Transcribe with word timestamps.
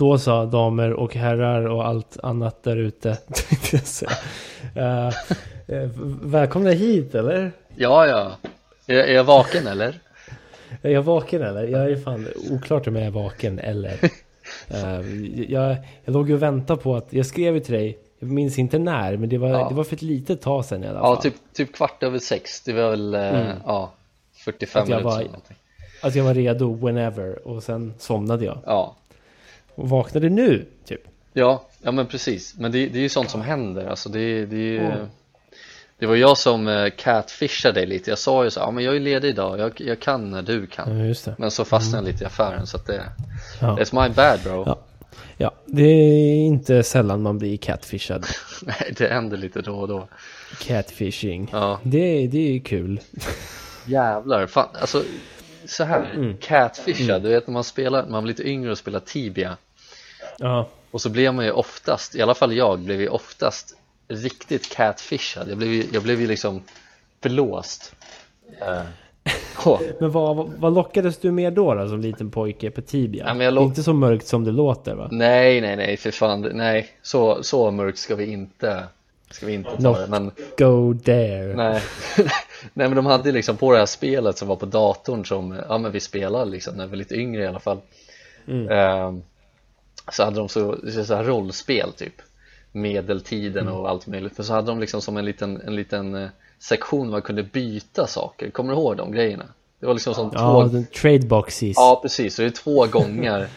Då 0.00 0.18
sa 0.18 0.44
damer 0.44 0.92
och 0.92 1.14
herrar 1.14 1.66
och 1.66 1.86
allt 1.86 2.16
annat 2.22 2.62
där 2.62 2.76
ute. 2.76 3.10
eh, 4.74 5.10
välkomna 6.22 6.70
hit 6.70 7.14
eller? 7.14 7.52
Ja, 7.76 8.06
ja. 8.06 8.32
Är, 8.86 8.94
är 8.94 9.14
jag 9.14 9.24
vaken 9.24 9.66
eller? 9.66 10.00
Är 10.82 10.90
jag 10.90 11.02
vaken 11.02 11.42
eller? 11.42 11.66
Jag 11.66 11.90
är 11.90 11.96
fan 11.96 12.26
oklart 12.50 12.86
om 12.86 12.96
jag 12.96 13.06
är 13.06 13.10
vaken 13.10 13.58
eller. 13.58 13.98
Eh, 14.68 15.00
jag, 15.52 15.76
jag 16.04 16.12
låg 16.12 16.30
och 16.30 16.42
väntade 16.42 16.80
på 16.82 16.96
att, 16.96 17.06
jag 17.12 17.26
skrev 17.26 17.54
ju 17.54 17.60
till 17.60 17.74
dig, 17.74 17.98
jag 18.18 18.30
minns 18.30 18.58
inte 18.58 18.78
när, 18.78 19.16
men 19.16 19.28
det 19.28 19.38
var, 19.38 19.48
Ja. 19.48 19.68
det 19.68 19.74
var 19.74 19.84
för 19.84 19.96
ett 19.96 20.02
litet 20.02 20.40
tag 20.42 20.64
sedan 20.64 20.84
i 20.84 20.86
alla 20.86 20.98
Ja, 20.98 21.14
fall. 21.14 21.22
typ, 21.22 21.34
typ 21.54 21.72
kvart 21.74 22.02
över 22.02 22.18
sex. 22.18 22.60
Det 22.60 22.72
var 22.72 22.90
väl, 22.90 23.14
Mm. 23.14 23.56
ja, 23.66 23.92
45 24.44 24.82
Att 24.82 24.88
jag 24.88 24.96
minuter 25.04 25.28
var-. 25.30 26.08
Att 26.08 26.14
jag 26.14 26.24
var 26.24 26.34
redo 26.34 26.74
whenever 26.86 27.48
och 27.48 27.62
sen 27.62 27.94
somnade 27.98 28.44
jag. 28.44 28.58
Ja. 28.66 28.96
Och 29.80 29.88
vaknade 29.88 30.28
nu, 30.28 30.66
typ. 30.84 31.00
Ja, 31.32 31.64
ja 31.82 31.92
men 31.92 32.06
precis. 32.06 32.54
Men 32.58 32.72
det, 32.72 32.86
det 32.86 32.98
är 32.98 33.02
ju 33.02 33.08
sånt 33.08 33.30
som 33.30 33.40
händer. 33.42 33.86
Alltså 33.86 34.08
det, 34.08 34.46
det 34.46 34.56
är 34.56 34.60
ju... 34.60 34.78
Mm. 34.80 35.06
Det 35.98 36.06
var 36.06 36.16
jag 36.16 36.38
som 36.38 36.68
eh, 36.68 36.90
catfishade 36.96 37.74
dig 37.80 37.86
lite. 37.86 38.10
Jag 38.10 38.18
sa 38.18 38.44
ju 38.44 38.50
så, 38.50 38.60
ja 38.60 38.70
men 38.70 38.84
jag 38.84 38.96
är 38.96 39.00
ledig 39.00 39.28
idag. 39.28 39.58
Jag, 39.58 39.80
jag 39.80 40.00
kan 40.00 40.30
när 40.30 40.42
du 40.42 40.66
kan. 40.66 40.98
Ja, 40.98 41.04
just 41.04 41.24
det. 41.24 41.34
Men 41.38 41.50
så 41.50 41.64
fastnade 41.64 42.04
jag 42.06 42.12
lite 42.12 42.24
i 42.24 42.26
affären 42.26 42.66
så 42.66 42.76
att 42.76 42.86
det... 42.86 43.02
Ja. 43.60 43.76
It's 43.78 44.08
my 44.08 44.14
bad 44.14 44.40
bro. 44.44 44.62
Ja. 44.66 44.78
ja, 45.36 45.50
det 45.66 45.82
är 45.82 46.36
inte 46.36 46.82
sällan 46.82 47.22
man 47.22 47.38
blir 47.38 47.56
catfishad. 47.56 48.26
Nej, 48.62 48.94
det 48.96 49.08
händer 49.08 49.36
lite 49.36 49.60
då 49.62 49.74
och 49.74 49.88
då. 49.88 50.08
Catfishing. 50.60 51.48
Ja. 51.52 51.80
Det, 51.82 52.26
det 52.26 52.38
är 52.48 52.52
ju 52.52 52.60
kul. 52.60 53.00
Jävlar, 53.86 54.46
fan, 54.46 54.68
alltså 54.80 55.02
så 55.66 55.84
här, 55.84 56.10
Mm. 56.14 56.36
catfishad, 56.40 57.22
du 57.22 57.28
vet 57.28 57.46
när 57.46 57.52
man 57.52 57.64
spelar, 57.64 58.06
man 58.06 58.22
blir 58.22 58.34
lite 58.34 58.48
yngre 58.48 58.70
och 58.70 58.78
spelar 58.78 59.00
Tibia 59.00 59.56
Ja, 60.40 60.68
och 60.90 61.00
så 61.00 61.08
blir 61.10 61.32
man 61.32 61.44
ju 61.44 61.50
oftast, 61.50 62.14
i 62.14 62.22
alla 62.22 62.34
fall 62.34 62.56
jag 62.56 62.78
blev 62.78 63.00
ju 63.00 63.08
oftast 63.08 63.76
riktigt 64.08 64.70
catfishad, 64.76 65.50
jag 65.50 65.58
blev 65.58 65.72
ju, 65.72 65.84
jag 65.92 66.02
blev 66.02 66.20
ju 66.20 66.26
liksom 66.26 66.62
blåst. 67.20 67.94
Eh, 68.60 68.82
åh, 69.66 69.80
men 70.00 70.10
vad, 70.10 70.36
vad, 70.58 70.74
lockades 70.74 71.18
du 71.18 71.30
med 71.30 71.52
då, 71.52 71.74
då 71.74 71.88
som 71.88 72.00
liten 72.00 72.30
pojke 72.30 72.70
på 72.70 72.80
Tibia? 72.80 73.24
Är 73.24 73.50
lock- 73.50 73.64
inte 73.64 73.82
så 73.82 73.92
mörkt 73.92 74.26
som 74.26 74.44
det 74.44 74.50
låter 74.52 74.94
va? 74.94 75.08
Nej, 75.10 75.60
nej, 75.60 75.76
nej, 75.76 75.96
för 75.96 76.10
fan, 76.10 76.40
nej, 76.40 76.88
så, 77.02 77.42
så 77.42 77.70
mörkt 77.70 77.98
ska 77.98 78.16
vi 78.16 78.32
inte, 78.32 78.84
ska 79.30 79.46
vi 79.46 79.52
inte 79.52 79.82
ta 79.82 79.98
det, 79.98 80.06
men 80.06 80.30
Go 80.58 80.94
there. 81.04 81.54
Nej. 81.54 81.82
Nej 82.72 82.88
men 82.88 82.96
de 82.96 83.06
hade 83.06 83.32
liksom 83.32 83.56
på 83.56 83.72
det 83.72 83.78
här 83.78 83.86
spelet 83.86 84.38
som 84.38 84.48
var 84.48 84.56
på 84.56 84.66
datorn 84.66 85.24
som, 85.24 85.60
ja 85.68 85.78
men 85.78 85.92
vi 85.92 86.00
spelade 86.00 86.50
liksom 86.50 86.74
när 86.74 86.84
vi 86.84 86.90
var 86.90 86.96
lite 86.96 87.14
yngre 87.14 87.42
i 87.42 87.46
alla 87.46 87.60
fall. 87.60 87.78
Ehm, 88.70 89.22
Så 90.12 90.24
hade 90.24 90.36
de 90.36 90.48
så, 90.48 90.76
så 91.06 91.14
här 91.14 91.24
rollspel 91.24 91.92
typ. 91.92 92.14
Medeltiden 92.72 93.68
och 93.68 93.88
allt 93.88 94.06
möjligt. 94.06 94.32
Men 94.36 94.46
så 94.46 94.52
hade 94.52 94.66
de 94.66 94.80
liksom 94.80 95.02
som 95.02 95.16
en 95.16 95.24
liten, 95.24 95.60
en 95.60 95.76
liten 95.76 96.14
eh, 96.14 96.28
sektion 96.58 97.10
man 97.10 97.22
kunde 97.22 97.42
byta 97.42 98.06
saker. 98.06 98.50
Kommer 98.50 98.72
du 98.72 98.80
ihåg 98.80 98.96
de 98.96 99.12
grejerna? 99.12 99.44
Det 99.80 99.86
var 99.86 99.94
liksom 99.94 100.14
som 100.14 100.30
Ja, 100.34 100.38
två 100.38 100.64
den 100.64 100.86
trade 100.86 101.26
boxes. 101.26 101.76
Ja 101.76 101.98
precis, 102.02 102.34
så 102.34 102.42
det 102.42 102.48
är 102.48 102.50
två 102.50 102.86
gånger 102.90 103.48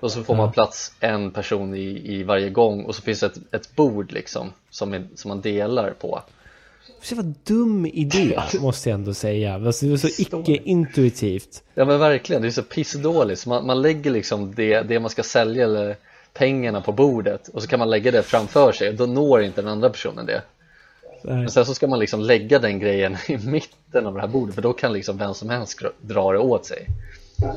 Och 0.00 0.12
så 0.12 0.24
får 0.24 0.34
man 0.34 0.52
plats 0.52 0.92
en 1.00 1.30
person 1.30 1.74
i, 1.74 2.14
i 2.14 2.22
varje 2.22 2.50
gång. 2.50 2.84
Och 2.84 2.94
så 2.94 3.02
finns 3.02 3.20
det 3.20 3.26
ett, 3.26 3.54
ett 3.54 3.76
bord 3.76 4.12
liksom 4.12 4.52
som, 4.70 4.94
är, 4.94 5.06
som 5.14 5.28
man 5.28 5.40
delar 5.40 5.90
på 5.90 6.22
Se 7.02 7.14
vad 7.14 7.34
dum 7.44 7.86
idé, 7.86 8.40
måste 8.60 8.88
jag 8.90 8.94
ändå 8.94 9.14
säga. 9.14 9.54
Alltså, 9.54 9.84
det 9.86 9.90
var 9.90 9.98
så 9.98 10.08
icke-intuitivt. 10.22 11.62
Ja 11.74 11.84
men 11.84 11.98
verkligen, 11.98 12.42
det 12.42 12.48
är 12.48 12.52
så 12.52 12.62
pissdåligt. 12.62 13.40
Så 13.40 13.48
man, 13.48 13.66
man 13.66 13.82
lägger 13.82 14.10
liksom 14.10 14.54
det, 14.54 14.80
det 14.82 15.00
man 15.00 15.10
ska 15.10 15.22
sälja 15.22 15.64
eller 15.64 15.96
pengarna 16.34 16.80
på 16.80 16.92
bordet 16.92 17.48
och 17.48 17.62
så 17.62 17.68
kan 17.68 17.78
man 17.78 17.90
lägga 17.90 18.10
det 18.10 18.22
framför 18.22 18.72
sig. 18.72 18.88
Och 18.88 18.94
då 18.94 19.06
når 19.06 19.42
inte 19.42 19.62
den 19.62 19.70
andra 19.70 19.90
personen 19.90 20.26
det. 20.26 20.42
Nej. 21.22 21.36
Men 21.36 21.50
sen 21.50 21.66
så 21.66 21.74
ska 21.74 21.86
man 21.86 21.98
liksom 21.98 22.20
lägga 22.20 22.58
den 22.58 22.78
grejen 22.78 23.16
i 23.28 23.38
mitten 23.38 24.06
av 24.06 24.14
det 24.14 24.20
här 24.20 24.28
bordet 24.28 24.54
för 24.54 24.62
då 24.62 24.72
kan 24.72 24.92
liksom 24.92 25.18
vem 25.18 25.34
som 25.34 25.50
helst 25.50 25.80
dra- 26.00 26.32
det 26.32 26.38
åt 26.38 26.66
sig. 26.66 26.86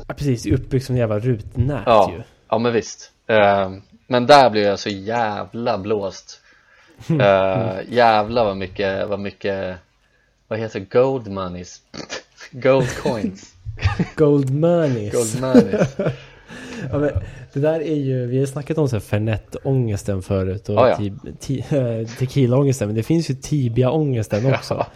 Ja, 0.08 0.14
precis, 0.14 0.46
uppbyggt 0.46 0.86
som 0.86 0.94
en 0.94 0.98
jävla 1.00 1.18
rutnät 1.18 1.82
Ja, 1.86 2.12
ju. 2.16 2.22
ja 2.48 2.58
men 2.58 2.72
visst. 2.72 3.10
Ehm, 3.26 3.82
Men 4.06 4.26
där 4.26 4.50
blev 4.50 4.64
jag 4.64 4.78
så 4.78 4.88
jävla 4.88 5.78
blåst 5.78 6.40
uh, 7.10 7.80
Jävla 7.88 8.44
vad 8.44 8.56
mycket, 8.56 9.08
vad 9.08 9.20
mycket 9.20 9.76
Vad 10.48 10.58
heter 10.58 10.80
gold 10.80 11.28
moneys 11.28 11.80
Gold 12.50 12.96
coins 13.02 13.54
Gold 14.16 14.50
monies. 14.50 15.12
Gold 15.12 15.40
moneys 15.40 15.96
Ja, 16.92 16.98
men 16.98 17.10
det 17.52 17.60
där 17.60 17.80
är 17.80 17.94
ju, 17.96 18.26
vi 18.26 18.38
har 18.38 18.46
snackat 18.46 18.78
om 18.78 18.88
Fernet-ångesten 18.88 20.22
förut 20.22 20.68
och 20.68 20.74
Ja, 20.74 20.88
ja. 20.88 20.96
ti- 21.40 22.00
eh, 22.00 22.06
tequila-ångesten, 22.08 22.86
men 22.88 22.94
det 22.96 23.02
finns 23.02 23.30
ju 23.30 23.34
Tibia-ångesten 23.34 24.54
också. 24.54 24.86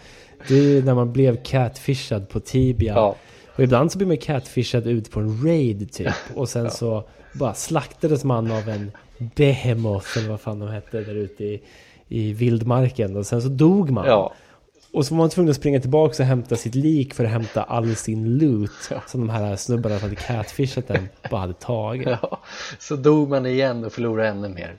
Det 0.49 0.55
är 0.55 0.63
ju 0.63 0.83
när 0.85 0.95
man 0.95 1.13
blev 1.13 1.43
catfishad 1.43 2.29
på 2.29 2.41
Tibia. 2.41 2.95
Ja. 2.95 3.17
Och 3.57 3.65
ibland 3.65 3.93
så 3.93 3.99
blir 3.99 4.09
man 4.09 4.17
catfishad 4.17 4.87
ut 4.87 5.11
på 5.11 5.21
en 5.21 5.45
raid 5.45 5.93
typ. 5.93 6.13
Och 6.35 6.49
sen 6.49 6.71
så 6.71 7.09
bara 7.33 7.55
slaktades 7.55 8.25
man 8.25 8.53
av 8.53 8.69
en 8.69 8.91
behemoth 9.19 10.19
eller 10.19 10.29
vad 10.29 10.41
fan 10.41 10.59
de 10.59 10.69
hette 10.69 11.01
där 11.01 11.15
ute 11.15 11.45
i, 11.45 11.63
i 12.09 12.33
vildmarken. 12.33 13.17
Och 13.17 13.27
sen 13.27 13.43
så 13.43 13.49
dog 13.49 13.91
man. 13.91 14.07
Ja, 14.07 14.33
Och 14.93 15.07
så 15.07 15.15
var 15.15 15.19
man 15.19 15.31
tvungen 15.31 15.51
att 15.51 15.57
springa 15.57 15.81
tillbaka 15.81 16.23
och 16.23 16.27
hämta 16.27 16.57
sitt 16.57 16.75
lik 16.75 17.15
för 17.15 17.25
att 17.25 17.31
hämta 17.31 17.63
all 17.63 17.97
sin 17.97 18.39
loot. 18.39 18.71
Ja. 18.91 19.03
Som 19.07 19.21
de 19.21 19.29
här 19.31 19.57
snubbarna 19.57 19.99
som 19.99 20.09
hade 20.09 20.21
catfishat 20.21 20.89
den 20.89 21.09
bara 21.31 21.41
hade 21.41 21.53
tagit. 21.55 22.09
ja, 22.23 22.41
så 22.79 22.97
dog 22.97 23.29
man 23.29 23.47
igen 23.47 23.85
och 23.85 23.93
förlorade 23.93 24.29
ännu 24.29 24.49
mer 24.49 24.77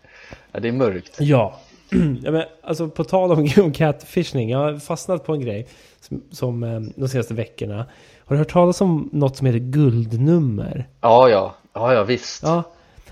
Ja, 0.52 0.60
det 0.60 0.68
är 0.68 0.72
mörkt 0.72 1.16
Ja. 1.20 1.60
ja 2.24 2.32
men, 2.32 2.44
alltså 2.64 2.90
på 2.90 3.04
tal 3.04 3.32
om, 3.32 3.72
catfishing. 3.74 4.50
Jag 4.50 4.60
har 4.60 4.80
fastnat 4.80 5.26
på 5.26 5.34
en 5.34 5.42
grej 5.42 5.68
som, 6.02 6.22
som 6.32 6.64
eh, 6.64 6.80
de 6.96 7.08
senaste 7.08 7.34
veckorna. 7.34 7.86
Har 8.26 8.36
du 8.36 8.38
hört 8.38 8.52
talas 8.52 8.82
om 8.82 9.10
något 9.14 9.38
som 9.38 9.48
heter 9.48 9.60
guldnummer? 9.60 10.88
Ja, 11.02 11.30
ja, 11.30 11.56
ja, 11.74 11.94
ja 11.94 12.04
visst 12.04 12.44
Ja. 12.44 12.64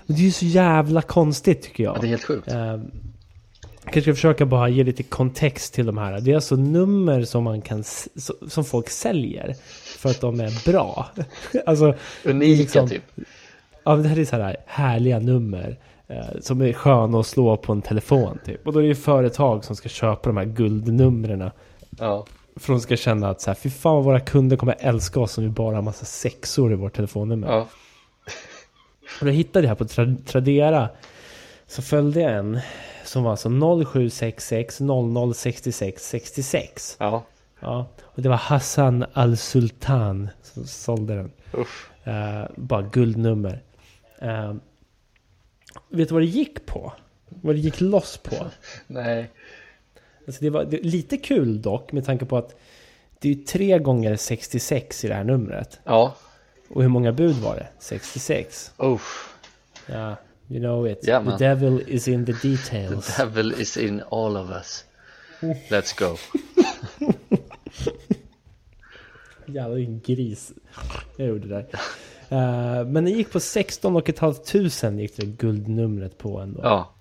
Det 0.06 0.14
är 0.14 0.18
ju 0.18 0.30
så 0.30 0.44
jävla 0.44 1.02
konstigt 1.02 1.62
tycker 1.62 1.84
jag. 1.84 1.96
Ja, 1.96 2.00
det 2.00 2.06
är 2.06 2.08
helt 2.08 2.24
sjukt 2.24 2.48
Eh, 3.86 3.92
kanske 3.92 4.02
ska 4.02 4.14
försöka 4.14 4.46
bara 4.46 4.68
ge 4.68 4.84
lite 4.84 5.02
kontext 5.02 5.74
till 5.74 5.86
de 5.86 5.98
här. 5.98 6.20
Det 6.20 6.30
är 6.30 6.34
alltså 6.34 6.56
nummer 6.56 7.22
som 7.24 7.44
man 7.44 7.60
kan 7.62 7.84
som 8.48 8.64
folk 8.64 8.88
säljer 8.90 9.54
för 9.98 10.10
att 10.10 10.20
de 10.20 10.40
är 10.40 10.72
bra. 10.72 11.06
alltså, 11.66 11.94
Unika 12.24 12.60
liksom- 12.62 12.88
typ 12.88 13.02
ja, 13.84 13.96
det 13.96 14.08
här 14.08 14.18
är 14.18 14.24
så 14.24 14.36
här 14.36 14.56
härliga 14.66 15.18
nummer 15.18 15.76
eh, 16.08 16.40
som 16.40 16.60
är 16.60 16.72
sköna 16.72 17.20
att 17.20 17.26
slå 17.26 17.56
på 17.56 17.72
en 17.72 17.82
telefon 17.82 18.38
typ. 18.44 18.66
Och 18.66 18.72
då 18.72 18.78
är 18.78 18.82
det 18.82 18.88
ju 18.88 18.94
företag 18.94 19.64
som 19.64 19.76
ska 19.76 19.88
köpa 19.88 20.28
de 20.28 20.36
här 20.36 20.44
guldnumren. 20.44 21.50
Ja, 21.98 22.26
För 22.56 22.72
de 22.72 22.80
ska 22.80 22.96
känna 22.96 23.28
att 23.30 23.40
så 23.40 23.50
här, 23.50 23.54
fy 23.54 23.70
fan 23.70 23.94
vad 23.94 24.04
våra 24.04 24.20
kunder 24.20 24.56
kommer 24.56 24.76
älska 24.78 25.20
oss 25.20 25.38
om 25.38 25.44
vi 25.44 25.50
bara 25.50 25.74
har 25.74 25.82
massa 25.82 26.04
sexor 26.04 26.72
i 26.72 26.74
vårt 26.74 26.96
telefonnummer. 26.96 27.48
ja, 27.48 27.68
Och 29.20 29.26
då 29.26 29.32
hittade 29.32 29.64
jag 29.64 29.68
här 29.68 29.74
på 29.76 29.84
Tra- 29.84 30.24
Tradera 30.24 30.88
så 31.66 31.82
följde 31.82 32.20
jag 32.20 32.32
en 32.32 32.60
som 33.08 33.22
var 33.22 33.30
alltså 33.30 33.48
0766 33.48 34.80
0066 34.80 36.08
66. 36.08 36.96
ja, 37.00 37.24
Ja, 37.60 37.86
och 38.02 38.22
det 38.22 38.28
var 38.28 38.36
Hassan 38.36 39.04
Al-Sultan 39.12 40.28
som 40.42 40.66
sålde 40.66 41.14
den. 41.16 41.30
usch 41.54 41.86
Eh, 42.04 42.44
bara 42.56 42.82
guldnummer. 42.82 43.62
Eh, 44.18 44.54
vet 45.88 46.08
du 46.08 46.14
vad 46.14 46.22
det 46.22 46.26
gick 46.26 46.66
på? 46.66 46.92
Vad 47.28 47.54
det 47.54 47.58
gick 47.58 47.80
loss 47.80 48.16
på? 48.18 48.46
Nej, 48.86 49.30
Alltså 50.26 50.44
det 50.44 50.50
var 50.50 50.64
det, 50.64 50.82
lite 50.82 51.16
kul 51.16 51.62
dock 51.62 51.92
med 51.92 52.04
tanke 52.06 52.24
på 52.24 52.36
att 52.38 52.54
det 53.18 53.30
är 53.30 53.34
tre 53.34 53.78
gånger 53.78 54.16
66 54.16 55.04
i 55.04 55.08
det 55.08 55.14
här 55.14 55.24
numret. 55.24 55.80
ja, 55.84 56.14
Och 56.68 56.82
hur 56.82 56.88
många 56.88 57.12
bud 57.12 57.34
var 57.36 57.54
det? 57.56 57.68
66. 57.78 58.72
usch 58.82 59.28
Ja, 59.86 60.16
you 60.48 60.60
know 60.60 60.88
it. 60.88 61.08
Yeah, 61.08 61.24
the 61.24 61.36
devil 61.36 61.80
is 61.86 62.08
in 62.08 62.24
the 62.24 62.32
details. 62.32 63.16
Devil 63.16 63.52
is 63.52 63.76
in 63.76 64.02
all 64.10 64.36
of 64.36 64.50
us 64.50 64.84
Let's 65.70 65.92
go 65.98 66.16
vilken 69.74 70.00
gris 70.00 70.52
jag 71.16 71.28
gjorde 71.28 71.48
där. 71.48 71.66
Eh, 72.28 72.86
men 72.86 73.04
det 73.04 73.10
gick 73.10 73.32
på 73.32 73.40
16 73.40 73.96
och 73.96 74.08
ett 74.08 74.18
halvt 74.18 74.44
tusen 74.44 74.98
gick 74.98 75.16
det 75.16 75.26
guldnumret 75.26 76.18
på 76.18 76.38
ändå. 76.40 76.60
Ja, 76.62 76.94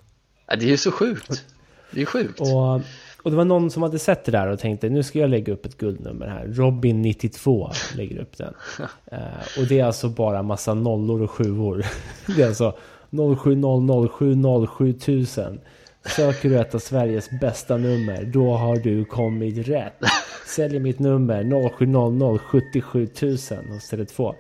det 0.48 0.66
är 0.66 0.70
ju 0.70 0.78
så 0.78 0.92
sjukt 0.92 1.46
Det 1.92 1.98
är 1.98 2.00
ju 2.00 2.06
sjukt 2.06 2.42
Och, 2.42 2.82
och 3.24 3.32
det 3.32 3.38
var 3.38 3.46
någon 3.46 3.72
som 3.72 3.84
hade 3.84 4.00
sett 4.00 4.26
det 4.26 4.32
där 4.32 4.48
och 4.48 4.60
tänkte 4.60 4.90
nu 4.90 5.04
ska 5.04 5.20
jag 5.20 5.30
lägga 5.30 5.54
upp 5.54 5.66
ett 5.66 5.78
guldnummer 5.78 6.28
här. 6.28 6.48
Robin 6.48 7.02
92 7.02 7.72
lägger 7.96 8.20
upp 8.20 8.38
den. 8.38 8.54
Eh, 9.12 9.60
och 9.60 9.68
det 9.68 9.80
är 9.80 9.86
alltså 9.86 10.10
bara 10.10 10.44
massa 10.44 10.74
nollor 10.74 11.22
och 11.22 11.32
sjuor. 11.32 11.86
det 12.36 12.42
är 12.42 12.48
alltså 12.48 12.76
0700707000. 13.10 15.60
Söker 16.06 16.50
du 16.50 16.60
ett 16.60 16.76
av 16.76 16.80
Sveriges 16.80 17.30
bästa 17.42 17.78
nummer, 17.78 18.24
då 18.24 18.54
har 18.54 18.76
du 18.76 19.06
kommit 19.06 19.68
rätt. 19.68 20.00
Säljer 20.46 20.80
mitt 20.80 21.00
nummer 21.00 21.70
0700 21.78 22.40
77000 22.40 23.72
hos 23.72 23.94
Tele2. 23.94 24.36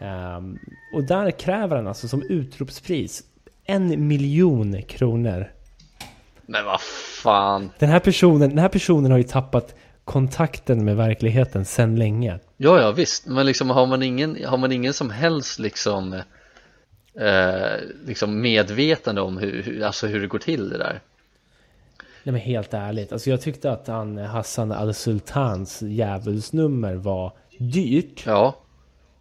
Ehm, 0.00 0.58
och 0.94 1.04
där 1.04 1.30
kräver 1.30 1.76
han 1.76 1.86
alltså 1.86 2.08
som 2.08 2.22
utropspris 2.22 3.22
En 3.64 4.08
miljon 4.08 4.82
kronor. 4.82 5.50
Men 6.46 6.64
vad 6.64 6.80
fan. 7.22 7.70
Den 7.78 7.88
här 7.88 8.00
personen, 8.00 8.48
den 8.48 8.58
här 8.58 8.68
personen 8.68 9.10
har 9.10 9.18
ju 9.18 9.24
tappat 9.24 9.74
kontakten 10.04 10.84
med 10.84 10.96
verkligheten 10.96 11.64
sedan 11.64 11.96
länge. 11.96 12.38
Ja, 12.56 12.80
ja 12.80 12.92
visst, 12.92 13.26
men 13.26 13.46
liksom 13.46 13.70
har 13.70 13.86
man 13.86 14.02
ingen, 14.02 14.44
har 14.44 14.58
man 14.58 14.72
ingen 14.72 14.92
som 14.92 15.10
helst 15.10 15.58
liksom, 15.58 16.22
eh, 17.20 17.80
liksom 18.06 18.40
medvetande 18.40 19.20
om 19.20 19.38
hur, 19.38 19.62
hur, 19.62 19.82
alltså 19.82 20.06
hur 20.06 20.20
det 20.20 20.26
går 20.26 20.38
till 20.38 20.68
det 20.68 20.78
där? 20.78 21.00
Nej 22.22 22.32
men 22.32 22.40
helt 22.40 22.74
ärligt, 22.74 23.12
alltså 23.12 23.30
jag 23.30 23.40
tyckte 23.40 23.72
att 23.72 23.86
han 23.86 24.18
Hassan 24.18 24.72
al-Sultans 24.72 25.82
djävulsnummer 25.82 26.94
var 26.94 27.32
dyrt. 27.58 28.22
Ja. 28.26 28.54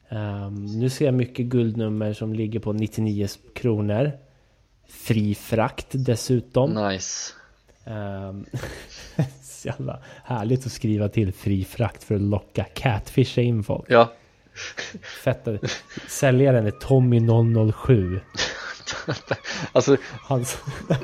Um, 0.09 0.65
nu 0.65 0.89
ser 0.89 1.05
jag 1.05 1.13
mycket 1.13 1.45
guldnummer 1.45 2.13
som 2.13 2.33
ligger 2.33 2.59
på 2.59 2.73
99 2.73 3.27
kronor. 3.55 4.11
Fri 4.87 5.35
frakt 5.35 5.87
dessutom. 5.91 6.73
Nice. 6.73 7.33
Um, 7.85 8.45
så 9.43 9.67
jävla 9.67 9.99
härligt 10.23 10.65
att 10.65 10.71
skriva 10.71 11.09
till 11.09 11.33
fri 11.33 11.65
frakt 11.65 12.03
för 12.03 12.15
att 12.15 12.21
locka 12.21 12.63
catfisha 12.63 13.41
in 13.41 13.63
folk. 13.63 13.85
Ja. 13.87 14.11
Fett. 15.23 15.47
Säljaren 16.07 16.65
är 16.65 16.71
Tommy 16.71 17.19
007. 17.73 18.19
alltså, 19.71 19.97
Hans, 20.21 20.57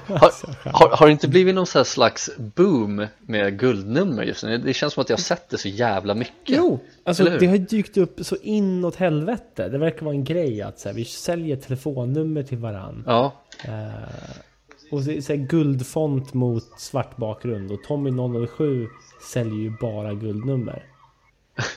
har, 0.07 0.31
har, 0.71 0.97
har, 0.97 1.05
det 1.05 1.11
inte 1.11 1.27
blivit 1.27 1.55
någon 1.55 1.85
slags 1.85 2.29
boom 2.37 3.07
med 3.21 3.59
guldnummer 3.59 4.23
just 4.23 4.43
nu? 4.43 4.57
Det 4.57 4.73
känns 4.73 4.93
som 4.93 5.01
att 5.01 5.09
jag 5.09 5.17
har 5.17 5.21
sett 5.21 5.49
det 5.49 5.57
så 5.57 5.67
jävla 5.67 6.15
mycket. 6.15 6.57
Jo, 6.57 6.79
alltså 7.03 7.23
det 7.23 7.47
har 7.47 7.57
dykt 7.57 7.97
upp 7.97 8.19
så 8.21 8.35
inåt 8.35 8.95
helvete. 8.95 9.69
Det 9.69 9.77
verkar 9.77 10.05
vara 10.05 10.15
en 10.15 10.23
grej 10.23 10.61
att 10.61 10.79
så 10.79 10.89
här, 10.89 10.95
vi 10.95 11.05
säljer 11.05 11.55
telefonnummer 11.55 12.43
till 12.43 12.57
varann. 12.57 13.03
Ja. 13.07 13.33
Uh, 13.67 13.71
och 14.91 15.03
så, 15.03 15.21
så 15.21 15.33
här, 15.33 15.47
guldfont 15.47 16.33
mot 16.33 16.79
svart 16.79 17.17
bakgrund. 17.17 17.71
Och 17.71 17.83
Tommy 17.83 18.47
007 18.47 18.87
säljer 19.33 19.59
ju 19.59 19.73
bara 19.81 20.13
guldnummer. 20.13 20.88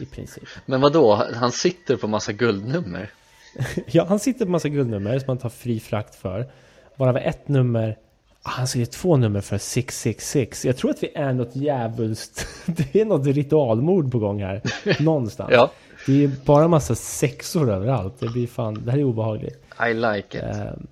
I 0.01 0.07
princip. 0.07 0.45
Men 0.67 0.81
vad 0.81 0.93
då? 0.93 1.15
Han 1.35 1.53
sitter 1.53 1.97
på 1.97 2.09
massa 2.09 2.33
guldnummer? 2.33 3.11
ja, 3.87 4.07
han 4.09 4.19
sitter 4.19 4.45
på 4.45 4.51
massa 4.51 4.69
guldnummer 4.69 5.19
som 5.19 5.27
man 5.27 5.39
tar 5.39 5.49
fri 5.49 5.81
frakt 5.81 6.15
för. 6.15 6.51
Varav 6.97 7.17
ett 7.17 7.49
nummer 7.49 7.97
ah, 8.43 8.51
han 8.51 8.67
säger 8.67 8.87
två 8.87 9.17
nummer 9.17 9.41
för 9.41 9.59
666. 9.59 10.65
Jag 10.65 10.77
tror 10.77 10.91
att 10.91 11.03
vi 11.03 11.13
är 11.15 11.33
något 11.33 11.57
djävulskt. 11.57 12.47
Det 12.67 13.01
är 13.01 13.05
något 13.05 13.27
ritualmord 13.27 14.13
på 14.13 14.19
gång 14.19 14.43
här. 14.43 14.63
Någonstans. 15.03 15.51
ja. 15.53 15.71
Det 16.07 16.25
är 16.25 16.31
bara 16.45 16.69
massa 16.69 16.95
sexor 16.95 17.71
överallt. 17.71 18.21
Det 18.21 18.29
blir 18.29 18.47
fan, 18.47 18.83
det 18.85 18.91
här 18.91 18.99
är 18.99 19.05
obehagligt. 19.05 19.63
I 19.91 19.95
like 19.95 20.39
it. 20.39 20.45
Um, 20.45 20.87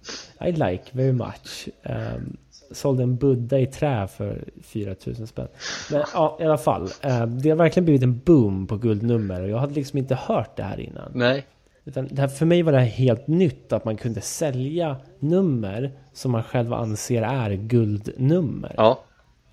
I 0.48 0.52
like 0.52 0.84
very 0.92 1.12
much. 1.12 1.68
Um, 1.82 2.36
sålde 2.70 3.02
en 3.02 3.16
Buddha 3.16 3.58
i 3.58 3.66
trä 3.66 4.08
för 4.08 4.44
4000 4.62 5.26
spänn. 5.26 5.48
Men 5.90 6.02
ja, 6.14 6.38
i 6.40 6.44
alla 6.44 6.58
fall. 6.58 6.82
Uh, 6.82 7.26
det 7.26 7.50
har 7.50 7.56
verkligen 7.56 7.84
blivit 7.84 8.02
en 8.02 8.18
boom 8.18 8.66
på 8.66 8.76
guldnummer. 8.76 9.42
Och 9.42 9.48
jag 9.48 9.58
hade 9.58 9.74
liksom 9.74 9.98
inte 9.98 10.14
hört 10.14 10.56
det 10.56 10.62
här 10.62 10.80
innan. 10.80 11.12
Nej. 11.14 11.46
Utan 11.84 12.08
det 12.10 12.20
här, 12.20 12.28
för 12.28 12.46
mig 12.46 12.62
var 12.62 12.72
det 12.72 12.78
här 12.78 12.86
helt 12.86 13.26
nytt 13.26 13.72
att 13.72 13.84
man 13.84 13.96
kunde 13.96 14.20
sälja 14.20 14.96
nummer 15.18 15.92
som 16.12 16.32
man 16.32 16.42
själv 16.42 16.72
anser 16.72 17.22
är 17.22 17.50
guldnummer. 17.50 18.74
Ja, 18.76 19.04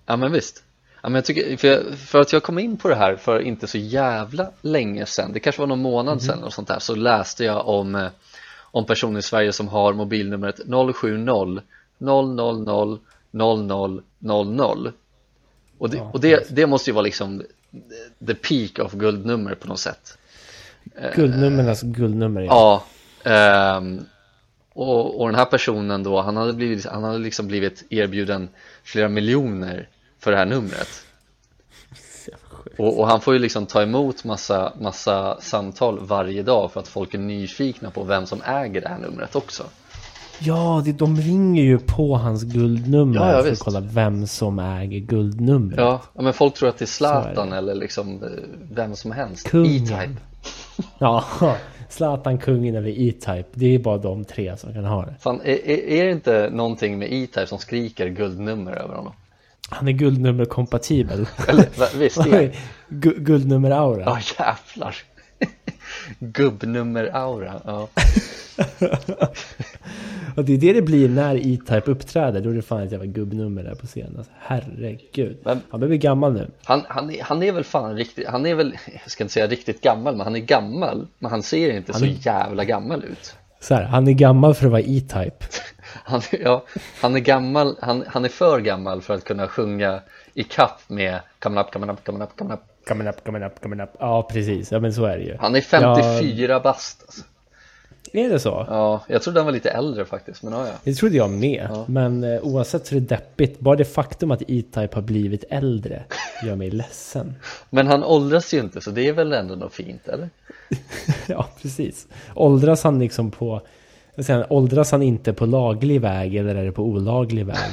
ja 0.06 0.16
men 0.16 0.32
visst. 0.32 0.64
Ja, 1.02 1.10
men 1.10 1.16
jag 1.16 1.26
tycker, 1.26 1.58
för, 1.58 1.68
jag, 1.68 1.98
för 1.98 2.22
att 2.22 2.34
jag 2.34 2.44
kom 2.44 2.60
in 2.60 2.78
på 2.78 2.88
det 2.88 2.96
här 2.96 3.16
för 3.16 3.40
inte 3.40 3.68
så 3.68 3.78
jävla 3.78 4.52
länge 4.62 5.06
sedan, 5.06 5.34
det 5.34 5.40
kanske 5.40 5.62
var 5.62 5.68
någon 5.68 5.82
månad 5.82 6.14
mm. 6.14 6.20
sedan 6.20 6.44
och 6.44 6.54
sånt 6.54 6.68
där, 6.68 6.80
så 6.80 6.96
läste 6.96 7.44
jag 7.46 7.68
om, 7.68 7.96
eh, 7.96 8.08
om 8.60 8.86
personer 8.86 9.20
i 9.20 9.24
Sverige 9.24 9.54
som 9.54 9.68
har 9.68 9.94
mobilnumret 9.94 10.60
070 10.96 11.62
000 11.98 13.00
00 13.32 14.02
00 14.20 14.92
och 15.78 15.90
det, 15.90 16.02
och 16.02 16.22
det, 16.22 16.56
det 16.56 16.68
måste 16.68 16.90
ju 16.90 16.94
vara 16.94 17.04
liksom 17.04 17.44
the 18.28 18.34
peak 18.34 18.86
of 18.86 18.94
guldnummer 18.94 19.56
på 19.56 19.68
något 19.68 19.80
sätt. 19.80 20.18
Guldnummernas 21.16 21.82
guldnummer 21.82 22.42
ja, 22.42 22.84
ja 23.24 23.78
um, 23.78 24.06
och, 24.74 25.22
och 25.22 25.28
den 25.28 25.36
här 25.36 25.46
personen 25.46 26.04
då, 26.04 26.22
han 26.22 26.38
hade, 26.38 26.54
blivit, 26.54 26.86
han 26.86 27.04
hade 27.04 27.18
liksom 27.18 27.48
blivit 27.48 27.84
erbjuden 27.90 28.50
flera 28.84 29.10
miljoner 29.10 29.90
för 30.20 30.32
det 30.32 30.38
här 30.38 30.46
numret. 30.46 30.90
Och, 32.78 33.00
och, 33.00 33.08
han 33.08 33.22
får 33.22 33.34
ju 33.34 33.40
liksom 33.40 33.66
ta 33.66 33.82
emot 33.82 34.24
massa, 34.24 34.74
massa 34.80 35.42
samtal 35.42 36.00
varje 36.02 36.44
dag 36.44 36.72
för 36.72 36.80
att 36.80 36.88
folk 36.88 37.14
är 37.14 37.18
nyfikna 37.18 37.92
på 37.92 38.04
vem 38.04 38.26
som 38.26 38.42
äger 38.42 38.82
det 38.82 38.88
här 38.88 38.98
numret 38.98 39.36
också 39.36 39.64
Ja, 40.40 40.82
det, 40.86 40.92
de 40.92 41.16
ringer 41.18 41.64
ju 41.64 41.80
på 41.80 42.16
hans 42.16 42.44
guldnummer 42.44 43.16
ja, 43.16 43.32
ja, 43.32 43.44
för 43.44 43.52
att 43.52 43.60
kolla 43.60 43.80
vem 43.80 44.28
som 44.28 44.60
äger 44.60 45.00
guldnumret. 45.00 45.78
Ja, 45.80 46.02
men 46.14 46.34
folk 46.34 46.54
tror 46.54 46.70
att 46.70 46.78
det 46.78 46.86
är 46.86 46.88
Zlatan 46.88 47.54
eller 47.54 47.76
liksom 47.76 48.24
eh, 48.24 48.30
vem 48.72 48.96
som 48.96 49.12
helst. 49.12 49.48
E-Type. 49.48 50.16
Ja, 50.98 51.24
Zlatan, 51.90 52.38
kungen 52.38 52.76
eller 52.76 52.90
E-Type. 52.90 53.46
Det 53.54 53.76
är 53.76 53.80
bara 53.80 53.98
de 53.98 54.26
tre 54.26 54.58
som 54.58 54.74
kan 54.74 54.86
ha 54.86 55.06
det. 55.06 55.16
Fan, 55.20 55.42
är, 55.44 55.70
är 55.70 56.06
det 56.06 56.12
inte 56.12 56.50
någonting 56.50 57.00
med 57.00 57.14
E-Type 57.14 57.48
som 57.48 57.60
skriker 57.60 58.08
guldnummer 58.08 58.72
över 58.72 58.96
honom? 58.96 59.14
Han 59.70 59.88
är 59.88 59.92
guldnummer-kompatibel. 59.92 61.28
Eller 61.48 61.98
visst 62.00 62.18
är 62.26 62.56
Guldnummer-aura. 62.90 64.04
Ja 64.06 64.20
jävlar 64.40 64.96
Gubbnummer-aura, 66.20 67.62
ja 67.66 67.88
Och 70.36 70.46
det 70.46 70.54
är 70.54 70.58
det 70.58 70.74
det 70.74 70.82
blir 70.82 71.10
när 71.10 71.36
E-Type 71.36 71.92
uppträder. 71.92 72.42
Då 72.42 72.50
är 72.50 72.54
det 72.54 72.62
fan 72.62 72.82
ett 72.82 72.92
jävla 72.92 73.06
gubbnummer 73.06 73.64
där 73.64 73.76
på 73.76 73.88
scenen. 73.88 74.18
Alltså, 74.18 74.32
herregud. 74.40 75.38
Men, 75.44 75.62
han 75.70 75.80
börjar 75.80 75.90
bli 75.90 75.98
gammal 75.98 76.34
nu. 76.34 76.52
Han, 76.64 76.84
han, 76.88 77.12
är, 77.12 77.24
han 77.24 77.44
är 77.44 77.52
väl 77.52 77.64
fan 77.64 77.96
riktigt, 77.96 78.28
han 78.28 78.46
är 78.46 78.56
väl, 78.56 78.78
jag 79.04 79.12
ska 79.12 79.24
inte 79.24 79.34
säga 79.34 79.48
riktigt 79.48 79.82
gammal, 79.82 80.16
men 80.16 80.24
han 80.26 80.36
är 80.36 80.40
gammal. 80.40 81.08
Men 81.20 81.32
han 81.32 81.44
ser 81.44 81.78
inte 81.78 81.92
han 81.92 82.00
så 82.02 82.06
jävla 82.06 82.64
gammal 82.64 83.04
ut. 83.04 83.36
Så 83.60 83.76
här, 83.76 83.84
han 83.84 84.08
är 84.08 84.12
gammal 84.12 84.54
för 84.54 84.66
att 84.66 84.72
vara 84.72 84.82
E-Type. 84.82 85.46
han, 86.04 86.22
ja, 86.32 86.66
han 87.02 87.16
är 87.16 87.20
gammal, 87.20 87.78
han, 87.82 88.04
han 88.08 88.26
är 88.26 88.30
för 88.30 88.60
gammal 88.60 89.02
för 89.02 89.14
att 89.14 89.24
kunna 89.24 89.48
sjunga 89.48 90.00
i 90.34 90.44
kapp 90.44 90.82
med 90.88 91.20
Coming 91.40 91.60
up, 91.60 91.72
coming 91.72 91.90
up, 91.90 92.06
coming 92.06 92.22
up, 92.22 92.38
coming 92.38 92.54
up. 92.54 92.77
Coming 92.88 93.08
up, 93.08 93.24
coming 93.26 93.44
up, 93.44 93.62
coming 93.62 93.82
up. 93.82 93.90
Ja, 94.00 94.28
precis. 94.32 94.72
Ja, 94.72 94.80
men 94.80 94.94
så 94.94 95.06
är 95.06 95.18
det 95.18 95.24
ju. 95.24 95.38
Han 95.40 95.56
är 95.56 95.62
54 95.62 96.54
ja. 96.54 96.60
bast 96.60 97.04
alltså. 97.06 97.24
Är 98.14 98.30
det 98.30 98.40
så? 98.40 98.66
Ja, 98.70 99.04
jag 99.08 99.22
trodde 99.22 99.40
han 99.40 99.46
var 99.46 99.54
lite 99.54 99.70
äldre 99.70 100.06
faktiskt, 100.06 100.44
men 100.44 100.54
ja, 100.54 100.68
ja. 100.68 100.74
Det 100.84 100.94
trodde 100.94 101.16
jag 101.16 101.30
med. 101.30 101.68
Ja. 101.70 101.86
Men 101.88 102.24
eh, 102.24 102.42
oavsett 102.42 102.88
så 102.88 102.96
är 102.96 103.00
det 103.00 103.06
deppigt. 103.06 103.60
Bara 103.60 103.76
det 103.76 103.86
faktum 103.86 104.32
att 104.32 104.42
E-Type 104.42 104.90
har 104.96 105.02
blivit 105.02 105.44
äldre 105.50 106.04
gör 106.46 106.56
mig 106.56 106.72
ledsen. 106.72 107.36
Men 107.70 107.88
han 107.88 108.04
åldras 108.04 108.54
ju 108.54 108.60
inte, 108.60 108.82
så 108.82 108.92
det 108.92 109.08
är 109.08 109.14
väl 109.14 109.34
ändå 109.34 109.56
något 109.56 109.74
fint, 109.74 110.08
eller? 110.08 110.30
ja, 111.28 111.50
precis. 111.62 112.08
Åldras 112.36 112.84
han 112.84 113.00
liksom 113.00 113.32
på... 113.32 113.62
Säga, 114.18 114.48
åldras 114.50 114.92
han 114.92 115.02
inte 115.02 115.34
på 115.34 115.46
laglig 115.46 116.02
väg 116.02 116.36
eller 116.36 116.56
är 116.56 116.66
det 116.66 116.72
på 116.72 116.84
olaglig 116.84 117.46
väg? 117.46 117.72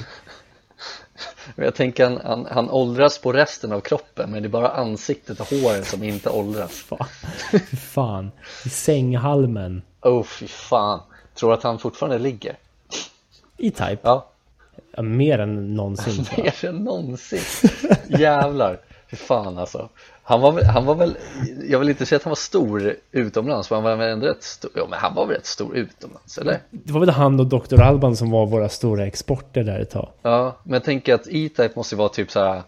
Jag 1.57 1.75
tänker 1.75 2.05
han, 2.05 2.21
han, 2.25 2.47
han 2.51 2.71
åldras 2.71 3.19
på 3.19 3.33
resten 3.33 3.73
av 3.73 3.81
kroppen 3.81 4.31
men 4.31 4.43
det 4.43 4.47
är 4.47 4.51
bara 4.51 4.69
ansiktet 4.69 5.41
och 5.41 5.47
håret 5.47 5.87
som 5.87 6.03
inte 6.03 6.31
åldras. 6.31 6.73
Fan, 6.73 7.07
fan. 7.93 8.31
i 8.65 8.69
sänghalmen. 8.69 9.83
Oh 10.03 10.25
fy 10.25 10.47
fan. 10.47 11.01
Tror 11.35 11.51
du 11.51 11.55
att 11.57 11.63
han 11.63 11.79
fortfarande 11.79 12.19
ligger? 12.19 12.57
E-Type? 13.59 13.99
Ja. 14.03 14.31
ja. 14.97 15.03
Mer 15.03 15.39
än 15.39 15.75
någonsin. 15.75 16.25
mer 16.37 16.65
än 16.65 16.77
någonsin. 16.77 17.41
Jävlar. 18.07 18.81
Fan 19.15 19.59
alltså. 19.59 19.89
Han 20.23 20.41
var, 20.41 20.63
han 20.63 20.87
var 20.87 20.95
väl, 20.95 21.17
jag 21.69 21.79
vill 21.79 21.89
inte 21.89 22.07
säga 22.07 22.17
att 22.17 22.23
han 22.23 22.31
var 22.31 22.37
stor 22.37 22.97
utomlands, 23.13 23.71
men 23.71 23.77
han 23.77 23.85
var 23.85 23.97
väl 23.97 24.13
ändå 24.13 24.27
rätt 24.27 24.43
stor, 24.43 24.71
ja 24.75 24.87
men 24.91 24.99
han 24.99 25.15
var 25.15 25.27
väl 25.27 25.37
rätt 25.37 25.47
stor 25.47 25.77
utomlands, 25.77 26.39
eller? 26.39 26.59
Det 26.71 26.93
var 26.93 27.01
väl 27.01 27.11
han 27.11 27.41
och 27.41 27.47
Dr. 27.47 27.81
Alban 27.81 28.17
som 28.17 28.31
var 28.31 28.47
våra 28.47 28.69
stora 28.69 29.07
exporter 29.07 29.65
där 29.65 29.81
ett 29.81 29.91
tag. 29.91 30.09
Ja, 30.23 30.57
men 30.63 30.73
jag 30.73 30.85
tänker 30.85 31.15
att 31.15 31.27
E-Type 31.27 31.73
måste 31.77 31.97
vara 31.97 32.09
typ 32.09 32.31
så 32.31 32.41
här 32.41 32.63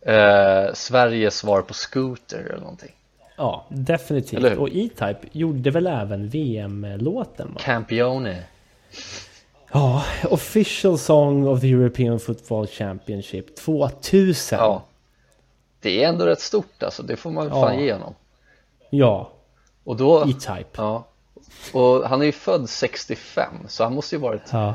eh, 0.00 0.72
Sveriges 0.74 1.36
svar 1.36 1.62
på 1.62 1.74
Scooter 1.74 2.38
eller 2.38 2.60
någonting. 2.60 2.92
Ja, 3.36 3.66
definitivt. 3.68 4.58
Och 4.58 4.68
E-Type 4.68 5.20
gjorde 5.32 5.70
väl 5.70 5.86
även 5.86 6.28
VM-låten? 6.28 7.56
Campione. 7.58 8.42
Ja, 9.72 10.04
official 10.30 10.98
song 10.98 11.46
of 11.46 11.60
the 11.60 11.70
European 11.72 12.20
Football 12.20 12.66
Championship 12.66 13.56
2000. 13.56 14.58
Ja. 14.58 14.82
Det 15.80 16.04
är 16.04 16.08
ändå 16.08 16.26
rätt 16.26 16.40
stort 16.40 16.82
alltså, 16.82 17.02
det 17.02 17.16
får 17.16 17.30
man 17.30 17.48
ja. 17.48 17.62
fan 17.62 17.78
ge 17.78 17.92
honom. 17.92 18.14
Ja. 18.90 19.30
Och 19.84 19.96
då... 19.96 20.22
E-Type. 20.22 20.70
Ja. 20.76 21.06
Och 21.72 22.08
han 22.08 22.20
är 22.20 22.26
ju 22.26 22.32
född 22.32 22.68
65, 22.68 23.54
så 23.68 23.84
han 23.84 23.94
måste 23.94 24.14
ju 24.14 24.20
varit... 24.20 24.42
Ja. 24.52 24.74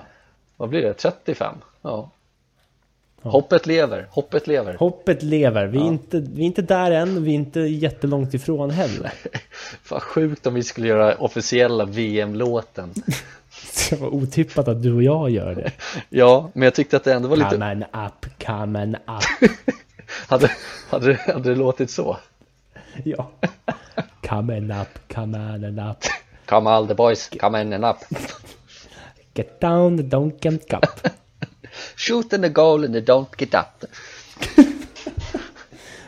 Vad 0.57 0.69
blir 0.69 0.81
det? 0.81 0.93
35? 0.93 1.55
Ja. 1.81 2.09
Hoppet 3.21 3.65
lever, 3.65 4.07
hoppet 4.09 4.47
lever. 4.47 4.73
Hoppet 4.73 5.23
lever. 5.23 5.65
Vi 5.65 5.77
är, 5.77 5.81
ja. 5.81 5.87
inte, 5.87 6.19
vi 6.19 6.41
är 6.41 6.45
inte 6.45 6.61
där 6.61 6.91
än, 6.91 7.23
vi 7.23 7.31
är 7.31 7.35
inte 7.35 7.59
jättelångt 7.59 8.33
ifrån 8.33 8.69
heller. 8.69 9.13
Vad 9.89 10.01
sjukt 10.01 10.47
om 10.47 10.53
vi 10.53 10.63
skulle 10.63 10.87
göra 10.87 11.15
officiella 11.15 11.85
VM-låten. 11.85 12.93
Det 13.89 13.95
var 13.95 14.13
otippat 14.13 14.67
att 14.67 14.83
du 14.83 14.93
och 14.93 15.03
jag 15.03 15.29
gör 15.29 15.55
det. 15.55 15.71
Ja, 16.09 16.49
men 16.53 16.63
jag 16.63 16.75
tyckte 16.75 16.97
att 16.97 17.03
det 17.03 17.13
ändå 17.13 17.27
var 17.29 17.37
lite 17.37 17.49
Come 17.49 17.85
up, 17.93 18.45
come 18.45 18.97
up. 18.97 19.51
Hade, 20.27 20.51
hade, 20.89 21.13
hade 21.27 21.49
det 21.49 21.55
låtit 21.55 21.91
så? 21.91 22.17
Ja. 23.03 23.31
Come 24.29 24.57
on 24.57 24.71
up, 24.71 24.87
come 25.13 25.37
on 25.37 25.79
up. 25.79 25.97
Come 26.45 26.69
all 26.69 26.87
the 26.87 26.93
boys, 26.95 27.29
come 27.39 27.61
in 27.61 27.73
and 27.73 27.85
up 27.85 27.97
Get 29.33 29.61
down 29.61 29.97
the 29.97 30.03
Donken 30.03 30.59
Cup. 30.69 31.07
Shoot 31.95 32.33
in 32.33 32.41
the 32.41 32.49
goal 32.49 32.83
and 32.85 32.95
don't 32.95 33.35
get 33.37 33.53
up 33.53 33.85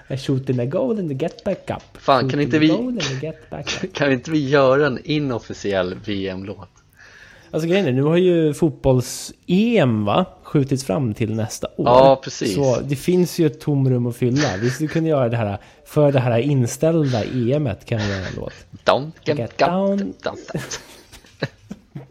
I 0.09 0.17
shoot 0.17 0.49
in 0.49 0.57
the 0.57 0.65
goal 0.65 0.99
and 0.99 1.19
get 1.19 1.43
back 1.43 1.69
up. 1.71 1.97
Fan, 1.97 2.21
Shoot 2.21 2.31
kan 2.31 2.39
in 2.39 2.45
inte 2.45 2.59
vi- 2.59 2.71
and 2.71 3.01
get 3.21 3.35
up. 3.51 3.93
Kan 3.93 4.11
inte 4.11 4.31
vi 4.31 4.49
göra 4.49 4.87
en 4.87 4.99
inofficiell 5.03 5.95
VM-låt? 6.05 6.69
Alltså 7.51 7.69
grejen 7.69 7.85
är, 7.87 7.91
nu 7.91 8.01
har 8.03 8.17
ju 8.17 8.53
fotbolls-EM 8.53 10.05
va? 10.05 10.25
Skjutits 10.43 10.83
fram 10.83 11.13
till 11.13 11.35
nästa 11.35 11.67
år. 11.67 11.85
Ja, 11.87 12.19
precis. 12.23 12.55
Så 12.55 12.79
det 12.81 12.95
finns 12.95 13.39
ju 13.39 13.45
ett 13.45 13.59
tomrum 13.59 14.05
att 14.07 14.15
fylla. 14.15 14.57
Vi 14.61 14.69
skulle 14.69 14.89
kunna 14.89 15.07
göra 15.07 15.29
det 15.29 15.37
här, 15.37 15.57
för 15.85 16.11
det 16.11 16.19
här 16.19 16.37
inställda 16.39 17.23
EMet 17.23 17.85
kan 17.85 17.97
vi 17.99 18.07
göra 18.09 18.25
en 18.27 18.35
låt. 18.35 18.53
Don't 18.85 19.11
get, 19.25 19.37
Get 19.37 19.51
up 19.51 19.57
down. 19.59 20.13
don't- 20.23 20.79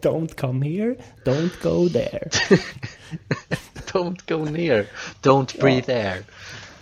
Don't 0.01 0.35
come 0.35 0.65
here, 0.69 0.95
don't 1.25 1.49
go 1.63 1.89
there. 1.89 2.29
Don't 3.93 4.19
go 4.27 4.45
near, 4.45 4.85
don't 5.23 5.59
breathe 5.61 5.89
air 5.93 6.17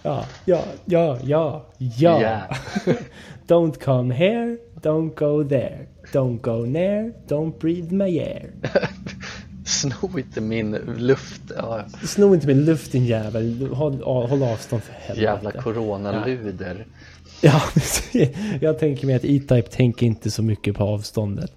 Ja, 0.03 0.25
ja, 0.45 0.63
ja, 0.85 1.17
ja, 1.23 1.65
ja. 1.77 2.19
Yeah. 2.19 2.57
don't 3.47 3.79
come 3.83 4.13
here, 4.15 4.57
don't 4.85 5.15
go 5.15 5.43
there. 5.49 5.87
Don't 6.11 6.41
go 6.41 6.65
near, 6.65 7.13
don't 7.27 7.59
breathe 7.59 7.91
my 7.91 8.19
air. 8.19 8.49
Sno 9.65 10.19
inte 10.19 10.41
min 10.41 10.71
luft, 10.97 11.41
ja, 11.57 11.85
Sno 12.03 12.33
inte 12.33 12.47
min 12.47 12.65
luft 12.65 12.91
din 12.91 13.05
jävel. 13.05 13.69
Håll, 13.73 14.01
håll 14.03 14.43
avstånd 14.43 14.83
för 14.83 14.93
helvete. 14.93 15.21
jävla 15.21 15.51
coronaluder 15.51 16.85
Ja, 17.41 17.61
jag 18.61 18.79
tänker 18.79 19.07
mig 19.07 19.15
att 19.15 19.25
E-Type 19.25 19.69
tänker 19.69 20.05
inte 20.05 20.31
så 20.31 20.43
mycket 20.43 20.75
på 20.75 20.83
avståndet. 20.83 21.51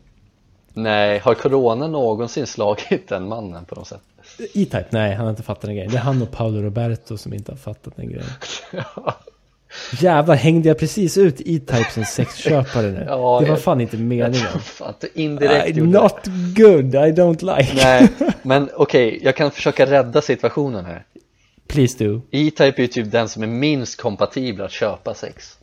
Nej, 0.75 1.19
har 1.19 1.35
corona 1.35 1.87
någonsin 1.87 2.47
slagit 2.47 3.09
den 3.09 3.29
mannen 3.29 3.65
på 3.65 3.75
något 3.75 3.87
sätt? 3.87 4.01
E-Type, 4.39 4.87
nej 4.91 5.15
han 5.15 5.25
har 5.25 5.31
inte 5.31 5.43
fattat 5.43 5.63
den 5.63 5.75
grejen. 5.75 5.91
Det 5.91 5.97
är 5.97 6.03
han 6.03 6.23
och 6.23 6.31
Paolo 6.31 6.63
Roberto 6.63 7.17
som 7.17 7.35
inte 7.35 7.53
har 7.53 7.57
fattat 7.57 7.97
den 7.97 8.09
grejen. 8.09 8.31
Jävlar, 10.01 10.35
hängde 10.35 10.69
jag 10.69 10.79
precis 10.79 11.19
ut 11.19 11.41
E-Type 11.41 11.91
som 11.91 12.05
sexköpare 12.05 12.87
nu? 12.91 13.05
Ja, 13.09 13.39
det 13.41 13.47
var 13.47 13.55
jag- 13.57 13.61
fan 13.61 13.81
inte 13.81 13.97
meningen. 13.97 14.35
Fan, 14.63 14.89
att 14.89 15.01
du 15.01 15.09
indirekt 15.15 15.69
I, 15.69 15.73
gjorde 15.73 15.93
det. 15.93 15.99
not 16.03 16.27
good, 16.57 16.95
I 16.95 17.13
don't 17.13 17.57
like. 17.59 17.75
Nej, 17.75 18.09
men 18.43 18.71
okej, 18.77 19.21
jag 19.23 19.37
kan 19.37 19.51
försöka 19.51 19.87
rädda 19.87 20.21
situationen 20.21 20.85
här 20.85 21.05
Please 21.69 22.05
do. 22.05 22.21
E-Type 22.31 22.65
är 22.77 22.81
ju 22.81 22.87
typ 22.87 23.11
den 23.13 23.29
som 23.29 23.43
är 23.43 23.47
minst 23.47 24.01
kompatibel 24.01 24.65
att 24.65 24.71
köpa 24.73 25.15
sex 25.15 25.59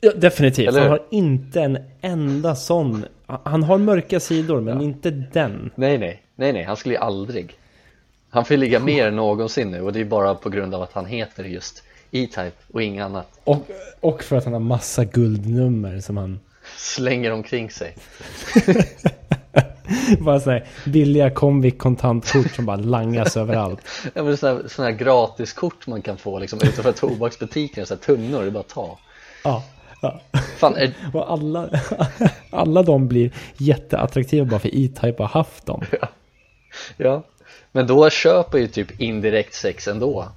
Ja, 0.00 0.12
definitivt. 0.16 0.68
Eller 0.68 0.80
Han 0.80 0.90
har 0.90 1.02
inte 1.10 1.60
en 1.60 1.78
enda 2.00 2.54
sån. 2.54 3.04
Han 3.44 3.62
har 3.62 3.78
mörka 3.78 4.20
sidor, 4.20 4.60
men 4.60 4.80
inte 4.80 5.10
den. 5.10 5.70
Nej, 5.74 5.98
nej, 5.98 6.22
nej, 6.36 6.52
nej, 6.52 6.62
han 6.64 6.76
skulle 6.76 6.94
ju 6.94 7.00
aldrig 7.00 7.56
Han 8.30 8.44
får 8.44 8.56
ligga 8.56 8.80
mer 8.80 9.06
än 9.08 9.16
någonsin 9.16 9.70
nu 9.70 9.80
och 9.80 9.92
det 9.92 10.00
är 10.00 10.04
bara 10.04 10.34
på 10.34 10.50
grund 10.50 10.74
av 10.74 10.82
att 10.82 10.92
han 10.92 11.06
heter 11.06 11.44
just 11.44 11.82
E-Type 12.14 12.52
och 12.72 12.82
inget 12.82 13.04
annat 13.04 13.40
Och, 13.44 13.70
och 14.00 14.22
för 14.22 14.36
att 14.36 14.44
han 14.44 14.52
har 14.52 14.60
massa 14.60 15.04
guldnummer 15.04 16.00
som 16.00 16.16
han 16.16 16.40
Slänger 16.76 17.30
omkring 17.30 17.70
sig 17.70 17.96
Bara 20.20 20.40
så 20.40 20.50
här 20.50 20.66
billiga 20.84 21.30
Comviq 21.30 21.78
kontantkort 21.78 22.50
som 22.50 22.66
bara 22.66 22.76
langas 22.76 23.36
överallt. 23.36 23.80
Ja 24.14 24.22
men 24.22 24.36
sådana 24.36 24.62
här, 24.78 24.90
gratiskort 24.90 25.86
man 25.86 26.02
kan 26.02 26.16
få 26.16 26.38
liksom 26.38 26.58
utanför 26.62 26.92
tobaksbutiken, 26.92 27.86
så 27.86 27.94
här 27.94 28.00
tunnor, 28.00 28.40
det 28.40 28.46
är 28.46 28.50
bara 28.50 28.60
att 28.60 28.68
ta 28.68 28.98
Ja, 29.44 29.64
ja. 30.02 30.20
Fan, 30.58 30.76
är, 30.76 30.94
Och 31.12 31.32
alla, 31.32 31.68
alla 32.50 32.82
de 32.82 33.08
blir 33.08 33.32
jätteattraktiva 33.56 34.44
bara 34.44 34.60
för 34.60 34.74
E-Type 34.74 35.22
har 35.22 35.28
haft 35.28 35.66
dem. 35.66 35.82
ja 36.96 37.22
Men 37.72 37.86
då 37.86 38.10
köper 38.10 38.58
ju 38.58 38.68
typ 38.68 39.00
indirekt 39.00 39.54
sex 39.54 39.88
ändå 39.88 40.28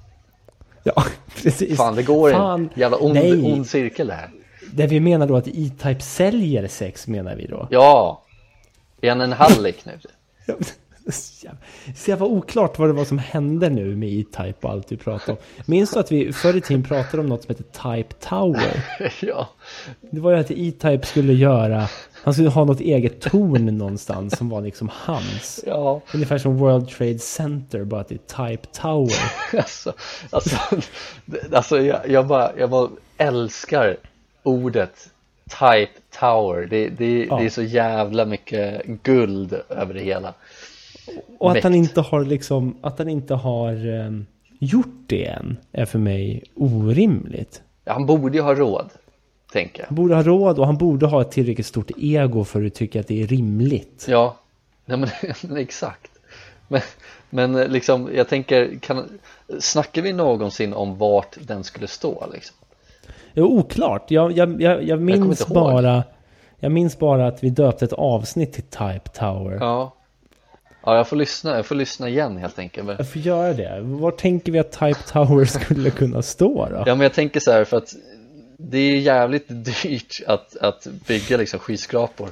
Ja, 0.96 1.04
precis. 1.44 1.78
Fan 1.78 1.96
det 1.96 2.04
går 2.04 2.32
Fan, 2.32 2.62
en 2.62 2.70
jävla 2.76 2.98
ond, 2.98 3.14
nej. 3.14 3.54
ond 3.54 3.68
cirkel 3.68 4.12
här 4.12 4.30
Det 4.74 4.88
vi 4.88 5.00
menar 5.00 5.28
då 5.28 5.36
att 5.38 5.48
E-Type 5.48 6.00
säljer 6.02 6.68
sex 6.68 7.08
menar 7.08 7.36
vi 7.36 7.46
då. 7.48 7.68
Ja 7.72 8.22
Är 9.02 9.10
han 9.10 9.22
en 9.22 9.32
hallick 9.34 9.86
nu? 9.86 10.00
Så 11.96 12.10
jävla 12.12 12.26
oklart 12.26 12.80
vad 12.80 12.90
det 12.90 12.94
var 12.94 13.06
som 13.06 13.18
hände 13.18 13.70
nu 13.70 13.96
med 13.96 14.10
E-Type 14.10 14.68
och 14.68 14.70
allt 14.72 14.92
vi 14.92 14.98
pratade 14.98 15.32
om. 15.32 15.38
Minns 15.66 15.92
du 15.92 16.00
att 16.00 16.12
vi 16.12 16.34
förr 16.34 16.56
i 16.58 16.62
tiden 16.62 16.84
pratade 16.84 17.20
om 17.24 17.30
något 17.30 17.44
som 17.44 17.56
heter 17.56 17.96
Type 17.98 18.14
Tower? 18.14 18.84
ja 19.22 19.50
Det 20.12 20.20
var 20.20 20.32
ju 20.32 20.38
att 20.38 20.52
E-Type 20.52 21.06
skulle 21.06 21.34
göra, 21.34 21.88
han 22.28 22.34
skulle 22.34 22.50
ha 22.50 22.66
något 22.66 22.80
eget 22.80 23.22
torn 23.22 23.66
någonstans 23.78 24.38
som 24.38 24.50
var 24.50 24.62
liksom 24.62 24.90
hans. 24.94 25.64
Ja 25.68 26.02
Ungefär 26.14 26.38
som 26.38 26.58
World 26.58 26.90
Trade 26.90 27.20
Center, 27.20 27.84
bara 27.84 28.02
att 28.02 28.08
det 28.08 28.16
är 28.16 28.48
Type 28.48 28.68
Tower. 28.68 29.32
alltså, 29.58 29.94
alltså, 30.30 30.58
alltså 31.52 31.80
jag, 31.82 32.10
jag, 32.10 32.28
bara, 32.28 32.52
jag 32.60 32.70
bara 32.70 32.90
älskar 33.18 33.98
ordet 34.44 35.10
Type 35.50 35.92
Tower 36.20 36.68
det, 36.70 36.90
det, 36.90 37.26
Ja. 37.30 37.38
det 37.40 37.46
är 37.46 37.50
så 37.50 37.62
jävla 37.64 38.26
mycket 38.26 38.86
guld 38.86 39.54
över 39.70 39.94
det 39.94 40.02
hela 40.02 40.34
Och 41.38 41.52
att 41.52 41.64
han 41.64 41.72
Mäkt. 41.72 41.90
inte 41.90 42.02
har 42.02 42.26
liksom, 42.26 42.78
att 42.82 42.98
han 43.00 43.10
inte 43.10 43.34
har 43.34 43.88
um, 43.88 44.26
gjort 44.60 45.04
det 45.08 45.26
än 45.26 45.58
är 45.72 45.86
för 45.86 46.00
mig 46.00 46.44
orimligt. 46.56 47.62
Han 47.86 48.06
borde 48.06 48.38
ju 48.38 48.44
ha 48.44 48.54
råd, 48.56 48.90
tänker 49.58 49.82
jag 49.82 49.88
Han 49.88 49.96
borde 49.96 50.16
ha 50.16 50.24
råd 50.24 50.60
och 50.60 50.66
han 50.66 50.78
borde 50.78 51.06
ha 51.06 51.22
ett 51.22 51.32
tillräckligt 51.32 51.66
stort 51.66 51.92
ego 51.98 52.44
för 52.44 52.66
att 52.66 52.74
tycka 52.74 53.00
att 53.00 53.08
det 53.08 53.24
är 53.24 53.28
rimligt. 53.28 54.06
Ja, 54.10 54.38
nej 54.86 54.98
men, 54.98 55.10
exakt 55.58 56.12
men, 56.68 56.82
men 57.30 57.54
liksom, 57.54 58.10
jag 58.16 58.28
tänker, 58.28 58.80
kan, 58.80 59.20
snackar 59.60 60.02
vi 60.02 60.14
någonsin 60.14 60.74
om 60.74 60.98
vart 60.98 61.38
den 61.40 61.64
skulle 61.64 61.88
stå 61.88 62.26
liksom? 62.34 62.56
Det 63.34 63.40
är 63.40 63.44
oklart. 63.44 64.12
Jag, 64.12 64.32
jag, 64.32 64.62
jag, 64.62 64.84
jag 64.84 65.02
minns 65.02 65.42
ihåg. 65.42 65.54
bara 65.54 66.04
jag 66.60 66.72
minns 66.72 67.00
bara 67.00 67.28
att 67.28 67.44
vi 67.44 67.50
döpte 67.50 67.86
ett 67.86 67.94
avsnitt 67.94 68.54
till 68.54 68.64
Type 68.64 69.10
Tower. 69.14 69.58
Ja 69.60 69.94
Ja, 70.88 70.98
jag 70.98 71.08
får 71.08 71.16
lyssna, 71.16 71.56
jag 71.56 71.66
får 71.66 71.76
lyssna 71.76 72.10
igen 72.10 72.38
helt 72.38 72.60
enkelt 72.60 72.90
Jag 72.98 73.10
får 73.10 73.22
göra 73.22 73.54
det. 73.54 73.80
Var 73.82 74.12
tänker 74.12 74.52
vi 74.52 74.60
att 74.60 74.72
Type 74.72 75.00
Tower 75.12 75.46
skulle 75.46 75.90
kunna 75.90 76.22
stå 76.22 76.68
då? 76.70 76.84
Ja 76.86 76.96
men 76.96 77.00
jag 77.00 77.14
tänker 77.14 77.40
så 77.40 77.52
här 77.52 77.64
för 77.64 77.78
att 77.78 77.94
det 78.58 78.78
är 78.78 79.00
jävligt 79.00 79.46
dyrt 79.84 80.22
att, 80.28 80.58
att 80.58 80.88
bygga 81.08 81.38
liksom 81.38 81.60
skyskrapor. 81.60 82.30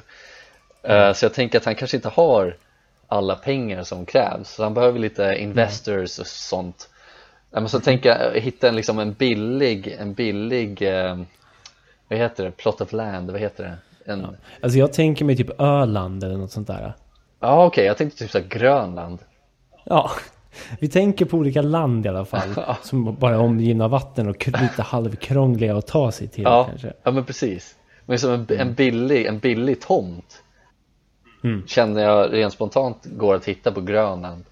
Eh, 0.83 1.13
Så 1.13 1.25
jag 1.25 1.33
tänker 1.33 1.57
att 1.57 1.65
han 1.65 1.75
kanske 1.75 1.97
inte 1.97 2.09
har 2.09 2.57
alla 3.07 3.35
pengar 3.35 3.83
som 3.83 4.05
krävs. 4.05 4.49
Så 4.55 4.63
han 4.63 4.73
behöver 4.73 4.99
lite 4.99 5.35
investors 5.39 6.19
och 6.19 6.27
sånt. 6.27 6.89
Ja, 7.51 7.59
men 7.59 7.69
så 7.69 7.79
tänker 7.79 8.09
jag 8.09 8.41
hitta 8.41 8.67
en, 8.67 8.75
liksom 8.75 8.99
en 8.99 9.13
billig, 9.13 9.95
en 9.99 10.13
billig 10.13 10.81
eh, 10.81 11.19
vad 12.07 12.19
heter 12.19 12.43
det, 12.45 12.51
plot 12.51 12.81
of 12.81 12.91
land, 12.93 13.31
vad 13.31 13.41
heter 13.41 13.63
det? 13.63 14.11
En, 14.11 14.21
ja. 14.21 14.33
Alltså 14.61 14.79
jag 14.79 14.93
tänker 14.93 15.25
mig 15.25 15.37
typ 15.37 15.61
Öland 15.61 16.23
eller 16.23 16.37
något 16.37 16.51
sånt 16.51 16.67
där. 16.67 16.93
okej, 17.39 17.85
jag 17.85 17.97
tänkte 17.97 18.19
typ 18.19 18.31
så 18.31 18.37
här 18.39 18.45
Grönland. 18.45 19.19
Ja, 19.83 20.11
vi 20.79 20.87
tänker 20.87 21.25
på 21.25 21.37
olika 21.37 21.61
land 21.61 22.05
i 22.05 22.09
alla 22.09 22.25
fall. 22.25 22.55
Som 22.81 23.15
bara 23.19 23.35
är 23.35 23.39
omgivna 23.39 23.85
av 23.85 23.91
vatten 23.91 24.29
och 24.29 24.47
lite 24.47 24.81
halvkrångliga 24.81 25.77
att 25.77 25.87
ta 25.87 26.11
sig 26.11 26.27
till 26.27 26.43
Ja, 26.43 26.65
kanske. 26.69 26.93
ja 27.03 27.11
men 27.11 27.25
precis 27.25 27.75
Men 28.05 28.19
som 28.19 28.31
en, 28.31 28.47
en, 28.49 28.73
billig, 28.73 29.25
en 29.25 29.39
billig 29.39 29.81
tomt 29.81 30.41
Mm. 31.43 31.67
Känner 31.67 32.03
jag 32.03 32.33
rent 32.33 32.53
spontant 32.53 33.05
går 33.05 33.35
att 33.35 33.45
hitta 33.45 33.71
på 33.71 33.81
Grönland 33.81 34.45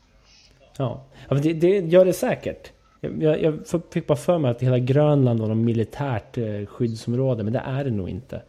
Ja, 0.77 1.01
ja 1.27 1.33
men 1.33 1.41
det, 1.41 1.53
det 1.53 1.79
gör 1.79 2.05
det 2.05 2.13
säkert. 2.13 2.71
Jag, 2.99 3.41
jag, 3.41 3.59
fick 3.91 4.07
bara 4.07 4.17
för 4.17 4.37
mig 4.37 4.51
att 4.51 4.61
hela 4.61 4.79
Grönland 4.79 5.39
var 5.39 5.47
något 5.47 5.57
militärt 5.57 6.37
eh, 6.37 6.65
skyddsområde, 6.67 7.43
men 7.43 7.53
det 7.53 7.61
är 7.65 7.83
det 7.83 7.91
nog 7.91 8.09
inte. 8.09 8.41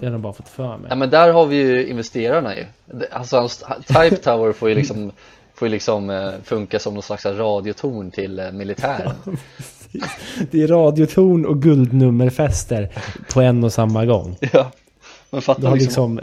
Det 0.00 0.06
har 0.06 0.12
jag 0.12 0.20
bara 0.20 0.32
fått 0.32 0.48
för 0.48 0.76
mig. 0.76 0.86
Ja 0.88 0.94
men 0.96 1.10
där 1.10 1.32
har 1.32 1.46
vi 1.46 1.56
ju 1.56 1.86
investerarna 1.86 2.56
ju 2.56 2.64
Alltså 3.10 3.48
Type 3.86 4.16
Tower 4.16 4.52
får 4.52 4.68
ju 4.68 4.74
liksom 4.74 5.12
Får 5.60 5.68
ju 5.68 5.72
liksom 5.72 6.10
eh, 6.10 6.32
funka 6.44 6.78
som 6.78 6.94
någon 6.94 7.02
slags 7.02 7.24
radiotorn 7.24 8.10
till 8.10 8.38
eh, 8.38 8.52
militären 8.52 9.12
Det 10.50 10.62
är 10.62 10.68
radiotorn 10.68 11.46
och 11.46 11.62
guldnummerfester 11.62 12.88
på 13.32 13.40
en 13.40 13.64
och 13.64 13.72
samma 13.72 14.04
gång. 14.04 14.36
Ja 14.52 14.72
Men 15.30 15.40
Du 15.40 15.44
fatta 15.44 15.68
har 15.68 15.76
liksom, 15.76 16.18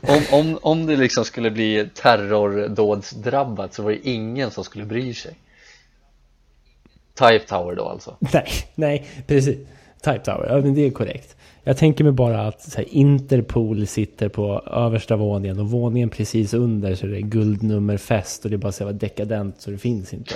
liksom... 0.00 0.24
om, 0.32 0.40
om, 0.40 0.58
om 0.62 0.86
det 0.86 0.96
liksom 0.96 1.24
skulle 1.24 1.50
bli 1.50 1.88
terrordådsdrabbat 1.94 3.74
så 3.74 3.82
var 3.82 3.90
det 3.90 4.08
ingen 4.08 4.50
som 4.50 4.64
skulle 4.64 4.84
bry 4.84 5.14
sig 5.14 5.34
Type 7.14 7.46
Tower 7.46 7.74
då 7.74 7.88
alltså 7.88 8.16
Nej, 8.18 8.48
nej, 8.74 9.06
precis. 9.26 9.58
Type 10.04 10.18
Tower, 10.18 10.46
ja 10.48 10.60
men 10.60 10.74
det 10.74 10.86
är 10.86 10.90
korrekt. 10.90 11.36
Jag 11.64 11.76
tänker 11.76 12.04
mig 12.04 12.12
bara 12.12 12.46
att 12.46 12.74
här, 12.76 12.94
Interpol 12.94 13.86
sitter 13.86 14.28
på 14.28 14.62
översta 14.66 15.16
våningen 15.16 15.58
och 15.58 15.70
våningen 15.70 16.10
precis 16.10 16.54
under 16.54 16.94
så 16.94 17.06
är 17.06 17.10
det 17.10 17.20
guldnummerfest 17.20 18.44
och 18.44 18.50
det 18.50 18.56
är 18.56 18.58
bara 18.58 18.72
så 18.72 18.84
här 18.84 18.92
dekadent 18.92 19.60
så 19.60 19.70
det 19.70 19.78
finns 19.78 20.14
inte. 20.14 20.34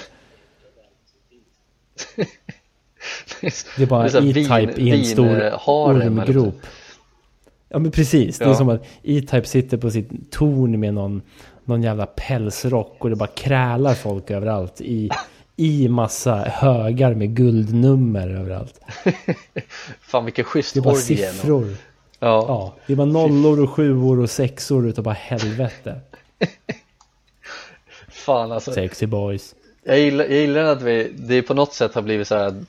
Det 3.77 3.83
är 3.83 3.87
bara 3.87 4.07
E-Type 4.07 4.81
i 4.81 4.91
en 4.91 5.05
stor 5.05 5.53
ormgrop. 5.67 6.55
Ja 7.69 7.79
men 7.79 7.91
precis, 7.91 8.39
det 8.39 8.45
är 8.45 8.55
som 8.55 8.69
att 8.69 8.87
E-Type 9.03 9.45
sitter 9.45 9.77
på 9.77 9.91
sitt 9.91 10.31
torn 10.31 10.81
med 10.81 10.95
någon, 10.95 11.23
någon 11.65 11.83
jävla 11.83 12.07
pälsrock 12.07 13.05
och 13.05 13.11
det 13.11 13.17
bara 13.17 13.29
krälar 13.29 13.95
folk 13.95 14.31
överallt 14.31 14.81
i, 14.81 15.11
i 15.57 15.89
massa 15.89 16.35
högar 16.37 17.15
med 17.15 17.37
guldnummer 17.37 18.29
överallt. 18.29 18.81
Fan 20.01 20.25
vilken 20.25 20.45
schysst 20.45 20.75
Det 20.75 20.81
är 20.81 20.83
bara 20.83 20.95
siffror. 20.95 21.77
Ja. 22.19 22.45
ja. 22.49 22.75
Det 22.87 22.93
är 22.93 22.97
bara 22.97 23.07
nollor 23.07 23.63
och 23.63 23.71
sjuor 23.71 24.21
och 24.21 24.31
sexor 24.31 24.89
utav 24.89 25.05
bara 25.05 25.15
helvete. 25.15 26.01
Fan 28.09 28.53
alltså. 28.53 28.73
Sexy 28.73 29.07
boys. 29.07 29.55
Jag 29.85 29.99
gillar, 29.99 30.25
jag 30.25 30.39
gillar 30.39 30.65
att 30.65 30.83
vi, 30.83 31.13
det 31.17 31.43
på 31.43 31.55
något 31.55 31.75
sätt 31.75 31.95
har 31.95 32.03
blivit 32.03 32.29
så 32.29 32.37
här 32.37 32.65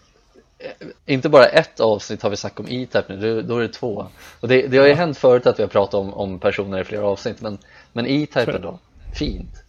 inte 1.05 1.29
bara 1.29 1.45
ett 1.45 1.79
avsnitt 1.79 2.21
har 2.21 2.29
vi 2.29 2.35
snackat 2.35 2.59
om 2.59 2.67
E-Type 2.69 3.15
nu, 3.15 3.41
då 3.41 3.57
är 3.57 3.61
det 3.61 3.67
två 3.67 4.07
och 4.39 4.47
det, 4.47 4.67
det 4.67 4.77
har 4.77 4.85
ju 4.85 4.91
ja. 4.91 4.97
hänt 4.97 5.17
förut 5.17 5.47
att 5.47 5.59
vi 5.59 5.63
har 5.63 5.69
pratat 5.69 5.93
om, 5.93 6.13
om 6.13 6.39
personer 6.39 6.81
i 6.81 6.83
flera 6.83 7.05
avsnitt 7.05 7.41
men, 7.41 7.57
men 7.93 8.07
E-Type 8.07 8.57
då, 8.57 8.79
fint 9.15 9.63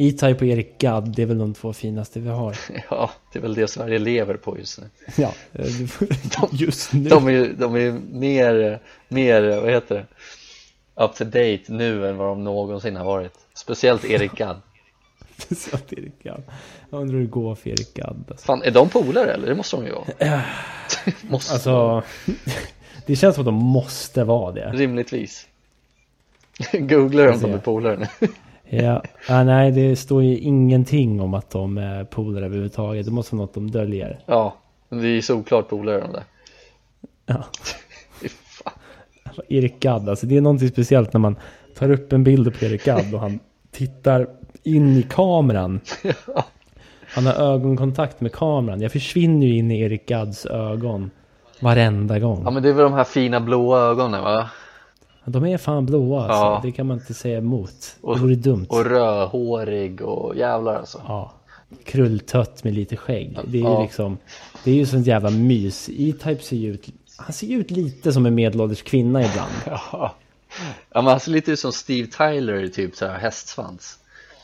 E-Type 0.00 0.44
och 0.44 0.46
Erik 0.50 0.78
Gadd, 0.78 1.14
det 1.16 1.22
är 1.22 1.26
väl 1.26 1.38
de 1.38 1.54
två 1.54 1.72
finaste 1.72 2.20
vi 2.20 2.28
har 2.28 2.56
Ja, 2.90 3.10
det 3.32 3.38
är 3.38 3.42
väl 3.42 3.54
det 3.54 3.68
Sverige 3.68 3.98
lever 3.98 4.34
på 4.34 4.58
just 4.58 4.78
nu 4.78 4.90
Ja, 5.16 5.32
just 6.52 6.92
nu 6.92 7.08
De 7.08 7.26
är 7.26 7.30
ju 7.30 7.52
de 7.52 7.76
är 7.76 7.92
mer, 8.12 8.80
mer, 9.08 9.60
vad 9.60 9.70
heter 9.70 9.94
det, 9.94 10.06
up 11.04 11.14
to 11.14 11.24
date 11.24 11.62
nu 11.66 12.08
än 12.08 12.16
vad 12.16 12.28
de 12.28 12.44
någonsin 12.44 12.96
har 12.96 13.04
varit 13.04 13.32
Speciellt 13.54 14.04
Erik 14.04 14.32
Gadd 14.32 14.60
Speciellt 15.36 15.92
Erik 15.92 16.22
Gadd 16.22 16.42
jag 16.90 17.00
undrar 17.00 17.14
hur 17.14 17.24
det 17.24 17.30
går 17.30 17.54
för 17.54 17.70
Erik 17.70 17.94
Gadd. 17.94 18.24
Alltså. 18.30 18.46
Fan, 18.46 18.62
är 18.62 18.70
de 18.70 18.88
polare 18.88 19.32
eller? 19.32 19.46
Det 19.46 19.54
måste 19.54 19.76
de 19.76 19.86
ju 19.86 19.92
vara. 19.92 20.42
måste 21.22 21.52
alltså, 21.52 22.02
det 23.06 23.16
känns 23.16 23.34
som 23.34 23.42
att 23.42 23.46
de 23.46 23.54
måste 23.54 24.24
vara 24.24 24.52
det. 24.52 24.70
Rimligtvis. 24.74 25.46
Googlar 26.72 27.26
de 27.26 27.34
om 27.34 27.40
de 27.40 27.52
är 27.52 27.58
polare 27.58 27.96
nu. 28.20 28.28
Ja, 28.70 29.02
ah, 29.28 29.44
nej 29.44 29.70
det 29.70 29.96
står 29.96 30.22
ju 30.22 30.38
ingenting 30.38 31.20
om 31.20 31.34
att 31.34 31.50
de 31.50 31.78
är 31.78 32.04
polare 32.04 32.44
överhuvudtaget. 32.44 33.06
Det 33.06 33.12
måste 33.12 33.34
vara 33.34 33.44
något 33.44 33.54
de 33.54 33.70
döljer. 33.70 34.18
Ja, 34.26 34.56
men 34.88 35.00
det 35.00 35.08
är 35.08 35.12
ju 35.12 35.22
såklart 35.22 35.68
polare 35.68 36.00
de 36.00 36.12
där. 36.12 36.24
Ja. 37.26 37.44
Erik 39.48 39.80
Gadd, 39.80 40.08
alltså 40.08 40.26
det 40.26 40.36
är 40.36 40.40
någonting 40.40 40.68
speciellt 40.68 41.12
när 41.12 41.20
man 41.20 41.36
tar 41.74 41.90
upp 41.90 42.12
en 42.12 42.24
bild 42.24 42.58
på 42.58 42.64
Erik 42.64 42.84
Gadd 42.84 43.14
och 43.14 43.20
han 43.20 43.38
tittar 43.70 44.26
in 44.62 44.96
i 44.96 45.02
kameran. 45.02 45.80
ja. 46.02 46.44
Han 47.14 47.26
har 47.26 47.34
ögonkontakt 47.34 48.20
med 48.20 48.32
kameran. 48.32 48.80
Jag 48.80 48.92
försvinner 48.92 49.46
ju 49.46 49.56
in 49.56 49.70
i 49.70 49.80
Erik 49.80 50.06
Gadds 50.06 50.46
ögon. 50.46 51.10
Varenda 51.60 52.18
gång. 52.18 52.42
Ja 52.44 52.50
men 52.50 52.62
det 52.62 52.68
är 52.68 52.72
väl 52.72 52.82
de 52.84 52.92
här 52.92 53.04
fina 53.04 53.40
blåa 53.40 53.80
ögonen 53.80 54.22
va? 54.22 54.50
De 55.28 55.46
är 55.46 55.58
fan 55.58 55.86
blåa 55.86 56.22
alltså. 56.22 56.34
Ja. 56.36 56.60
Det 56.62 56.72
kan 56.72 56.86
man 56.86 56.98
inte 56.98 57.14
säga 57.14 57.38
emot. 57.38 57.96
Och, 58.00 58.14
det 58.14 58.22
vore 58.22 58.34
dumt. 58.34 58.66
Och 58.68 58.84
rödhårig 58.84 60.02
och 60.02 60.36
jävlar 60.36 60.74
alltså. 60.74 61.02
Ja. 61.08 61.32
Krulltött 61.84 62.64
med 62.64 62.74
lite 62.74 62.96
skägg. 62.96 63.38
Det 63.44 63.58
är 63.58 63.62
ja. 63.62 63.76
ju 63.76 63.82
liksom. 63.82 64.18
Det 64.64 64.70
är 64.70 64.74
ju 64.74 64.86
sånt 64.86 65.06
jävla 65.06 65.30
mys. 65.30 65.88
E-Type 65.88 66.42
ser 66.42 66.56
ju 66.56 66.74
ut. 66.74 66.88
Han 67.16 67.32
ser 67.32 67.46
ju 67.46 67.60
ut 67.60 67.70
lite 67.70 68.12
som 68.12 68.26
en 68.26 68.34
medelålders 68.34 68.82
kvinna 68.82 69.24
ibland. 69.24 69.52
Ja. 69.66 70.14
Ja 70.90 71.02
men 71.02 71.06
han 71.06 71.20
ser 71.20 71.30
lite 71.30 71.52
ut 71.52 71.60
som 71.60 71.72
Steve 71.72 72.06
Tyler 72.06 72.68
typ 72.68 72.96
så 72.96 73.06
här 73.06 73.18
hästsvans. 73.18 73.98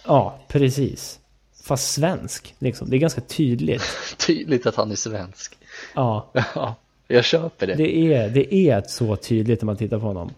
Ja 0.06 0.38
precis. 0.48 1.18
Fast 1.64 1.92
svensk, 1.92 2.54
liksom. 2.58 2.90
Det 2.90 2.96
är 2.96 2.98
ganska 2.98 3.20
tydligt. 3.20 3.82
tydligt 4.26 4.66
att 4.66 4.76
han 4.76 4.90
är 4.90 4.96
svensk. 4.96 5.58
Ja. 5.94 6.30
ja. 6.54 6.74
Jag 7.08 7.24
köper 7.24 7.66
det. 7.66 7.74
Det 7.74 7.96
är, 8.14 8.28
det 8.28 8.54
är 8.54 8.82
så 8.82 9.16
tydligt 9.16 9.62
när 9.62 9.66
man 9.66 9.76
tittar 9.76 9.98
på 9.98 10.06
honom. 10.06 10.30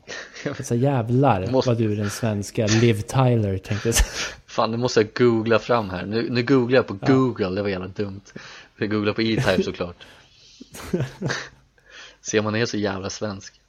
Så 0.60 0.74
jävlar 0.74 1.46
måste... 1.50 1.70
vad 1.70 1.78
du 1.78 1.92
är 1.92 1.96
den 1.96 2.10
svenska 2.10 2.66
Liv 2.66 3.00
Tyler 3.00 3.58
tänkte 3.58 3.88
jag 3.88 3.94
Fan, 4.46 4.70
nu 4.70 4.76
måste 4.76 5.00
jag 5.00 5.14
googla 5.14 5.58
fram 5.58 5.90
här. 5.90 6.06
Nu, 6.06 6.30
nu 6.30 6.42
googlar 6.42 6.76
jag 6.76 6.86
på 6.86 6.98
ja. 7.00 7.14
Google, 7.14 7.48
det 7.48 7.62
var 7.62 7.68
jävla 7.68 7.88
dumt. 7.88 8.20
Jag 8.78 8.90
googlar 8.90 9.12
på 9.12 9.22
E-Type 9.22 9.62
såklart. 9.62 9.96
Se 12.20 12.38
om 12.38 12.44
man 12.44 12.56
är 12.56 12.66
så 12.66 12.76
jävla 12.76 13.10
svensk. 13.10 13.60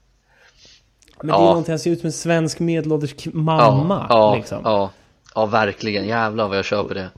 Men 1.22 1.30
ja. 1.30 1.38
det 1.38 1.44
är 1.44 1.48
någonting, 1.48 1.72
han 1.72 1.80
ser 1.80 1.92
ut 1.92 2.00
som 2.00 2.08
en 2.08 2.14
svensk 2.14 2.60
medelålders 2.60 3.26
mamma. 3.26 4.06
Ja, 4.10 4.16
ja, 4.16 4.36
liksom. 4.36 4.62
ja, 4.64 4.92
ja, 5.36 5.46
verkligen. 5.46 6.08
Jävlar 6.08 6.48
vad 6.48 6.58
jag 6.58 6.66
köper 6.66 6.96
det. 6.96 7.10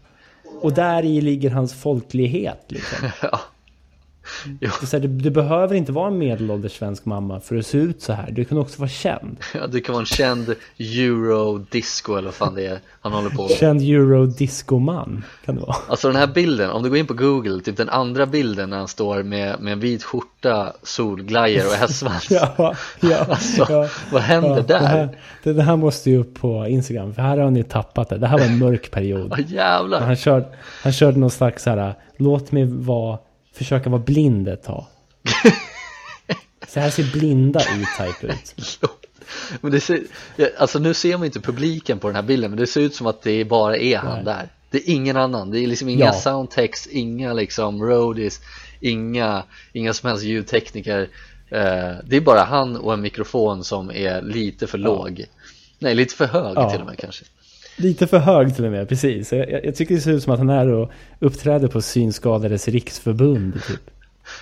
Och 0.61 0.73
där 0.73 1.05
i 1.05 1.21
ligger 1.21 1.49
hans 1.49 1.73
folklighet 1.73 2.65
liksom. 2.67 3.09
ja. 3.21 3.39
Det 4.59 4.91
här, 4.91 4.99
du, 4.99 5.07
du, 5.07 5.29
behöver 5.29 5.75
inte 5.75 5.91
vara 5.91 6.07
en 6.07 6.17
medelålders 6.17 6.77
svensk 6.77 7.05
mamma 7.05 7.39
för 7.39 7.55
att 7.55 7.65
se 7.65 7.77
ut 7.77 8.01
så 8.01 8.13
här. 8.13 8.31
Du 8.31 8.45
kan 8.45 8.57
också 8.57 8.79
vara 8.79 8.89
känd. 8.89 9.37
Ja, 9.53 9.67
du 9.67 9.81
kan 9.81 9.93
vara 9.93 10.01
en 10.01 10.05
känd 10.05 10.55
eurodisco 10.77 12.13
eller 12.13 12.25
vad 12.25 12.33
fan 12.33 12.55
det 12.55 12.65
är 12.65 12.79
han 13.01 13.13
håller 13.13 13.29
på 13.29 13.41
med. 13.41 13.51
Känd 13.51 13.81
eurodisco-man 13.81 15.23
kan 15.45 15.55
det 15.55 15.61
vara. 15.61 15.75
Alltså 15.87 16.07
den 16.07 16.17
här 16.17 16.27
bilden, 16.27 16.69
om 16.69 16.83
du 16.83 16.89
går 16.89 16.97
in 16.97 17.07
på 17.07 17.13
google, 17.13 17.61
typ 17.61 17.77
den 17.77 17.89
andra 17.89 18.25
bilden 18.25 18.69
när 18.69 18.77
han 18.77 18.87
står 18.87 19.23
med, 19.23 19.59
med 19.59 19.73
en 19.73 19.79
vit 19.79 20.03
skjorta, 20.03 20.73
solglajjor 20.83 21.65
och 21.65 21.73
hästsvans. 21.73 22.27
ja, 22.31 22.75
ja, 22.99 23.17
alltså, 23.29 23.65
ja, 23.69 23.87
vad 24.11 24.21
händer 24.21 24.49
ja, 24.49 24.61
där? 24.61 24.79
Det 24.79 24.87
här, 24.87 25.17
det, 25.43 25.53
det 25.53 25.63
här, 25.63 25.75
måste 25.75 26.09
ju 26.09 26.17
upp 26.17 26.39
på 26.41 26.67
Instagram, 26.67 27.13
för 27.13 27.21
här 27.21 27.37
har 27.37 27.51
ni 27.51 27.63
tappat 27.63 28.09
det. 28.09 28.17
Det 28.17 28.27
här 28.27 28.37
var 28.37 28.45
en 28.45 28.57
mörk 28.57 28.91
period. 28.91 29.33
Ja, 29.37 29.43
jävlar. 29.47 30.01
Han 30.01 30.15
körde, 30.15 30.45
han 30.83 30.93
körde 30.93 31.19
någon 31.19 31.29
slags 31.29 31.63
så 31.63 31.69
här, 31.69 31.93
låt 32.17 32.51
mig 32.51 32.65
vara 32.65 33.17
försöka 33.59 33.89
vara 33.89 34.01
blind 34.01 34.47
ett 34.47 34.63
tag. 34.63 34.85
Så 36.67 36.79
här 36.79 36.89
ser 36.89 37.11
blinda 37.11 37.59
E-Type 37.59 38.27
ut. 38.27 38.79
men 39.61 39.71
det 39.71 39.79
ser, 39.79 40.03
alltså 40.57 40.79
nu 40.79 40.93
ser 40.93 41.17
man 41.17 41.25
inte 41.25 41.39
publiken 41.39 41.99
på 41.99 42.07
den 42.07 42.15
här 42.15 42.23
bilden 42.23 42.51
men 42.51 42.59
det 42.59 42.67
ser 42.67 42.81
ut 42.81 42.95
som 42.95 43.07
att 43.07 43.21
det 43.21 43.45
bara 43.45 43.77
är 43.77 43.97
han 43.97 44.15
Nej. 44.15 44.25
där. 44.25 44.49
Det 44.71 44.77
är 44.77 44.93
ingen 44.93 45.17
annan, 45.17 45.51
det 45.51 45.59
är 45.59 45.67
liksom 45.67 45.89
inga 45.89 46.05
ja. 46.05 46.13
soundtext, 46.13 46.87
inga 46.87 47.33
liksom 47.33 47.83
roadies, 47.83 48.39
inga, 48.79 49.43
inga 49.73 49.93
som 49.93 50.09
helst 50.09 50.23
ljudtekniker. 50.23 51.01
Eh, 51.49 51.95
det 52.03 52.15
är 52.15 52.21
bara 52.21 52.43
han 52.43 52.77
och 52.77 52.93
en 52.93 53.01
mikrofon 53.01 53.63
som 53.63 53.91
är 53.91 54.21
lite 54.21 54.67
för 54.67 54.77
ja. 54.77 54.85
låg. 54.85 55.25
Nej, 55.79 55.95
lite 55.95 56.15
för 56.15 56.25
hög 56.25 56.57
ja. 56.57 56.69
till 56.69 56.81
och 56.81 56.87
med 56.87 56.97
kanske. 56.97 57.25
Lite 57.79 58.07
för 58.07 58.17
hög 58.17 58.55
till 58.55 58.65
och 58.65 58.71
med, 58.71 58.89
precis. 58.89 59.33
Jag, 59.33 59.65
jag, 59.65 59.75
tycker 59.75 59.95
det 59.95 60.01
ser 60.01 60.11
ut 60.11 60.23
som 60.23 60.33
att 60.33 60.39
han 60.39 60.49
är 60.49 60.67
och 60.67 60.91
uppträder 61.19 61.67
på 61.67 61.81
Synskadades 61.81 62.67
riksförbund, 62.67 63.53
typ. 63.67 63.91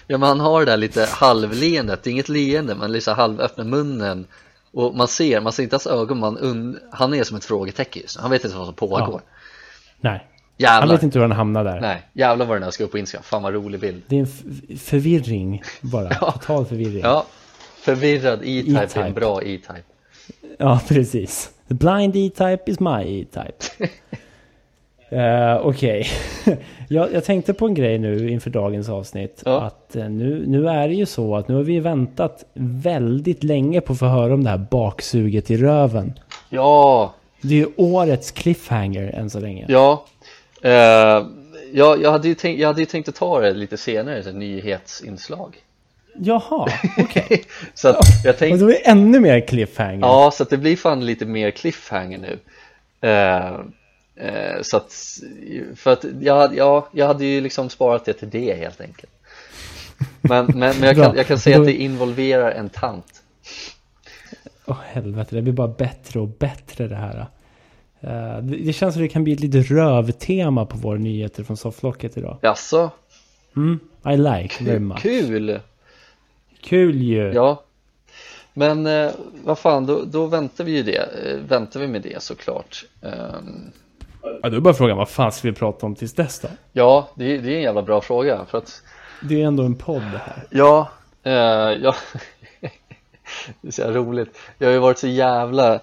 Ja, 0.08 0.18
men 0.18 0.30
han 0.30 0.40
har 0.40 0.60
det 0.60 0.72
där 0.72 0.78
lite 0.78 1.08
halvleendet, 1.12 2.04
det 2.04 2.10
är 2.10 2.12
inget 2.12 2.30
leende, 2.30 2.76
men 2.76 2.92
liksom 2.92 3.16
halvöppna 3.16 3.64
munnen. 3.64 4.26
Och 4.72 4.96
man 4.96 5.08
ser, 5.08 5.42
man 5.42 5.54
ser 5.54 5.64
inte 5.64 5.74
hans 5.74 5.88
ögon, 5.88 6.20
man 6.20 6.38
und 6.38 6.78
han 6.92 7.14
är 7.14 7.24
som 7.24 7.38
ett 7.38 7.46
frågetecken 7.46 8.02
just 8.02 8.18
nu. 8.18 8.22
Han 8.22 8.32
vet 8.32 8.46
inte 8.46 8.58
vad 8.58 8.66
som 8.66 8.76
pågår. 8.76 9.00
Ja. 9.00 9.22
Nej. 10.02 10.28
Jävlar. 10.58 10.80
Han 10.80 10.90
vet 10.90 11.04
inte 11.04 11.20
hur 11.20 11.24
han 11.28 11.38
hamnar 11.38 11.64
där. 11.64 11.82
Nej, 11.82 12.08
jävlar 12.14 12.46
vad 12.46 12.56
den 12.56 12.64
här 12.64 12.72
ska 12.72 12.84
upp 12.84 12.92
på 12.92 12.98
Instagram. 12.98 13.24
Fan 13.24 13.44
vad 13.44 13.54
rolig 13.54 13.80
bild. 13.80 14.02
Det 14.08 14.16
är 14.16 14.20
en 14.20 14.78
förvirring 14.78 15.64
bara. 15.82 16.10
ja. 16.22 16.32
Total 16.32 16.66
förvirring. 16.66 17.02
Ja, 17.02 17.26
förvirrad 17.82 18.40
E-Type 18.44 18.80
e 18.80 18.88
är 18.94 19.06
en 19.06 19.14
bra 19.14 19.42
E-Type. 19.42 19.84
Ja, 20.58 20.82
precis. 20.88 21.52
The 21.68 21.74
blind 21.74 22.16
E-type 22.16 22.72
is 22.72 22.80
my 22.80 23.04
E-type. 23.04 23.90
uh, 25.12 25.56
Okej, 25.68 26.08
okay. 26.44 26.58
jag, 26.90 27.14
jag, 27.14 27.24
tänkte 27.24 27.54
på 27.54 27.66
en 27.66 27.74
grej 27.74 28.00
nu 28.00 28.30
inför 28.30 28.50
dagens 28.50 28.90
avsnitt. 28.90 29.42
Ja. 29.46 29.62
Att 29.62 29.96
uh, 29.96 30.10
nu, 30.10 30.44
nu 30.48 30.68
är 30.68 30.88
det 30.88 30.94
ju 30.94 31.06
så 31.06 31.36
att 31.36 31.48
nu 31.48 31.56
har 31.56 31.64
vi 31.64 31.80
väntat 31.80 32.46
väldigt 32.84 33.44
länge 33.44 33.82
på 33.82 33.94
att 33.94 34.00
få 34.00 34.06
höra 34.06 34.34
om 34.34 34.44
det 34.44 34.50
här 34.50 34.68
baksuget 34.72 35.52
i 35.52 35.58
röven. 35.58 36.20
Ja. 36.50 37.14
Det 37.42 37.54
är 37.54 37.60
ju 37.60 37.68
årets 37.78 38.32
cliffhanger 38.32 39.12
än 39.14 39.30
så 39.30 39.40
länge. 39.40 39.66
Ja. 39.70 40.06
Uh, 40.66 41.28
jag, 41.74 42.02
jag, 42.02 42.12
hade 42.12 42.28
ju 42.28 42.36
tänkt, 42.36 42.60
jag 42.60 42.68
hade 42.68 42.80
ju 42.80 42.86
tänkt 42.86 43.10
att 43.10 43.16
ta 43.16 43.40
det 43.40 43.54
lite 43.54 43.78
senare, 43.78 44.20
ett 44.20 44.36
nyhetsinslag. 44.36 45.58
Jaha, 46.20 46.68
okej. 46.98 47.26
Okay. 47.26 47.44
så 47.74 47.88
att 47.88 47.98
jag 48.24 48.38
tänkte... 48.38 48.66
Och 48.66 48.72
det 48.72 48.88
ännu 48.88 49.20
mer 49.20 49.48
cliffhanger. 49.48 50.00
Ja, 50.00 50.32
så 50.34 50.44
det 50.44 50.58
blir 50.58 50.76
fan 50.76 51.06
lite 51.06 51.26
mer 51.26 51.52
cliffhanger 51.52 52.18
nu. 52.18 52.40
Uh, 53.10 53.60
uh, 54.28 54.62
så 54.62 54.78
att, 54.78 55.20
för 55.76 55.94
att 55.94 56.06
jag, 56.22 56.58
ja, 56.58 56.88
jag 56.92 57.08
hade 57.08 57.26
ju 57.26 57.42
liksom 57.42 57.70
sparat 57.70 58.06
det 58.06 58.14
till 58.14 58.30
det 58.30 58.54
helt 58.54 58.82
enkelt. 58.82 59.12
Men, 60.22 60.46
men, 60.46 60.60
men 60.60 60.84
jag, 60.84 60.96
kan, 60.96 61.16
jag 61.16 61.28
kan 61.28 61.40
säga 61.40 61.60
att 61.60 61.66
det 61.66 61.74
involverar 61.74 62.52
en 62.52 62.70
tant. 62.70 63.24
Åh 64.66 64.76
oh, 64.76 64.80
helvete, 64.86 65.36
det 65.36 65.42
blir 65.42 65.54
bara 65.54 65.68
bättre 65.68 66.20
och 66.20 66.28
bättre 66.28 66.88
det 66.88 66.96
här. 66.96 67.26
Uh, 68.04 68.44
det 68.44 68.74
känns 68.74 68.94
som 68.94 69.04
det 69.04 69.10
kan 69.10 69.24
bli 69.24 69.34
ett 69.34 69.40
lite 69.40 69.62
rövtema 69.62 70.66
på 70.66 70.78
våra 70.78 70.98
nyheter 70.98 71.44
från 71.44 71.58
sofflocket 71.58 72.18
idag. 72.18 72.38
Jaså? 72.42 72.92
Mm, 73.56 73.80
I 74.06 74.18
like 74.18 74.64
very 74.64 74.80
much. 74.80 75.02
Kul! 75.02 75.60
Kul 76.68 77.02
ju! 77.02 77.32
Ja, 77.34 77.64
men 78.54 78.86
eh, 78.86 79.12
vad 79.44 79.60
fan, 79.60 79.86
då, 79.86 80.04
då 80.06 80.26
väntar 80.26 80.64
vi 80.64 80.72
ju 80.72 80.84
det, 80.84 80.98
eh, 80.98 81.38
väntar 81.38 81.80
vi 81.80 81.88
med 81.88 82.02
det 82.02 82.24
såklart. 82.24 82.86
Um, 83.02 83.72
ja, 84.42 84.50
då 84.50 84.58
är 84.58 84.60
bara 84.60 84.74
frågan, 84.74 84.98
vad 84.98 85.10
fan 85.10 85.32
ska 85.32 85.48
vi 85.48 85.54
prata 85.54 85.86
om 85.86 85.96
tills 85.96 86.14
dess 86.14 86.40
då? 86.40 86.48
Ja, 86.74 87.10
det, 87.16 87.38
det 87.38 87.54
är 87.54 87.56
en 87.56 87.62
jävla 87.62 87.82
bra 87.82 88.02
fråga 88.02 88.46
för 88.46 88.58
att 88.58 88.82
Det 89.22 89.42
är 89.42 89.46
ändå 89.46 89.64
en 89.64 89.76
podd 89.76 90.02
det 90.02 90.22
här. 90.26 90.44
Ja, 90.50 90.90
eh, 91.24 91.34
ja 91.84 91.96
det 93.62 93.68
är 93.68 93.72
så 93.72 93.92
roligt. 93.92 94.40
Jag 94.58 94.68
har 94.68 94.74
ju 94.74 94.80
varit 94.80 94.98
så 94.98 95.08
jävla 95.08 95.80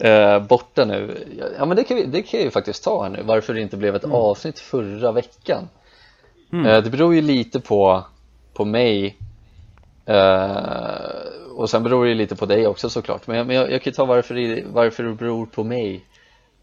eh, 0.00 0.42
borta 0.42 0.84
nu. 0.84 1.26
Ja, 1.58 1.64
men 1.64 1.76
det 1.76 1.84
kan, 1.84 1.96
vi, 1.96 2.04
det 2.04 2.22
kan 2.22 2.40
jag 2.40 2.44
ju 2.44 2.50
faktiskt 2.50 2.84
ta 2.84 3.02
här 3.02 3.10
nu. 3.10 3.22
Varför 3.22 3.54
det 3.54 3.60
inte 3.60 3.76
blev 3.76 3.96
ett 3.96 4.04
mm. 4.04 4.16
avsnitt 4.16 4.58
förra 4.58 5.12
veckan. 5.12 5.68
Mm. 6.52 6.66
Eh, 6.66 6.82
det 6.82 6.90
beror 6.90 7.14
ju 7.14 7.22
lite 7.22 7.60
på, 7.60 8.04
på 8.54 8.64
mig 8.64 9.16
eh, 10.06 11.54
och 11.56 11.70
sen 11.70 11.82
beror 11.82 12.06
det 12.06 12.14
lite 12.14 12.36
på 12.36 12.46
dig 12.46 12.66
också 12.66 12.90
såklart. 12.90 13.26
Men 13.26 13.36
jag, 13.36 13.46
men 13.46 13.56
jag, 13.56 13.72
jag 13.72 13.82
kan 13.82 13.90
ju 13.90 13.94
ta 13.94 14.04
varför 14.04 14.34
det, 14.34 14.64
varför 14.66 15.02
det 15.02 15.14
beror 15.14 15.46
på 15.46 15.64
mig. 15.64 16.04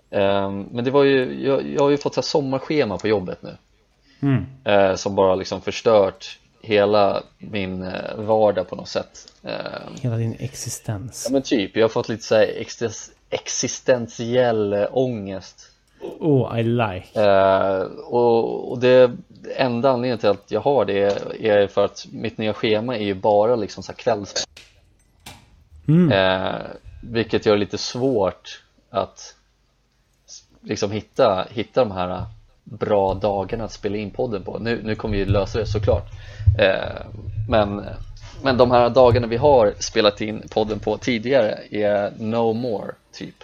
Eh, 0.10 0.51
men 0.51 0.86
det 0.86 0.91
var 0.91 1.04
ju, 1.04 1.45
jag, 1.45 1.67
jag 1.67 1.82
har 1.82 1.89
ju 1.89 1.97
fått 1.97 2.15
så 2.15 2.21
sommarschema 2.21 2.97
på 2.97 3.08
jobbet 3.08 3.41
nu. 3.41 3.58
Mm. 4.21 4.45
Eh, 4.63 4.95
som 4.95 5.15
bara 5.15 5.36
liksom 5.36 5.62
förstört 5.62 6.39
hela 6.62 7.23
min 7.38 7.84
eh, 7.84 8.15
vardag 8.15 8.69
på 8.69 8.75
något 8.75 8.88
sätt 8.88 9.34
ehm, 9.43 9.93
Hela 10.01 10.17
din 10.17 10.36
existens 10.39 11.25
Ja 11.27 11.34
men 11.34 11.41
typ, 11.41 11.75
jag 11.75 11.84
har 11.84 11.89
fått 11.89 12.10
lite 12.10 12.23
såhär 12.23 12.65
existentiell 13.30 14.73
eh, 14.73 14.88
ångest 14.91 15.70
Oh, 16.19 16.59
I 16.59 16.63
like. 16.63 17.19
Uh, 17.19 17.81
och, 18.05 18.71
och 18.71 18.79
det 18.79 19.11
enda 19.55 19.89
anledningen 19.89 20.17
till 20.17 20.29
att 20.29 20.51
jag 20.51 20.61
har 20.61 20.85
det 20.85 20.99
är 21.39 21.67
för 21.67 21.85
att 21.85 22.07
mitt 22.11 22.37
nya 22.37 22.53
schema 22.53 22.97
är 22.97 23.03
ju 23.03 23.13
bara 23.13 23.55
liksom 23.55 23.83
så 23.83 23.93
kvälls 23.93 24.47
mm. 25.87 26.11
uh, 26.11 26.61
Vilket 27.03 27.45
gör 27.45 27.53
det 27.53 27.59
lite 27.59 27.77
svårt 27.77 28.63
att 28.89 29.35
liksom 30.61 30.91
hitta, 30.91 31.47
hitta 31.49 31.85
de 31.85 31.91
här 31.91 32.23
bra 32.63 33.13
dagarna 33.13 33.63
att 33.63 33.71
spela 33.71 33.97
in 33.97 34.11
podden 34.11 34.43
på. 34.43 34.59
Nu, 34.59 34.81
nu 34.83 34.95
kommer 34.95 35.17
vi 35.17 35.25
lösa 35.25 35.59
det 35.59 35.65
såklart. 35.65 36.11
Uh, 36.59 37.05
Men 37.49 37.85
men 38.43 38.57
de 38.57 38.71
här 38.71 38.89
dagarna 38.89 39.27
vi 39.27 39.37
har 39.37 39.73
spelat 39.79 40.21
in 40.21 40.43
podden 40.49 40.79
på 40.79 40.97
tidigare 40.97 41.59
är 41.71 42.13
no 42.17 42.53
more 42.53 42.91
typ 43.11 43.35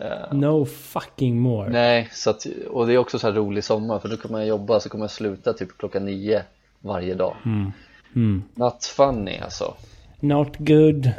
uh, 0.00 0.32
No 0.32 0.64
fucking 0.64 1.40
more 1.40 1.70
Nej, 1.70 2.08
så 2.12 2.30
att, 2.30 2.46
och 2.70 2.86
det 2.86 2.94
är 2.94 2.98
också 2.98 3.18
så 3.18 3.26
här 3.26 3.34
rolig 3.34 3.64
sommar 3.64 3.98
för 3.98 4.08
då 4.08 4.16
kommer 4.16 4.38
jag 4.38 4.48
jobba 4.48 4.80
så 4.80 4.88
kommer 4.88 5.04
jag 5.04 5.10
sluta 5.10 5.52
typ 5.52 5.78
klockan 5.78 6.04
nio 6.04 6.42
varje 6.80 7.14
dag 7.14 7.36
mm. 7.44 7.72
Mm. 8.14 8.42
Not 8.54 8.84
funny 8.84 9.38
alltså 9.38 9.74
Not 10.20 10.56
good 10.58 11.06
uh, 11.06 11.12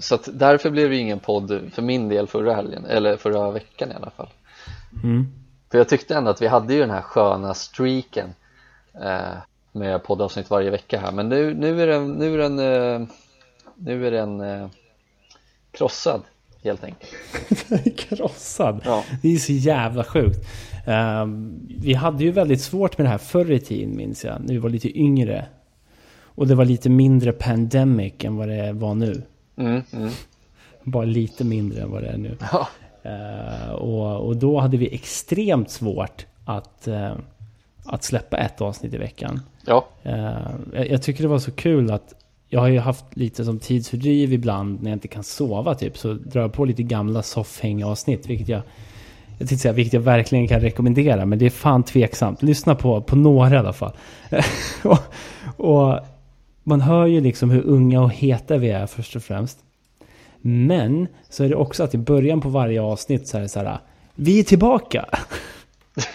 Så 0.00 0.14
att 0.14 0.28
därför 0.32 0.70
blev 0.70 0.90
det 0.90 0.96
ingen 0.96 1.18
podd 1.18 1.70
för 1.72 1.82
min 1.82 2.08
del 2.08 2.26
förra 2.26 2.54
helgen, 2.54 2.84
eller 2.84 3.16
förra 3.16 3.50
veckan 3.50 3.90
i 3.90 3.94
alla 3.94 4.10
fall 4.10 4.28
mm. 5.02 5.26
För 5.70 5.78
jag 5.78 5.88
tyckte 5.88 6.14
ändå 6.14 6.30
att 6.30 6.42
vi 6.42 6.46
hade 6.46 6.74
ju 6.74 6.80
den 6.80 6.90
här 6.90 7.02
sköna 7.02 7.54
streaken 7.54 8.28
uh, 8.94 9.36
med 9.72 10.02
poddavsnitt 10.02 10.50
varje 10.50 10.70
vecka 10.70 11.00
här 11.00 11.12
men 11.12 11.28
nu, 11.28 11.54
nu 11.54 11.82
är 11.82 11.86
den, 11.86 12.12
nu 12.12 12.34
är 12.34 12.38
den, 12.38 12.56
nu 13.76 14.06
är 14.06 14.10
den 14.10 14.70
krossad 15.70 16.22
helt 16.62 16.84
enkelt 16.84 17.96
Krossad? 17.98 18.80
Ja. 18.84 19.04
Det 19.22 19.34
är 19.34 19.36
så 19.36 19.52
jävla 19.52 20.04
sjukt 20.04 20.46
um, 20.86 21.60
Vi 21.78 21.94
hade 21.94 22.24
ju 22.24 22.30
väldigt 22.30 22.60
svårt 22.60 22.98
med 22.98 23.04
det 23.04 23.10
här 23.10 23.18
förr 23.18 23.50
i 23.50 23.60
tiden 23.60 23.96
minns 23.96 24.24
jag 24.24 24.40
när 24.40 24.54
vi 24.54 24.58
var 24.58 24.70
lite 24.70 24.98
yngre 24.98 25.44
Och 26.24 26.46
det 26.46 26.54
var 26.54 26.64
lite 26.64 26.90
mindre 26.90 27.32
pandemic 27.32 28.14
än 28.18 28.36
vad 28.36 28.48
det 28.48 28.72
var 28.72 28.94
nu 28.94 29.22
mm, 29.56 29.82
mm. 29.92 30.10
Bara 30.84 31.04
lite 31.04 31.44
mindre 31.44 31.82
än 31.82 31.90
vad 31.90 32.02
det 32.02 32.08
är 32.08 32.18
nu 32.18 32.36
ja. 32.52 32.68
uh, 33.06 33.72
och, 33.72 34.26
och 34.26 34.36
då 34.36 34.60
hade 34.60 34.76
vi 34.76 34.94
extremt 34.94 35.70
svårt 35.70 36.26
att 36.44 36.88
uh, 36.88 37.12
att 37.84 38.04
släppa 38.04 38.36
ett 38.36 38.60
avsnitt 38.60 38.94
i 38.94 38.98
veckan. 38.98 39.40
Ja. 39.66 39.86
Uh, 40.06 40.82
jag 40.90 41.02
tycker 41.02 41.22
det 41.22 41.28
var 41.28 41.38
så 41.38 41.50
kul 41.50 41.90
att 41.90 42.14
jag 42.52 42.60
har 42.60 42.68
ju 42.68 42.78
haft 42.78 43.04
lite 43.16 43.44
som 43.44 43.58
tidsfördriv 43.58 44.32
ibland 44.32 44.82
när 44.82 44.90
jag 44.90 44.96
inte 44.96 45.08
kan 45.08 45.22
sova 45.22 45.74
typ. 45.74 45.98
Så 45.98 46.12
drar 46.12 46.40
jag 46.40 46.52
på 46.52 46.64
lite 46.64 46.82
gamla 46.82 47.22
soffhäng-avsnitt. 47.22 48.26
Vilket 48.26 48.48
jag, 48.48 48.62
jag 49.38 49.48
tänkte 49.48 49.56
säga, 49.56 49.72
vilket 49.72 49.92
jag 49.92 50.00
verkligen 50.00 50.48
kan 50.48 50.60
rekommendera. 50.60 51.26
Men 51.26 51.38
det 51.38 51.46
är 51.46 51.50
fan 51.50 51.82
tveksamt. 51.82 52.42
Lyssna 52.42 52.74
på, 52.74 53.02
på 53.02 53.16
några 53.16 53.54
i 53.54 53.58
alla 53.58 53.72
fall. 53.72 53.92
och, 54.82 54.98
och, 55.56 55.98
man 56.64 56.80
hör 56.80 57.06
ju 57.06 57.20
liksom 57.20 57.50
hur 57.50 57.62
unga 57.62 58.00
och 58.00 58.12
heta 58.12 58.56
vi 58.56 58.70
är 58.70 58.86
först 58.86 59.16
och 59.16 59.22
främst. 59.22 59.58
Men 60.40 61.06
så 61.30 61.44
är 61.44 61.48
det 61.48 61.56
också 61.56 61.84
att 61.84 61.94
i 61.94 61.98
början 61.98 62.40
på 62.40 62.48
varje 62.48 62.82
avsnitt 62.82 63.28
så 63.28 63.36
är 63.36 63.42
det 63.42 63.48
så 63.48 63.60
här. 63.60 63.78
Vi 64.14 64.40
är 64.40 64.44
tillbaka! 64.44 65.04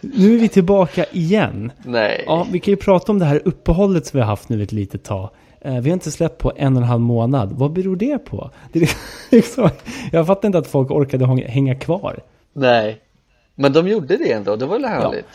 nu 0.00 0.34
är 0.34 0.38
vi 0.38 0.48
tillbaka 0.48 1.04
igen. 1.12 1.72
Nej. 1.84 2.24
Ja, 2.26 2.46
vi 2.52 2.60
kan 2.60 2.72
ju 2.72 2.76
prata 2.76 3.12
om 3.12 3.18
det 3.18 3.24
här 3.24 3.42
uppehållet 3.44 4.06
som 4.06 4.18
vi 4.18 4.22
har 4.22 4.30
haft 4.30 4.48
nu 4.48 4.62
ett 4.62 4.72
litet 4.72 5.04
tag. 5.04 5.30
Eh, 5.64 5.80
vi 5.80 5.90
har 5.90 5.94
inte 5.94 6.10
släppt 6.10 6.38
på 6.38 6.52
en 6.56 6.76
och 6.76 6.82
en 6.82 6.88
halv 6.88 7.00
månad. 7.00 7.52
Vad 7.52 7.72
beror 7.72 7.96
det 7.96 8.18
på? 8.18 8.50
Det 8.72 8.96
liksom, 9.30 9.70
jag 10.12 10.26
fattar 10.26 10.46
inte 10.46 10.58
att 10.58 10.66
folk 10.66 10.90
orkade 10.90 11.26
hänga 11.26 11.74
kvar. 11.74 12.22
Nej, 12.52 13.00
men 13.54 13.72
de 13.72 13.88
gjorde 13.88 14.16
det 14.16 14.32
ändå. 14.32 14.56
Det 14.56 14.66
var 14.66 14.78
väl 14.78 14.84
härligt? 14.84 15.26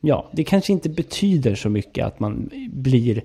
Ja. 0.00 0.08
ja, 0.08 0.28
det 0.32 0.44
kanske 0.44 0.72
inte 0.72 0.88
betyder 0.88 1.54
så 1.54 1.68
mycket 1.68 2.06
att 2.06 2.20
man 2.20 2.50
blir... 2.72 3.22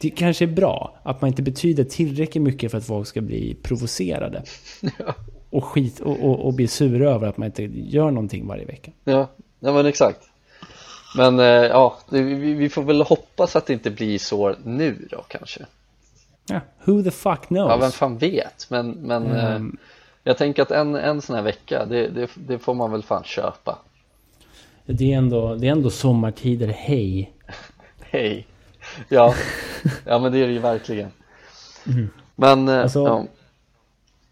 Det 0.00 0.10
kanske 0.10 0.44
är 0.44 0.46
bra 0.46 1.00
att 1.02 1.20
man 1.20 1.28
inte 1.28 1.42
betyder 1.42 1.84
tillräckligt 1.84 2.42
mycket 2.42 2.70
för 2.70 2.78
att 2.78 2.84
folk 2.84 3.06
ska 3.06 3.20
bli 3.20 3.56
provocerade. 3.62 4.42
Ja 4.98 5.14
och 5.50 5.64
skit 5.64 6.00
och, 6.00 6.24
och, 6.24 6.46
och 6.46 6.54
bli 6.54 6.68
sura 6.68 7.10
över 7.10 7.28
att 7.28 7.36
man 7.36 7.46
inte 7.46 7.62
gör 7.64 8.10
någonting 8.10 8.46
varje 8.46 8.64
vecka. 8.64 8.90
Ja, 9.04 9.28
ja 9.60 9.72
men 9.72 9.86
exakt. 9.86 10.20
Men 11.16 11.38
eh, 11.38 11.44
ja, 11.46 11.98
vi, 12.10 12.22
vi, 12.54 12.68
får 12.68 12.82
väl 12.82 13.02
hoppas 13.02 13.56
att 13.56 13.66
det 13.66 13.72
inte 13.72 13.90
blir 13.90 14.18
så 14.18 14.54
nu 14.64 15.08
då 15.10 15.24
kanske. 15.28 15.66
Ja, 16.48 16.60
who 16.84 17.02
the 17.02 17.10
fuck 17.10 17.46
knows? 17.46 17.70
Ja, 17.70 17.76
vem 17.76 17.90
fan 17.90 18.18
vet. 18.18 18.66
Men, 18.70 18.90
men 18.90 19.22
um, 19.26 19.36
eh, 19.36 19.80
jag 20.22 20.38
tänker 20.38 20.62
att 20.62 20.70
en, 20.70 20.94
en 20.94 21.22
sån 21.22 21.36
här 21.36 21.42
vecka, 21.42 21.86
det, 21.86 22.08
det, 22.08 22.30
det, 22.34 22.58
får 22.58 22.74
man 22.74 22.92
väl 22.92 23.02
fan 23.02 23.24
köpa. 23.24 23.78
Det 24.86 25.12
är 25.12 25.18
ändå, 25.18 25.54
det 25.54 25.66
är 25.66 25.72
ändå 25.72 25.90
sommartider, 25.90 26.68
hej. 26.68 27.32
hej. 28.10 28.46
Ja, 29.08 29.34
ja 30.04 30.18
men 30.18 30.32
det 30.32 30.38
är 30.38 30.46
det 30.46 30.52
ju 30.52 30.58
verkligen. 30.58 31.10
Mm. 31.86 32.08
Men, 32.36 32.68
eh, 32.68 32.80
alltså, 32.80 33.04
ja. 33.04 33.26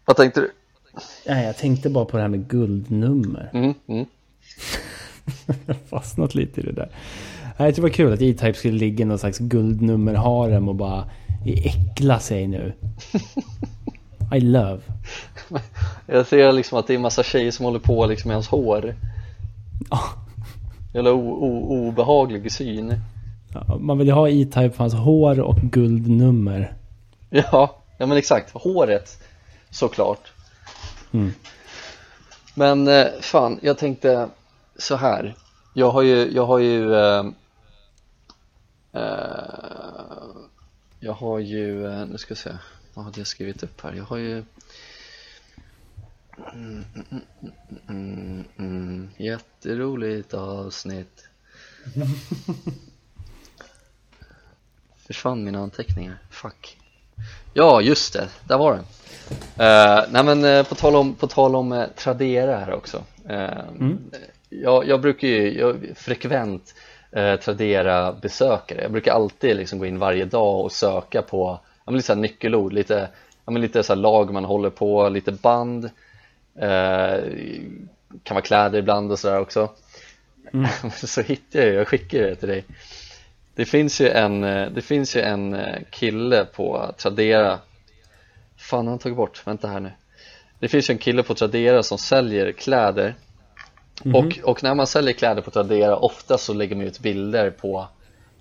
vad 0.05 0.15
tänkte 0.15 0.41
du? 0.41 0.51
Nej, 1.27 1.45
jag 1.45 1.57
tänkte 1.57 1.89
bara 1.89 2.05
på 2.05 2.17
det 2.17 2.21
här 2.21 2.29
med 2.29 2.47
guldnummer. 2.47 3.49
Mm, 3.53 3.73
mm. 3.87 4.05
jag 5.65 5.73
har 5.73 5.99
fastnat 5.99 6.35
lite 6.35 6.61
i 6.61 6.63
det 6.63 6.71
där. 6.71 6.89
Tycker 7.57 7.71
det 7.75 7.81
var 7.81 7.89
kul 7.89 8.13
att 8.13 8.21
E-Type 8.21 8.53
skulle 8.53 8.77
ligga 8.77 9.01
i 9.01 9.05
någon 9.05 9.19
slags 9.19 9.39
guldnummerharem 9.39 10.69
och 10.69 10.75
bara 10.75 11.09
äckla 11.53 12.19
sig 12.19 12.47
nu. 12.47 12.73
I 14.35 14.39
love. 14.39 14.81
Jag 16.05 16.27
ser 16.27 16.51
liksom 16.51 16.79
att 16.79 16.87
det 16.87 16.93
är 16.93 16.95
en 16.95 17.01
massa 17.01 17.23
tjejer 17.23 17.51
som 17.51 17.65
håller 17.65 17.79
på 17.79 18.05
liksom 18.05 18.27
med 18.27 18.35
hans 18.35 18.47
hår. 18.47 18.95
Ja. 19.89 19.99
Jävla 20.93 21.11
obehaglig 21.11 22.51
syn. 22.51 23.01
Ja, 23.53 23.77
man 23.79 23.97
vill 23.97 24.07
ju 24.07 24.13
ha 24.13 24.29
E-Type 24.29 24.69
för 24.69 24.77
hans 24.77 24.93
hår 24.93 25.39
och 25.39 25.55
guldnummer. 25.55 26.73
Ja, 27.29 27.75
ja 27.97 28.05
men 28.05 28.17
exakt. 28.17 28.51
Håret 28.53 29.23
såklart. 29.69 30.31
Mm. 31.11 31.33
Men 32.55 32.87
eh, 32.87 33.05
fan, 33.21 33.59
jag 33.61 33.77
tänkte 33.77 34.29
så 34.77 34.95
här. 34.95 35.35
Jag 35.73 35.89
har 35.89 36.01
ju, 36.01 36.31
jag 36.31 36.45
har 36.45 36.59
ju 36.59 36.95
eh, 36.95 37.25
eh, 38.93 39.86
Jag 41.07 41.13
har 41.13 41.39
ju, 41.39 41.85
eh, 41.85 42.05
nu 42.05 42.17
ska 42.17 42.31
jag 42.31 42.37
se, 42.37 42.57
vad 42.93 43.05
hade 43.05 43.19
jag 43.19 43.27
skrivit 43.27 43.63
upp 43.63 43.81
här? 43.81 43.93
Jag 43.93 44.03
har 44.03 44.17
ju 44.17 44.43
mm, 46.53 46.85
mm, 46.93 47.21
mm, 47.87 48.43
mm 48.57 49.09
Jätteroligt 49.17 50.33
avsnitt. 50.33 51.27
Försvann 55.07 55.43
mina 55.43 55.59
anteckningar, 55.59 56.17
fuck. 56.29 56.77
Ja, 57.53 57.81
just 57.81 58.13
det, 58.13 58.29
där 58.47 58.57
var 58.57 58.71
den. 58.73 58.85
Uh, 59.67 60.05
nej 60.11 60.23
men 60.23 60.45
uh, 60.45 60.63
på 60.63 60.75
tal 60.75 60.95
om, 60.95 61.15
på 61.15 61.27
tal 61.27 61.55
om 61.55 61.71
uh, 61.71 61.87
Tradera 61.95 62.57
här 62.57 62.73
också. 62.73 63.03
Uh, 63.29 63.59
mm. 63.79 64.11
jag, 64.49 64.87
jag 64.87 65.01
brukar 65.01 65.27
ju 65.27 65.59
jag, 65.59 65.87
frekvent 65.95 66.73
Tradera 67.43 68.13
besökare. 68.13 68.81
Jag 68.81 68.91
brukar 68.91 69.13
alltid 69.13 69.55
liksom 69.55 69.79
gå 69.79 69.85
in 69.85 69.99
varje 69.99 70.25
dag 70.25 70.61
och 70.61 70.71
söka 70.71 71.21
på 71.21 71.59
ja, 71.85 71.91
lite 71.91 72.05
så 72.05 72.15
nyckelord, 72.15 72.73
lite, 72.73 73.09
ja, 73.45 73.53
lite 73.53 73.83
så 73.83 73.95
lag 73.95 74.33
man 74.33 74.45
håller 74.45 74.69
på, 74.69 75.09
lite 75.09 75.31
band. 75.31 75.89
Kan 78.23 78.35
vara 78.35 78.41
kläder 78.41 78.79
ibland 78.79 79.11
och 79.11 79.19
sådär 79.19 79.39
också. 79.39 79.69
Mm. 80.53 80.67
Så 80.91 81.21
hittade 81.21 81.65
jag, 81.65 81.75
jag 81.75 81.87
skickade 81.87 82.29
det 82.29 82.35
till 82.35 82.49
dig. 82.49 82.65
Det 83.55 83.65
finns 83.65 84.01
ju 84.01 84.09
en, 84.09 84.43
eh, 84.43 84.71
det 84.71 84.81
finns 84.81 85.15
ju 85.15 85.21
en 85.21 85.53
eh, 85.53 85.75
kille 85.89 86.45
på 86.45 86.93
Tradera. 86.97 87.59
Fan 88.57 88.87
han 88.87 88.99
tagit 88.99 89.15
bort, 89.17 89.47
vänta 89.47 89.67
här 89.67 89.79
nu. 89.79 89.91
Det 90.59 90.67
finns 90.67 90.89
ju 90.89 90.91
en 90.91 90.97
kille 90.97 91.23
på 91.23 91.35
Tradera 91.35 91.83
som 91.83 91.97
säljer 91.97 92.51
kläder 92.51 93.15
mm 94.05 94.15
-hmm. 94.15 94.41
och, 94.43 94.49
och 94.49 94.63
när 94.63 94.75
man 94.75 94.87
säljer 94.87 95.13
kläder 95.13 95.41
på 95.41 95.51
Tradera 95.51 95.95
ofta 95.95 96.37
så 96.37 96.53
lägger 96.53 96.75
man 96.75 96.85
ut 96.85 96.99
bilder 96.99 97.49
på 97.49 97.87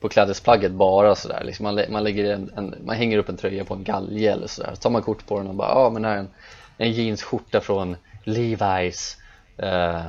på 0.01 0.09
klädesplagget 0.09 0.73
bara 0.73 1.15
sådär. 1.15 1.45
Liksom 1.45 1.65
man, 1.65 1.81
man, 1.89 2.05
lägger 2.05 2.33
en, 2.35 2.51
en, 2.57 2.75
man 2.85 2.97
hänger 2.97 3.19
upp 3.19 3.29
en 3.29 3.37
tröja 3.37 3.65
på 3.65 3.75
en 3.75 3.85
galge 3.85 4.33
eller 4.33 4.47
sådär. 4.47 4.71
Så 4.75 4.81
tar 4.81 4.91
man 4.91 5.03
kort 5.03 5.27
på 5.27 5.39
den 5.39 5.49
och 5.49 5.55
bara 5.55 5.69
ja 5.69 5.75
ah, 5.75 5.91
men 5.91 6.05
här 6.05 6.15
är 6.15 6.19
en, 6.19 6.29
en 6.77 6.93
jeansskjorta 6.93 7.61
från 7.61 7.97
Levi's 8.25 9.17
eh, 9.57 10.03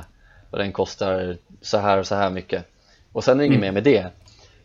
och 0.50 0.58
den 0.58 0.72
kostar 0.72 1.36
så 1.60 1.78
här 1.78 1.98
och 1.98 2.06
så 2.06 2.14
här 2.14 2.30
mycket. 2.30 2.64
Och 3.12 3.24
sen 3.24 3.34
är 3.34 3.38
det 3.38 3.46
inget 3.46 3.56
mm. 3.56 3.66
mer 3.66 3.72
med 3.72 3.84
det. 3.84 4.06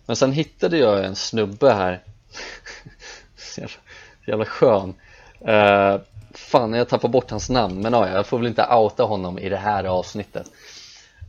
Men 0.05 0.15
sen 0.15 0.31
hittade 0.31 0.77
jag 0.77 1.05
en 1.05 1.15
snubbe 1.15 1.73
här. 1.73 2.03
Så 3.37 3.61
jävla, 3.61 3.75
jävla 4.25 4.45
skön. 4.45 4.93
Uh, 5.47 6.01
fan 6.31 6.73
jag 6.73 6.89
tappar 6.89 7.09
bort 7.09 7.31
hans 7.31 7.49
namn 7.49 7.81
men 7.81 7.93
ja, 7.93 8.09
jag 8.09 8.25
får 8.25 8.37
väl 8.37 8.47
inte 8.47 8.67
outa 8.71 9.03
honom 9.03 9.39
i 9.39 9.49
det 9.49 9.57
här 9.57 9.83
avsnittet 9.83 10.51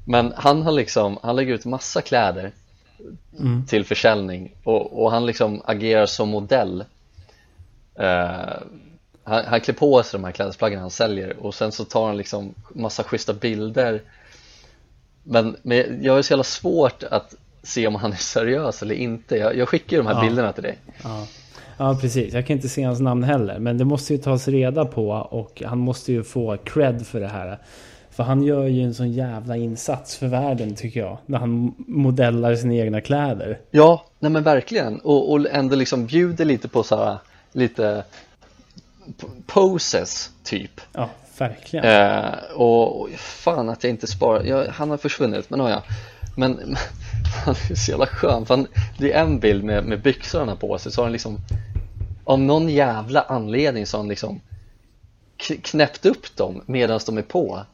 men 0.05 0.33
han 0.37 0.63
har 0.63 0.73
liksom, 0.73 1.19
han 1.23 1.37
lägger 1.37 1.55
ut 1.55 1.65
massa 1.65 2.03
kläder 2.03 2.53
mm. 3.39 3.67
till 3.67 3.85
försäljning 3.85 4.57
och, 4.65 5.03
och, 5.03 5.11
han 5.11 5.27
liksom 5.27 5.63
agerar 5.65 6.07
som 6.07 6.29
modell. 6.29 6.85
Uh, 8.01 8.63
han, 9.25 9.45
han 9.47 9.61
klär 9.61 9.75
på 9.75 10.03
sig 10.03 10.21
de 10.21 10.25
här 10.25 10.33
klädesplaggen 10.33 10.81
han 10.81 10.91
säljer 10.91 11.37
och 11.37 11.55
sen 11.55 11.73
så 11.73 11.85
tar 11.85 12.07
han 12.07 12.17
liksom 12.17 12.55
massa 12.69 13.03
schyssta 13.03 13.33
bilder. 13.33 14.03
Men, 15.23 15.57
men 15.63 16.03
jag 16.03 16.15
har 16.15 16.23
så 16.23 16.33
jävla 16.33 16.45
svårt 16.45 17.03
att 17.03 17.35
se 17.63 17.87
om 17.87 17.95
han 17.95 18.13
är 18.13 18.17
seriös 18.17 18.83
eller 18.83 18.95
inte. 18.95 19.37
Jag, 19.37 19.57
jag 19.57 19.69
skickar 19.69 19.97
de 19.97 20.07
här 20.07 20.15
ja. 20.15 20.21
bilderna 20.21 20.53
till 20.53 20.63
dig. 20.63 20.79
Ja. 21.03 21.27
ja 21.79 21.99
precis, 22.01 22.35
jag 22.35 22.47
kan 22.47 22.57
inte 22.57 22.69
se 22.69 22.83
hans 22.83 23.01
namn 23.01 23.23
heller. 23.23 23.59
Men 23.59 23.79
det 23.79 23.85
måste 23.85 24.13
ju 24.13 24.19
tas 24.19 24.49
reda 24.49 24.85
på 24.85 25.09
och 25.11 25.63
han 25.67 25.79
måste 25.79 26.13
ju 26.13 26.25
få 26.25 26.57
cred 26.57 27.07
för 27.07 27.21
det 27.21 27.29
här 27.29 27.59
För 28.15 28.23
han 28.23 28.43
gör 28.43 28.67
ju 28.67 28.83
en 28.83 28.95
sån 28.95 29.13
jävla 29.13 29.57
insats 29.57 30.17
för 30.17 30.27
världen 30.27 30.75
tycker 30.75 31.01
jag 31.01 31.19
När 31.27 31.39
han 31.39 31.75
modellar 31.79 32.55
sina 32.55 32.75
egna 32.75 33.01
kläder. 33.01 33.61
Ja, 33.71 34.05
nej 34.19 34.31
men 34.31 34.43
verkligen. 34.43 35.01
Och, 35.01 35.33
och 35.33 35.47
ändå 35.51 35.77
liksom 35.77 36.07
bjuder 36.07 36.45
lite 36.45 36.69
på 36.69 36.83
så 36.83 36.97
här, 36.97 37.19
lite 37.53 38.05
poses 39.47 40.31
typ. 40.43 40.81
Ja, 40.93 41.11
verkligen. 41.39 41.85
Eh, 41.85 42.35
och, 42.55 43.01
och 43.01 43.11
fan 43.17 43.69
att 43.69 43.85
jag 43.85 43.91
inte 43.91 44.07
sparar, 44.07 44.45
jag, 44.45 44.67
han 44.67 44.91
har 44.91 44.97
försvunnit 44.97 45.51
men 45.51 45.61
har 45.61 45.71
jag 45.71 45.83
men 46.37 46.59
han 47.45 47.55
är 47.71 47.75
så 47.75 47.91
jävla 47.91 48.07
skön 48.07 48.47
för 48.47 48.57
han, 48.57 48.67
det 48.99 49.13
är 49.13 49.23
en 49.23 49.39
bild 49.41 49.65
med, 49.65 49.85
med 49.85 50.03
byxorna 50.03 50.57
på 50.57 50.79
sig 50.79 50.93
så 50.93 51.01
har 51.01 51.05
han 51.05 51.13
liksom 51.13 51.39
av 52.25 52.41
någon 52.41 52.69
jävla 52.69 53.23
anledning 53.23 53.87
så 53.87 53.97
har 53.97 54.03
han 54.03 54.09
liksom 54.09 54.41
knäppt 55.63 56.07
upp 56.07 56.37
dem 56.37 56.63
medan 56.67 57.01
de 57.07 57.19
är 57.19 57.23
på 57.23 57.67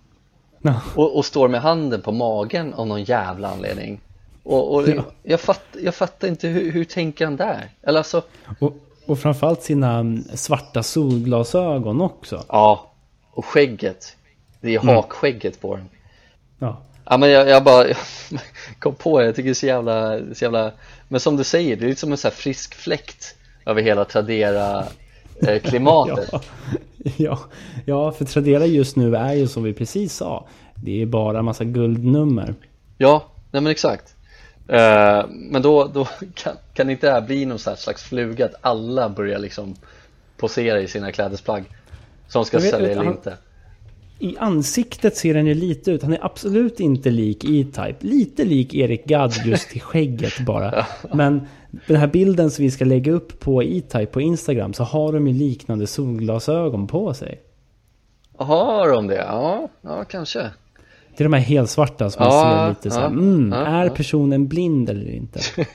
no. 0.61 0.75
och, 0.95 1.17
och, 1.17 1.25
står 1.25 1.49
med 1.49 1.61
handen 1.61 2.03
på 2.03 2.13
magen 2.13 2.75
av 2.75 2.87
någon 2.87 3.05
jävla 3.05 3.49
anledning. 3.49 4.01
Och, 4.43 4.75
och 4.75 4.89
ja. 4.89 5.03
jag, 5.23 5.41
fatt, 5.41 5.65
jag 5.83 5.95
fattar 5.95 6.29
inte 6.29 6.49
hur, 6.49 6.73
hur 6.73 6.85
tänker 6.85 7.25
han 7.25 7.37
där? 7.37 7.71
Eller 7.83 7.99
alltså 7.99 8.23
och, 8.59 8.73
och 9.07 9.19
framförallt 9.19 9.63
sina 9.63 10.17
svarta 10.35 10.83
solglasögon 10.83 12.01
också. 12.01 12.45
Ja, 12.49 12.91
och 13.31 13.45
skägget. 13.45 14.17
Det 14.61 14.75
är 14.75 14.81
mm. 14.81 14.95
hakskägget 14.95 15.61
på 15.61 15.77
den. 15.77 15.89
Ja. 16.59 16.83
Ja 17.05 17.17
men 17.17 17.31
jag, 17.31 17.49
jag 17.49 17.65
bara 17.65 17.89
jag 17.89 17.97
kom 18.79 18.95
på 18.95 19.19
det, 19.19 19.27
jag 19.27 19.37
tycker 19.37 19.49
det 19.49 19.53
är 19.53 19.55
så 19.55 19.67
jävla, 19.67 20.19
så 20.35 20.45
jävla 20.45 20.73
Men 21.09 21.21
som 21.21 21.37
du 21.37 21.45
säger, 21.45 21.77
det 21.77 21.85
är 21.85 21.89
lite 21.89 22.01
som 22.01 22.13
en 22.13 22.19
sån 22.19 22.29
här 22.29 22.37
frisk 22.37 22.75
fläkt 22.75 23.35
över 23.67 23.83
hela 23.83 24.05
Tradera 24.05 24.85
eh, 25.43 25.61
ja, 25.73 26.41
ja, 27.17 27.39
ja, 27.87 28.13
för 28.13 28.25
Tradera 28.25 28.67
just 28.67 28.97
nu 28.97 29.17
är 29.17 29.35
ju 29.35 29.47
som 29.47 29.63
vi 29.63 29.73
precis 29.73 30.15
sa 30.15 30.49
Det 30.75 31.03
är 31.03 31.07
bara 31.07 31.43
massa 31.43 31.65
guldnummer 31.65 32.55
Ja, 32.99 33.25
nej 33.51 33.63
men 33.63 33.73
exakt 33.73 34.15
uh, 34.73 35.27
Men 35.29 35.63
då, 35.63 35.91
då 35.95 36.05
kan, 36.35 36.57
kan 36.75 36.91
inte 36.91 37.07
det 37.07 37.13
här 37.13 37.21
bli 37.21 37.47
någon 37.47 37.59
slags 37.59 38.03
fluga 38.03 38.45
att 38.45 38.55
alla 38.61 39.09
börjar 39.09 39.39
liksom 39.39 39.75
posera 40.37 40.81
i 40.81 40.89
sina 40.89 41.13
klädesplagg 41.13 41.65
Som 42.29 42.45
ska 42.45 42.59
vet, 42.59 42.71
sälja 42.71 42.91
eller 42.91 43.05
han, 43.05 43.15
inte 43.15 43.37
i 44.21 44.37
ansiktet 44.39 45.17
ser 45.17 45.35
den 45.35 45.47
ju 45.47 45.55
lite 45.55 45.91
ut. 45.91 46.03
Han 46.03 46.13
är 46.13 46.25
absolut 46.25 46.81
inte 46.81 47.11
lik 47.11 47.45
E-Type. 47.45 47.97
Lite 48.01 48.45
lik 48.45 48.75
Erik 48.75 49.05
Gadd 49.05 49.35
just 49.45 49.77
i 49.77 49.81
skägget 49.81 50.41
bara. 50.41 50.87
Men 51.15 51.47
den 51.87 51.97
här 51.97 52.07
bilden 52.07 52.51
som 52.51 52.65
vi 52.65 52.71
ska 52.71 52.85
lägga 52.85 53.13
upp 53.13 53.41
på 53.41 53.63
E-Type 53.63 54.07
på 54.07 54.21
Instagram 54.21 54.73
så 54.73 54.85
har 54.85 55.13
de 55.13 55.29
ju 55.29 55.35
liknande 55.35 55.87
solglasögon 55.87 56.87
på 56.87 57.15
sig. 57.15 57.41
Har 58.37 58.89
de 58.89 59.07
det? 59.07 59.17
Ja, 59.17 59.69
ja 59.81 60.05
kanske. 60.05 60.51
Det 61.17 61.23
är 61.23 61.25
de 61.25 61.33
här 61.33 61.41
helsvarta 61.41 62.11
som 62.11 62.25
man 62.25 62.33
ja, 62.33 62.43
ser 62.43 62.69
lite 62.69 62.91
så 62.91 63.01
här, 63.01 63.07
mm, 63.07 63.53
ja, 63.53 63.67
är 63.67 63.89
personen 63.89 64.49
blind 64.49 64.91
eller 64.91 65.11
inte? 65.11 65.41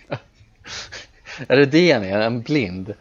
är 1.47 1.57
det 1.57 1.65
det 1.65 1.99
ni 1.99 2.07
är? 2.07 2.19
En 2.19 2.41
blind? 2.41 2.93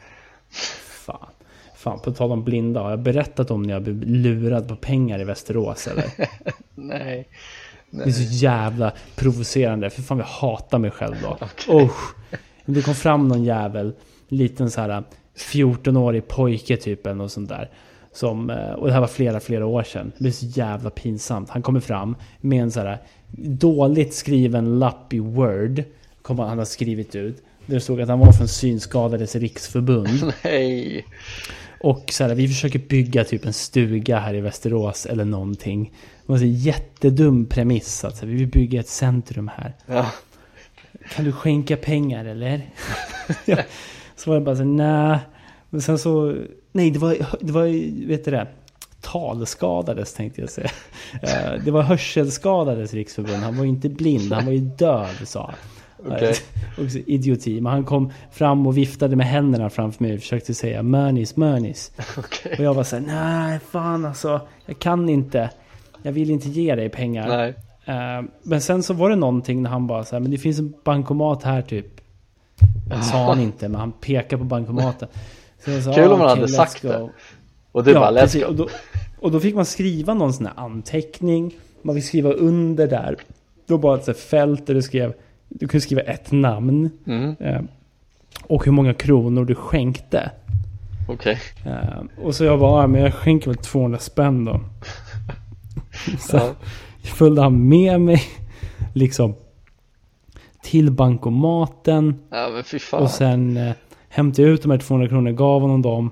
Fan, 1.85 2.01
på 2.01 2.13
tal 2.13 2.33
om 2.33 2.45
blinda, 2.45 2.81
har 2.81 2.91
jag 2.91 2.99
berättat 2.99 3.51
om 3.51 3.63
när 3.63 3.75
jag 3.75 3.83
blev 3.83 4.03
lurad 4.03 4.69
på 4.69 4.77
pengar 4.77 5.21
i 5.21 5.25
Västerås 5.25 5.87
eller? 5.87 6.05
nej, 6.17 6.29
nej. 7.91 8.05
Det 8.05 8.11
är 8.11 8.13
så 8.13 8.35
jävla 8.35 8.93
provocerande, 9.17 9.91
för 9.91 10.03
fan 10.03 10.19
jag 10.19 10.25
hatar 10.25 10.79
mig 10.79 10.91
själv 10.91 11.17
då. 11.23 11.31
Okay. 11.33 11.89
Det 12.67 12.83
kom 12.83 12.95
fram 12.95 13.29
någon 13.29 13.45
jävel, 13.45 13.93
liten 14.29 14.71
så 14.71 14.81
här 14.81 15.05
14-årig 15.37 16.29
pojke 16.29 16.77
typ 16.77 17.07
eller 17.07 17.17
något 17.17 17.33
sånt 17.33 17.49
där. 17.49 17.71
Som, 18.13 18.51
eh, 18.51 18.71
och 18.71 18.87
det 18.87 18.93
här 18.93 19.01
var 19.01 19.07
flera, 19.07 19.41
flera 19.41 19.67
år 19.67 19.83
sedan. 19.83 20.13
Det 20.17 20.23
blev 20.23 20.31
så 20.31 20.47
jävla 20.47 20.91
pinsamt. 20.91 21.51
Han 21.51 21.63
kommer 21.63 21.81
fram 21.81 22.17
med 22.41 22.63
en 22.63 22.71
så 22.71 22.81
här 22.81 22.99
dåligt 23.37 24.15
skriven 24.15 24.79
lapp 24.79 25.13
i 25.13 25.19
Word. 25.19 25.83
Kommer 26.23 26.43
han 26.45 26.59
ha 26.59 26.65
skrivit 26.65 27.15
ut. 27.15 27.43
Där 27.67 27.75
det 27.75 27.81
stod 27.81 28.01
att 28.01 28.09
han 28.09 28.19
var 28.19 28.33
från 28.33 28.49
Synskadades 28.49 29.35
Riksförbund. 29.37 30.33
Nej. 30.45 31.07
Och 31.81 32.05
så 32.13 32.25
här, 32.25 32.35
vi 32.35 32.49
försöker 32.49 32.79
bygga 32.79 33.25
typ 33.25 33.47
en 33.47 33.53
stuga 33.53 34.19
här 34.19 34.35
i 34.35 34.41
Västerås 34.41 35.07
eller 35.07 35.25
någonting. 35.25 35.93
Det 36.27 36.33
var 36.33 36.39
en 36.39 36.55
jättedum 36.55 37.47
premiss 37.47 38.05
att 38.05 38.23
vi 38.23 38.35
vill 38.35 38.49
bygga 38.49 38.81
ett 38.81 38.89
centrum 38.89 39.51
här. 39.57 39.73
Ja. 39.87 40.07
Kan 41.11 41.25
du 41.25 41.33
skänka 41.33 41.77
pengar 41.77 42.25
eller? 42.25 42.61
så 44.17 44.31
var 44.31 44.35
det 44.35 44.45
bara 44.45 44.57
så 44.57 44.65
nej. 44.65 45.19
Men 45.71 45.83
sen 45.83 45.99
så, 45.99 46.37
nej 46.73 46.91
det 46.91 46.99
var, 46.99 47.17
det 47.41 47.53
var, 47.53 47.67
vet 48.07 48.25
du 48.25 48.31
det? 48.31 48.49
talskadades 49.05 50.15
tänkte 50.15 50.41
jag 50.41 50.51
säga. 50.51 50.71
Eh, 51.23 51.53
det 51.65 51.71
var 51.71 51.83
hörselskadades 51.83 52.95
riksförbund. 52.95 53.43
Han 53.43 53.57
var 53.57 53.65
ju 53.65 53.71
inte 53.71 53.89
blind, 53.89 54.33
han 54.33 54.45
var 54.47 54.53
ju 54.53 54.59
död 54.59 55.15
sa 55.25 55.47
han. 55.47 55.55
Okay. 56.07 56.35
Också 56.79 56.99
idioti. 56.99 57.61
Men 57.61 57.73
han 57.73 57.85
kom 57.85 58.13
fram 58.33 58.67
och 58.67 58.77
viftade 58.77 59.17
med 59.17 59.27
händerna 59.27 59.71
framför 59.71 60.05
mig 60.05 60.15
och 60.15 60.21
försökte 60.21 60.55
säga 60.55 60.83
Mörnis, 60.83 61.37
Mörnis. 61.37 61.93
Okay. 62.19 62.53
Och 62.53 62.65
jag 62.65 62.75
var 62.75 62.85
såhär, 62.85 63.03
nej 63.07 63.61
fan 63.71 64.05
alltså. 64.05 64.41
Jag 64.67 64.79
kan 64.79 65.09
inte. 65.09 65.51
Jag 66.03 66.13
vill 66.13 66.31
inte 66.31 66.49
ge 66.49 66.75
dig 66.75 66.89
pengar. 66.89 67.29
Nej. 67.29 67.55
Uh, 67.89 68.29
men 68.43 68.61
sen 68.61 68.83
så 68.83 68.95
var 68.95 69.11
det 69.11 69.17
någonting 69.17 69.63
när 69.63 69.71
han 69.71 69.87
bara 69.87 70.05
såhär, 70.05 70.21
men 70.21 70.31
det 70.31 70.39
finns 70.39 70.59
en 70.59 70.75
bankomat 70.85 71.43
här 71.43 71.63
typ. 71.63 72.01
Det 72.89 73.03
sa 73.03 73.25
han 73.25 73.41
inte, 73.41 73.69
men 73.69 73.81
han 73.81 73.93
pekade 73.93 74.39
på 74.39 74.45
bankomaten. 74.45 75.09
Så 75.65 75.93
Kul 75.93 76.13
om 76.13 76.21
han 76.21 76.31
okay, 76.31 76.41
hade 76.41 76.49
sagt 76.49 76.83
go. 76.83 76.89
det. 76.89 77.11
Och 77.73 77.85
du 77.85 77.91
ja, 77.91 78.01
bara, 78.01 78.11
let's 78.11 78.21
precis. 78.21 78.43
go. 78.43 78.49
Och 78.49 78.55
då, 78.55 78.69
och 79.21 79.31
då 79.31 79.41
fick 79.41 79.55
man 79.55 79.65
skriva 79.65 80.15
någon 80.15 80.33
sån 80.33 80.47
här 80.47 80.55
anteckning. 80.57 81.55
Man 81.83 81.95
fick 81.95 82.05
skriva 82.05 82.33
under 82.33 82.87
där. 82.87 83.17
Då 83.67 83.79
bara 83.79 83.99
ett 83.99 84.19
fält 84.19 84.67
där 84.67 84.75
du 84.75 84.83
skrev 84.83 85.15
du 85.59 85.69
kunde 85.69 85.81
skriva 85.81 86.01
ett 86.01 86.33
namn. 86.33 86.91
Mm. 87.07 87.37
Eh, 87.41 87.61
och 88.43 88.65
hur 88.65 88.73
många 88.73 88.95
kronor 88.95 89.45
du 89.45 89.55
skänkte. 89.55 90.31
Okej. 91.09 91.41
Okay. 91.61 91.73
Eh, 91.73 92.25
och 92.25 92.35
så 92.35 92.45
jag 92.45 92.61
bara, 92.61 92.87
men 92.87 93.01
jag 93.01 93.15
skänker 93.15 93.47
väl 93.47 93.57
200 93.57 93.99
spänn 93.99 94.45
då. 94.45 94.61
så 96.19 96.37
ja. 96.37 96.55
Följde 97.05 97.43
han 97.43 97.69
med 97.69 98.01
mig 98.01 98.23
liksom 98.95 99.35
till 100.63 100.91
bankomaten. 100.91 102.15
Ja, 102.31 102.51
men 102.55 102.65
fy 102.65 102.79
fan. 102.79 103.03
Och 103.03 103.11
sen 103.11 103.57
eh, 103.57 103.73
hämtade 104.09 104.43
jag 104.43 104.55
ut 104.55 104.63
de 104.63 104.71
här 104.71 104.79
200 104.79 105.09
kronorna, 105.09 105.33
gav 105.33 105.61
honom 105.61 105.83
dem. 105.83 106.11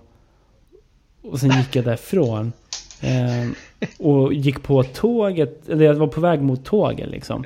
Och 1.22 1.40
sen 1.40 1.50
gick 1.50 1.76
jag 1.76 1.84
därifrån. 1.84 2.52
Eh, 3.00 3.50
och 3.98 4.34
gick 4.34 4.62
på 4.62 4.82
tåget, 4.82 5.68
eller 5.68 5.84
jag 5.84 5.94
var 5.94 6.06
på 6.06 6.20
väg 6.20 6.42
mot 6.42 6.64
tåget 6.64 7.10
liksom. 7.10 7.44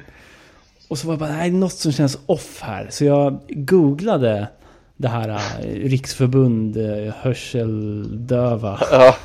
Och 0.89 0.99
så 0.99 1.07
var 1.07 1.15
jag 1.15 1.21
bara, 1.21 1.31
nej, 1.31 1.51
något 1.51 1.73
som 1.73 1.93
känns 1.93 2.19
off 2.27 2.61
här. 2.63 2.89
Så 2.91 3.05
jag 3.05 3.41
googlade 3.49 4.49
det 4.97 5.09
här 5.09 5.29
äh, 5.29 5.89
riksförbund 5.89 6.77
äh, 6.77 7.15
hörseldöva 7.21 8.81
ja. 8.91 9.17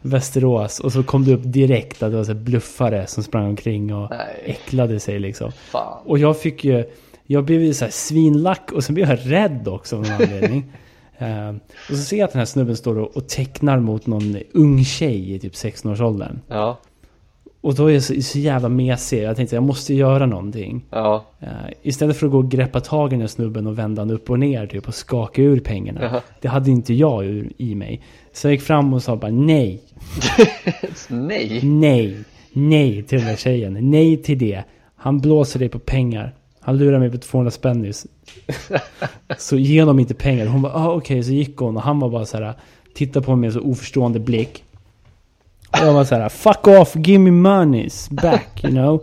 Västerås 0.00 0.80
och 0.80 0.92
så 0.92 1.02
kom 1.02 1.24
det 1.24 1.34
upp 1.34 1.42
direkt 1.44 2.02
att 2.02 2.10
det 2.10 2.16
var 2.16 2.24
så 2.24 2.34
bluffare 2.34 3.06
som 3.06 3.22
sprang 3.22 3.46
omkring 3.46 3.94
och 3.94 4.10
nej. 4.10 4.42
äcklade 4.44 5.00
sig 5.00 5.18
liksom. 5.18 5.52
Fan. 5.52 6.02
Och 6.04 6.18
jag 6.18 6.40
fick 6.40 6.64
ju 6.64 6.84
Jag 7.26 7.44
blev 7.44 7.62
ju 7.62 7.74
så 7.74 7.84
här 7.84 7.92
svinlack 7.92 8.72
och 8.72 8.84
sen 8.84 8.94
blev 8.94 9.08
jag 9.08 9.18
rädd 9.22 9.68
också 9.68 9.96
av 9.96 10.02
någon 10.02 10.12
anledning. 10.12 10.72
Uh, 11.22 11.56
och 11.90 11.96
så 11.96 12.02
ser 12.02 12.16
jag 12.16 12.24
att 12.24 12.32
den 12.32 12.38
här 12.38 12.46
snubben 12.46 12.76
står 12.76 12.98
och, 12.98 13.16
och 13.16 13.28
tecknar 13.28 13.78
mot 13.80 14.06
någon 14.06 14.36
ung 14.52 14.84
tjej 14.84 15.34
i 15.34 15.38
typ 15.38 15.52
16-årsåldern. 15.52 16.40
Ja, 16.48 16.78
Och 17.66 17.74
då 17.74 17.86
är 17.86 17.94
jag 17.94 18.02
så, 18.02 18.22
så 18.22 18.38
jävla 18.38 18.68
mesig. 18.68 19.22
Jag 19.22 19.36
tänkte 19.36 19.56
jag 19.56 19.62
måste 19.62 19.94
göra 19.94 20.26
någonting. 20.26 20.84
ja, 20.90 21.24
Uh, 21.42 21.48
istället 21.82 22.16
för 22.16 22.26
att 22.26 22.32
gå 22.32 22.38
och 22.38 22.50
greppa 22.50 22.80
tag 22.80 23.08
i 23.08 23.10
den 23.10 23.20
här 23.20 23.28
snubben 23.28 23.66
och 23.66 23.78
vända 23.78 24.04
den 24.04 24.14
upp 24.14 24.30
och 24.30 24.38
ner 24.38 24.66
typ 24.66 24.88
och 24.88 24.94
skaka 24.94 25.42
ur 25.42 25.60
pengarna. 25.60 26.02
Jaha. 26.02 26.20
Det 26.40 26.48
hade 26.48 26.70
inte 26.70 26.94
jag 26.94 27.24
ur, 27.24 27.52
i 27.56 27.74
mig. 27.74 28.02
Så 28.32 28.46
jag 28.46 28.52
gick 28.52 28.62
fram 28.62 28.94
och 28.94 29.02
sa 29.02 29.16
bara 29.16 29.30
nej, 29.30 29.82
nej 31.08 31.60
nej, 31.62 32.16
nej 32.52 33.02
till 33.02 33.18
den 33.18 33.28
där 33.28 33.36
tjejen. 33.36 33.78
Nej 33.90 34.22
till 34.22 34.38
det. 34.38 34.62
Han 34.96 35.20
blåser 35.20 35.58
dig 35.58 35.68
på 35.68 35.78
pengar. 35.78 36.34
Han 36.60 36.78
lurar 36.78 36.98
mig 36.98 37.10
på 37.10 37.18
200 37.18 37.50
spänn 37.50 37.82
nyss. 37.82 38.06
Så 39.38 39.56
ge 39.56 39.80
honom 39.80 39.98
inte 39.98 40.14
pengar. 40.14 40.46
Hon 40.46 40.62
bara, 40.62 40.72
ah, 40.74 40.92
okej, 40.92 41.22
så 41.22 41.32
gick 41.32 41.56
hon 41.56 41.76
och 41.76 41.82
han 41.82 42.00
var 42.00 42.10
bara 42.10 42.26
så 42.26 42.36
här, 42.36 42.54
tittade 42.94 43.26
på 43.26 43.36
mig 43.36 43.40
med 43.40 43.52
så 43.52 43.60
oförstående 43.60 44.20
blick. 44.20 44.64
Jag 45.80 45.92
var 45.92 46.04
så 46.04 46.14
här, 46.14 46.28
fuck 46.28 46.66
off, 46.66 46.96
give 46.96 47.18
me 47.18 47.30
monies 47.30 48.10
back, 48.10 48.64
you 48.64 48.72
know. 48.72 49.02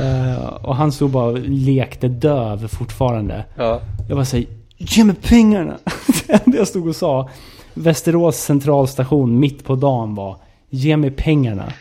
Eh, 0.00 0.46
och 0.46 0.76
han 0.76 0.92
stod 0.92 1.10
bara 1.10 1.24
och 1.24 1.38
lekte 1.38 2.08
döv 2.08 2.68
fortfarande. 2.68 3.44
Ja, 3.56 3.80
Jag 4.08 4.16
bara 4.16 4.24
säger 4.24 4.46
Ge 4.76 5.04
mig 5.04 5.16
pengarna! 5.22 5.78
Det 6.26 6.32
enda 6.46 6.58
jag 6.58 6.68
stod 6.68 6.88
och 6.88 6.96
sa 6.96 7.28
Västerås 7.74 8.36
centralstation 8.36 9.38
mitt 9.40 9.64
på 9.64 9.74
dagen 9.74 10.14
var 10.14 10.36
Ge 10.70 10.96
mig 10.96 11.10
pengarna! 11.10 11.72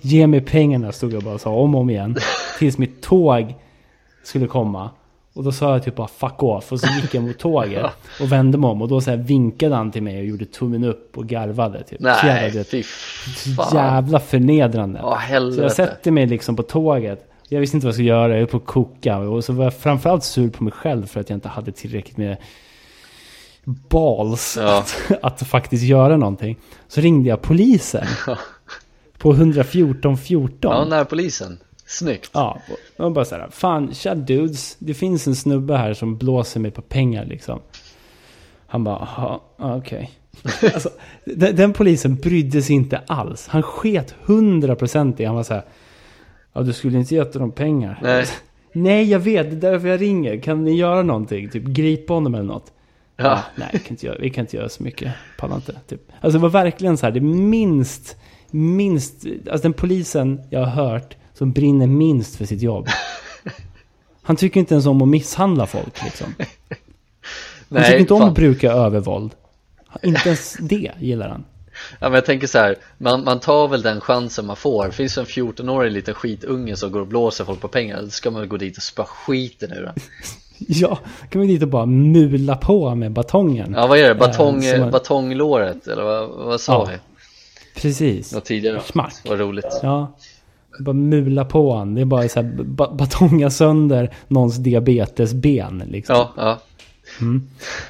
Ge 0.00 0.26
mig 0.26 0.40
pengarna 0.40 0.92
stod 0.92 1.12
jag 1.12 1.22
bara 1.22 1.34
och 1.34 1.40
sa 1.40 1.50
om 1.50 1.74
och 1.74 1.80
om 1.80 1.90
igen. 1.90 2.16
Tills 2.58 2.78
mitt 2.78 3.02
tåg 3.02 3.54
skulle 4.24 4.46
komma. 4.46 4.90
Och 5.34 5.44
då 5.44 5.52
sa 5.52 5.72
jag 5.72 5.82
typ 5.84 5.96
bara 5.96 6.08
fuck 6.08 6.42
off. 6.42 6.72
Och 6.72 6.80
så 6.80 6.86
gick 7.00 7.14
jag 7.14 7.24
mot 7.24 7.38
tåget 7.38 7.86
och 8.20 8.32
vände 8.32 8.58
mig 8.58 8.70
om. 8.70 8.82
Och 8.82 8.88
då 8.88 9.00
så 9.00 9.16
vinkade 9.16 9.74
han 9.74 9.92
till 9.92 10.02
mig 10.02 10.18
och 10.18 10.24
gjorde 10.24 10.44
tummen 10.44 10.84
upp 10.84 11.18
och 11.18 11.26
garvade. 11.26 11.82
Typ. 11.82 11.98
Så 12.00 12.06
jävla, 12.06 12.32
nej 12.34 12.50
du 12.50 12.58
vet, 12.58 12.70
fy 12.70 12.82
så 13.36 13.50
fan 13.50 13.76
jävla 13.76 14.20
förnedrande. 14.20 14.98
Ja 15.02 15.10
Så 15.10 15.14
jag 15.14 15.18
helvete 15.18 15.70
sätter 15.70 16.10
mig 16.10 16.26
liksom 16.26 16.56
på 16.56 16.62
tåget. 16.62 17.30
Jag 17.48 17.60
visste 17.60 17.76
inte 17.76 17.86
vad 17.86 17.88
jag 17.88 17.94
skulle 17.94 18.08
göra, 18.08 18.32
jag 18.32 18.38
höll 18.38 18.46
på 18.46 18.56
att 18.56 18.66
koka. 18.66 19.18
Och 19.18 19.44
så 19.44 19.52
var 19.52 19.64
jag 19.64 19.74
framförallt 19.74 20.24
sur 20.24 20.50
på 20.50 20.64
mig 20.64 20.72
själv 20.72 21.06
för 21.06 21.20
att 21.20 21.30
jag 21.30 21.36
inte 21.36 21.48
hade 21.48 21.72
tillräckligt 21.72 22.16
med 22.16 22.36
balls 23.64 24.58
Ja. 24.60 24.78
att, 24.78 25.10
att 25.22 25.42
faktiskt 25.48 25.84
göra 25.84 26.16
någonting. 26.16 26.56
Så 26.88 27.00
ringde 27.00 27.28
jag 27.28 27.42
polisen 27.42 28.06
på 29.18 29.32
114 29.32 30.16
14. 30.18 30.58
Ja, 30.62 30.84
närpolisen 30.84 31.58
Snyggt 31.98 32.30
Ja, 32.32 32.60
och 32.68 32.76
jag 32.96 33.12
bara 33.12 33.24
så 33.24 33.34
här, 33.34 33.48
fan, 33.50 33.94
tja 33.94 34.14
dudes, 34.14 34.76
det 34.78 34.94
finns 34.94 35.26
en 35.26 35.34
snubbe 35.36 35.76
här 35.76 35.94
som 35.94 36.16
blåser 36.16 36.60
mig 36.60 36.70
på 36.70 36.82
pengar 36.82 37.24
liksom. 37.24 37.60
Han 38.66 38.84
bara, 38.84 39.08
"Jaha, 39.16 39.40
ja, 39.58 39.76
okej. 39.76 40.10
alltså, 40.74 40.90
den, 41.24 41.56
den 41.56 41.72
polisen 41.72 42.16
brydde 42.16 42.62
sig 42.62 42.76
inte 42.76 42.98
alls. 43.06 43.48
Han 43.48 43.62
sket 43.62 44.14
100% 44.26 45.20
i, 45.20 45.24
han 45.24 45.34
var 45.36 45.42
så 45.42 45.54
här, 45.54 45.64
ja 46.52 46.62
du 46.62 46.72
skulle 46.72 46.98
inte 46.98 47.14
gett 47.14 47.32
dem 47.32 47.52
pengar. 47.52 47.98
Nej. 48.02 48.26
Nej, 48.72 49.10
jag 49.10 49.18
vet, 49.18 49.50
det 49.50 49.56
är 49.68 49.72
därför 49.72 49.88
jag 49.88 50.00
ringer. 50.00 50.40
Kan 50.40 50.64
ni 50.64 50.76
göra 50.76 51.02
någonting? 51.02 51.48
Typ 51.50 51.64
gripa 51.64 52.14
honom 52.14 52.34
eller 52.34 52.44
något? 52.44 52.72
Ja, 53.16 53.40
Nej, 53.56 53.68
vi 53.72 53.78
kan 53.78 53.90
inte 53.90 54.06
göra, 54.06 54.18
vi 54.20 54.30
kan 54.30 54.44
inte 54.44 54.56
göra 54.56 54.68
så 54.68 54.82
mycket. 54.82 55.12
Pallar 55.38 55.56
inte. 55.56 55.80
Typ. 55.88 56.00
Alltså 56.20 56.38
det 56.38 56.42
var 56.42 56.48
verkligen 56.48 56.96
så 56.96 57.06
här, 57.06 57.12
det 57.12 57.20
minst, 57.20 58.16
minst, 58.50 59.24
alltså 59.50 59.62
den 59.62 59.72
polisen 59.72 60.40
jag 60.50 60.60
har 60.64 60.90
hört 60.90 61.16
som 61.34 61.52
brinner 61.52 61.86
minst 61.86 62.36
för 62.36 62.44
sitt 62.44 62.62
jobb. 62.62 62.88
Han 64.22 64.36
tycker 64.36 64.60
inte 64.60 64.74
ens 64.74 64.86
om 64.86 65.02
att 65.02 65.08
misshandla 65.08 65.66
folk 65.66 66.04
liksom. 66.04 66.34
Han 66.38 66.46
nej 67.68 67.84
tycker 67.84 67.98
inte 67.98 68.14
om 68.14 68.20
fan. 68.20 68.28
att 68.28 68.34
bruka 68.34 68.72
övervåld. 68.72 69.30
Inte 70.02 70.28
ens 70.28 70.56
det 70.60 70.90
gillar 70.98 71.28
han. 71.28 71.44
Ja 72.00 72.08
men 72.08 72.12
jag 72.14 72.24
tänker 72.26 72.46
så 72.46 72.58
här, 72.58 72.76
man, 72.98 73.24
man 73.24 73.40
tar 73.40 73.68
väl 73.68 73.82
den 73.82 74.00
chansen 74.00 74.46
man 74.46 74.56
får 74.56 74.90
Finns 74.90 75.14
det 75.14 75.20
en 75.20 75.26
14-årig 75.26 75.92
liten 75.92 76.14
skitunge 76.14 76.76
som 76.76 76.92
går 76.92 77.00
och 77.00 77.06
blåser 77.06 77.44
folk 77.44 77.60
på 77.60 77.68
pengar 77.68 78.02
Då 78.02 78.08
ska 78.10 78.30
man 78.30 78.40
väl 78.40 78.48
gå 78.48 78.56
dit 78.56 78.76
och 78.76 78.82
spöa 78.82 79.06
skiten 79.06 79.72
ur 79.72 79.82
den 79.82 79.94
Ja, 80.58 80.98
kan 81.30 81.40
vi 81.40 81.46
dit 81.46 81.62
och 81.62 81.68
bara 81.68 81.86
mula 81.86 82.56
på 82.56 82.94
med 82.94 83.12
batongen. 83.12 83.74
Ja 83.76 83.86
vad 83.86 83.98
är 83.98 84.08
det? 84.08 84.14
Batong, 84.14 84.64
Eh, 84.64 84.80
man- 84.80 84.90
Batonglåret 84.90 85.86
eller 85.86 86.02
vad, 86.02 86.28
vad 86.28 86.60
sa 86.60 86.72
Ja. 86.72 86.84
vi? 86.92 86.98
Precis. 87.80 88.32
Något 88.34 88.44
tidigare? 88.44 88.80
Smack. 88.84 89.14
Vad 89.24 89.38
roligt 89.38 89.66
Ja. 89.82 90.16
Bara 90.80 90.92
mula 90.92 91.44
på 91.44 91.74
han. 91.76 91.94
Det 91.94 92.00
är 92.00 92.04
bara 92.04 92.28
så 92.28 92.42
här, 92.42 92.52
ba- 92.64 92.94
batonga 92.94 93.50
sönder 93.50 94.10
någons 94.28 94.56
diabetesben 94.56 95.82
liksom. 95.86 96.16
Ja, 96.16 96.32
ja, 96.36 96.58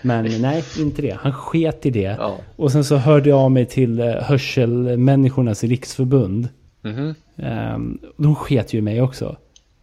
Men 0.02 0.42
nej, 0.42 0.64
inte 0.78 1.02
det. 1.02 1.16
Han 1.20 1.32
sket 1.32 1.86
i 1.86 1.90
det. 1.90 2.00
ja 2.18 2.38
Och 2.56 2.72
sen 2.72 2.84
så 2.84 2.96
hörde 2.96 3.28
jag 3.28 3.38
av 3.38 3.50
mig 3.50 3.66
till 3.66 4.00
eh, 4.00 4.06
Hörselmänniskornas 4.06 5.64
riksförbund. 5.64 6.48
Mhm. 6.82 7.14
Ehm, 7.36 7.98
de 8.16 8.34
sket 8.34 8.74
ju 8.74 8.78
i 8.78 8.82
mig 8.82 9.02
också. 9.02 9.36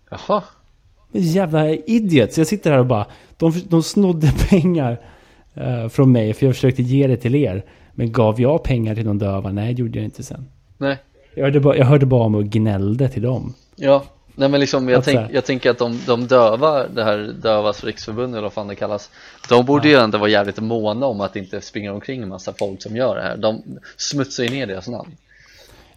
Jaha 0.09 0.43
Jävla 1.11 1.69
idiots. 1.69 2.37
Jag 2.37 2.47
sitter 2.47 2.71
här 2.71 2.79
och 2.79 2.85
bara... 2.85 3.05
De, 3.37 3.53
de 3.69 3.83
snodde 3.83 4.31
pengar 4.49 4.99
eh, 5.53 5.87
från 5.87 6.11
mig 6.11 6.33
för 6.33 6.45
jag 6.45 6.55
försökte 6.55 6.83
ge 6.83 7.07
det 7.07 7.17
till 7.17 7.35
er. 7.35 7.63
Men 7.93 8.11
gav 8.11 8.41
jag 8.41 8.63
pengar 8.63 8.95
till 8.95 9.05
de 9.05 9.17
döva? 9.17 9.51
Nej, 9.51 9.73
det 9.73 9.81
gjorde 9.81 9.97
jag 9.99 10.05
inte 10.05 10.23
sen. 10.23 10.45
Nej 10.77 10.97
Jag 11.33 11.43
hörde 11.43 11.59
bara, 11.59 11.77
jag 11.77 11.85
hörde 11.85 12.05
bara 12.05 12.23
om 12.23 12.35
och 12.35 12.45
gnällde 12.45 13.09
till 13.09 13.21
dem. 13.21 13.53
Ja, 13.75 14.03
nej 14.35 14.49
men 14.49 14.59
liksom 14.59 14.89
jag, 14.89 15.03
tänk, 15.03 15.31
jag 15.31 15.45
tänker 15.45 15.69
att 15.69 15.77
de, 15.77 15.99
de 16.05 16.27
döva, 16.27 16.87
det 16.87 17.03
här 17.03 17.35
dövas 17.41 17.83
riksförbund 17.83 18.33
eller 18.33 18.43
vad 18.43 18.53
fan 18.53 18.67
det 18.67 18.75
kallas 18.75 19.09
De 19.49 19.65
borde 19.65 19.87
ju 19.89 19.95
ändå 19.95 20.17
vara 20.17 20.29
jävligt 20.29 20.59
måna 20.59 21.05
om 21.05 21.21
att 21.21 21.33
det 21.33 21.39
inte 21.39 21.61
springer 21.61 21.91
omkring 21.91 22.21
en 22.21 22.29
massa 22.29 22.53
folk 22.53 22.81
som 22.81 22.95
gör 22.95 23.15
det 23.15 23.21
här 23.21 23.37
De 23.37 23.63
smutsar 23.97 24.43
ju 24.43 24.49
ner 24.49 24.67
deras 24.67 24.87
namn 24.87 25.17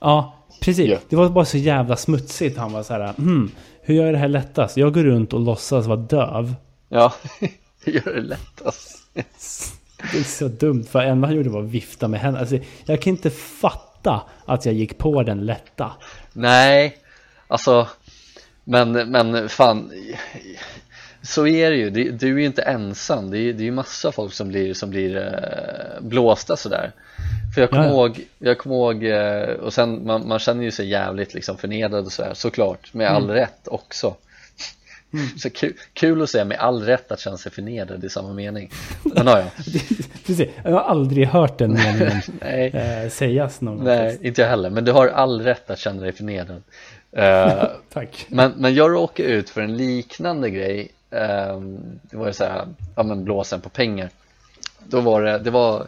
Ja, 0.04 0.34
precis. 0.60 0.90
Ja. 0.90 0.98
Det 1.08 1.16
var 1.16 1.28
bara 1.28 1.44
så 1.44 1.58
jävla 1.58 1.96
smutsigt. 1.96 2.58
Han 2.58 2.72
var 2.72 2.82
så 2.82 2.92
här, 2.92 3.12
hmm, 3.12 3.50
hur 3.82 3.94
gör 3.94 4.04
jag 4.04 4.14
det 4.14 4.18
här 4.18 4.28
lättast? 4.28 4.76
Jag 4.76 4.94
går 4.94 5.02
runt 5.02 5.32
och 5.32 5.40
låtsas 5.40 5.86
vara 5.86 5.96
döv. 5.96 6.54
Ja, 6.88 7.12
det 7.84 7.90
gör 7.90 8.14
det 8.14 8.20
lättast 8.20 8.98
Det 10.12 10.18
är 10.18 10.22
så 10.22 10.48
dumt, 10.48 10.84
för 10.90 10.98
enda 10.98 11.28
han 11.28 11.36
gjorde 11.36 11.50
var 11.50 11.62
att 11.62 11.70
vifta 11.70 12.08
med 12.08 12.20
händerna. 12.20 12.40
Alltså, 12.40 12.58
jag 12.84 13.02
kan 13.02 13.10
inte 13.10 13.30
fatta 13.30 13.93
att 14.44 14.66
jag 14.66 14.74
gick 14.74 14.98
på 14.98 15.22
den 15.22 15.46
lätta. 15.46 15.92
Nej, 16.32 16.96
alltså 17.48 17.88
Men, 18.64 18.92
men 18.92 19.48
fan 19.48 19.92
Så 21.22 21.46
är 21.46 21.70
det 21.70 21.76
ju, 21.76 21.90
du 21.90 22.34
är 22.34 22.38
ju 22.38 22.44
inte 22.46 22.62
ensam 22.62 23.30
Det 23.30 23.38
är, 23.38 23.52
det 23.52 23.62
är 23.62 23.64
ju 23.64 23.70
massa 23.72 24.12
folk 24.12 24.32
som 24.32 24.48
blir, 24.48 24.74
som 24.74 24.90
blir 24.90 25.16
eh, 25.16 26.00
blåsta 26.02 26.56
sådär 26.56 26.92
För 27.54 27.60
jag 27.60 27.70
kommer 27.70 27.84
Ja, 27.84 27.88
ja. 27.90 27.94
ihåg, 27.94 28.20
jag 28.38 28.58
kommer 28.58 28.76
ihåg 28.76 29.04
eh, 29.04 29.54
Och 29.54 29.72
sen, 29.72 30.06
man, 30.06 30.28
man 30.28 30.38
känner 30.38 30.64
ju 30.64 30.70
sig 30.70 30.88
jävligt 30.88 31.34
liksom 31.34 31.56
förnedrad 31.56 32.04
och 32.06 32.12
sådär 32.12 32.34
Såklart, 32.34 32.94
med 32.94 33.06
Mm. 33.10 33.16
all 33.16 33.30
rätt 33.30 33.68
också 33.68 34.14
Så 35.38 35.50
kul, 35.50 35.72
kul 35.92 36.22
att 36.22 36.30
säga 36.30 36.44
med 36.44 36.58
all 36.58 36.82
rätt 36.82 37.12
att 37.12 37.20
känna 37.20 37.36
sig 37.36 37.52
förnedrad 37.52 38.04
i 38.04 38.08
samma 38.08 38.32
mening. 38.32 38.70
Men 39.02 39.26
ja, 39.26 39.38
ja. 39.38 39.46
Precis, 40.26 40.48
jag 40.64 40.70
har 40.72 40.80
aldrig 40.80 41.26
hört 41.26 41.58
den 41.58 41.72
meningen 41.72 42.20
Nej, 42.40 42.68
eh, 42.68 43.10
sägas 43.10 43.60
någon 43.60 43.76
gång. 43.76 43.84
nej, 43.84 44.18
inte 44.22 44.40
jag 44.40 44.48
heller. 44.48 44.70
Men 44.70 44.84
du 44.84 44.92
har 44.92 45.08
all 45.08 45.42
rätt 45.42 45.70
att 45.70 45.78
känna 45.78 46.02
dig 46.02 46.12
förnedrad. 46.12 46.62
Eh, 47.12 47.64
Tack. 47.92 48.26
Men, 48.28 48.52
men 48.56 48.74
jag 48.74 48.90
råkade 48.90 49.28
ut 49.28 49.50
för 49.50 49.60
en 49.60 49.76
liknande 49.76 50.50
grej 50.50 50.90
Ehm, 51.14 52.00
Det 52.02 52.16
var 52.16 52.26
ju 52.26 52.32
så 52.32 52.44
här, 52.44 52.66
ja 52.96 53.02
men 53.02 53.24
blåsen 53.24 53.60
på 53.60 53.68
pengar. 53.68 54.10
Då 54.88 55.00
var 55.00 55.22
det, 55.22 55.38
det 55.38 55.50
var 55.50 55.86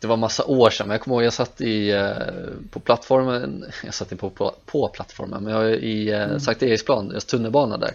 Det 0.00 0.06
var 0.06 0.16
massa 0.16 0.44
år 0.44 0.70
sedan, 0.70 0.88
men 0.88 0.94
jag 0.94 1.00
kommer 1.00 1.16
ihåg 1.16 1.24
jag 1.24 1.32
satt 1.32 1.60
i 1.60 1.90
eh, 1.90 2.10
På 2.70 2.80
plattformen, 2.80 3.64
jag 3.84 3.94
satt 3.94 4.12
inte 4.12 4.20
på, 4.20 4.30
på, 4.30 4.54
på 4.66 4.88
plattformen 4.88 5.42
Men 5.44 5.52
jag 5.52 5.60
var 5.60 5.68
i 5.68 6.12
eh, 6.12 6.38
Sankt 6.38 6.62
Eriksplan, 6.62 7.08
deras 7.08 7.24
tunnelbana 7.24 7.76
där. 7.78 7.90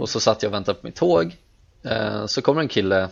Och 0.00 0.08
så 0.08 0.20
satt 0.20 0.42
jag 0.42 0.50
och 0.50 0.54
väntade 0.54 0.78
på 0.80 0.86
mitt 0.86 0.96
tåg. 0.96 1.36
Eh, 1.82 2.26
Så 2.26 2.42
kommer 2.42 2.60
en 2.60 2.68
kille 2.68 3.08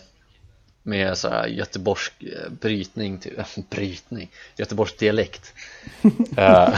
med 0.83 1.19
så 1.19 1.29
här 1.29 1.47
göteborgsk 1.47 2.13
eh, 2.23 2.51
brytning, 2.61 3.19
typ, 3.19 3.33
brytning, 3.71 4.31
göteborgsk 4.57 4.99
dialekt. 4.99 5.55
Eh, 6.37 6.75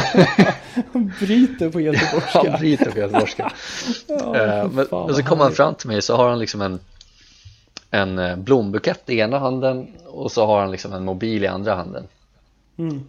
Bryter 1.20 1.70
på 1.70 1.80
göteborgska. 1.80 2.50
Han 2.50 2.58
bryter 2.60 2.90
på 2.90 2.98
göteborgska. 2.98 3.52
Ja, 4.08 4.68
men, 4.72 5.14
så 5.14 5.22
kommer 5.22 5.44
han 5.44 5.52
fram 5.52 5.74
till 5.74 5.88
mig 5.88 6.02
så 6.02 6.16
har 6.16 6.28
han 6.28 6.38
liksom 6.38 6.60
en 6.60 6.80
En 7.90 8.18
eh, 8.18 8.36
blombukett 8.36 9.10
i 9.10 9.18
ena 9.18 9.38
handen 9.38 9.88
och 10.06 10.32
så 10.32 10.46
har 10.46 10.60
han 10.60 10.70
liksom 10.70 10.92
en 10.92 11.04
mobil 11.04 11.44
i 11.44 11.46
andra 11.46 11.74
handen. 11.74 12.04
Mm. 12.78 13.00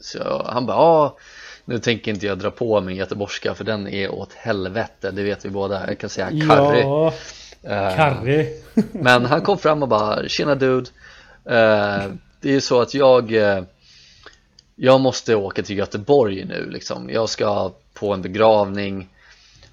Så 0.00 0.42
han 0.46 0.66
bara 0.66 0.76
ja 0.76 1.16
Nu 1.64 1.78
tänker 1.78 2.10
inte 2.10 2.26
jag 2.26 2.38
dra 2.38 2.50
på 2.50 2.80
min 2.80 2.96
göteborgska 2.96 3.54
för 3.54 3.64
den 3.64 3.88
är 3.88 4.10
åt 4.10 4.32
helvete, 4.32 5.10
det 5.10 5.22
vet 5.22 5.44
vi 5.44 5.50
båda. 5.50 5.86
Jag 5.88 5.98
kan 5.98 6.10
säga 6.10 6.28
karri. 6.28 6.80
Ja, 6.80 7.12
Eh, 7.62 7.96
karri. 7.96 8.62
Men 8.92 9.24
han 9.24 9.40
kom 9.40 9.58
fram 9.58 9.82
och 9.82 9.88
bara 9.88 10.28
Tjena 10.28 10.54
dude. 10.54 10.90
Eh, 11.44 12.02
Det 12.40 12.54
är 12.54 12.60
så 12.60 12.80
att 12.80 12.94
jag 12.94 13.34
eh, 13.34 13.62
Jag 14.76 15.00
måste 15.00 15.34
åka 15.34 15.62
till 15.62 15.78
Göteborg 15.78 16.44
nu 16.44 16.70
liksom. 16.70 17.10
Jag 17.10 17.28
ska 17.28 17.72
på 17.94 18.14
en 18.14 18.22
begravning 18.22 19.08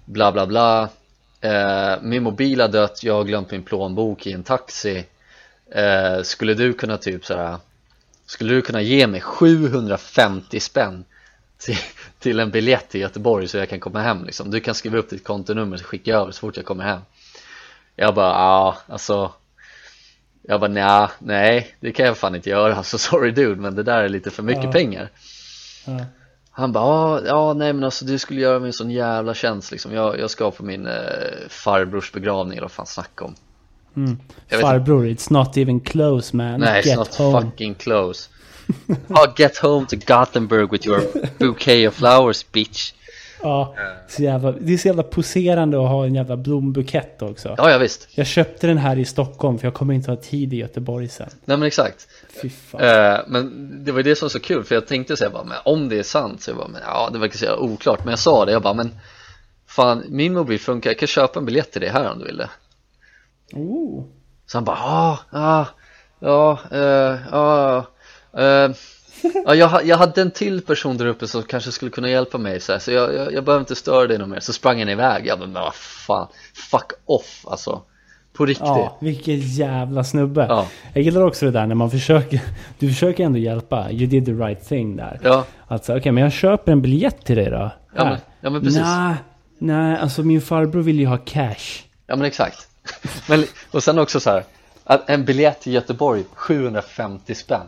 Bla 0.05 0.31
bla 0.31 0.45
bla 0.45 0.89
eh, 1.45 2.01
min 2.01 2.23
mobil 2.23 2.61
har 2.61 2.67
dött, 2.67 3.03
jag 3.03 3.13
har 3.13 3.23
glömt 3.23 3.51
min 3.51 3.63
plånbok 3.63 4.27
i 4.27 4.31
en 4.31 4.43
taxi. 4.43 5.05
Eh, 5.71 6.21
Skulle 6.21 6.53
du 6.53 6.73
kunna 6.73 6.97
typ 6.97 7.25
såhär 7.25 7.57
Skulle 8.25 8.53
du 8.53 8.61
kunna 8.61 8.81
ge 8.81 9.07
mig 9.07 9.21
750 9.21 10.59
spänn 10.59 11.05
till, 11.57 11.77
till 12.19 12.39
en 12.39 12.51
biljett 12.51 12.89
till 12.89 13.01
Göteborg 13.01 13.47
så 13.47 13.57
jag 13.57 13.69
kan 13.69 13.79
komma 13.79 14.01
hem 14.01 14.25
liksom? 14.25 14.51
Du 14.51 14.59
kan 14.59 14.75
skriva 14.75 14.97
upp 14.97 15.09
ditt 15.09 15.23
kontonummer 15.23 15.77
så 15.77 15.83
skickar 15.83 16.11
jag 16.11 16.21
över 16.21 16.31
så 16.31 16.39
fort 16.39 16.57
jag 16.57 16.65
kommer 16.65 16.83
hem. 16.83 17.01
Jag 17.95 18.15
bara 18.15 18.31
ja, 18.33 18.77
alltså 18.87 19.31
Jag 20.41 20.59
bara 20.59 20.71
nja, 20.71 21.11
nej 21.19 21.75
det 21.79 21.91
kan 21.91 22.05
jag 22.05 22.17
fan 22.17 22.35
inte 22.35 22.49
göra. 22.49 22.83
Så 22.83 22.97
sorry 22.97 23.31
dude 23.31 23.61
men 23.61 23.75
det 23.75 23.83
där 23.83 24.03
är 24.03 24.09
lite 24.09 24.31
för 24.31 24.43
mycket 24.43 24.63
Ja. 24.63 24.71
pengar. 24.71 25.09
Ja. 25.85 26.05
Han 26.57 26.71
bara 26.71 27.21
ja, 27.21 27.25
ja 27.25 27.53
nej 27.53 27.73
men 27.73 27.83
alltså 27.83 28.05
du 28.05 28.19
skulle 28.19 28.41
göra 28.41 28.59
mig 28.59 28.67
en 28.67 28.73
sån 28.73 28.91
jävla 28.91 29.33
tjänst 29.33 29.71
liksom 29.71 29.93
Jag, 29.93 30.19
jag 30.19 30.29
ska 30.29 30.51
på 30.51 30.63
min 30.65 30.87
eh, 30.87 30.93
farbrors 31.49 32.11
begravning 32.11 32.57
eller 32.57 32.65
vad 32.65 32.71
fan 32.71 32.85
snacka 32.85 33.25
om 33.25 33.35
Mm. 33.97 34.17
Jag 34.47 34.57
vet 34.57 34.65
Farbror, 34.65 35.05
it's 35.05 35.33
not 35.33 35.57
even 35.57 35.79
close 35.79 36.35
man. 36.37 36.59
Nej, 36.59 36.81
it's 36.81 36.85
Get 36.85 36.97
not 36.97 37.15
home. 37.15 37.41
fucking 37.41 37.75
close 37.75 38.29
oh, 39.09 39.33
Get 39.37 39.57
home 39.57 39.85
to 39.87 39.95
Gothenburg 39.95 40.71
with 40.71 40.87
your 40.87 41.01
bouquet 41.39 41.87
of 41.87 41.93
flowers 41.93 42.45
bitch 42.51 42.93
Ja, 43.41 43.75
så 44.07 44.23
jävla, 44.23 44.51
det 44.51 44.73
är 44.73 44.77
så 44.77 44.87
jävla 44.87 45.03
poserande 45.03 45.77
att 45.83 45.89
ha 45.89 46.05
en 46.05 46.15
jävla 46.15 46.37
blombukett 46.37 47.21
också. 47.21 47.55
Ja, 47.57 47.71
ja 47.71 47.77
visst, 47.77 48.07
Jag 48.11 48.27
köpte 48.27 48.67
den 48.67 48.77
här 48.77 48.99
i 48.99 49.05
Stockholm 49.05 49.59
för 49.59 49.67
jag 49.67 49.73
kommer 49.73 49.93
inte 49.93 50.11
ha 50.11 50.15
tid 50.15 50.53
i 50.53 50.57
Göteborg 50.57 51.07
sen. 51.07 51.29
nej 51.45 51.57
men 51.57 51.67
exakt 51.67 52.07
Fy 52.41 52.49
fan. 52.49 52.81
Eh, 52.81 53.19
men 53.27 53.71
det 53.85 53.91
var 53.91 53.99
ju 53.99 54.03
det 54.03 54.15
som 54.15 54.25
var 54.25 54.29
så 54.29 54.39
kul 54.39 54.63
för 54.63 54.75
jag 54.75 54.87
tänkte 54.87 55.17
säga 55.17 55.29
bara, 55.29 55.43
men 55.43 55.57
om 55.65 55.89
det 55.89 55.99
är 55.99 56.03
sant 56.03 56.41
så 56.41 56.49
jag 56.51 56.57
bara, 56.57 56.67
men 56.67 56.81
ja 56.87 57.09
det 57.13 57.19
verkar 57.19 57.37
så 57.37 57.57
oklart 57.57 57.99
men 57.99 58.09
jag 58.09 58.19
sa 58.19 58.45
det, 58.45 58.51
jag 58.51 58.61
bara 58.61 58.73
men 58.73 58.95
Fan 59.67 60.03
min 60.09 60.33
mobil 60.33 60.59
funkar, 60.59 60.89
jag 60.89 60.99
kan 60.99 61.07
köpa 61.07 61.39
en 61.39 61.45
biljett 61.45 61.71
till 61.71 61.81
det 61.81 61.89
här 61.89 62.11
om 62.11 62.19
du 62.19 62.25
vill 62.25 62.37
det 62.37 62.49
Oh. 63.53 64.03
Så 64.45 64.57
han 64.57 64.65
bara 64.65 64.77
ah, 64.77 65.17
ah, 65.31 65.65
ja, 66.19 66.59
eh, 66.71 67.17
ja, 67.31 67.77
eh, 68.37 68.71
ja 69.45 69.55
jag, 69.55 69.85
jag 69.85 69.97
hade 69.97 70.21
en 70.21 70.31
till 70.31 70.61
person 70.61 70.97
där 70.97 71.05
uppe 71.05 71.27
som 71.27 71.43
kanske 71.43 71.71
skulle 71.71 71.91
kunna 71.91 72.09
hjälpa 72.09 72.37
mig 72.37 72.59
så, 72.59 72.71
här, 72.71 72.79
så 72.79 72.91
jag, 72.91 73.13
jag, 73.15 73.33
jag 73.33 73.43
behöver 73.43 73.59
inte 73.59 73.75
störa 73.75 74.07
dig 74.07 74.17
något 74.17 74.29
mer 74.29 74.39
Så 74.39 74.53
sprang 74.53 74.79
han 74.79 74.89
iväg, 74.89 75.27
jag 75.27 75.39
bara 75.39 75.45
men 75.47 75.61
vad 75.63 75.75
fan, 75.75 76.27
fuck 76.71 76.91
off 77.05 77.45
alltså 77.47 77.81
På 78.33 78.45
riktigt 78.45 78.67
Ja, 78.67 78.97
vilken 79.01 79.39
jävla 79.39 80.03
snubbe. 80.03 80.45
Ja. 80.49 80.67
Jag 80.93 81.03
gillar 81.03 81.21
också 81.21 81.45
det 81.45 81.51
där 81.51 81.65
när 81.67 81.75
man 81.75 81.91
försöker, 81.91 82.39
du 82.79 82.87
försöker 82.89 83.23
ändå 83.23 83.39
hjälpa. 83.39 83.91
You 83.91 84.07
did 84.07 84.25
the 84.25 84.31
right 84.33 84.67
thing 84.67 84.95
där. 84.95 85.19
Ja, 85.23 85.45
Alltså 85.67 85.97
okej, 85.97 86.11
men 86.11 86.23
jag 86.23 86.31
köper 86.33 86.71
en 86.71 86.81
biljett 86.81 87.25
till 87.25 87.35
dig 87.35 87.49
då. 87.49 87.71
Ja, 87.95 88.03
men- 88.05 88.17
ja, 88.41 88.49
men 88.49 88.61
precis. 88.61 88.81
Nej, 88.81 89.15
nej, 89.57 89.97
alltså 89.97 90.23
min 90.23 90.41
farbror 90.41 90.81
vill 90.81 90.99
ju 90.99 91.05
ha 91.05 91.17
cash. 91.17 91.83
Ja 92.07 92.15
men 92.15 92.25
exakt 92.25 92.67
men, 93.29 93.43
Och 93.71 93.83
sen 93.83 93.99
också 93.99 94.19
så 94.19 94.29
här 94.29 94.43
En 95.07 95.25
biljett 95.25 95.61
till 95.61 95.73
Göteborg 95.73 96.23
750 96.33 97.35
spänn 97.35 97.61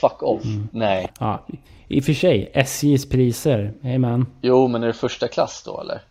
Fuck 0.00 0.22
off, 0.22 0.42
nej 0.72 1.08
Ja, 1.18 1.46
i 1.88 2.00
och 2.00 2.04
för 2.04 2.12
sig, 2.12 2.50
SJs 2.54 3.08
priser, 3.08 3.72
hey 3.82 3.98
man. 3.98 4.26
Jo 4.40 4.68
men 4.68 4.82
är 4.82 4.86
det 4.86 4.92
första 4.92 5.28
klass 5.28 5.62
då 5.66 5.80
eller? 5.80 6.02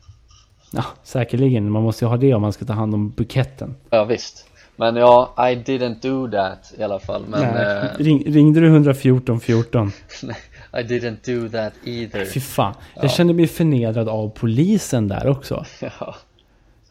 Ja, 0.72 0.84
säkerligen. 1.04 1.72
Man 1.72 1.84
måste 1.84 2.06
ju 2.06 2.10
ha 2.10 2.18
det 2.18 2.34
om 2.34 2.42
man 2.42 2.54
ska 2.54 2.66
ta 2.66 2.74
hand 2.74 2.94
om 2.94 3.10
buketten. 3.10 3.76
Ja 3.90 4.04
visst 4.04 4.48
Men 4.76 4.96
ja, 4.96 5.34
I 5.38 5.56
didn't 5.56 6.02
do 6.02 6.32
that 6.32 6.74
i 6.78 6.84
alla 6.84 7.00
fall 7.00 7.24
Men 7.28 7.54
Nej. 7.54 7.78
eh, 7.78 7.84
Ring, 7.98 8.24
ringde 8.34 8.60
du 8.60 8.68
114 8.68 9.40
14? 9.40 9.92
I 10.74 10.78
didn't 10.78 11.42
do 11.42 11.50
that 11.50 11.74
either 11.84 12.26
Fy 12.26 12.40
fan. 12.40 12.74
Jag 13.02 13.12
kände 13.12 13.34
mig 13.34 13.48
förnedrad 13.48 14.10
av 14.10 14.30
polisen 14.30 15.08
där 15.08 15.28
också. 15.28 15.66
ja. 16.00 16.16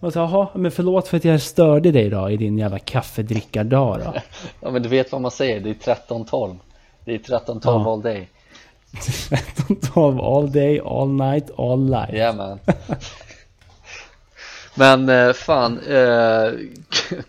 Jag 0.01 0.13
sa, 0.13 0.21
jaha, 0.21 0.49
men 0.55 0.71
förlåt 0.71 1.09
för 1.09 1.17
att 1.17 1.25
jag 1.25 1.41
störde 1.43 1.93
dig 1.93 2.11
då 2.11 2.31
i 2.31 2.37
din 2.37 2.59
jävla 2.59 2.79
kaffedrickardag 2.79 3.99
då. 3.99 4.15
ja 4.61 4.71
men 4.71 4.83
du 4.83 4.89
vet 4.89 5.13
vad 5.13 5.21
man 5.21 5.31
säger, 5.31 5.61
det 5.61 5.71
är 5.71 5.95
13-12 6.09 6.57
Det 7.05 7.15
är 7.15 7.19
13-12 7.19 7.61
Ja. 7.65 7.93
all 7.93 8.03
day 8.03 8.29
12 9.95 10.21
all 10.21 10.53
day, 10.53 10.81
all 10.81 11.09
night, 11.09 11.51
all 11.59 11.91
life. 11.91 12.17
Yeah 12.17 12.37
man 12.37 12.59
Men 14.75 15.09
eh, 15.09 15.33
fan, 15.33 15.79
eh, 15.79 16.51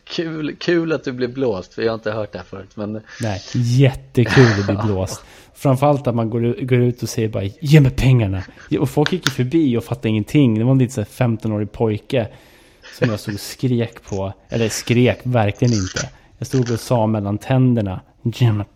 kul, 0.03 0.55
kul 0.59 0.91
att 0.93 1.03
du 1.03 1.11
blev 1.11 1.33
blåst 1.33 1.73
för 1.73 1.81
jag 1.81 1.91
har 1.91 1.95
inte 1.95 2.11
hört 2.11 2.31
det 2.31 2.37
här 2.37 2.45
förut 2.45 2.69
men 2.75 3.01
Nej, 3.21 3.41
jättekul 3.53 4.59
att 4.59 4.65
bli 4.65 4.75
blåst. 4.85 5.21
Framförallt 5.53 6.07
att 6.07 6.15
man 6.15 6.29
går, 6.29 6.45
ut- 6.45 6.67
går 6.67 6.79
ut 6.79 7.03
och 7.03 7.09
säger 7.09 7.29
bara 7.29 7.43
ge 7.43 7.79
mig 7.79 7.91
pengarna. 7.91 8.43
Och 8.79 8.89
folk 8.89 9.11
gick 9.13 9.25
ju 9.27 9.31
förbi 9.31 9.77
och 9.77 9.83
fattade 9.83 10.09
ingenting. 10.09 10.57
Det 10.59 10.63
var 10.63 10.71
en 10.71 10.77
lite 10.77 10.93
så 10.93 11.01
här 11.01 11.07
15-årig 11.27 11.71
pojke 11.71 12.27
som 12.99 13.09
jag 13.09 13.19
stod 13.19 13.33
och 13.33 13.39
skrek 13.39 14.03
på. 14.03 14.33
Eller 14.49 14.69
skrek 14.69 15.19
verkligen 15.23 15.73
inte. 15.73 16.09
Jag 16.37 16.47
stod 16.47 16.71
och 16.71 16.79
sa 16.79 17.07
mellan 17.07 17.37
tänderna 17.37 18.01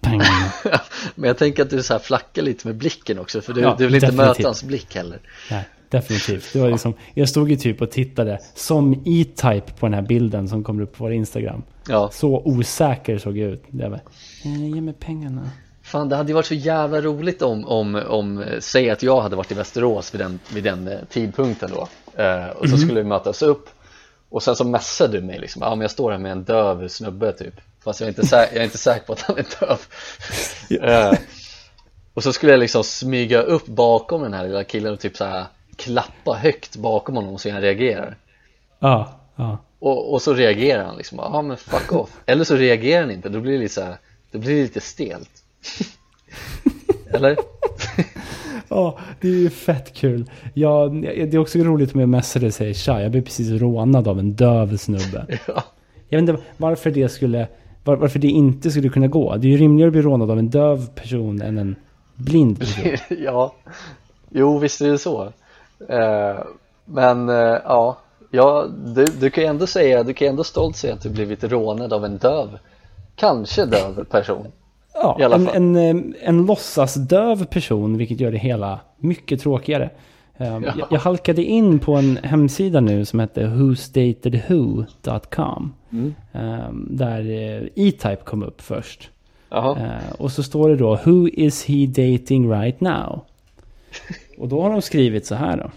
pengarna. 0.02 0.52
Men 1.16 1.28
jag 1.28 1.38
tänker 1.38 1.64
att 1.64 1.70
du 1.70 1.84
så 1.84 1.94
här 1.94 2.00
flackar 2.00 2.42
lite 2.42 2.68
med 2.68 2.76
blicken 2.78 3.20
också 3.20 3.42
för 3.42 3.54
du, 3.54 3.62
Ja, 3.62 3.76
du 3.78 3.86
vill 3.86 3.96
inte 3.96 4.08
definitivt. 4.08 4.28
möta 4.38 4.48
hans 4.48 4.64
blick 4.64 4.96
heller 4.96 5.20
Nej, 5.52 5.64
definitivt. 5.90 6.54
Det 6.54 6.60
var 6.60 6.70
liksom, 6.70 6.94
jag 7.14 7.30
stod 7.30 7.50
ju 7.52 7.56
typ 7.56 7.82
och 7.82 7.92
tittade 7.92 8.40
som 8.56 8.94
E-Type 9.06 9.72
på 9.80 9.86
den 9.86 9.94
här 9.94 10.02
bilden 10.02 10.48
som 10.50 10.64
kommer 10.64 10.84
upp 10.84 10.98
på 10.98 11.04
vår 11.04 11.14
Instagram. 11.14 11.64
Ja, 11.88 12.10
Så 12.14 12.42
osäker 12.46 13.18
såg 13.18 13.38
jag 13.38 13.52
ut. 13.52 13.64
Jag 13.72 13.92
bara, 13.92 14.02
eh, 14.46 14.66
ge 14.76 14.82
mig 14.82 14.94
pengarna. 15.00 15.50
fan 15.84 16.10
det 16.10 16.16
hade 16.16 16.28
ju 16.30 16.34
varit 16.34 16.46
så 16.46 16.54
jävla 16.54 17.02
roligt 17.02 17.42
om, 17.42 17.66
om, 17.66 17.96
om 18.08 18.42
eh, 18.42 18.60
säg 18.60 18.90
att 18.90 19.04
jag 19.04 19.22
hade 19.22 19.36
varit 19.36 19.52
i 19.52 19.56
Västerås 19.56 20.14
vid 20.14 20.22
den, 20.22 20.40
vid 20.54 20.64
den 20.64 20.88
eh, 20.88 20.98
tidpunkten 21.10 21.70
då 21.74 21.88
eh, 22.24 22.48
och 22.50 22.70
så 22.70 22.78
skulle 22.78 23.02
vi 23.02 23.08
mötas 23.08 23.42
upp 23.42 23.70
och 24.30 24.44
sen 24.44 24.56
så 24.56 24.64
messade 24.64 25.20
du 25.20 25.26
mig 25.26 25.40
liksom, 25.40 25.62
ja 25.62 25.70
men 25.70 25.82
jag 25.82 25.92
står 25.92 26.12
här 26.12 26.18
med 26.20 26.32
en 26.32 26.44
döv 26.44 26.88
snubbe 26.88 27.32
typ 27.32 27.54
fast 27.86 28.00
jag 28.00 28.06
är 28.08 28.10
inte, 28.10 28.22
sä- 28.22 28.48
jag 28.54 28.58
är 28.58 28.64
inte 28.64 28.78
säker 28.78 29.06
på 29.06 29.14
att 29.14 29.22
han 29.22 29.38
är 29.38 29.46
döv 29.60 29.80
eh, 30.90 31.20
och 32.14 32.24
så 32.24 32.34
skulle 32.34 32.52
jag 32.52 32.60
liksom 32.60 32.84
smyga 32.84 33.42
upp 33.42 33.66
bakom 33.68 34.22
den 34.22 34.34
här 34.34 34.44
lilla 34.48 34.64
killen 34.64 34.94
och 34.94 35.00
typ 35.00 35.18
så 35.18 35.26
här 35.26 35.46
klappa 35.76 36.34
högt 36.34 36.76
bakom 36.76 37.16
honom 37.16 37.38
så 37.38 37.52
han 37.52 37.62
reagerar 37.62 38.18
Ja, 38.80 39.20
ja. 39.36 39.58
och, 39.80 40.14
och 40.14 40.22
så 40.22 40.34
reagerar 40.34 40.84
han 40.86 40.98
liksom, 40.98 41.18
ja 41.22 41.42
men 41.42 41.58
fuck 41.58 41.94
off 41.94 42.10
Eller 42.26 42.44
så 42.44 42.56
reagerar 42.56 43.02
han 43.02 43.12
inte, 43.12 43.30
då 43.30 43.40
blir 43.40 43.52
det 43.54 43.60
lite 43.60 43.74
så 43.74 43.82
här, 43.82 43.98
då 44.32 44.40
blir 44.40 44.56
det 44.56 44.62
lite 44.62 44.82
stelt 44.82 45.30
Eller? 47.14 47.38
Ja, 48.70 49.00
det 49.22 49.28
är 49.28 49.32
ju 49.32 49.50
fett 49.50 49.94
kul. 49.94 50.32
Ja, 50.54 50.88
det 51.04 51.34
är 51.34 51.38
också 51.38 51.60
roligt 51.60 51.94
med 51.96 52.10
messare 52.10 52.46
och 52.46 52.54
säger 52.54 52.74
tja, 52.74 53.02
jag 53.02 53.12
blev 53.12 53.22
precis 53.22 53.62
rånad 53.62 54.08
av 54.08 54.20
en 54.20 54.34
döv 54.34 54.78
snubbe. 54.78 55.26
Ja, 55.48 55.64
Jag 56.10 56.22
vet 56.22 56.30
inte 56.30 56.44
varför 56.58 56.92
det 56.92 57.10
skulle, 57.10 57.48
var, 57.86 57.96
varför 57.96 58.20
det 58.20 58.28
inte 58.28 58.72
skulle 58.72 58.90
kunna 58.90 59.08
gå. 59.08 59.36
Det 59.36 59.48
är 59.48 59.52
ju 59.52 59.58
rimligare 59.58 59.88
att 59.88 59.94
bli 59.94 60.02
rånad 60.02 60.32
av 60.32 60.40
en 60.40 60.50
döv 60.50 60.88
person 60.96 61.42
än 61.42 61.58
en 61.58 61.76
blind 62.16 62.60
person. 62.60 62.84
ja. 63.20 63.54
Jo 64.30 64.58
visst 64.60 64.82
är 64.82 64.92
det 64.92 64.98
så 64.98 65.24
eh, 65.90 66.36
Men 66.86 67.30
eh, 67.30 67.58
ja, 67.66 67.98
ja 68.32 68.66
du, 68.96 69.06
du 69.06 69.30
kan 69.30 69.44
ju 69.44 69.50
ändå 69.50 69.68
säga, 69.68 70.04
du 70.04 70.14
kan 70.14 70.28
ändå 70.28 70.44
stolt 70.44 70.76
säga 70.76 70.94
att 70.94 71.02
du 71.02 71.10
blivit 71.10 71.44
rånad 71.44 71.94
av 71.94 72.06
en 72.06 72.18
döv 72.18 72.48
Kanske 73.16 73.66
döv 73.66 74.04
person 74.04 74.48
Ja, 74.94 75.18
en, 75.20 75.46
fall. 75.46 75.56
en, 75.56 75.76
eh, 75.76 75.96
en 76.22 76.46
låtsasdöv 76.46 77.46
person, 77.46 77.98
vilket 77.98 78.20
gör 78.20 78.32
det 78.32 78.38
hela 78.38 78.80
mycket 78.98 79.42
tråkigare. 79.42 79.90
Eh, 80.38 80.48
Ja. 80.48 80.62
jag, 80.78 80.88
jag 80.92 81.00
halkade 81.00 81.44
in 81.44 81.80
på 81.80 81.96
en 81.96 82.18
hemsida 82.24 82.80
nu 82.80 83.06
som 83.06 83.20
heter 83.20 83.48
whostatedwho.com. 83.48 85.74
Mm. 85.92 86.14
eh, 86.34 86.70
Där 86.90 87.20
eh, 87.20 87.62
E-Type 87.76 88.16
kom 88.24 88.44
upp 88.44 88.62
först. 88.62 89.10
Eh, 89.52 90.12
och 90.20 90.32
så 90.32 90.44
står 90.44 90.70
det 90.70 90.76
då 90.76 90.96
Who 91.06 91.28
is 91.30 91.66
he 91.66 91.86
dating 91.88 92.52
right 92.52 92.82
now? 92.82 93.22
Och 94.38 94.48
då 94.48 94.62
har 94.62 94.70
de 94.72 94.82
skrivit 94.82 95.26
så 95.26 95.36
här 95.36 95.58
då. 95.58 95.72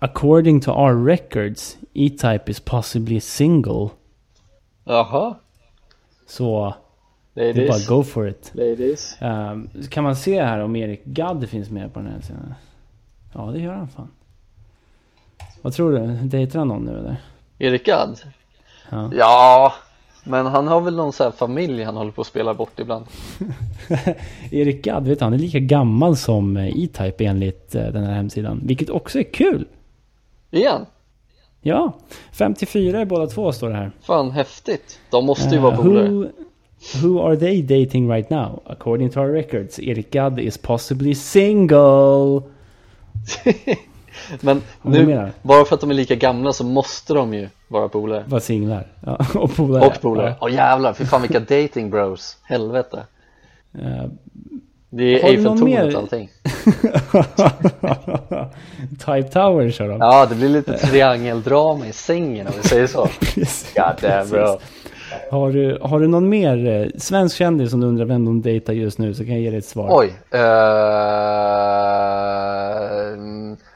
According 0.00 0.60
to 0.60 0.70
our 0.70 1.04
records, 1.04 1.78
E-Type 1.94 2.50
is 2.50 2.60
possibly 2.60 3.20
single. 3.20 3.88
jaha 4.84 5.34
Så 6.26 6.74
det 7.34 7.42
är 7.48 7.54
bara 7.54 7.62
Ladies, 7.66 7.88
go 7.88 8.02
for 8.02 8.28
it. 8.28 8.50
ladies 8.54 9.16
Um, 9.22 9.68
kan 9.90 10.04
man 10.04 10.16
se 10.16 10.42
här 10.42 10.58
om 10.58 10.76
Erik 10.76 11.04
Gadd 11.04 11.48
finns 11.48 11.70
med 11.70 11.92
på 11.94 12.00
den 12.00 12.08
här 12.08 12.20
sidan? 12.20 12.54
Ja, 13.34 13.50
det 13.52 13.60
gör 13.60 13.72
han 13.72 13.88
fan. 13.88 14.08
Vad 15.62 15.72
tror 15.72 15.92
du? 15.92 16.06
Dejtar 16.06 16.58
han 16.58 16.68
någon 16.68 16.84
nu 16.84 16.98
eller? 16.98 17.16
Erik 17.58 17.86
Gadd? 17.86 18.20
Ja. 18.90 19.10
Ja, 19.14 19.72
men 20.24 20.46
han 20.46 20.68
har 20.68 20.80
väl 20.80 20.96
någon 20.96 21.12
sån 21.12 21.24
här 21.24 21.30
familj 21.32 21.82
han 21.82 21.96
håller 21.96 22.10
på 22.10 22.20
att 22.20 22.26
spela 22.26 22.54
bort 22.54 22.80
ibland 22.80 23.04
Erik 24.50 24.84
Gadd, 24.84 25.08
vet 25.08 25.18
du, 25.18 25.24
han 25.24 25.34
är 25.34 25.38
lika 25.38 25.58
gammal 25.58 26.16
som 26.16 26.56
E-Type 26.56 27.24
enligt 27.24 27.74
eh, 27.74 27.86
den 27.86 28.04
här 28.04 28.14
hemsidan. 28.14 28.60
Vilket 28.64 28.90
också 28.90 29.18
är 29.18 29.32
kul. 29.32 29.66
Igen? 30.50 30.86
Ja, 31.62 31.92
54 32.32 33.00
är 33.00 33.04
båda 33.04 33.26
två 33.26 33.52
står 33.52 33.68
det 33.68 33.76
här. 33.76 33.90
Fan 34.02 34.30
häftigt, 34.30 35.00
de 35.10 35.26
måste 35.26 35.54
ju 35.54 35.60
vara 35.60 35.74
Eh, 35.74 35.82
polare 35.82 36.08
who, 36.08 36.28
who 37.02 37.22
are 37.26 37.36
they 37.36 37.62
dating 37.62 38.10
right 38.12 38.30
now? 38.30 38.62
According 38.66 39.10
to 39.10 39.20
our 39.20 39.32
records, 39.32 39.78
Erik 39.78 40.10
Gadd 40.10 40.40
is 40.40 40.58
possibly 40.58 41.14
single. 41.14 42.42
Men 44.40 44.62
nu, 44.82 45.30
bara 45.42 45.64
för 45.64 45.74
att 45.74 45.80
de 45.80 45.90
är 45.90 45.94
lika 45.94 46.14
gamla 46.14 46.52
så 46.52 46.64
måste 46.64 47.14
de 47.14 47.34
ju 47.34 47.48
vara 47.68 47.88
polare. 47.88 48.24
Vara 48.26 48.40
singlar, 48.40 48.86
ja, 49.00 49.18
och 49.34 49.56
polare. 49.56 49.86
Och 49.86 50.00
polare, 50.00 50.36
ja. 50.40 50.46
oh, 50.46 50.52
jävlar, 50.52 50.92
för 50.92 51.04
fan 51.04 51.22
vilka 51.22 51.40
dating 51.40 51.90
bros, 51.90 52.38
helvete. 52.42 53.06
Uh, 53.78 54.04
Det 54.90 55.04
är 55.04 55.28
Eiffeltornet 55.28 55.94
och 55.94 56.00
allting. 56.00 56.30
Type 58.90 59.22
Tower 59.22 59.70
kör 59.70 59.88
de. 59.88 60.00
Ja, 60.00 60.26
det 60.26 60.34
blir 60.34 60.48
lite 60.48 60.78
triangeldrama 60.78 61.86
i 61.86 61.92
sängen 61.92 62.46
om 62.46 62.52
vi 62.62 62.68
säger 62.68 62.86
så. 62.86 63.08
God 63.74 64.00
damn 64.00 64.28
bro 64.28 64.58
har 65.30 65.52
du, 65.52 65.78
har 65.82 66.00
du 66.00 66.06
någon 66.06 66.28
mer 66.28 66.66
eh, 66.66 66.88
svensk 66.98 67.36
kändis 67.36 67.70
som 67.70 67.80
du 67.80 67.86
undrar 67.86 68.04
vem 68.04 68.24
de 68.24 68.42
dejtar 68.42 68.72
just 68.72 68.98
nu 68.98 69.14
så 69.14 69.24
kan 69.24 69.32
jag 69.32 69.42
ge 69.42 69.50
dig 69.50 69.58
ett 69.58 69.64
svar. 69.64 69.88
Oj. 69.90 70.06
Uh, 70.06 70.40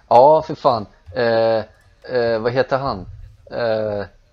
ja, 0.09 0.43
för 0.47 0.55
fan. 0.55 0.87
Uh, 1.17 1.63
uh, 2.17 2.39
vad 2.39 2.53
heter 2.53 2.79
han? 2.79 3.07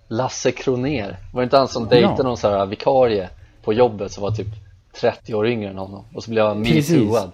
Lasse 0.08 0.52
Kroner. 0.52 1.16
Var 1.32 1.40
det 1.40 1.44
inte 1.44 1.56
han 1.56 1.68
som 1.68 1.88
dejtade 1.88 2.14
ja. 2.18 2.22
någon 2.22 2.36
sån 2.36 2.52
här 2.52 2.66
vikarie 2.66 3.28
på 3.64 3.72
jobbet 3.72 4.12
som 4.12 4.22
var 4.22 4.30
typ 4.30 4.46
30 5.00 5.34
år 5.34 5.46
yngre 5.46 5.70
än 5.70 5.78
honom? 5.78 6.04
Och 6.14 6.24
så 6.24 6.30
blev 6.30 6.46
han 6.46 6.60
metooad. 6.60 7.32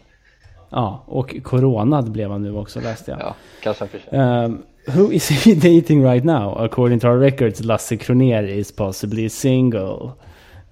Ja, 0.73 1.03
och 1.07 1.37
coronad 1.43 2.13
blev 2.13 2.31
han 2.31 2.43
nu 2.43 2.57
också 2.57 2.81
läste 2.81 3.11
jag. 3.11 3.21
Ja, 3.21 3.35
kanske 3.63 3.89
han 4.11 4.63
Who 4.87 5.13
is 5.13 5.31
he 5.31 5.55
dating 5.81 6.05
right 6.05 6.25
now? 6.25 6.59
According 6.59 7.01
to 7.01 7.09
our 7.09 7.19
records, 7.19 7.61
Lasse 7.61 7.97
Kroner 7.97 8.45
is 8.45 8.73
possibly 8.73 9.29
single. 9.29 10.13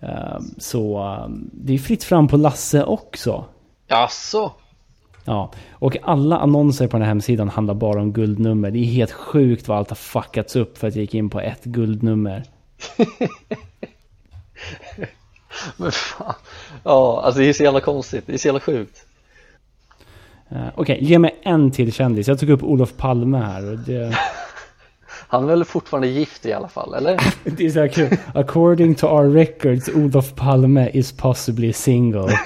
Um, 0.00 0.54
så 0.58 1.04
um, 1.24 1.50
det 1.52 1.74
är 1.74 1.78
fritt 1.78 2.04
fram 2.04 2.28
på 2.28 2.36
Lasse 2.36 2.84
också. 2.84 3.44
Jaså? 3.86 4.52
Ja, 5.24 5.52
och 5.70 5.96
alla 6.02 6.38
annonser 6.38 6.86
på 6.86 6.96
den 6.96 7.02
här 7.02 7.08
hemsidan 7.08 7.48
handlar 7.48 7.74
bara 7.74 8.00
om 8.00 8.12
guldnummer. 8.12 8.70
Det 8.70 8.78
är 8.78 8.84
helt 8.84 9.12
sjukt 9.12 9.68
vad 9.68 9.78
allt 9.78 9.88
har 9.88 9.96
fuckats 9.96 10.56
upp 10.56 10.78
för 10.78 10.88
att 10.88 10.94
jag 10.94 11.02
gick 11.02 11.14
in 11.14 11.30
på 11.30 11.40
ett 11.40 11.64
guldnummer. 11.64 12.44
Men 15.76 15.92
fan. 15.92 16.34
Ja, 16.84 17.22
alltså 17.24 17.40
det 17.40 17.48
är 17.48 17.52
så 17.52 17.62
jävla 17.62 17.80
konstigt. 17.80 18.26
Det 18.26 18.34
är 18.34 18.38
så 18.38 18.48
jävla 18.48 18.60
sjukt. 18.60 19.06
Uh, 20.52 20.68
Okej, 20.74 20.94
okay, 20.94 20.98
ge 21.08 21.18
mig 21.18 21.40
en 21.42 21.70
till 21.70 21.92
kändis. 21.92 22.28
Jag 22.28 22.38
tog 22.38 22.50
upp 22.50 22.62
Olof 22.62 22.96
Palme 22.96 23.38
här. 23.38 23.62
Det... 23.86 24.18
Han 25.28 25.44
är 25.44 25.48
väl 25.48 25.64
fortfarande 25.64 26.08
gift 26.08 26.46
i 26.46 26.52
alla 26.52 26.68
fall, 26.68 26.94
eller? 26.94 27.20
det 27.56 27.66
är 27.66 27.70
så 27.70 27.80
här 27.80 27.88
kul. 27.88 28.16
According 28.34 28.94
to 28.94 29.06
our 29.06 29.30
records, 29.32 29.88
Olof 29.88 30.34
Palme 30.34 30.90
is 30.90 31.12
possibly 31.12 31.72
single. 31.72 32.28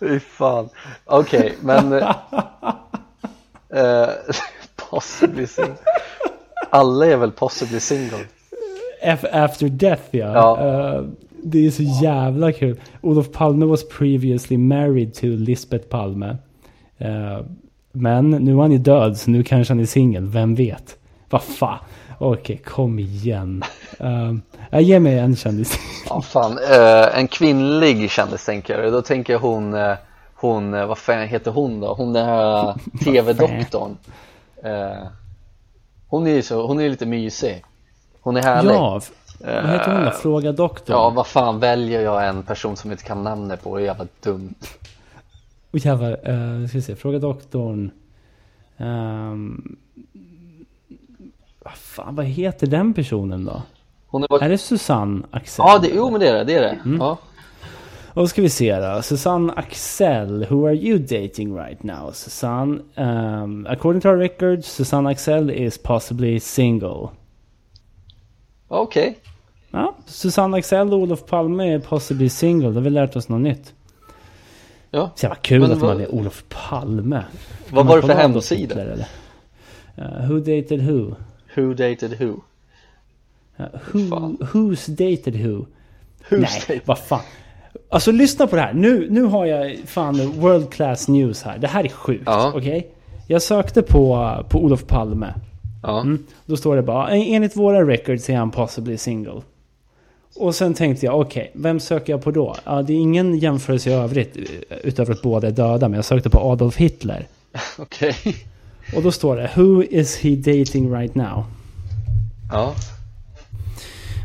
Fy 0.00 0.20
fan. 0.20 0.68
Okej, 1.04 1.40
okay, 1.40 1.52
men... 1.60 1.92
uh, 1.92 2.02
possibly 4.90 5.46
single. 5.46 5.76
Alla 6.70 7.06
är 7.06 7.16
väl 7.16 7.32
possibly 7.32 7.80
single? 7.80 8.24
After 9.32 9.68
death, 9.68 10.02
ja. 10.10 10.32
ja. 10.32 10.56
Uh, 10.98 11.08
det 11.50 11.66
är 11.66 11.70
så 11.70 11.82
jävla 11.82 12.52
kul. 12.52 12.80
Olof 13.00 13.32
Palme 13.32 13.66
was 13.66 13.88
previously 13.88 14.58
married 14.58 15.14
to 15.14 15.26
Lisbeth 15.26 15.88
Palme. 15.88 16.36
Uh, 17.00 17.46
men 17.92 18.30
nu 18.30 18.52
är 18.52 18.60
han 18.60 18.72
ju 18.72 18.78
död 18.78 19.18
så 19.18 19.30
nu 19.30 19.42
kanske 19.42 19.74
han 19.74 19.80
är 19.80 19.86
singel, 19.86 20.26
vem 20.26 20.54
vet? 20.54 20.96
Vad 21.30 21.42
fan. 21.42 21.78
Okej, 22.18 22.40
okay, 22.40 22.56
kom 22.56 22.98
igen. 22.98 23.64
Uh, 24.00 24.34
jag 24.70 24.82
ger 24.82 25.00
mig 25.00 25.18
en 25.18 25.36
kändis. 25.36 25.78
Ja, 26.08 26.22
fan. 26.22 26.52
Uh, 26.52 27.18
en 27.18 27.28
kvinnlig 27.28 28.10
kändis 28.10 28.44
tänker 28.44 28.82
jag. 28.82 28.92
Då 28.92 29.02
tänker 29.02 29.32
jag 29.32 29.40
hon, 29.40 29.74
hon, 30.34 30.70
vad 30.72 30.98
fan 30.98 31.28
heter 31.28 31.50
hon 31.50 31.80
då? 31.80 31.94
Hon 31.94 32.12
den 32.12 32.26
här 32.26 32.74
tv-doktorn. 33.04 33.96
Uh, 34.64 35.06
hon 36.08 36.26
är 36.26 36.30
ju 36.30 36.42
så, 36.42 36.66
hon 36.66 36.80
är 36.80 36.88
lite 36.88 37.06
mysig. 37.06 37.64
Hon 38.20 38.36
är 38.36 38.42
härlig. 38.42 38.74
Ja, 38.74 39.00
vad 39.40 39.70
heter 39.70 39.92
hon 39.92 40.04
då? 40.04 40.10
Fråga 40.10 40.52
doktorn? 40.52 40.96
Ja, 40.96 41.10
vad 41.10 41.26
fan 41.26 41.60
väljer 41.60 42.00
jag 42.00 42.28
en 42.28 42.42
person 42.42 42.76
som 42.76 42.90
inte 42.92 43.04
kan 43.04 43.24
namnet 43.24 43.62
på? 43.62 43.76
Det 43.76 43.82
är 43.82 43.86
jävla 43.86 44.06
dumt. 44.22 44.54
Oh, 45.72 45.86
jävlar, 45.86 46.10
uh, 46.10 46.66
ska 46.68 46.78
vi 46.78 46.82
se. 46.82 46.96
Fråga 46.96 47.18
doktorn. 47.18 47.90
Um, 48.76 49.76
vad 51.64 51.74
fan, 51.74 52.14
vad 52.14 52.26
heter 52.26 52.66
den 52.66 52.94
personen 52.94 53.44
då? 53.44 53.62
Hon 54.06 54.22
är, 54.22 54.28
bara... 54.28 54.40
är 54.40 54.48
det 54.48 54.58
Susanne 54.58 55.22
Axel? 55.30 55.64
Ja, 55.68 55.78
det, 55.78 55.88
jo 55.94 56.10
men 56.10 56.20
det 56.20 56.28
är 56.28 56.34
det, 56.34 56.44
det 56.44 56.54
är 56.54 56.60
det. 56.60 56.78
Mm. 56.84 57.00
Ja. 57.00 57.18
Och 58.08 58.22
då 58.22 58.28
ska 58.28 58.42
vi 58.42 58.50
se 58.50 58.80
då. 58.80 59.02
Susanne 59.02 59.52
Axel, 59.56 60.46
who 60.50 60.66
are 60.66 60.74
you 60.74 60.98
dating 60.98 61.56
right 61.56 61.82
now? 61.82 62.10
Susanne, 62.12 62.80
um, 62.94 63.66
according 63.66 64.00
to 64.00 64.08
our 64.08 64.16
records, 64.16 64.66
Susanne 64.66 65.10
Axel 65.10 65.50
is 65.50 65.78
possibly 65.78 66.40
single. 66.40 67.08
Okej. 68.68 69.08
Okay. 69.08 69.14
Ja, 69.70 69.96
Susanne 70.06 70.56
Axel 70.56 70.92
och 70.92 70.98
Olof 70.98 71.26
Palme 71.26 71.74
är 71.74 71.78
possibly 71.78 72.28
single. 72.28 72.68
Då 72.68 72.74
har 72.74 72.80
vi 72.80 72.90
lärt 72.90 73.16
oss 73.16 73.28
något 73.28 73.40
nytt. 73.40 73.74
Ja. 74.90 75.10
Så 75.14 75.26
jävla 75.26 75.36
kul 75.36 75.72
att 75.72 75.80
man 75.80 76.00
är 76.00 76.14
Olof 76.14 76.44
Palme. 76.48 77.24
Vad 77.70 77.86
var 77.86 77.96
det 77.96 78.02
för 78.02 78.14
hemsida? 78.14 78.74
Uh, 78.84 80.28
who 80.28 80.38
dated 80.38 80.80
who? 80.82 81.14
Who 81.54 81.74
dated 81.74 82.18
who? 82.18 82.42
Uh, 83.60 83.66
who 83.92 84.36
who's 84.52 84.88
dated 84.88 85.36
who? 85.36 85.66
Who's 86.28 86.40
Nej, 86.40 86.60
dated? 86.60 86.80
vad 86.84 86.98
fan. 86.98 87.20
Alltså 87.88 88.12
lyssna 88.12 88.46
på 88.46 88.56
det 88.56 88.62
här. 88.62 88.72
Nu, 88.72 89.06
nu 89.10 89.22
har 89.22 89.46
jag 89.46 89.78
fan 89.86 90.40
world 90.40 90.70
class 90.70 91.08
news 91.08 91.42
här. 91.42 91.58
Det 91.58 91.66
här 91.66 91.84
är 91.84 91.88
sjukt. 91.88 92.22
Ja. 92.26 92.48
Okej? 92.48 92.76
Okay? 92.78 92.90
Jag 93.26 93.42
sökte 93.42 93.82
på, 93.82 94.36
på 94.48 94.58
Olof 94.58 94.86
Palme. 94.86 95.34
Ja. 95.86 96.00
Mm. 96.00 96.26
Då 96.46 96.56
står 96.56 96.76
det 96.76 96.82
bara, 96.82 97.10
enligt 97.10 97.56
våra 97.56 97.84
records 97.84 98.30
är 98.30 98.36
han 98.36 98.50
possibly 98.50 98.98
single. 98.98 99.42
Och 100.36 100.54
sen 100.54 100.74
tänkte 100.74 101.06
jag, 101.06 101.20
okej, 101.20 101.42
okay, 101.42 101.62
vem 101.62 101.80
söker 101.80 102.12
jag 102.12 102.22
på 102.22 102.30
då? 102.30 102.56
Ja, 102.64 102.82
det 102.82 102.92
är 102.92 102.96
ingen 102.96 103.38
jämförelse 103.38 103.90
i 103.90 103.92
övrigt 103.92 104.36
eh, 104.36 104.76
utöver 104.82 105.12
att 105.12 105.22
båda 105.22 105.46
är 105.46 105.52
döda, 105.52 105.88
men 105.88 105.96
jag 105.96 106.04
sökte 106.04 106.30
på 106.30 106.38
Adolf 106.38 106.76
Hitler. 106.76 107.26
Okej. 107.78 108.16
Okay. 108.20 108.34
Och 108.96 109.02
då 109.02 109.12
står 109.12 109.36
det, 109.36 109.50
who 109.56 109.82
is 109.82 110.16
he 110.16 110.36
dating 110.36 110.94
right 110.94 111.14
now? 111.14 111.44
Ja. 112.52 112.74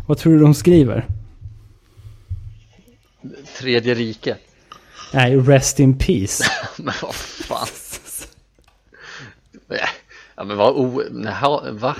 Vad 0.08 0.18
tror 0.18 0.34
du 0.34 0.40
de 0.40 0.54
skriver? 0.54 1.06
Tredje 3.60 3.94
rike. 3.94 4.38
Nej, 5.14 5.38
rest 5.38 5.80
in 5.80 5.98
peace. 5.98 6.44
men 6.78 6.94
vad 7.02 7.16
fan. 7.16 7.68
Ja 10.42 10.46
men 10.46 10.58
vad 10.58 10.76
o... 10.76 11.02
Naha, 11.12 11.72
va? 11.72 11.96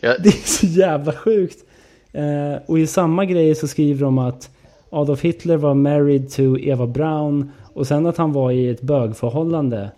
Jag... 0.00 0.22
Det 0.22 0.28
är 0.28 0.48
så 0.48 0.66
jävla 0.66 1.12
sjukt. 1.12 1.64
Eh, 2.12 2.62
och 2.66 2.78
i 2.78 2.86
samma 2.86 3.24
grej 3.24 3.54
så 3.54 3.68
skriver 3.68 4.00
de 4.00 4.18
att 4.18 4.50
Adolf 4.90 5.20
Hitler 5.20 5.56
var 5.56 5.74
married 5.74 6.30
to 6.30 6.58
Eva 6.58 6.86
Braun 6.86 7.52
och 7.74 7.86
sen 7.86 8.06
att 8.06 8.16
han 8.16 8.32
var 8.32 8.50
i 8.52 8.68
ett 8.68 8.80
bögförhållande. 8.80 9.90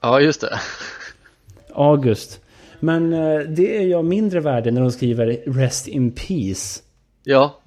Ja, 0.00 0.20
just 0.20 0.40
det. 0.40 0.60
August. 1.74 2.40
Men 2.80 3.12
eh, 3.12 3.40
det 3.40 3.76
är 3.76 3.86
jag 3.86 4.04
mindre 4.04 4.40
värde 4.40 4.70
när 4.70 4.80
de 4.80 4.92
skriver 4.92 5.26
Rest 5.46 5.88
in 5.88 6.12
Peace. 6.12 6.82
Ja. 7.24 7.60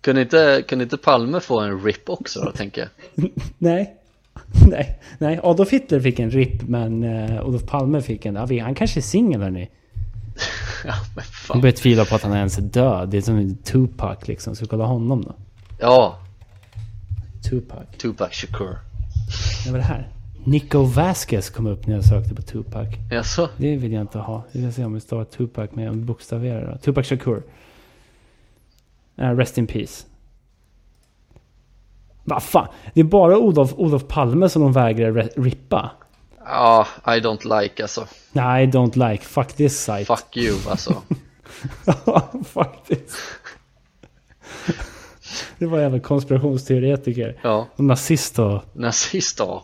Kunde 0.00 0.22
inte, 0.22 0.64
kunde 0.68 0.82
inte 0.82 0.96
Palme 0.96 1.40
få 1.40 1.60
en 1.60 1.84
RIP 1.84 2.10
också 2.10 2.40
då, 2.40 2.52
tänker 2.52 2.80
jag? 2.80 3.30
Nej. 3.58 4.01
nej, 4.68 4.98
nej, 5.18 5.40
Adolf 5.42 5.70
Hitler 5.70 6.00
fick 6.00 6.18
en 6.18 6.30
RIP 6.30 6.62
men 6.62 7.04
uh, 7.04 7.46
Olof 7.46 7.66
Palme 7.66 8.02
fick 8.02 8.26
en, 8.26 8.34
ja, 8.34 8.62
han 8.62 8.74
kanske 8.74 9.00
är 9.00 9.02
singel 9.02 9.42
hörni. 9.42 9.70
ja 10.84 10.94
men 11.16 11.24
fan. 11.24 11.56
Jag 11.56 11.60
börjar 11.60 11.72
tvivla 11.72 12.04
på 12.04 12.14
att 12.14 12.22
han 12.22 12.36
ens 12.36 12.58
är 12.58 12.62
död. 12.62 13.08
Det 13.08 13.16
är 13.16 13.22
som 13.22 13.56
Tupac 13.56 14.28
liksom, 14.28 14.54
ska 14.54 14.64
vi 14.64 14.68
kolla 14.68 14.84
honom 14.84 15.22
då? 15.22 15.34
Ja. 15.78 16.18
Tupac. 17.50 17.78
Tupac 17.98 18.32
Shakur. 18.32 18.78
Det 19.64 19.70
var 19.70 19.78
det 19.78 19.84
här. 19.84 20.08
Nico 20.44 20.82
Vasquez 20.82 21.50
kom 21.50 21.66
upp 21.66 21.86
när 21.86 21.94
jag 21.94 22.04
sökte 22.04 22.34
på 22.34 22.42
Tupac. 22.42 22.88
Jaså? 23.10 23.48
Det 23.56 23.76
vill 23.76 23.92
jag 23.92 24.00
inte 24.00 24.18
ha. 24.18 24.44
Vi 24.52 24.62
ska 24.62 24.72
se 24.72 24.84
om 24.84 24.94
vi 24.94 25.00
stavar 25.00 25.24
Tupac 25.24 25.70
med 25.72 25.88
en 25.88 26.06
bokstavera 26.06 26.78
Tupac 26.78 27.06
Shakur. 27.06 27.42
Uh, 29.20 29.36
rest 29.36 29.58
in 29.58 29.66
peace. 29.66 30.04
Vad 32.24 32.42
fan? 32.42 32.68
Det 32.94 33.00
är 33.00 33.04
bara 33.04 33.38
Olof, 33.38 33.72
Olof 33.76 34.08
Palme 34.08 34.48
som 34.48 34.62
de 34.62 34.72
vägrar 34.72 35.28
rippa. 35.36 35.90
Ja, 36.44 36.86
I 37.06 37.10
don't 37.10 37.60
like 37.60 37.82
alltså. 37.82 38.06
Nej, 38.32 38.64
I 38.64 38.66
don't 38.66 39.10
like. 39.10 39.24
Fuck 39.24 39.52
this 39.52 39.84
site. 39.84 40.04
Fuck 40.04 40.36
you 40.36 40.56
alltså. 40.70 41.02
Ja, 42.06 42.32
faktiskt. 42.52 43.16
Det 45.58 45.66
var 45.66 45.80
jävla 45.80 46.00
konspirationsteoretiker. 46.00 47.38
Ja. 47.42 47.66
Och 47.76 47.84
nazist 47.84 48.36
då. 48.36 48.62
Nazist 48.72 49.38
då. 49.38 49.62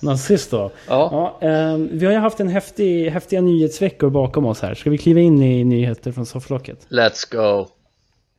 Nazist 0.00 0.50
då. 0.50 0.70
Ja. 0.88 1.36
ja 1.40 1.48
eh, 1.48 1.76
vi 1.76 2.06
har 2.06 2.12
ju 2.12 2.18
haft 2.18 2.40
en 2.40 2.48
häftig, 2.48 3.10
häftiga 3.10 3.40
nyhetsveckor 3.40 4.10
bakom 4.10 4.46
oss 4.46 4.62
här. 4.62 4.74
Ska 4.74 4.90
vi 4.90 4.98
kliva 4.98 5.20
in 5.20 5.42
i 5.42 5.64
nyheter 5.64 6.12
från 6.12 6.26
sofflocket? 6.26 6.86
Let's 6.88 7.32
go. 7.32 7.68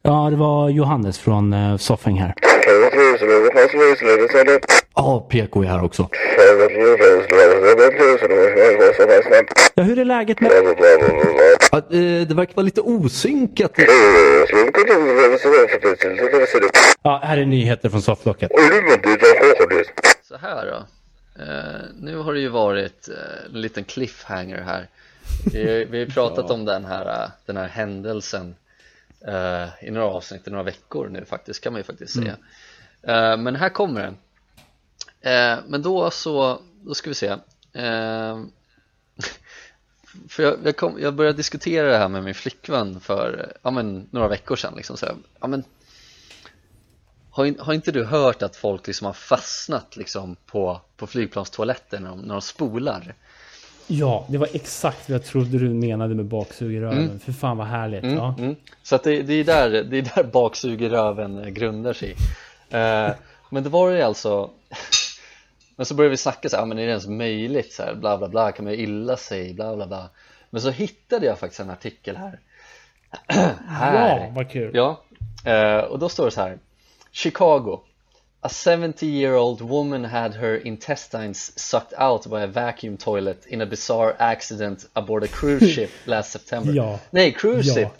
Ja, 0.01 0.29
det 0.29 0.35
var 0.35 0.69
Johannes 0.69 1.19
från 1.19 1.53
uh, 1.53 1.77
Soffing 1.77 2.19
här. 2.19 2.33
Ja, 4.95 5.27
PK 5.29 5.63
är 5.63 5.67
här 5.67 5.83
också. 5.83 6.09
Ja, 9.75 9.83
hur 9.83 9.99
är 9.99 10.05
läget 10.05 10.41
med... 10.41 10.51
Ja, 11.71 11.77
eh, 11.77 12.27
det 12.27 12.33
verkar 12.33 12.55
vara 12.55 12.63
lite 12.63 12.81
osynkat. 12.81 13.71
Ja, 17.03 17.21
här 17.23 17.37
är 17.37 17.45
nyheter 17.45 17.89
från 17.89 18.01
sofflocket. 18.01 18.51
Så 20.23 20.37
här 20.37 20.65
då. 20.65 20.85
Uh, 21.39 21.81
nu 22.01 22.17
har 22.17 22.33
det 22.33 22.39
ju 22.39 22.49
varit 22.49 23.09
uh, 23.09 23.53
en 23.53 23.61
liten 23.61 23.83
cliffhanger 23.83 24.61
här. 24.61 24.87
Vi, 25.53 25.87
vi 25.89 25.99
har 25.99 26.05
pratat 26.05 26.45
ja. 26.47 26.53
om 26.53 26.65
den 26.65 26.85
här, 26.85 27.05
uh, 27.05 27.29
den 27.45 27.57
här 27.57 27.67
händelsen 27.67 28.55
i 29.81 29.91
några 29.91 30.07
avsnitt, 30.07 30.47
i 30.47 30.51
några 30.51 30.63
veckor 30.63 31.09
nu 31.09 31.25
faktiskt, 31.25 31.63
kan 31.63 31.73
man 31.73 31.79
ju 31.79 31.83
faktiskt 31.83 32.13
säga. 32.13 32.25
Mm. 32.25 32.41
Men 33.37 33.55
här 33.55 33.69
kommer 33.69 34.01
den. 34.01 34.17
men 35.67 35.81
då 35.81 36.11
så, 36.11 36.61
då 36.81 36.93
ska 36.93 37.09
vi 37.09 37.15
se. 37.15 37.31
för 40.29 40.43
jag, 40.43 40.57
jag, 40.63 40.77
kom, 40.77 40.97
jag, 40.99 41.13
började 41.13 41.37
diskutera 41.37 41.91
det 41.91 41.97
här 41.97 42.07
med 42.07 42.23
min 42.23 42.35
flickvän 42.35 42.99
för 42.99 43.53
ja, 43.61 43.71
men, 43.71 44.07
några 44.11 44.27
veckor 44.27 44.55
sedan. 44.55 44.73
Liksom, 44.75 44.97
så 44.97 45.05
här, 45.05 45.15
ja, 45.39 45.47
men, 45.47 45.63
har, 47.31 47.63
har, 47.63 47.73
inte 47.73 47.91
du 47.91 48.03
hört 48.03 48.41
att 48.41 48.55
folk 48.55 48.87
liksom 48.87 49.05
har 49.05 49.13
fastnat 49.13 49.97
liksom 49.97 50.35
på, 50.45 50.81
på 50.97 51.07
flygplanstoaletter 51.07 51.99
när 51.99 52.09
de, 52.09 52.19
när 52.19 52.33
de 52.33 52.41
spolar? 52.41 53.13
Ja, 53.87 54.25
det 54.29 54.37
var 54.37 54.47
exakt 54.53 55.09
vad 55.09 55.15
jag 55.15 55.25
trodde 55.25 55.59
du 55.59 55.69
menade 55.69 56.15
med 56.15 56.25
baksug 56.25 56.75
i 56.75 56.79
röven. 56.79 57.03
Mm. 57.03 57.19
För 57.19 57.31
fan 57.31 57.57
vad 57.57 57.67
härligt. 57.67 58.03
Mm, 58.03 58.15
ja. 58.15 58.35
Mm. 58.39 58.55
Så 58.83 58.99
det, 59.03 59.21
det, 59.21 59.33
är 59.33 59.43
där, 59.43 59.69
det 59.69 59.97
är 59.97 60.11
där 60.15 60.23
baksug 60.23 60.81
i 60.81 60.89
röven 60.89 61.53
grundar 61.53 61.93
sig. 61.93 62.15
Eh, 62.71 63.11
men 63.49 63.63
det 63.63 63.69
var 63.69 63.91
det 63.91 64.05
alltså 64.05 64.49
Men 65.75 65.85
så 65.85 65.93
började 65.93 66.11
vi 66.11 66.17
snacka 66.17 66.49
så 66.49 66.57
här, 66.57 66.65
men 66.65 66.79
är 66.79 66.83
det 66.83 66.89
ens 66.89 67.07
möjligt? 67.07 67.73
Så 67.73 67.83
här, 67.83 67.93
bla 67.93 68.17
bla 68.17 68.27
bla, 68.27 68.51
kan 68.51 68.65
man 68.65 68.73
illa 68.73 69.17
sig? 69.17 69.53
Bla 69.53 69.75
bla 69.75 69.87
bla 69.87 70.09
Men 70.49 70.61
så 70.61 70.69
hittade 70.69 71.25
jag 71.25 71.39
faktiskt 71.39 71.59
en 71.59 71.69
artikel 71.69 72.17
här 72.17 72.39
Här! 73.67 74.19
Ja, 74.19 74.31
vad 74.35 74.49
kul! 74.49 74.71
Ja, 74.73 75.03
eh, 75.45 75.77
och 75.77 75.99
då 75.99 76.09
står 76.09 76.25
det 76.25 76.31
så 76.31 76.41
här 76.41 76.59
Chicago 77.11 77.79
A 78.43 78.49
70 78.49 79.05
year 79.05 79.35
old 79.35 79.61
woman 79.61 80.05
had 80.05 80.33
her 80.33 80.67
intestines 80.67 81.59
sucked 81.59 81.93
out 81.99 82.27
by 82.27 82.37
a 82.37 82.47
vacuum 82.47 82.97
toilet 82.97 83.45
in 83.45 83.61
a 83.61 83.65
bizarre 83.65 84.15
accident 84.19 84.89
aboard 84.93 85.23
a 85.23 85.27
cruise 85.27 85.67
ship 85.75 85.91
last 86.05 86.31
September. 86.31 86.73
ja. 86.73 86.99
Nej, 87.11 87.31
cruise 87.31 87.67
ja. 87.67 87.73
ship! 87.75 87.91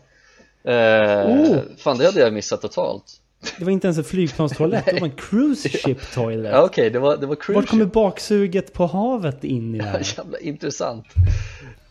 Uh, 0.66 0.72
oh. 0.72 1.78
Fan, 1.78 1.98
det 1.98 2.06
hade 2.06 2.20
jag 2.20 2.34
missat 2.34 2.62
totalt. 2.62 3.21
Det 3.58 3.66
var 3.66 3.72
inte 3.72 3.88
ens 3.88 3.98
en 3.98 4.04
flygplanstoalett, 4.04 4.86
det 4.86 5.00
var 5.00 5.08
en 5.08 5.16
cruise 5.16 5.70
ship 5.84 6.14
toilet. 6.14 6.52
Ja, 6.52 6.64
Okej, 6.64 6.70
okay, 6.70 6.90
det, 6.90 7.00
var, 7.00 7.18
det 7.18 7.26
var 7.26 7.36
cruise 7.36 7.62
Vart 7.62 7.70
kommer 7.70 7.86
baksuget 7.86 8.74
på 8.74 8.86
havet 8.86 9.44
in 9.44 9.76
i 9.76 9.78
det 9.78 9.84
här? 9.84 10.00
Jävla 10.18 10.40
intressant. 10.40 11.06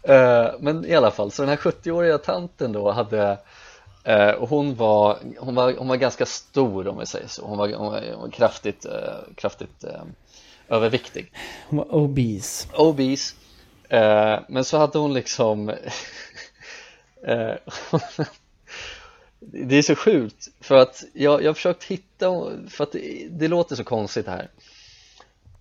Uh, 0.09 0.47
men 0.61 0.87
i 0.87 0.95
alla 0.95 1.11
fall, 1.11 1.31
så 1.31 1.43
den 1.43 1.49
här 1.49 1.57
70-åriga 1.57 2.19
tanten 2.19 2.73
då 2.73 2.91
hade 2.91 3.39
och 4.39 4.49
hon 4.49 4.75
var, 4.75 5.19
hon, 5.39 5.55
var, 5.55 5.75
hon 5.79 5.89
var 5.89 5.97
ganska 5.97 6.27
stor 6.27 6.89
om 6.89 6.99
vi 6.99 7.07
säger 7.07 7.29
så, 7.29 7.47
hon 7.47 7.59
var, 7.59 7.69
hon 7.69 7.93
var, 7.93 8.03
hon 8.13 8.21
var 8.21 8.31
kraftigt, 8.31 8.85
eh, 8.85 8.93
kraftigt 9.35 9.85
överviktig 10.69 11.33
Hon 11.69 11.77
var 11.77 11.95
obese 11.95 12.69
Obese 12.77 13.35
Men 14.49 14.65
så 14.65 14.79
hade 14.79 14.99
hon 14.99 15.15
liksom 15.15 15.73
Det 19.41 19.77
är 19.77 19.83
så 19.83 19.95
sjukt 19.95 20.49
för 20.61 20.75
att 20.77 21.05
jag, 21.13 21.43
jag 21.43 21.49
har 21.49 21.55
försökt 21.55 21.85
hitta, 21.85 22.27
för 22.69 22.85
att 22.85 22.93
det, 22.93 23.29
det 23.31 23.49
låter 23.49 23.77
så 23.77 23.85
konstigt 23.85 24.27
här. 24.27 24.51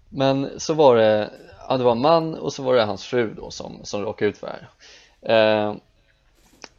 Men 0.10 0.60
så 0.60 0.74
var 0.74 0.96
det, 0.96 1.32
ja 1.68 1.78
det 1.78 1.84
var 1.84 1.92
en 1.92 2.02
man 2.02 2.36
och 2.36 2.54
så 2.54 2.64
var 2.64 2.76
det 2.76 2.84
hans 2.84 3.06
fru 3.06 3.34
då 3.34 3.52
som, 3.52 3.80
som 3.84 4.02
råkade 4.02 4.32
ut 4.32 4.38
för 4.38 4.48
det 4.48 4.68
här. 5.22 5.68
Eh, 5.68 5.76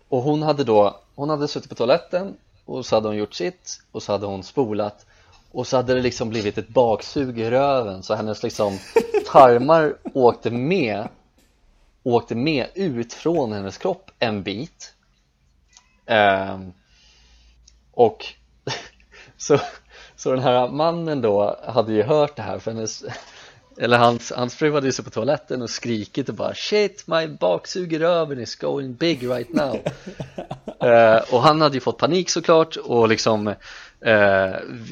Och 0.08 0.22
hon 0.22 0.42
hade 0.42 0.64
då 0.64 1.00
hon 1.14 1.30
hade 1.30 1.48
suttit 1.48 1.68
på 1.68 1.74
toaletten 1.74 2.36
och 2.64 2.86
så 2.86 2.96
hade 2.96 3.08
hon 3.08 3.16
gjort 3.16 3.34
sitt 3.34 3.80
och 3.92 4.02
så 4.02 4.12
hade 4.12 4.26
hon 4.26 4.42
spolat 4.42 5.06
och 5.52 5.66
så 5.66 5.76
hade 5.76 5.94
det 5.94 6.00
liksom 6.00 6.28
blivit 6.30 6.58
ett 6.58 6.68
baksug 6.68 7.38
i 7.40 7.50
röven 7.50 8.02
så 8.02 8.14
hennes 8.14 8.42
liksom 8.42 8.78
tarmar 9.32 9.96
åkte 10.14 10.50
med 10.50 11.08
åkte 12.02 12.34
med 12.34 12.66
ut 12.74 13.12
från 13.12 13.52
hennes 13.52 13.78
kropp 13.78 14.10
en 14.18 14.42
bit. 14.42 14.94
Ehm, 16.06 16.72
och 18.00 18.26
så, 19.36 19.58
så 20.16 20.30
den 20.30 20.42
här 20.42 20.68
mannen 20.68 21.20
då 21.20 21.60
hade 21.66 21.92
ju 21.92 22.02
hört 22.02 22.36
det 22.36 22.42
här 22.42 22.58
för 22.58 22.70
hennes 22.70 23.04
eller 23.78 23.98
hans, 23.98 24.32
hans 24.36 24.54
fru 24.54 24.72
hade 24.72 24.86
ju 24.86 24.92
suttit 24.92 25.04
på 25.04 25.20
toaletten 25.20 25.62
och 25.62 25.70
skrikit 25.70 26.28
och 26.28 26.34
bara 26.34 26.54
Shit, 26.54 27.06
my 27.06 27.26
baksug 27.26 27.92
i 27.92 27.98
röven 27.98 28.40
is 28.40 28.56
going 28.56 28.94
big 28.94 29.30
right 29.30 29.52
now. 29.52 29.74
Uh, 30.84 31.22
Och 31.34 31.42
han 31.42 31.60
hade 31.60 31.74
ju 31.74 31.80
fått 31.80 31.98
panik 31.98 32.30
såklart 32.30 32.76
och 32.76 33.08
liksom 33.08 33.46
uh, 33.46 33.54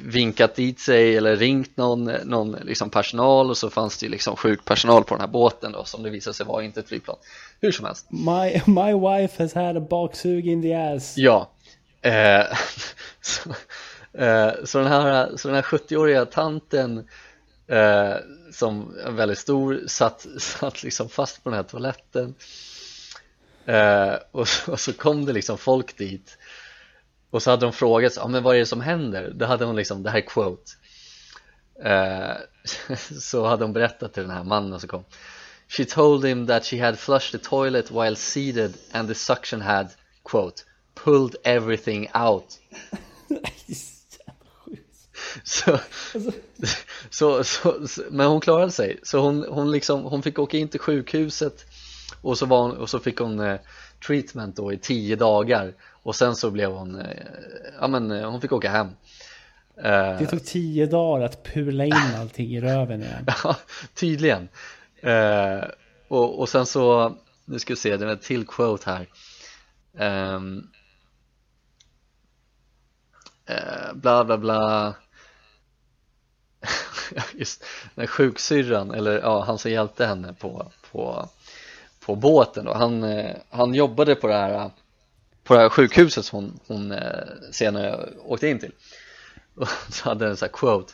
vinkat 0.04 0.54
dit 0.54 0.80
sig 0.80 1.16
eller 1.16 1.36
ringt 1.36 1.76
någon, 1.76 2.04
någon 2.04 2.52
liksom 2.52 2.90
personal 2.90 3.50
och 3.50 3.56
så 3.56 3.70
fanns 3.70 3.98
det 3.98 4.06
ju 4.06 4.10
liksom 4.10 4.36
sjukpersonal 4.36 5.04
på 5.04 5.14
den 5.14 5.20
här 5.20 5.28
båten 5.28 5.72
då 5.72 5.84
som 5.84 6.02
det 6.02 6.10
visade 6.10 6.34
sig 6.34 6.46
vara 6.46 6.64
inte 6.64 6.80
ett 6.80 6.88
flygplan. 6.88 7.16
Hur 7.60 7.72
som 7.72 7.84
helst. 7.84 8.06
My, 8.10 8.62
my 8.66 8.92
wife 8.92 9.42
has 9.42 9.54
had 9.54 9.76
a 9.76 9.86
baksug 9.90 10.46
in 10.46 10.62
the 10.62 10.74
ass. 10.74 11.14
Ja 11.16 11.50
uh, 12.06 12.56
så, 13.20 13.54
eh, 14.18 14.52
så, 14.64 14.78
den 14.78 14.86
här, 14.86 15.36
så 15.36 15.48
den 15.48 15.54
här 15.54 15.62
70-åriga 15.62 16.26
tanten 16.26 17.08
eh, 17.68 18.14
som 18.52 18.96
är 19.04 19.10
väldigt 19.10 19.38
stor 19.38 19.80
satt, 19.86 20.26
satt 20.38 20.82
liksom 20.82 21.08
fast 21.08 21.44
på 21.44 21.50
den 21.50 21.56
här 21.56 21.64
toaletten. 21.64 22.34
Eh, 23.66 24.14
och, 24.30 24.48
så, 24.48 24.72
och, 24.72 24.80
så, 24.80 24.92
kom 24.92 25.24
det 25.24 25.32
liksom 25.32 25.58
folk 25.58 25.98
dit. 25.98 26.38
Och 27.30 27.42
så 27.42 27.50
hade 27.50 27.66
de 27.66 27.72
frågat 27.72 28.18
ah, 28.18 28.28
men 28.28 28.42
vad 28.42 28.54
är 28.54 28.58
det 28.58 28.66
som 28.66 28.80
händer? 28.80 29.32
Då 29.34 29.46
hade 29.46 29.64
hon 29.64 29.76
liksom, 29.76 30.02
det 30.02 30.10
här 30.10 30.18
är 30.18 30.26
quote. 30.26 30.72
Eh, 31.84 32.96
så 33.20 33.46
hade 33.46 33.64
hon 33.64 33.72
berättat 33.72 34.14
till 34.14 34.22
den 34.22 34.32
här 34.32 34.44
mannen 34.44 34.80
som 34.80 34.88
kom. 34.88 35.04
She 35.68 35.84
told 35.84 36.24
him 36.24 36.46
that 36.46 36.64
she 36.64 36.84
had 36.84 36.98
flushed 36.98 37.40
the 37.40 37.48
toilet 37.48 37.90
while 37.90 38.16
seated 38.16 38.74
and 38.92 39.08
the 39.08 39.14
suction 39.14 39.60
had, 39.60 39.88
quote, 40.22 40.62
pulled 41.04 41.36
everything 41.44 42.08
out. 42.14 42.58
Så, 45.44 45.78
så, 47.10 47.44
så, 47.44 47.88
så, 47.88 48.02
men 48.10 48.26
hon 48.26 48.40
klarade 48.40 48.70
sig, 48.70 48.98
så 49.02 49.18
hon, 49.18 49.44
hon, 49.48 49.70
liksom, 49.70 50.02
hon 50.02 50.22
fick 50.22 50.38
åka 50.38 50.56
in 50.56 50.68
till 50.68 50.80
sjukhuset 50.80 51.64
och 52.22 52.38
så, 52.38 52.46
var 52.46 52.62
hon, 52.62 52.76
och 52.76 52.90
så 52.90 52.98
fick 52.98 53.18
hon 53.18 53.40
eh, 53.40 53.60
treatment 54.06 54.56
då 54.56 54.72
i 54.72 54.78
tio 54.78 55.16
dagar. 55.16 55.74
Och 56.02 56.16
sen 56.16 56.36
så 56.36 56.50
blev 56.50 56.70
hon, 56.70 57.00
eh, 57.00 57.06
ja 57.80 57.88
men 57.88 58.10
eh, 58.10 58.30
hon 58.30 58.40
fick 58.40 58.52
åka 58.52 58.70
hem. 58.70 58.88
Det 60.18 60.26
tog 60.30 60.44
tio 60.44 60.86
dagar 60.86 61.24
att 61.24 61.44
pula 61.44 61.84
in 61.84 61.92
allting 62.18 62.56
i 62.56 62.60
röven 62.60 63.02
igen. 63.02 63.26
Ja, 63.44 63.56
tydligen. 63.94 64.48
Eh, 65.00 65.64
och, 66.08 66.38
och 66.38 66.48
sen 66.48 66.66
så, 66.66 67.16
nu 67.44 67.58
ska 67.58 67.72
vi 67.72 67.76
se, 67.76 67.96
det 67.96 68.04
är 68.04 68.10
en 68.10 68.18
till 68.18 68.46
quote 68.46 68.90
här. 68.90 69.06
Um, 70.34 70.70
Eh, 73.48 73.94
bla 73.94 74.24
bla 74.24 74.38
bla. 74.38 74.94
Just 77.34 77.64
den 77.94 78.06
sjuksyrran, 78.06 78.90
eller 78.90 79.18
ja, 79.18 79.44
han 79.44 79.58
som 79.58 79.70
hjälpte 79.70 80.06
henne 80.06 80.34
på, 80.34 80.72
på, 80.90 81.28
på 82.00 82.16
båten 82.16 82.64
då, 82.64 82.74
han, 82.74 83.02
eh, 83.02 83.36
han 83.50 83.74
jobbade 83.74 84.14
på 84.14 84.26
det 84.26 84.34
här 84.34 84.70
på 85.44 85.54
det 85.54 85.60
här 85.60 85.68
sjukhuset 85.68 86.24
som 86.24 86.38
hon, 86.38 86.60
hon 86.66 86.92
eh, 86.92 87.50
senare 87.52 88.08
åkte 88.24 88.48
in 88.48 88.58
till. 88.58 88.72
Och 89.54 89.68
så 89.68 90.08
hade 90.08 90.26
den 90.26 90.36
så 90.36 90.44
här 90.44 90.52
quote. 90.52 90.92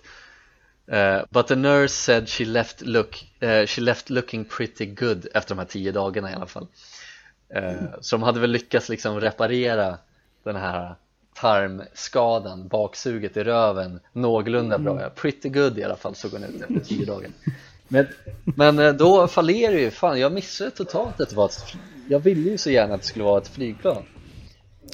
Uh, 0.93 1.25
But 1.31 1.47
the 1.47 1.57
nurse 1.57 1.95
said 1.95 2.29
she 2.29 2.45
left, 2.45 2.83
look, 2.83 3.25
uh, 3.43 3.67
she 3.67 3.81
left 3.81 4.11
looking 4.11 4.45
pretty 4.45 4.87
good 4.87 5.27
efter 5.35 5.55
de 5.55 5.59
här 5.59 5.67
tio 5.67 5.93
dagarna 5.93 6.31
i 6.31 6.35
alla 6.35 6.47
fall. 6.47 6.67
Uh, 7.57 8.01
Så 8.01 8.17
de 8.17 8.23
hade 8.23 8.41
väl 8.41 8.51
lyckats 8.51 8.89
liksom 8.89 9.21
reparera 9.21 9.99
den 10.45 10.57
här 10.57 10.97
tarmskadan, 11.35 12.69
baksuget 12.69 13.37
i 13.37 13.45
röven 13.45 14.01
någorlunda 14.13 14.79
bra, 14.79 15.01
ja, 15.01 15.11
pretty 15.15 15.49
good 15.49 15.79
i 15.79 15.85
alla 15.85 15.97
fall 15.97 16.15
såg 16.15 16.31
hon 16.31 16.45
ut 16.45 16.61
efter 16.61 16.81
tio 16.81 17.07
dagar 17.07 17.31
men, 17.89 18.07
men 18.45 18.79
eh, 18.79 18.93
då 18.93 19.27
fallerar 19.27 19.77
ju, 19.77 19.91
fan 19.91 20.21
jag 20.21 20.33
missade 20.33 20.71
totalt 20.71 21.21
att 21.21 21.31
det 21.31 21.37
var 21.37 21.47
ett, 21.47 21.77
jag 22.09 22.21
ville 22.21 22.51
ju 22.51 22.59
så 22.59 22.71
gärna 22.71 22.95
att 22.95 23.01
det 23.01 23.07
skulle 23.07 23.25
vara 23.25 23.41
ett 23.41 23.49
flygplan 23.49 24.03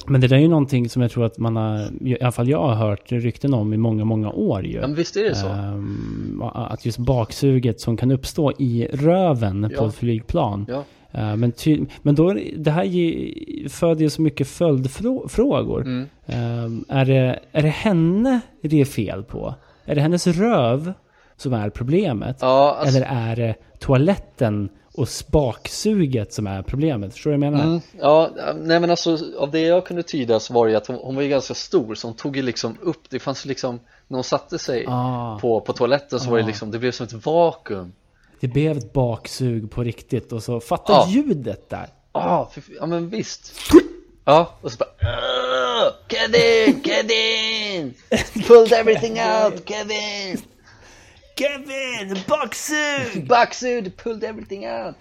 men 0.07 0.21
det 0.21 0.27
där 0.27 0.35
är 0.35 0.41
ju 0.41 0.47
någonting 0.47 0.89
som 0.89 1.01
jag 1.01 1.11
tror 1.11 1.25
att 1.25 1.37
man 1.37 1.55
har, 1.55 1.89
i 2.07 2.17
alla 2.21 2.31
fall 2.31 2.49
jag 2.49 2.61
har 2.61 2.73
hört 2.73 3.11
rykten 3.11 3.53
om 3.53 3.73
i 3.73 3.77
många, 3.77 4.05
många 4.05 4.31
år 4.31 4.65
ju. 4.65 4.75
Ja, 4.75 4.81
men 4.81 4.95
visst 4.95 5.15
är 5.15 5.23
det 5.23 5.35
så. 5.35 5.47
Um, 5.47 6.41
att 6.53 6.85
just 6.85 6.97
baksuget 6.97 7.81
som 7.81 7.97
kan 7.97 8.11
uppstå 8.11 8.51
i 8.59 8.87
röven 8.93 9.69
ja. 9.71 9.79
på 9.79 9.85
ett 9.85 9.95
flygplan. 9.95 10.65
Ja. 10.69 10.83
Uh, 11.15 11.35
men, 11.35 11.51
ty, 11.51 11.85
men 12.01 12.15
då, 12.15 12.33
det 12.57 12.71
här 12.71 12.83
ge, 12.83 13.33
föder 13.69 14.01
ju 14.01 14.09
så 14.09 14.21
mycket 14.21 14.47
följdfrågor. 14.47 15.81
Mm. 15.81 16.01
Uh, 16.29 16.97
är, 16.97 17.05
det, 17.05 17.39
är 17.51 17.61
det 17.61 17.69
henne 17.69 18.39
det 18.61 18.81
är 18.81 18.85
fel 18.85 19.23
på? 19.23 19.55
Är 19.85 19.95
det 19.95 20.01
hennes 20.01 20.27
röv 20.27 20.93
som 21.37 21.53
är 21.53 21.69
problemet? 21.69 22.37
Ja, 22.41 22.75
alltså- 22.79 22.97
Eller 22.97 23.07
är 23.07 23.35
det 23.35 23.55
toaletten 23.79 24.69
och 24.93 25.09
spaksuget 25.09 26.33
som 26.33 26.47
är 26.47 26.61
problemet? 26.61 27.13
Förstår 27.13 27.31
du 27.31 27.37
vad 27.37 27.45
jag 27.47 27.51
menar? 27.51 27.65
Mm, 27.65 27.81
ja, 27.99 28.29
nej 28.61 28.79
men 28.79 28.89
alltså 28.89 29.17
av 29.39 29.51
det 29.51 29.59
jag 29.61 29.85
kunde 29.85 30.03
tyda 30.03 30.39
så 30.39 30.53
var 30.53 30.67
det 30.67 30.75
att 30.75 30.87
hon, 30.87 30.95
hon 31.01 31.15
var 31.15 31.21
ju 31.21 31.29
ganska 31.29 31.53
stor 31.53 31.95
så 31.95 32.07
hon 32.07 32.15
tog 32.15 32.35
ju 32.35 32.41
liksom 32.41 32.77
upp, 32.81 33.09
det 33.09 33.19
fanns 33.19 33.45
liksom 33.45 33.79
när 34.07 34.17
hon 34.17 34.23
satte 34.23 34.59
sig 34.59 34.85
Ah. 34.87 35.39
på, 35.41 35.61
på 35.61 35.73
toaletten 35.73 36.19
så 36.19 36.29
var 36.29 36.37
det 36.37 36.43
Ah. 36.43 36.47
liksom, 36.47 36.71
det 36.71 36.79
blev 36.79 36.91
som 36.91 37.05
ett 37.05 37.25
vakuum 37.25 37.91
Det 38.41 38.47
blev 38.47 38.77
ett 38.77 38.93
baksug 38.93 39.71
på 39.71 39.83
riktigt 39.83 40.31
och 40.31 40.43
så 40.43 40.59
fatta 40.59 40.93
Ja. 40.93 41.07
ljudet 41.09 41.69
där. 41.69 41.87
ah, 42.11 42.49
fy- 42.55 42.61
ja 42.79 42.85
men 42.85 43.09
visst 43.09 43.53
Ja, 44.25 44.53
och 44.61 44.71
så 44.71 44.77
bara 44.77 44.89
"Åh, 45.01 45.93
Kevin, 46.07 46.83
Kevin! 46.83 47.93
Pulled 48.47 48.73
everything 48.73 49.11
out, 49.19 49.69
Kevin! 49.69 50.37
Kevin, 51.37 52.17
baksug! 52.27 53.27
Backsud, 53.27 53.97
pulled 53.97 54.23
everything 54.23 54.67
out! 54.69 54.95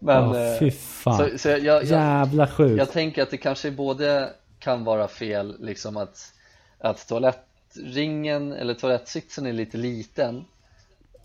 Men, 0.00 0.30
Ja, 0.34 0.52
eh, 0.52 0.58
fy 0.58 0.70
fan. 0.70 1.16
så, 1.30 1.38
så 1.38 1.48
jag, 1.48 1.60
jag, 1.60 1.84
Jävla 1.84 2.46
sjukt. 2.48 2.78
Jag 2.78 2.92
tänker 2.92 3.22
att 3.22 3.30
det 3.30 3.36
kanske 3.36 3.70
både 3.70 4.30
kan 4.58 4.84
vara 4.84 5.08
fel 5.08 5.56
liksom 5.60 5.96
att, 5.96 6.32
att 6.78 7.08
toalettringen 7.08 8.52
eller 8.52 8.74
toalettsitsen 8.74 9.46
är 9.46 9.52
lite 9.52 9.76
liten 9.76 10.44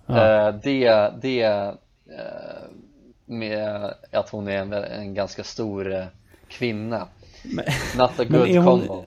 Ja. 0.05 0.47
eh, 0.47 0.55
Det, 0.63 1.11
det 1.21 1.43
eh, 1.43 1.71
med 3.25 3.93
att 4.11 4.29
hon 4.29 4.47
är 4.47 4.57
en, 4.57 4.73
en 4.73 5.13
ganska 5.13 5.43
stor 5.43 5.93
eh, 5.95 6.05
kvinna 6.47 7.07
Not 7.97 8.19
a 8.19 8.23
Men 8.29 8.39
good 8.39 8.55
hon- 8.57 8.65
combo 8.87 9.05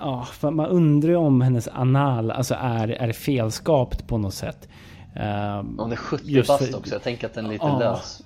Ja, 0.00 0.28
för 0.32 0.50
man 0.50 0.66
undrar 0.66 1.10
ju 1.10 1.16
om 1.16 1.40
hennes 1.40 1.68
anal 1.68 2.30
alltså 2.30 2.54
är, 2.60 2.88
är 2.88 3.12
felskapt 3.12 4.06
på 4.06 4.18
något 4.18 4.34
sätt. 4.34 4.68
Hon 5.78 5.92
är 5.92 5.96
70 5.96 6.24
Just 6.26 6.48
bast 6.48 6.74
också, 6.74 6.94
jag 6.94 7.02
tänker 7.02 7.26
att 7.26 7.34
den 7.34 7.46
är 7.46 7.50
lite 7.50 7.64
Ja. 7.66 7.78
lös 7.78 8.22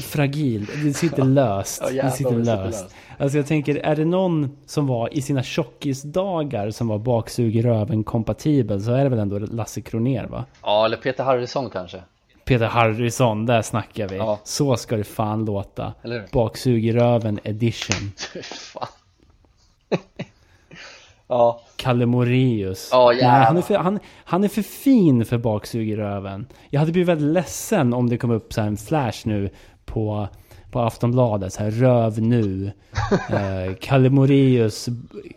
fragil. 0.00 0.66
Det 0.84 0.94
sitter 0.94 1.24
löst. 1.24 1.80
Ja, 1.82 1.90
jävlar 1.90 2.10
det 2.10 2.16
sitter 2.16 2.30
vad 2.30 2.40
det 2.40 2.44
sitter 2.44 2.64
löst. 2.64 2.82
löst. 2.82 2.94
Alltså 3.18 3.38
jag 3.38 3.46
tänker, 3.46 3.76
är 3.76 3.96
det 3.96 4.04
någon 4.04 4.56
som 4.66 4.86
var 4.86 5.14
i 5.14 5.22
sina 5.22 5.42
tjockisdagar 5.42 6.70
som 6.70 6.88
var 6.88 6.98
baksug 6.98 7.56
i 7.56 7.62
röven 7.62 8.04
kompatibel 8.04 8.82
så 8.82 8.92
är 8.92 9.04
det 9.04 9.08
väl 9.08 9.18
ändå 9.18 9.38
Lasse 9.38 9.80
Kroner 9.80 10.26
va? 10.26 10.44
Ja, 10.62 10.84
eller 10.84 10.96
Peter 10.96 11.24
Harrison 11.24 11.70
kanske 11.70 12.02
Peter 12.44 12.66
Harrison, 12.66 13.46
där 13.46 13.62
snackar 13.62 14.08
vi. 14.08 14.16
Ja. 14.16 14.40
Så 14.44 14.76
ska 14.76 14.96
det 14.96 15.04
fan 15.04 15.44
låta. 15.44 15.92
Baksug 16.32 16.86
i 16.86 16.92
röven 16.92 17.40
edition. 17.44 18.12
Fan 18.42 18.88
Ja, 21.28 21.60
Kalle. 21.76 22.06
Ja, 22.92 23.06
Nej, 23.10 23.20
jävlar. 23.20 23.44
han, 23.44 23.56
är 23.56 23.62
för, 23.62 23.74
han, 23.74 23.98
han 24.24 24.44
är 24.44 24.48
för 24.48 24.62
fin 24.62 25.24
för 25.24 25.38
röven. 25.96 26.46
Jag 26.70 26.80
hade 26.80 26.92
blivit 26.92 27.08
väldigt 27.08 27.32
ledsen 27.32 27.94
om 27.94 28.08
det 28.08 28.18
kom 28.18 28.30
upp 28.30 28.52
så 28.52 28.60
här 28.60 28.68
en 28.68 28.76
flash 28.76 29.28
nu 29.28 29.50
på, 29.84 30.28
på 30.70 30.80
Aftonbladet. 30.80 31.52
Så 31.52 31.62
här, 31.62 31.70
röv 31.70 32.20
nu. 32.20 32.66
eh, 33.30 33.74
Kalle 33.80 34.10
Moraeus. 34.10 34.88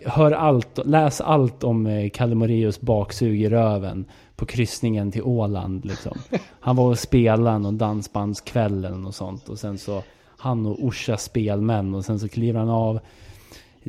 Hör 0.06 0.32
allt, 0.32 0.80
läs 0.86 1.22
allt 1.22 1.64
om 1.64 1.88
eh, 1.88 2.10
Kalle 2.10 2.36
i 3.36 3.50
röven 3.50 4.06
på 4.36 4.46
kryssningen 4.46 5.12
till 5.12 5.24
Åland. 5.24 5.86
Liksom. 5.86 6.18
Han 6.60 6.76
var 6.76 6.86
och 6.86 7.00
spelade 7.00 7.60
någon 7.60 7.78
dansbandskväll 7.78 8.86
något 9.02 9.16
sånt. 9.16 9.50
Och 9.50 9.60
sen 9.60 9.78
så 9.78 10.04
han 10.38 10.66
och 10.66 10.84
Orsa 10.84 11.18
spelmän. 11.18 11.96
Och 11.96 12.06
sen 12.06 12.20
så 12.20 12.30
kliver 12.30 12.60
han 12.60 12.70
av 12.70 13.00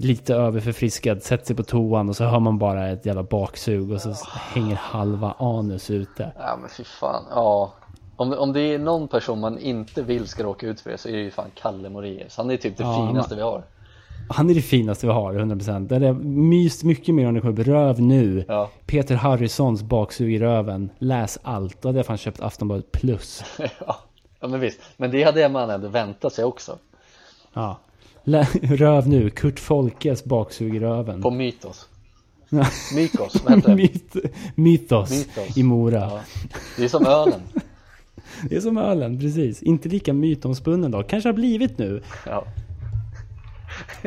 lite 0.01 0.35
överförfriskad, 0.35 1.23
sätter 1.23 1.47
sig 1.47 1.57
på 1.57 1.63
toan 1.63 2.09
och 2.09 2.17
så 2.17 2.25
hör 2.25 2.41
man 2.41 2.59
bara 2.59 2.89
ett 2.89 3.07
jävla 3.07 3.23
baksug 3.23 3.93
och 3.93 4.01
så 4.01 4.15
hänger 4.31 4.75
halva 4.77 5.35
anus 5.39 5.91
ute. 5.91 6.33
ja 6.39 6.57
men 6.61 6.71
fy 6.71 6.85
fan, 6.85 7.23
ja 7.31 7.73
om, 8.17 8.33
om 8.33 8.53
det 8.53 8.61
är 8.61 8.79
någon 8.79 9.09
person 9.09 9.41
man 9.41 9.59
inte 9.59 10.03
vill 10.03 10.27
ska 10.27 10.43
råka 10.43 10.67
ut 10.67 10.81
för 10.81 10.91
det 10.91 10.99
så 10.99 11.09
är 11.09 11.13
det 11.13 11.19
ju 11.23 11.31
fan 11.31 11.51
Kalle 11.55 11.89
Moraeus 11.91 12.37
Han 12.37 12.51
är 12.51 12.57
typ 12.57 12.77
det 12.77 12.83
Ja, 12.83 13.07
finaste 13.09 13.31
man- 13.35 13.37
vi 13.39 13.43
har 13.43 13.63
Han 14.29 14.51
är 14.51 14.55
det 14.55 14.63
finaste 14.63 15.07
vi 15.07 15.13
har, 15.13 15.35
100%. 15.35 15.89
Det 15.89 16.07
är 16.07 16.13
myst 16.13 16.85
mycket 16.85 17.15
mer 17.15 17.29
om 17.29 17.35
det 17.35 17.41
kommer 17.41 17.65
röv 17.65 18.01
nu. 18.01 18.45
Ja, 18.49 18.71
Peter 18.87 19.15
Harrisons 19.15 19.83
baksug 19.83 20.35
i 20.35 20.39
röven. 20.39 20.91
Läs 20.99 21.39
allt. 21.43 21.83
Då 21.83 21.89
hade 21.89 21.99
jag 21.99 22.07
fan 22.07 22.17
köpt 22.19 22.41
Aftonbladet 22.41 22.93
plus. 22.93 23.43
ja. 23.59 23.97
ja 24.41 24.49
men 24.49 24.61
visst, 24.61 24.81
men 24.97 25.11
det 25.11 25.23
hade 25.23 25.49
man 25.49 25.71
ändå 25.71 25.89
väntat 25.89 26.33
sig 26.33 26.45
också 26.45 26.79
Ja. 27.53 27.79
Röv 28.63 29.09
nu. 29.09 29.31
Kurt 29.31 29.61
Folkes 29.61 30.25
baksug 30.25 30.83
röven. 30.83 31.23
På 31.23 31.31
Mytos 31.31 31.87
Mykos, 32.95 33.43
vad 33.45 33.55
heter 33.57 33.69
det? 33.69 33.75
Myt, 33.77 34.15
mytos, 34.55 35.11
Mytos. 35.11 35.57
i 35.57 35.63
Mora. 35.63 35.99
Ja. 36.01 36.21
Det 36.77 36.85
är 36.85 36.89
som 36.89 37.07
ölen 37.07 37.41
Det 38.51 38.57
är 38.57 38.61
som 38.61 38.79
ölen, 38.79 39.21
precis. 39.21 39.63
Inte 39.63 39.89
lika 39.89 40.13
mytomspunnen 40.13 40.91
då. 40.91 41.03
Kanske 41.03 41.29
har 41.29 41.35
blivit 41.35 41.79
nu. 41.79 42.03
Ja, 42.27 42.45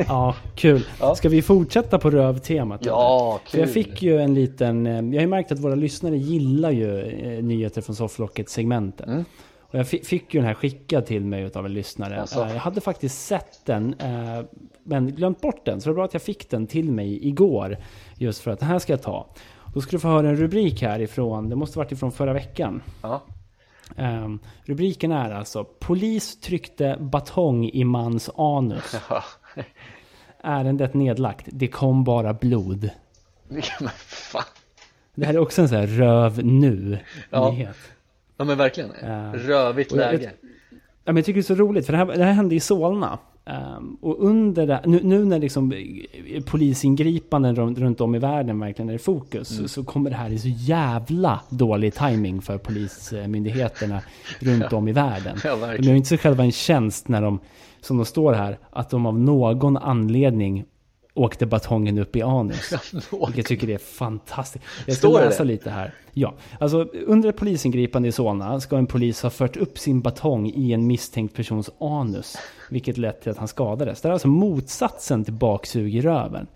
Ja, 0.07 0.35
kul. 0.55 0.85
Ja. 0.99 1.15
Ska 1.15 1.29
vi 1.29 1.41
fortsätta 1.41 1.99
på 1.99 2.09
rövtemat? 2.09 2.85
ja 2.85 3.39
För 3.45 3.57
jag 3.57 3.67
kul 3.67 3.73
fick 3.73 4.01
ju 4.01 4.21
en 4.21 4.33
liten... 4.33 4.87
eh, 4.87 4.93
Jag 4.93 5.01
har 5.13 5.21
ju 5.21 5.27
märkt 5.27 5.51
att 5.51 5.59
våra 5.59 5.75
lyssnare 5.75 6.17
gillar 6.17 6.71
ju 6.71 6.99
eh, 7.01 7.43
nyheter 7.43 7.81
från 7.81 7.95
sofflocket-segmentet. 7.95 9.07
Mm. 9.07 9.25
Jag 9.75 9.87
fi- 9.87 10.03
fick 10.03 10.33
ju 10.33 10.39
den 10.39 10.47
här 10.47 10.53
skickad 10.53 11.05
till 11.05 11.25
mig 11.25 11.51
av 11.55 11.65
en 11.65 11.73
lyssnare. 11.73 12.15
Jaså? 12.15 12.43
Eh, 12.43 12.51
Jag 12.53 12.59
hade 12.59 12.81
faktiskt 12.81 13.25
sett 13.25 13.65
den, 13.65 13.93
eh, 13.93 14.41
men 14.83 15.07
glömt 15.15 15.41
bort 15.41 15.65
den. 15.65 15.81
Så 15.81 15.89
det 15.89 15.91
var 15.93 15.95
bra 15.95 16.05
att 16.05 16.13
jag 16.13 16.21
fick 16.21 16.49
den 16.49 16.67
till 16.67 16.91
mig 16.91 17.27
igår. 17.27 17.77
Just 18.17 18.41
för 18.41 18.51
att 18.51 18.59
den 18.59 18.69
här 18.69 18.79
ska 18.79 18.93
jag 18.93 19.01
ta. 19.01 19.27
Då 19.73 19.81
ska 19.81 19.91
du 19.91 19.99
få 19.99 20.07
höra 20.07 20.29
en 20.29 20.35
rubrik 20.35 20.81
härifrån. 20.81 21.49
Det 21.49 21.55
måste 21.55 21.77
varit 21.77 21.91
ifrån 21.91 22.11
förra 22.11 22.33
veckan. 22.33 22.81
Ja, 23.01 23.21
Um, 23.97 24.39
rubriken 24.65 25.11
är 25.11 25.31
alltså 25.31 25.63
Polis 25.63 26.39
tryckte 26.39 26.97
batong 26.99 27.65
i 27.69 27.83
mans 27.83 28.29
anus. 28.37 28.95
ja. 29.09 29.23
Ärendet 30.43 30.93
nedlagt. 30.93 31.45
Det 31.51 31.67
kom 31.67 32.03
bara 32.03 32.33
blod. 32.33 32.89
men 33.49 33.89
fan 33.97 34.43
Det 35.15 35.25
här 35.25 35.33
är 35.33 35.37
också 35.37 35.61
en 35.61 35.69
sån 35.69 35.77
här 35.77 35.87
röv 35.87 36.45
nu 36.45 36.99
Ja. 37.29 37.55
Ja 38.43 38.47
men 38.47 38.57
verkligen, 38.57 38.89
Ja. 39.01 39.33
rövigt 39.35 39.91
Och 39.91 39.97
jag 39.97 40.05
läge 40.05 40.17
vet- 40.17 40.35
Ja, 41.05 41.11
men 41.11 41.15
jag 41.15 41.25
tycker 41.25 41.35
det 41.35 41.41
är 41.41 41.55
så 41.55 41.63
roligt 41.63 41.85
för 41.85 41.93
det 41.93 41.97
här, 41.99 42.05
det 42.05 42.23
här 42.23 42.33
hände 42.33 42.55
i 42.55 42.59
Solna. 42.59 43.19
Ehm, 43.45 43.97
och 44.01 44.23
under 44.23 44.67
det, 44.67 44.81
nu, 44.85 44.99
nu 45.03 45.25
när 45.25 45.39
liksom 45.39 45.71
eh, 45.71 46.43
polisingripanden 46.43 47.55
runt, 47.55 47.77
runt 47.77 48.01
om 48.01 48.15
i 48.15 48.19
världen 48.19 48.59
verkligen 48.59 48.89
är 48.89 48.93
i 48.93 48.97
fokus 48.97 49.51
Mm. 49.51 49.63
så, 49.63 49.67
så 49.73 49.83
kommer 49.83 50.09
det 50.09 50.15
här 50.15 50.29
i 50.29 50.39
så 50.39 50.47
jävla 50.47 51.39
dålig 51.49 51.93
timing 51.93 52.41
för 52.41 52.57
polismyndigheterna 52.57 54.01
runt 54.39 54.73
om 54.73 54.87
i 54.87 54.91
världen. 54.91 55.37
Ja, 55.43 55.55
de 55.77 55.83
gör 55.83 55.93
inte 55.95 56.09
sig 56.09 56.17
själva 56.17 56.43
en 56.43 56.51
tjänst 56.51 57.07
när 57.07 57.21
de, 57.21 57.39
som 57.81 57.97
de 57.97 58.05
står 58.05 58.33
här, 58.33 58.57
att 58.69 58.89
de 58.89 59.05
av 59.05 59.19
någon 59.19 59.77
anledning 59.77 60.65
åkte 61.13 61.45
batongen 61.45 61.97
upp 61.97 62.15
i 62.15 62.21
anus. 62.21 62.73
Vilket 63.11 63.37
jag 63.37 63.45
tycker 63.45 63.67
det 63.67 63.73
är 63.73 63.77
fantastiskt. 63.77 64.65
Jag 64.87 64.95
ska 64.97 65.07
Står 65.07 65.19
läsa 65.19 65.43
det? 65.43 65.47
lite 65.47 65.69
här. 65.69 65.93
Ja, 66.13 66.33
alltså 66.59 66.81
under 67.05 67.29
ett 67.29 67.37
polisingripande 67.37 68.07
i 68.09 68.11
Solna 68.11 68.59
ska 68.59 68.77
en 68.77 68.87
polis 68.87 69.23
ha 69.23 69.29
fört 69.29 69.57
upp 69.57 69.79
sin 69.79 70.01
batong 70.01 70.51
i 70.55 70.73
en 70.73 70.87
misstänkt 70.87 71.35
persons 71.35 71.69
anus. 71.79 72.37
Vilket 72.69 72.97
lett 72.97 73.21
till 73.21 73.31
att 73.31 73.37
han 73.37 73.47
skadades. 73.47 74.01
Det 74.01 74.07
är 74.07 74.13
alltså 74.13 74.27
motsatsen 74.27 75.23
till 75.23 75.33
baksug 75.33 75.95
i 75.95 76.01
röven. 76.01 76.47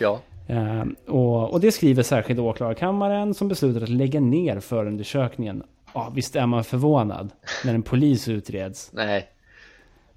Ja, 0.00 0.20
Eh, 0.46 0.84
och, 1.08 1.52
och 1.52 1.60
det 1.60 1.72
skriver 1.72 2.02
särskilt 2.02 2.40
åklagarkammaren 2.40 3.34
som 3.34 3.48
beslutat 3.48 3.82
att 3.82 3.88
lägga 3.88 4.20
ner 4.20 4.60
förundersökningen. 4.60 5.62
Ja, 5.94 6.12
visst 6.14 6.36
är 6.36 6.46
man 6.46 6.64
förvånad 6.64 7.30
när 7.64 7.74
en 7.74 7.82
polis 7.82 8.28
utreds. 8.28 8.90
nej 8.92 9.28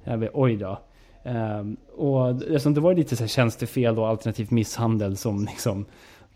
Jag 0.03 0.17
vet, 0.17 0.31
oj 0.33 0.55
då. 0.55 0.79
Ehm, 1.27 1.77
och 1.95 2.29
eftersom 2.29 2.73
det 2.73 2.81
var 2.81 2.95
lite 2.95 3.15
så 3.15 3.23
här 3.23 3.27
tjänstefel 3.27 3.99
och 3.99 4.07
alternativt 4.07 4.51
misshandel 4.51 5.17
som 5.17 5.45
liksom 5.45 5.85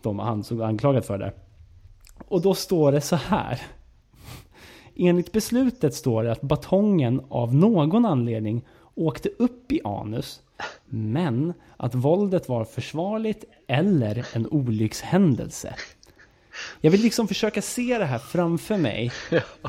de 0.02 0.20
ansåg 0.20 0.62
anklagat 0.62 1.06
för 1.06 1.18
det. 1.18 1.32
Och 2.28 2.42
då 2.42 2.54
står 2.54 2.92
det 2.92 3.00
så 3.00 3.16
här. 3.16 3.60
Enligt 4.96 5.32
beslutet 5.32 5.94
står 5.94 6.24
det 6.24 6.32
att 6.32 6.40
batongen 6.40 7.20
av 7.28 7.54
någon 7.54 8.06
anledning 8.06 8.64
åkte 8.94 9.28
upp 9.38 9.72
i 9.72 9.80
anus. 9.84 10.40
Men 10.86 11.52
att 11.76 11.94
våldet 11.94 12.48
var 12.48 12.64
försvarligt 12.64 13.44
eller 13.66 14.26
en 14.32 14.46
olyckshändelse. 14.46 15.74
Jag 16.80 16.90
vill 16.90 17.00
liksom 17.00 17.28
försöka 17.28 17.62
se 17.62 17.98
det 17.98 18.04
här 18.04 18.18
framför 18.18 18.76
mig. 18.76 19.12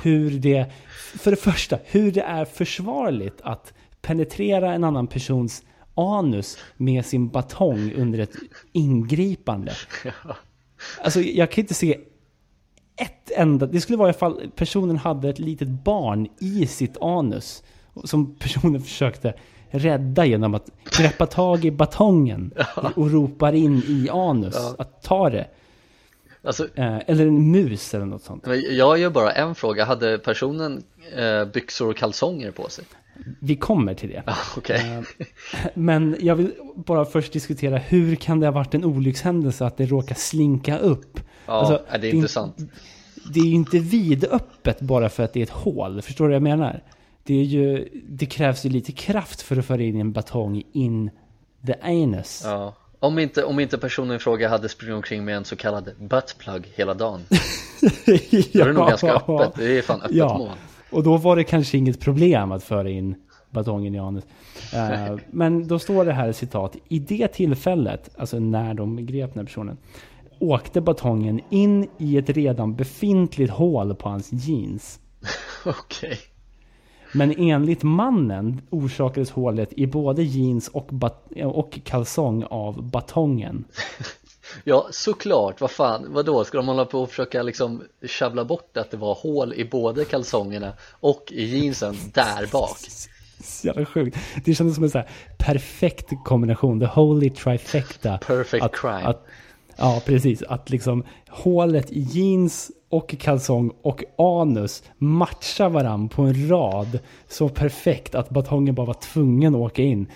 Hur 0.03 0.31
det, 0.31 0.71
för 1.17 1.31
det 1.31 1.37
första, 1.37 1.79
hur 1.83 2.11
det 2.11 2.21
är 2.21 2.45
försvarligt 2.45 3.41
att 3.41 3.73
penetrera 4.03 4.73
en 4.73 4.83
annan 4.83 5.07
persons 5.07 5.63
anus 5.95 6.57
med 6.77 7.05
sin 7.05 7.29
batong 7.29 7.93
under 7.93 8.19
ett 8.19 8.35
ingripande. 8.71 9.71
Alltså 11.03 11.21
jag 11.21 11.51
kan 11.51 11.61
inte 11.61 11.73
se 11.73 11.99
ett 12.95 13.31
enda, 13.31 13.65
det 13.65 13.81
skulle 13.81 13.97
vara 13.97 14.07
i 14.07 14.11
alla 14.11 14.19
fall 14.19 14.51
personen 14.55 14.97
hade 14.97 15.29
ett 15.29 15.39
litet 15.39 15.67
barn 15.67 16.27
i 16.39 16.67
sitt 16.67 16.97
anus. 17.01 17.63
Som 18.03 18.35
personen 18.35 18.81
försökte 18.81 19.33
rädda 19.69 20.25
genom 20.25 20.53
att 20.53 20.69
greppa 20.97 21.25
tag 21.25 21.65
i 21.65 21.71
batongen 21.71 22.53
och 22.95 23.11
ropar 23.11 23.53
in 23.53 23.83
i 23.87 24.09
anus. 24.09 24.55
Att 24.77 25.03
ta 25.03 25.29
det. 25.29 25.47
Alltså, 26.43 26.67
eh, 26.75 26.97
eller 27.07 27.27
en 27.27 27.51
mus 27.51 27.93
eller 27.93 28.05
något 28.05 28.23
sånt. 28.23 28.47
Jag 28.69 28.99
ju 28.99 29.09
bara 29.09 29.31
en 29.31 29.55
fråga, 29.55 29.85
hade 29.85 30.17
personen 30.17 30.83
eh, 31.15 31.45
byxor 31.45 31.89
och 31.89 31.97
kalsonger 31.97 32.51
på 32.51 32.69
sig? 32.69 32.85
Vi 33.39 33.55
kommer 33.55 33.93
till 33.93 34.09
det. 34.09 34.23
Ah, 34.25 34.57
okay. 34.57 34.77
Eh, 34.77 35.01
men 35.73 36.17
jag 36.19 36.35
vill 36.35 36.51
bara 36.75 37.05
först 37.05 37.33
diskutera 37.33 37.77
hur 37.77 38.15
kan 38.15 38.39
det 38.39 38.47
ha 38.47 38.51
varit 38.51 38.73
en 38.73 38.85
olyckshändelse 38.85 39.65
att 39.65 39.77
det 39.77 39.85
råkar 39.85 40.15
slinka 40.15 40.77
upp? 40.77 41.19
Ja, 41.45 41.53
alltså, 41.53 41.81
är 41.87 41.99
det 41.99 42.07
är 42.07 42.13
intressant. 42.13 42.57
Det 43.33 43.39
är 43.39 43.45
ju 43.45 43.53
inte 43.53 43.79
vidöppet 43.79 44.81
bara 44.81 45.09
för 45.09 45.23
att 45.23 45.33
det 45.33 45.39
är 45.39 45.43
ett 45.43 45.49
hål, 45.49 46.01
förstår 46.01 46.25
du 46.25 46.29
vad 46.29 46.35
jag 46.35 46.43
menar? 46.43 46.83
Det, 47.23 47.33
är 47.33 47.43
ju, 47.43 47.89
det 48.09 48.25
krävs 48.25 48.65
ju 48.65 48.69
lite 48.69 48.91
kraft 48.91 49.41
för 49.41 49.57
att 49.57 49.65
föra 49.65 49.81
in 49.81 50.01
en 50.01 50.11
batong 50.11 50.63
in 50.73 51.09
the 51.67 51.73
anus. 51.81 52.41
Ja. 52.45 52.75
Om 52.99 53.19
inte, 53.19 53.43
om 53.43 53.59
inte 53.59 53.77
personen 53.77 54.15
i 54.15 54.19
fråga 54.19 54.49
hade 54.49 54.69
sprungit 54.69 54.95
omkring 54.95 55.25
med 55.25 55.37
en 55.37 55.45
så 55.45 55.55
kallad 55.55 55.91
buttplug 55.99 56.71
hela 56.75 56.93
dagen. 56.93 57.21
ja, 57.29 57.39
Då 58.53 58.59
är 58.59 58.65
det 58.65 58.73
nog 58.73 58.87
ganska 58.87 59.13
öppet, 59.13 59.53
det 59.55 59.77
är 59.77 59.81
fan 59.81 60.01
öppet 60.01 60.15
ja. 60.15 60.37
mål. 60.37 60.49
Och 60.93 61.03
då 61.03 61.17
var 61.17 61.35
det 61.35 61.43
kanske 61.43 61.77
inget 61.77 61.99
problem 61.99 62.51
att 62.51 62.63
föra 62.63 62.89
in 62.89 63.15
batongen 63.49 63.95
i 63.95 63.99
anus. 63.99 64.23
Uh, 64.73 65.19
men 65.31 65.67
då 65.67 65.79
står 65.79 66.05
det 66.05 66.13
här 66.13 66.31
citat. 66.31 66.75
I 66.87 66.99
det 66.99 67.27
tillfället, 67.27 68.09
alltså 68.17 68.39
när 68.39 68.73
de 68.73 69.05
grep 69.05 69.33
den 69.33 69.39
här 69.39 69.45
personen, 69.45 69.77
åkte 70.39 70.81
batongen 70.81 71.41
in 71.49 71.87
i 71.97 72.17
ett 72.17 72.29
redan 72.29 72.75
befintligt 72.75 73.53
hål 73.53 73.95
på 73.95 74.09
hans 74.09 74.31
jeans. 74.31 74.99
Okej. 75.65 76.07
Okay. 76.07 76.17
Men 77.15 77.33
enligt 77.37 77.83
mannen 77.83 78.61
orsakades 78.69 79.31
hålet 79.31 79.73
i 79.73 79.87
både 79.87 80.23
jeans 80.23 80.67
och, 80.67 80.91
och 81.43 81.79
kalsong 81.83 82.43
av 82.43 82.83
batongen. 82.83 83.65
Ja, 84.63 84.87
såklart. 84.91 85.61
Vad 85.61 85.71
fan, 85.71 86.05
vadå? 86.13 86.43
Ska 86.43 86.57
de 86.57 86.67
hålla 86.67 86.85
på 86.85 87.01
och 87.01 87.09
försöka 87.09 87.43
liksom 87.43 87.83
sjabbla 88.01 88.45
bort 88.45 88.77
att 88.77 88.91
det 88.91 88.97
var 88.97 89.13
hål 89.13 89.53
i 89.53 89.65
både 89.65 90.05
kalsongerna 90.05 90.73
och 90.99 91.23
i 91.31 91.43
jeansen 91.43 91.95
där 92.13 92.51
bak? 92.51 92.77
Så 93.43 93.67
jävla 93.67 93.85
sjukt. 93.85 94.17
Det 94.45 94.55
kändes 94.55 94.75
som 94.75 94.83
en 94.83 94.89
så 94.89 94.97
här 94.97 95.09
perfekt 95.37 96.09
kombination. 96.25 96.79
The 96.79 96.85
holy 96.85 97.29
trifecta. 97.29 98.17
Perfect 98.17 98.63
att, 98.63 98.75
crime. 98.75 99.03
Att, 99.03 99.25
ja, 99.75 100.01
precis. 100.05 100.43
Att 100.43 100.69
liksom 100.69 101.03
hålet 101.29 101.91
i 101.91 101.99
jeans 101.99 102.71
och 102.89 103.15
kalsong 103.19 103.71
och 103.81 104.03
anus 104.17 104.83
matchar 104.97 105.69
varann 105.69 106.09
på 106.09 106.21
en 106.21 106.49
rad 106.49 106.99
så 107.27 107.49
perfekt 107.49 108.15
att 108.15 108.29
batongen 108.29 108.75
bara 108.75 108.87
var 108.87 108.93
tvungen 108.93 109.55
att 109.55 109.61
åka 109.61 109.81
in. 109.81 110.07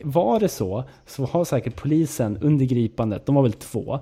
Var 0.00 0.40
det 0.40 0.48
så, 0.48 0.84
så 1.06 1.24
har 1.24 1.44
säkert 1.44 1.76
polisen 1.76 2.38
under 2.40 2.64
gripandet, 2.64 3.26
de 3.26 3.34
var 3.34 3.42
väl 3.42 3.52
två, 3.52 3.98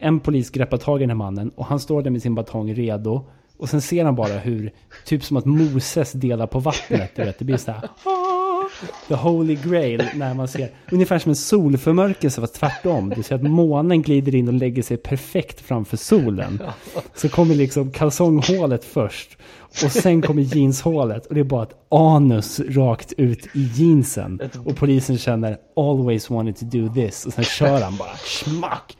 en 0.00 0.20
polis 0.20 0.50
greppar 0.50 0.76
tag 0.76 0.98
i 0.98 1.02
den 1.02 1.10
här 1.10 1.16
mannen 1.16 1.50
och 1.56 1.66
han 1.66 1.80
står 1.80 2.02
där 2.02 2.10
med 2.10 2.22
sin 2.22 2.34
batong 2.34 2.74
redo. 2.74 3.24
Och 3.56 3.68
sen 3.68 3.80
ser 3.80 4.04
han 4.04 4.14
bara 4.14 4.38
hur, 4.38 4.72
typ 5.04 5.24
som 5.24 5.36
att 5.36 5.44
Moses 5.44 6.12
delar 6.12 6.46
på 6.46 6.58
vattnet, 6.58 7.10
du 7.16 7.24
vet, 7.24 7.38
det 7.38 7.44
blir 7.44 7.56
så 7.56 7.72
här. 7.72 7.88
The 9.08 9.14
Holy 9.14 9.54
Grail 9.54 10.04
när 10.14 10.34
man 10.34 10.48
ser, 10.48 10.70
ungefär 10.90 11.18
som 11.18 11.30
en 11.30 11.36
solförmörkelse 11.36 12.40
fast 12.40 12.54
tvärtom. 12.54 13.12
Du 13.16 13.22
ser 13.22 13.34
att 13.34 13.42
månen 13.42 14.02
glider 14.02 14.34
in 14.34 14.48
och 14.48 14.54
lägger 14.54 14.82
sig 14.82 14.96
perfekt 14.96 15.60
framför 15.60 15.96
solen. 15.96 16.62
Så 17.14 17.28
kommer 17.28 17.54
liksom 17.54 17.90
kalsonghålet 17.92 18.84
först. 18.84 19.36
Och 19.84 19.92
sen 19.92 20.22
kommer 20.22 20.42
jeanshålet 20.42 21.26
och 21.26 21.34
det 21.34 21.40
är 21.40 21.44
bara 21.44 21.62
ett 21.62 21.76
anus 21.90 22.60
rakt 22.60 23.12
ut 23.12 23.46
i 23.54 23.70
jeansen. 23.74 24.40
Och 24.64 24.76
polisen 24.76 25.18
känner 25.18 25.58
always 25.76 26.30
wanted 26.30 26.56
to 26.58 26.64
do 26.64 26.94
this. 26.94 27.26
Och 27.26 27.32
sen 27.32 27.44
kör 27.44 27.80
han 27.80 27.96
bara 27.96 28.16
smack. 28.16 28.96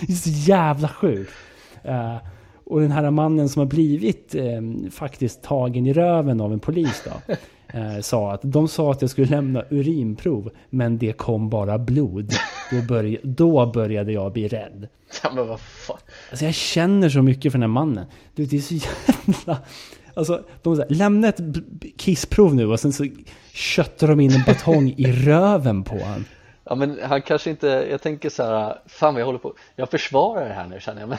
Det 0.00 0.12
är 0.12 0.16
så 0.16 0.30
jävla 0.30 0.88
sjukt. 0.88 1.32
Uh, 1.88 2.16
och 2.66 2.80
den 2.80 2.90
här 2.90 3.10
mannen 3.10 3.48
som 3.48 3.60
har 3.60 3.66
blivit 3.66 4.34
eh, 4.34 4.90
faktiskt 4.90 5.42
tagen 5.42 5.86
i 5.86 5.92
röven 5.92 6.40
av 6.40 6.52
en 6.52 6.60
polis 6.60 7.02
då 7.04 7.34
eh, 7.78 8.00
sa 8.00 8.32
att 8.32 8.40
de 8.42 8.68
sa 8.68 8.92
att 8.92 9.00
jag 9.00 9.10
skulle 9.10 9.26
lämna 9.26 9.64
urinprov, 9.70 10.50
men 10.70 10.98
det 10.98 11.12
kom 11.12 11.50
bara 11.50 11.78
blod. 11.78 12.32
Då, 12.70 12.82
börj 12.82 13.20
då 13.22 13.66
började 13.66 14.12
jag 14.12 14.32
bli 14.32 14.48
rädd. 14.48 14.88
Ja, 15.22 15.32
men 15.34 15.48
vad 15.48 15.60
fan. 15.60 15.96
Alltså 16.30 16.44
jag 16.44 16.54
känner 16.54 17.08
så 17.08 17.22
mycket 17.22 17.52
för 17.52 17.58
den 17.58 17.62
här 17.62 17.74
mannen. 17.74 18.06
Du, 18.34 18.44
det 18.44 18.56
är 18.56 18.60
så 18.60 18.74
jävla... 18.74 19.58
Alltså, 20.14 20.44
de 20.62 20.76
säger, 20.76 20.94
lämna 20.94 21.28
ett 21.28 21.40
kissprov 21.96 22.54
nu 22.54 22.66
och 22.66 22.80
sen 22.80 22.92
så 22.92 23.06
köttar 23.52 24.08
de 24.08 24.20
in 24.20 24.30
en 24.30 24.42
batong 24.46 24.94
i 24.96 25.12
röven 25.12 25.82
på 25.82 25.98
honom. 25.98 26.24
Ja 26.68 26.74
men 26.74 27.00
han 27.02 27.22
kanske 27.22 27.50
inte, 27.50 27.66
jag 27.66 28.02
tänker 28.02 28.30
så 28.30 28.42
här, 28.42 28.78
fan 28.86 29.14
vad 29.14 29.20
jag 29.20 29.26
håller 29.26 29.38
på, 29.38 29.54
jag 29.76 29.90
försvarar 29.90 30.48
det 30.48 30.54
här 30.54 30.66
nu 30.66 30.80
känner 30.80 31.00
jag 31.00 31.08
men 31.08 31.18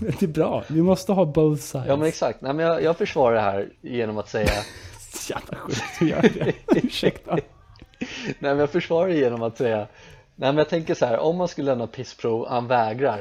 Det 0.00 0.22
är 0.22 0.26
bra, 0.26 0.64
vi 0.68 0.82
måste 0.82 1.12
ha 1.12 1.24
both 1.24 1.62
sides 1.62 1.86
Ja 1.88 1.96
men 1.96 2.08
exakt, 2.08 2.40
nej 2.40 2.54
men 2.54 2.66
jag, 2.66 2.82
jag 2.82 2.96
försvarar 2.96 3.34
det 3.34 3.40
här 3.40 3.68
genom 3.80 4.18
att 4.18 4.28
säga 4.28 4.50
jävla 5.30 5.58
sjukt 5.58 5.82
du 5.98 6.08
gör 6.08 6.22
det. 6.22 6.54
Ursäkta. 6.66 7.34
Nej 8.24 8.34
men 8.38 8.58
jag 8.58 8.70
försvarar 8.70 9.08
det 9.08 9.16
genom 9.16 9.42
att 9.42 9.58
säga 9.58 9.78
Nej 10.34 10.52
men 10.52 10.56
jag 10.56 10.68
tänker 10.68 10.94
så 10.94 11.06
här, 11.06 11.18
om 11.18 11.36
man 11.36 11.48
skulle 11.48 11.70
lämna 11.70 11.86
pissprov, 11.86 12.46
han 12.48 12.66
vägrar 12.66 13.20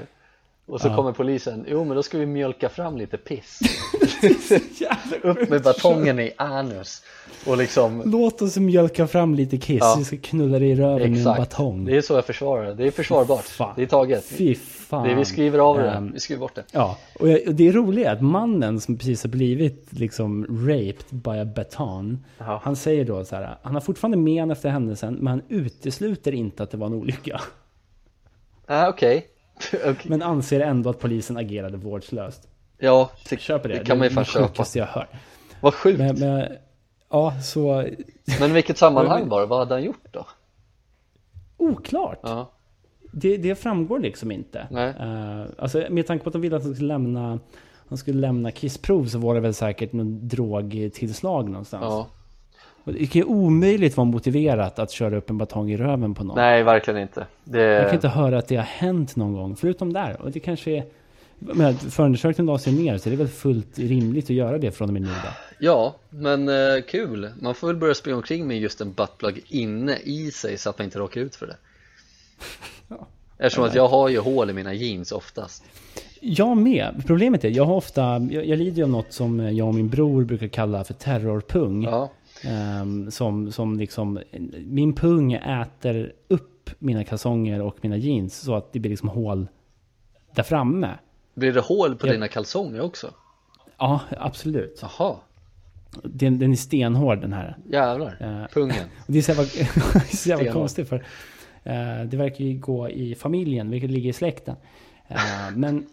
och 0.69 0.81
så 0.81 0.87
ja. 0.87 0.95
kommer 0.95 1.11
polisen, 1.11 1.65
jo 1.67 1.83
men 1.83 1.95
då 1.95 2.03
ska 2.03 2.17
vi 2.17 2.25
mjölka 2.25 2.69
fram 2.69 2.97
lite 2.97 3.17
piss. 3.17 3.59
Upp 5.21 5.49
med 5.49 5.63
batongen 5.63 6.19
i 6.19 6.31
anus. 6.37 7.03
Och 7.45 7.57
liksom 7.57 8.03
Låt 8.05 8.41
oss 8.41 8.57
mjölka 8.57 9.07
fram 9.07 9.35
lite 9.35 9.57
kiss, 9.57 9.79
ja. 9.79 9.95
vi 9.97 10.05
ska 10.05 10.17
knulla 10.17 10.59
dig 10.59 10.69
i 10.69 10.75
röven 10.75 11.11
med 11.11 11.27
en 11.27 11.37
batong. 11.37 11.85
Det 11.85 11.97
är 11.97 12.01
så 12.01 12.13
jag 12.13 12.25
försvarar 12.25 12.73
det, 12.73 12.87
är 12.87 12.91
försvarbart, 12.91 13.75
det 13.75 13.81
är 13.81 13.85
taget. 13.85 14.25
Fy 14.25 14.55
fan. 14.55 15.07
Det, 15.07 15.15
Vi 15.15 15.25
skriver 15.25 15.59
av 15.59 15.77
det, 15.77 15.97
um, 15.97 16.11
vi 16.13 16.19
skriver 16.19 16.39
bort 16.39 16.55
det. 16.55 16.63
Ja, 16.71 16.97
och 17.19 17.27
det 17.27 17.67
är 17.67 17.71
roligt 17.71 18.07
att 18.07 18.21
mannen 18.21 18.81
som 18.81 18.97
precis 18.97 19.23
har 19.23 19.29
blivit 19.29 19.93
liksom 19.93 20.45
raped 20.67 21.05
by 21.09 21.39
a 21.39 21.45
baton 21.55 22.25
Aha. 22.39 22.61
Han 22.63 22.75
säger 22.75 23.05
då 23.05 23.25
så 23.25 23.35
här, 23.35 23.57
han 23.61 23.73
har 23.73 23.81
fortfarande 23.81 24.17
men 24.17 24.51
efter 24.51 24.69
händelsen 24.69 25.13
men 25.13 25.27
han 25.27 25.41
utesluter 25.49 26.31
inte 26.31 26.63
att 26.63 26.71
det 26.71 26.77
var 26.77 26.87
en 26.87 26.93
olycka. 26.93 27.41
Ah, 28.65 28.87
okej. 28.87 29.17
okay. 29.17 29.29
okay. 29.73 29.95
Men 30.03 30.21
anser 30.21 30.59
ändå 30.59 30.89
att 30.89 30.99
polisen 30.99 31.37
agerade 31.37 31.77
vårdslöst. 31.77 32.47
Ja, 32.77 33.11
det, 33.29 33.39
Köper 33.39 33.69
det. 33.69 33.75
det 33.75 33.85
kan 33.85 33.97
man 33.97 34.07
ju 34.07 34.13
fan 34.13 34.25
köpa. 34.25 34.63
Det 34.73 34.79
jag 34.79 34.85
hör. 34.85 35.07
Vad 35.61 35.73
sjukt. 35.73 35.99
Men, 35.99 36.19
men, 36.19 36.47
ja, 37.09 37.33
så... 37.43 37.85
Men 38.39 38.53
vilket 38.53 38.77
sammanhang 38.77 39.29
var 39.29 39.41
det? 39.41 39.45
Vad 39.47 39.59
hade 39.59 39.73
han 39.73 39.83
gjort 39.83 40.07
då? 40.11 40.25
Oklart. 41.57 42.19
Ja. 42.21 42.51
Det, 43.11 43.37
det 43.37 43.55
framgår 43.55 43.99
liksom 43.99 44.31
inte. 44.31 44.67
Nej. 44.71 44.89
Uh, 44.89 45.45
alltså 45.57 45.83
med 45.89 46.07
tanke 46.07 46.23
på 46.23 46.29
att 46.29 46.33
de 46.33 46.41
ville 46.41 46.55
att 46.55 46.63
han 46.63 46.73
skulle 46.73 46.87
lämna 46.87 47.39
han 47.89 47.97
skulle 47.97 48.19
lämna 48.19 48.51
kissprov 48.51 49.05
så 49.05 49.17
var 49.17 49.35
det 49.35 49.39
väl 49.39 49.53
säkert 49.53 49.93
någon 49.93 50.27
drogtillslag 50.27 51.49
någonstans. 51.49 51.83
Ja. 51.83 52.07
Det 52.83 53.07
kan 53.07 53.19
ju 53.19 53.23
omöjligt 53.23 53.97
vara 53.97 54.05
motiverat 54.05 54.79
att 54.79 54.91
köra 54.91 55.17
upp 55.17 55.29
en 55.29 55.37
batong 55.37 55.71
i 55.71 55.77
röven 55.77 56.15
på 56.15 56.23
någon. 56.23 56.35
Nej, 56.35 56.63
verkligen 56.63 57.01
inte. 57.01 57.25
Det... 57.43 57.61
Jag 57.61 57.85
kan 57.85 57.95
inte 57.95 58.07
höra 58.07 58.37
att 58.37 58.47
det 58.47 58.55
har 58.55 58.63
hänt 58.63 59.15
någon 59.15 59.33
gång, 59.33 59.55
förutom 59.55 59.93
där. 59.93 60.21
Och 60.21 60.31
det 60.31 60.39
kanske 60.39 60.71
är... 60.71 60.85
Men 61.39 61.75
förundersökningen 61.75 62.53
la 62.53 62.59
sig 62.59 62.73
ner, 62.73 62.97
så 62.97 63.09
det 63.09 63.15
är 63.15 63.17
väl 63.17 63.27
fullt 63.27 63.79
rimligt 63.79 64.25
att 64.25 64.29
göra 64.29 64.57
det 64.57 64.71
från 64.71 64.87
och 64.87 64.93
med 64.93 65.01
nu 65.01 65.07
då. 65.07 65.29
Ja, 65.59 65.95
men 66.09 66.49
eh, 66.49 66.81
kul. 66.87 67.29
Man 67.41 67.55
får 67.55 67.67
väl 67.67 67.75
börja 67.75 67.93
springa 67.93 68.17
omkring 68.17 68.47
med 68.47 68.57
just 68.59 68.81
en 68.81 68.93
buttplug 68.93 69.43
inne 69.47 69.97
i 70.03 70.31
sig 70.31 70.57
så 70.57 70.69
att 70.69 70.77
man 70.77 70.85
inte 70.85 70.99
råkar 70.99 71.21
ut 71.21 71.35
för 71.35 71.47
det. 71.47 71.55
ja. 72.87 73.07
Eftersom 73.37 73.63
att 73.63 73.75
jag 73.75 73.87
har 73.87 74.09
ju 74.09 74.19
hål 74.19 74.49
i 74.49 74.53
mina 74.53 74.73
jeans 74.73 75.11
oftast. 75.11 75.63
Jag 76.21 76.57
med. 76.57 77.03
Problemet 77.07 77.43
är, 77.43 77.49
jag 77.49 77.65
har 77.65 77.75
ofta, 77.75 78.01
jag, 78.31 78.45
jag 78.45 78.59
lider 78.59 78.77
ju 78.77 78.83
av 78.83 78.89
något 78.89 79.13
som 79.13 79.39
jag 79.57 79.67
och 79.67 79.75
min 79.75 79.89
bror 79.89 80.23
brukar 80.23 80.47
kalla 80.47 80.83
för 80.83 80.93
terrorpung. 80.93 81.83
Ja. 81.83 82.11
Um, 82.45 83.11
som, 83.11 83.51
som 83.51 83.79
liksom, 83.79 84.19
min 84.65 84.93
pung 84.93 85.33
äter 85.33 86.13
upp 86.27 86.69
mina 86.79 87.03
kalsonger 87.03 87.61
och 87.61 87.77
mina 87.81 87.97
jeans 87.97 88.39
så 88.39 88.55
att 88.55 88.73
det 88.73 88.79
blir 88.79 88.89
liksom 88.89 89.09
hål 89.09 89.47
där 90.35 90.43
framme. 90.43 90.97
Blir 91.33 91.53
det 91.53 91.61
hål 91.61 91.95
på 91.95 92.07
jag, 92.07 92.15
dina 92.15 92.27
kalsonger 92.27 92.81
också? 92.81 93.13
Ja, 93.77 94.01
absolut. 94.17 94.79
Jaha. 94.81 95.15
Den, 96.03 96.39
den 96.39 96.51
är 96.51 96.55
stenhård 96.55 97.21
den 97.21 97.33
här. 97.33 97.57
Jävlar, 97.65 98.17
uh, 98.21 98.47
pungen. 98.47 98.85
det 99.07 99.17
är 99.17 99.21
så 99.21 99.31
jävla, 99.31 99.45
så 100.11 100.29
jävla 100.29 100.51
konstigt 100.51 100.89
för 100.89 100.95
uh, 100.97 102.05
det 102.05 102.17
verkar 102.17 102.45
ju 102.45 102.59
gå 102.59 102.89
i 102.89 103.15
familjen, 103.15 103.69
vilket 103.69 103.89
ligger 103.89 104.09
i 104.09 104.13
släkten. 104.13 104.55
Uh, 105.11 105.57
men 105.57 105.85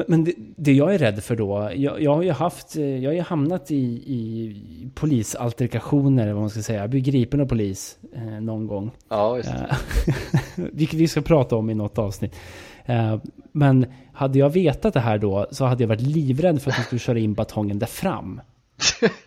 men, 0.00 0.06
men 0.08 0.24
det, 0.24 0.34
det, 0.36 0.72
jag 0.72 0.94
är 0.94 0.98
rädd 0.98 1.24
för 1.24 1.36
då, 1.36 1.70
jag, 1.74 2.02
jag 2.02 2.14
har 2.14 2.22
ju 2.22 2.32
haft, 2.32 2.76
jag 2.76 3.14
har 3.14 3.20
hamnat 3.20 3.70
i, 3.70 3.84
i 4.06 4.56
polisalterkationer, 4.94 6.32
vad 6.32 6.40
man 6.40 6.50
ska 6.50 6.62
säga. 6.62 6.80
Jag 6.80 6.90
blir 6.90 7.00
gripen 7.00 7.40
av 7.40 7.46
polis 7.46 7.98
eh, 8.14 8.22
någon 8.22 8.66
gång. 8.66 8.90
Ja, 9.08 9.36
just 9.36 9.48
det. 9.48 9.76
Eh, 10.06 10.64
vilket 10.72 10.98
vi 10.98 11.08
ska 11.08 11.20
prata 11.20 11.56
om 11.56 11.70
i 11.70 11.74
något 11.74 11.98
avsnitt. 11.98 12.36
Eh, 12.84 13.18
men 13.52 13.86
hade 14.12 14.38
jag 14.38 14.50
vetat 14.50 14.94
det 14.94 15.00
här 15.00 15.18
då 15.18 15.46
så 15.50 15.64
hade 15.64 15.82
jag 15.82 15.88
varit 15.88 16.00
livrädd 16.00 16.62
för 16.62 16.70
att 16.70 16.76
de 16.76 16.82
skulle 16.82 16.98
köra 16.98 17.18
in 17.18 17.34
batongen 17.34 17.78
där 17.78 17.86
fram. 17.86 18.40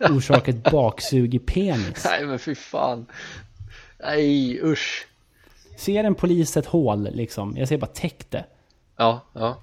Orsaka 0.10 0.50
ett 0.50 0.70
baksug 0.70 1.34
i 1.34 1.38
penis. 1.38 2.04
Nej 2.04 2.26
men 2.26 2.38
fy 2.38 2.54
fan. 2.54 3.06
Nej 4.04 4.60
usch. 4.62 5.06
Ser 5.76 6.04
en 6.04 6.14
polis 6.14 6.56
ett 6.56 6.66
hål 6.66 7.08
liksom, 7.12 7.56
jag 7.56 7.68
säger 7.68 7.80
bara 7.80 7.86
täck 7.86 8.30
det. 8.30 8.44
Ja, 8.96 9.20
ja 9.32 9.56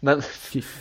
Men 0.00 0.22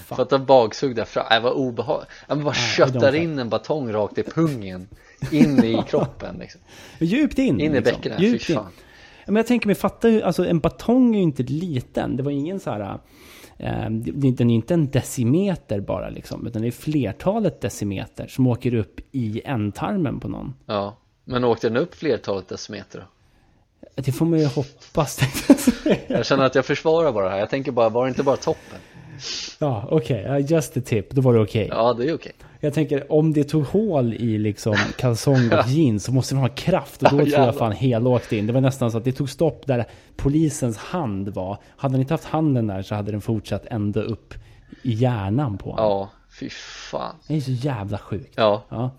för 0.05 0.21
att 0.21 0.31
en 0.31 0.45
bagsug 0.45 0.95
där 0.95 1.05
fram, 1.05 1.25
det 1.29 1.39
var 1.39 1.51
obehagligt 1.51 2.09
Man 2.29 2.43
bara 2.43 2.53
köttar 2.53 3.15
in 3.15 3.39
en 3.39 3.49
batong 3.49 3.91
rakt 3.91 4.17
i 4.17 4.23
pungen. 4.23 4.87
In 5.31 5.63
i 5.63 5.83
kroppen 5.87 6.37
liksom. 6.37 6.61
Djupt 6.99 7.39
in 7.39 7.59
In 7.59 7.71
i 7.71 7.75
liksom. 7.75 7.83
bäckenet, 7.83 8.19
Djupt 8.19 8.45
fy 8.45 8.53
fan. 8.53 8.65
In. 8.65 8.71
Men 9.25 9.35
jag 9.35 9.47
tänker 9.47 9.67
mig, 9.67 9.75
fatta 9.75 10.09
ju, 10.09 10.21
alltså 10.21 10.45
en 10.45 10.59
batong 10.59 11.15
är 11.15 11.17
ju 11.17 11.23
inte 11.23 11.43
liten. 11.43 12.17
Det 12.17 12.23
var 12.23 12.31
ingen 12.31 12.59
så 12.59 12.71
här 12.71 12.99
eh, 13.57 13.89
Den 13.89 14.49
är 14.49 14.55
inte 14.55 14.73
en 14.73 14.91
decimeter 14.91 15.79
bara 15.79 16.09
liksom. 16.09 16.47
Utan 16.47 16.61
det 16.61 16.67
är 16.67 16.71
flertalet 16.71 17.61
decimeter 17.61 18.27
som 18.27 18.47
åker 18.47 18.73
upp 18.73 18.99
i 19.11 19.41
ändtarmen 19.45 20.19
på 20.19 20.27
någon. 20.27 20.53
Ja, 20.65 20.97
men 21.23 21.43
åkte 21.43 21.69
den 21.69 21.77
upp 21.77 21.95
flertalet 21.95 22.47
decimeter 22.47 22.99
då? 22.99 23.05
Det 23.95 24.11
får 24.11 24.25
man 24.25 24.39
ju 24.39 24.45
hoppas. 24.45 25.19
Jag 26.07 26.25
känner 26.25 26.43
att 26.43 26.55
jag 26.55 26.65
försvarar 26.65 27.11
bara 27.11 27.29
här, 27.29 27.37
jag 27.39 27.49
tänker 27.49 27.71
bara, 27.71 27.89
var 27.89 28.05
det 28.05 28.09
inte 28.09 28.23
bara 28.23 28.37
toppen? 28.37 28.79
Ja, 29.59 29.87
okej, 29.91 30.21
okay. 30.25 30.41
just 30.41 30.77
a 30.77 30.81
tip, 30.85 31.11
då 31.11 31.21
var 31.21 31.33
det 31.33 31.39
okej 31.39 31.65
okay. 31.65 31.77
Ja, 31.77 31.93
det 31.93 32.03
är 32.03 32.05
okej 32.05 32.15
okay. 32.15 32.31
Jag 32.63 32.73
tänker, 32.73 33.11
om 33.11 33.33
det 33.33 33.43
tog 33.43 33.63
hål 33.63 34.13
i 34.13 34.37
liksom 34.37 34.75
kalsong 34.97 35.51
och 35.53 35.67
jeans 35.67 36.03
så 36.03 36.11
måste 36.11 36.35
man 36.35 36.43
ha 36.43 36.49
kraft 36.49 37.03
och 37.03 37.09
då 37.11 37.17
tror 37.17 37.29
jag 37.29 37.57
fan 37.57 37.71
hel 37.71 38.07
åkte 38.07 38.37
in 38.37 38.47
Det 38.47 38.53
var 38.53 38.61
nästan 38.61 38.91
så 38.91 38.97
att 38.97 39.03
det 39.03 39.11
tog 39.11 39.29
stopp 39.29 39.67
där 39.67 39.85
polisens 40.15 40.77
hand 40.77 41.29
var 41.29 41.57
Hade 41.77 41.93
han 41.93 42.01
inte 42.01 42.13
haft 42.13 42.25
handen 42.25 42.67
där 42.67 42.81
så 42.81 42.95
hade 42.95 43.11
den 43.11 43.21
fortsatt 43.21 43.65
ända 43.65 44.01
upp 44.01 44.33
i 44.81 44.93
hjärnan 44.93 45.57
på 45.57 45.71
honom 45.71 45.85
Ja, 45.85 46.09
fy 46.39 46.49
fan 46.89 47.15
Det 47.27 47.35
är 47.35 47.41
så 47.41 47.51
jävla 47.51 47.97
sjukt 47.97 48.33
Ja, 48.35 48.63
ja. 48.69 48.91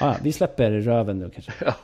ja 0.00 0.16
vi 0.22 0.32
släpper 0.32 0.70
röven 0.70 1.18
nu 1.18 1.30
kanske 1.30 1.52
ja. 1.64 1.74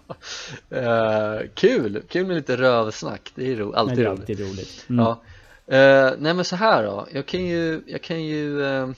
Uh, 0.76 1.48
Kul, 1.54 2.02
kul 2.08 2.26
med 2.26 2.36
lite 2.36 2.56
rövsnack 2.56 3.32
Det 3.34 3.52
är 3.52 3.56
ro 3.56 3.72
alltid, 3.72 3.98
det 3.98 4.04
är 4.04 4.08
alltid 4.08 4.40
roligt, 4.40 4.52
roligt. 4.52 4.84
Mm. 4.88 5.04
Ja 5.04 5.20
Uh, 5.72 6.12
nej 6.18 6.34
men 6.34 6.44
så 6.44 6.56
här 6.56 6.82
då, 6.82 7.08
jag 7.12 7.26
kan 7.26 7.44
ju, 7.44 7.82
jag 7.86 8.02
kan 8.02 8.24
ju 8.24 8.60
uh, 8.60 8.88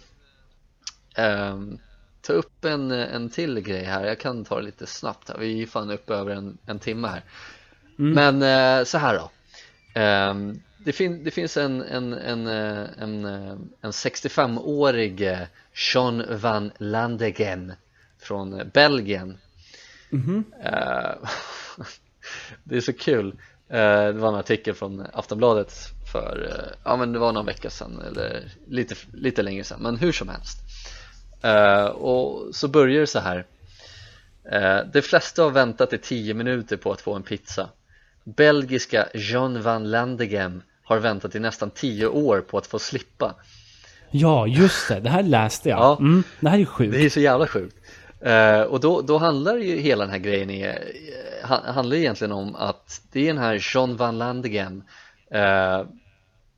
uh, 1.18 1.56
ta 2.22 2.32
upp 2.32 2.64
en, 2.64 2.90
en 2.90 3.30
till 3.30 3.60
grej 3.60 3.84
här, 3.84 4.04
jag 4.04 4.20
kan 4.20 4.44
ta 4.44 4.56
det 4.56 4.62
lite 4.62 4.86
snabbt 4.86 5.28
här, 5.28 5.38
vi 5.38 5.62
är 5.62 5.66
fan 5.66 5.90
uppe 5.90 6.14
över 6.14 6.34
en, 6.34 6.58
en 6.66 6.78
timme 6.78 7.08
här. 7.08 7.22
Mm. 7.98 8.12
Men 8.12 8.42
eh, 8.78 8.84
så 8.84 8.98
här 8.98 9.14
då. 9.14 9.30
Ehm, 10.00 10.60
det, 10.78 10.92
fin 10.92 11.24
det 11.24 11.30
finns 11.30 11.56
en, 11.56 11.82
en, 11.82 12.12
en, 12.12 12.46
en, 12.46 13.24
en 13.80 13.90
65-årig 13.90 15.46
Jean 15.74 16.24
van 16.30 16.70
Landegem 16.78 17.72
från 18.18 18.70
Belgien. 18.74 19.38
Mm 20.12 20.24
-hmm. 20.24 21.28
Det 22.64 22.76
är 22.76 22.80
så 22.80 22.92
kul 22.92 23.36
Det 23.68 24.12
var 24.12 24.28
en 24.28 24.34
artikel 24.34 24.74
från 24.74 25.06
Aftonbladet 25.12 25.74
för, 26.12 26.48
eh, 26.50 26.76
ja 26.84 26.96
men 26.96 27.12
det 27.12 27.18
var 27.18 27.32
någon 27.32 27.46
vecka 27.46 27.70
sedan 27.70 28.02
eller 28.08 28.44
lite, 28.68 28.94
lite 29.12 29.42
längre 29.42 29.64
sedan, 29.64 29.82
men 29.82 29.96
hur 29.96 30.12
som 30.12 30.28
helst. 30.28 30.58
Uh, 31.44 31.86
och 31.86 32.54
så 32.54 32.68
börjar 32.68 33.00
det 33.00 33.06
så 33.06 33.18
här. 33.18 33.44
De 34.92 35.02
flesta 35.02 35.42
har 35.42 35.50
väntat 35.50 35.92
i 35.92 35.98
10 35.98 36.34
minuter 36.34 36.76
på 36.76 36.92
att 36.92 37.00
få 37.00 37.14
en 37.14 37.22
pizza. 37.22 37.68
Belgiska 38.24 39.08
John 39.14 39.62
van 39.62 39.90
Landegem 39.90 40.62
har 40.84 40.98
väntat 40.98 41.34
i 41.34 41.38
nästan 41.38 41.70
10 41.70 42.06
år 42.06 42.40
på 42.40 42.58
att 42.58 42.66
få 42.66 42.78
slippa. 42.78 43.34
Ja, 44.10 44.46
just 44.46 44.88
det, 44.88 45.00
det 45.00 45.10
här 45.10 45.22
läste 45.22 45.68
jag. 45.68 45.78
Ja, 45.78 45.96
mm, 46.00 46.22
Det 46.40 46.48
här 46.48 46.58
är 46.58 46.64
sjukt 46.64 46.92
Det 46.92 47.04
är 47.04 47.10
så 47.10 47.20
jävla 47.20 47.46
sjukt 47.46 47.76
uh, 48.26 48.60
och 48.60 48.80
då, 48.80 49.00
då 49.00 49.18
handlar 49.18 49.56
ju 49.56 49.76
hela 49.76 50.04
den 50.04 50.10
här 50.10 50.18
grejen 50.18 50.50
i, 50.50 50.74
handlar 51.46 51.96
egentligen 51.96 52.32
om 52.32 52.56
att 52.56 53.02
det 53.12 53.20
är 53.20 53.26
den 53.26 53.42
här 53.42 53.74
John 53.74 53.96
van 53.96 54.18
Landegem 54.18 54.82
eh, 55.30 55.82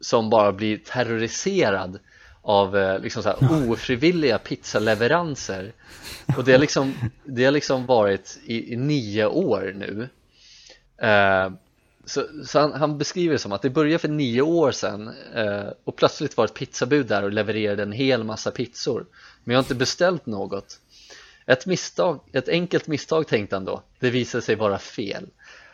som 0.01 0.31
bara 0.31 0.53
blir 0.53 0.79
terroriserad 0.79 1.99
av 2.43 2.77
eh, 2.77 3.01
liksom 3.01 3.23
så 3.23 3.29
här 3.29 3.71
ofrivilliga 3.71 4.39
pizzaleveranser. 4.39 5.73
Och 6.37 6.45
det 6.45 6.53
har 6.53 6.59
liksom, 6.59 6.95
det 7.25 7.45
har 7.45 7.53
liksom 7.53 7.87
varit 7.87 8.39
i, 8.45 8.73
i 8.73 8.77
nio 8.77 9.27
år 9.27 9.75
nu. 9.77 10.09
Eh, 11.07 11.51
så, 12.05 12.27
så 12.45 12.59
han, 12.59 12.73
han, 12.73 12.99
beskriver 12.99 13.33
det 13.33 13.39
som 13.39 13.53
att 13.53 13.63
det 13.63 13.71
började 13.71 13.99
för 13.99 14.09
nio 14.09 14.43
år 14.43 14.73
sedan 14.73 15.15
eh, 15.35 15.69
och 15.85 15.97
plötsligt 15.97 16.37
var 16.37 16.45
ett 16.45 16.55
pizzabud 16.55 17.07
där 17.07 17.23
och 17.23 17.33
levererade 17.33 17.83
en 17.83 17.93
hel 17.93 18.25
massa 18.25 18.51
pizzor. 18.51 19.07
Men 19.45 19.55
jag 19.55 19.59
har 19.59 19.65
inte 19.65 19.75
beställt 19.75 20.27
något 20.27 20.81
ett 21.49 21.66
misstag, 21.66 22.20
ett 22.32 22.49
enkelt 22.49 22.86
misstag 22.86 23.26
tänkte 23.26 23.57
han 23.57 23.64
då. 23.64 23.82
Det 23.99 24.11
visade 24.11 24.42
sig 24.42 24.55
vara 24.55 24.78
fel. 24.78 25.26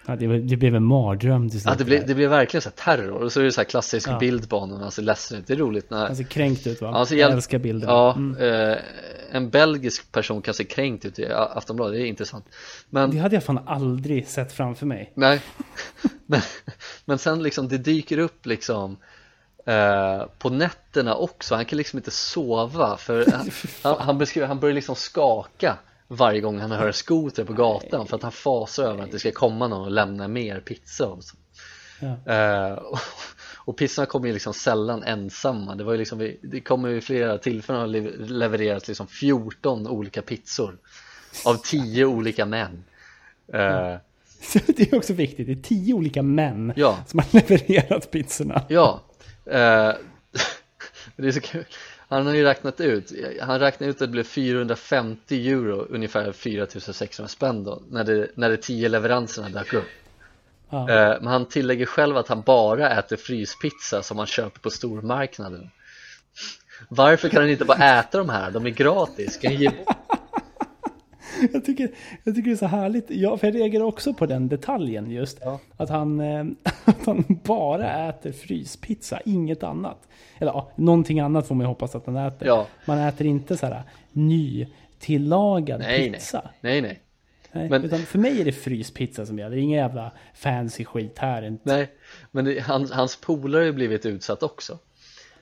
Ja, 0.06 0.16
det, 0.16 0.38
det 0.38 0.56
blev 0.56 0.74
en 0.74 0.84
mardröm 0.84 1.50
till 1.50 1.60
Ja, 1.64 1.74
det 1.74 1.84
blev, 1.84 2.06
det 2.06 2.14
blev 2.14 2.30
verkligen 2.30 2.62
så 2.62 2.70
terror. 2.70 3.22
Och 3.22 3.32
så 3.32 3.40
är 3.40 3.44
det 3.44 3.52
så 3.52 3.60
här 3.60 3.68
klassisk 3.68 4.08
ja. 4.08 4.18
bild 4.18 4.48
på 4.48 4.58
honom, 4.58 4.80
han 4.80 4.90
ser 4.90 5.02
ledsen. 5.02 5.38
Ut, 5.38 5.46
det 5.46 5.52
är 5.52 5.56
roligt 5.56 5.90
när 5.90 6.06
Han 6.06 6.16
ser 6.16 6.24
kränkt 6.24 6.66
ut 6.66 6.82
va? 6.82 6.88
Alltså, 6.88 7.14
jag 7.14 7.32
älskar 7.32 7.58
bilden. 7.58 7.90
Ja, 7.90 8.14
mm. 8.16 8.70
eh, 8.70 8.78
en 9.30 9.50
belgisk 9.50 10.12
person 10.12 10.42
kan 10.42 10.54
se 10.54 10.64
kränkt 10.64 11.04
ut 11.04 11.18
i 11.18 11.26
Aftonbladet, 11.32 11.94
det 11.94 12.06
är 12.06 12.06
intressant. 12.06 12.44
Men, 12.90 13.10
Det 13.10 13.18
hade 13.18 13.36
jag 13.36 13.44
fan 13.44 13.60
aldrig 13.66 14.28
sett 14.28 14.52
framför 14.52 14.86
mig. 14.86 15.12
Nej, 15.14 15.40
men, 16.26 16.40
men 17.04 17.18
sen 17.18 17.42
liksom 17.42 17.68
det 17.68 17.78
dyker 17.78 18.18
upp 18.18 18.46
liksom 18.46 18.96
eh, 19.64 20.26
på 20.38 20.50
nätterna 20.50 21.14
också, 21.14 21.54
han 21.54 21.64
kan 21.64 21.76
liksom 21.76 21.98
inte 21.98 22.10
sova 22.10 22.96
för 22.96 23.26
han, 23.32 23.50
han, 23.82 23.96
han, 23.98 24.18
beskriver, 24.18 24.48
han 24.48 24.60
börjar 24.60 24.74
liksom 24.74 24.96
skaka 24.96 25.78
varje 26.08 26.40
gång 26.40 26.58
han 26.58 26.70
hör 26.70 26.92
skoter 26.92 27.44
på 27.44 27.52
gatan 27.52 28.06
för 28.06 28.16
att 28.16 28.22
han 28.22 28.32
fasar 28.32 28.84
över 28.84 29.04
att 29.04 29.10
det 29.10 29.18
ska 29.18 29.32
komma 29.32 29.68
någon 29.68 29.84
och 29.84 29.90
lämna 29.90 30.28
mer 30.28 30.60
pizza 30.60 31.06
och, 31.06 31.22
ja. 32.00 32.72
uh, 32.72 32.78
och, 32.78 32.98
och 33.56 33.76
pizzorna 33.76 34.06
kommer 34.06 34.26
ju 34.26 34.32
liksom 34.32 34.54
sällan 34.54 35.02
ensamma. 35.02 35.74
Det 35.74 35.84
var 35.84 35.92
ju 35.92 35.98
liksom, 35.98 36.32
det 36.42 36.60
kommer 36.60 36.88
ju 36.88 37.00
flera 37.00 37.38
tillfällen 37.38 37.82
att 37.82 38.30
levererat 38.30 38.88
liksom 38.88 39.06
14 39.06 39.86
olika 39.86 40.22
pizzor 40.22 40.78
av 41.44 41.54
10 41.54 42.04
olika 42.04 42.46
män. 42.46 42.84
Uh, 43.54 43.96
det 44.66 44.92
är 44.92 44.94
också 44.94 45.12
viktigt, 45.12 45.46
det 45.46 45.52
är 45.52 45.62
10 45.62 45.94
olika 45.94 46.22
män 46.22 46.72
ja. 46.76 46.98
som 47.06 47.18
har 47.18 47.26
levererat 47.32 48.10
pizzorna. 48.10 48.62
Ja, 48.68 49.02
det 51.16 51.26
är 51.26 51.32
så 51.32 51.40
kul 51.40 51.64
han 52.08 52.26
har 52.26 52.34
ju 52.34 52.44
räknat 52.44 52.80
ut, 52.80 53.12
han 53.40 53.60
räknade 53.60 53.90
ut 53.90 53.96
att 53.96 54.00
det 54.00 54.08
blev 54.08 54.24
450 54.24 55.48
euro, 55.48 55.86
ungefär 55.90 56.32
4600 56.32 57.28
spänn 57.28 57.64
då, 57.64 57.82
när 57.90 58.04
det, 58.04 58.30
när 58.34 58.50
de 58.50 58.56
tio 58.56 58.88
leveranserna 58.88 59.48
dök 59.48 59.72
upp 59.72 59.84
ja. 60.70 60.90
Eh, 60.90 61.20
men 61.20 61.26
han 61.26 61.46
tillägger 61.46 61.86
själv 61.86 62.16
att 62.16 62.28
han 62.28 62.42
bara 62.42 62.90
äter 62.98 63.16
fryspizza 63.16 64.02
som 64.02 64.18
han 64.18 64.26
köper 64.26 64.60
på 64.60 64.70
stormarknaden 64.70 65.70
Varför 66.88 67.28
kan 67.28 67.40
han 67.40 67.50
inte 67.50 67.64
bara 67.64 67.98
äta 67.98 68.18
de 68.18 68.28
här? 68.28 68.50
De 68.50 68.66
är 68.66 68.70
gratis, 68.70 69.36
kan 69.36 69.54
ge 69.54 69.68
bort 69.68 70.23
jag, 71.52 71.64
tycker, 71.64 71.90
jag 72.24 72.34
tycker 72.34 72.50
det 72.50 72.54
är 72.54 72.56
så 72.56 72.66
härligt. 72.66 73.06
Ja, 73.08 73.36
för 73.36 73.46
jag 73.46 73.54
reagerar 73.54 73.84
också 73.84 74.14
på 74.14 74.26
den 74.26 74.48
detaljen 74.48 75.10
just. 75.10 75.38
Ja. 75.40 75.60
Att, 75.76 75.88
han, 75.88 76.20
eh, 76.20 76.44
att 76.84 77.06
han 77.06 77.24
bara 77.44 78.08
äter 78.08 78.32
fryspizza, 78.32 79.20
inget 79.24 79.62
annat. 79.62 80.08
Eller 80.38 80.52
ja, 80.52 80.70
någonting 80.76 81.20
annat 81.20 81.48
får 81.48 81.54
man 81.54 81.64
ju 81.64 81.68
hoppas 81.68 81.94
att 81.94 82.06
han 82.06 82.16
äter. 82.16 82.48
Ja. 82.48 82.66
Man 82.84 82.98
äter 82.98 83.26
inte 83.26 83.56
så 83.56 83.66
här 83.66 83.82
ny 84.12 84.66
tillagad 84.98 85.80
nej, 85.80 86.12
pizza. 86.12 86.50
Nej, 86.60 86.80
nej. 86.80 87.00
nej. 87.52 87.68
Men, 87.68 87.84
utan 87.84 87.98
för 87.98 88.18
mig 88.18 88.40
är 88.40 88.44
det 88.44 88.52
fryspizza 88.52 89.26
som 89.26 89.38
gäller, 89.38 89.56
ingen 89.56 89.78
jävla 89.78 90.12
fancy 90.34 90.84
skit 90.84 91.18
här. 91.18 91.42
Inte. 91.42 91.76
Nej, 91.76 91.92
men 92.30 92.44
det, 92.44 92.60
han, 92.60 92.90
hans 92.92 93.16
polare 93.16 93.60
har 93.60 93.66
ju 93.66 93.72
blivit 93.72 94.06
utsatt 94.06 94.42
också. 94.42 94.78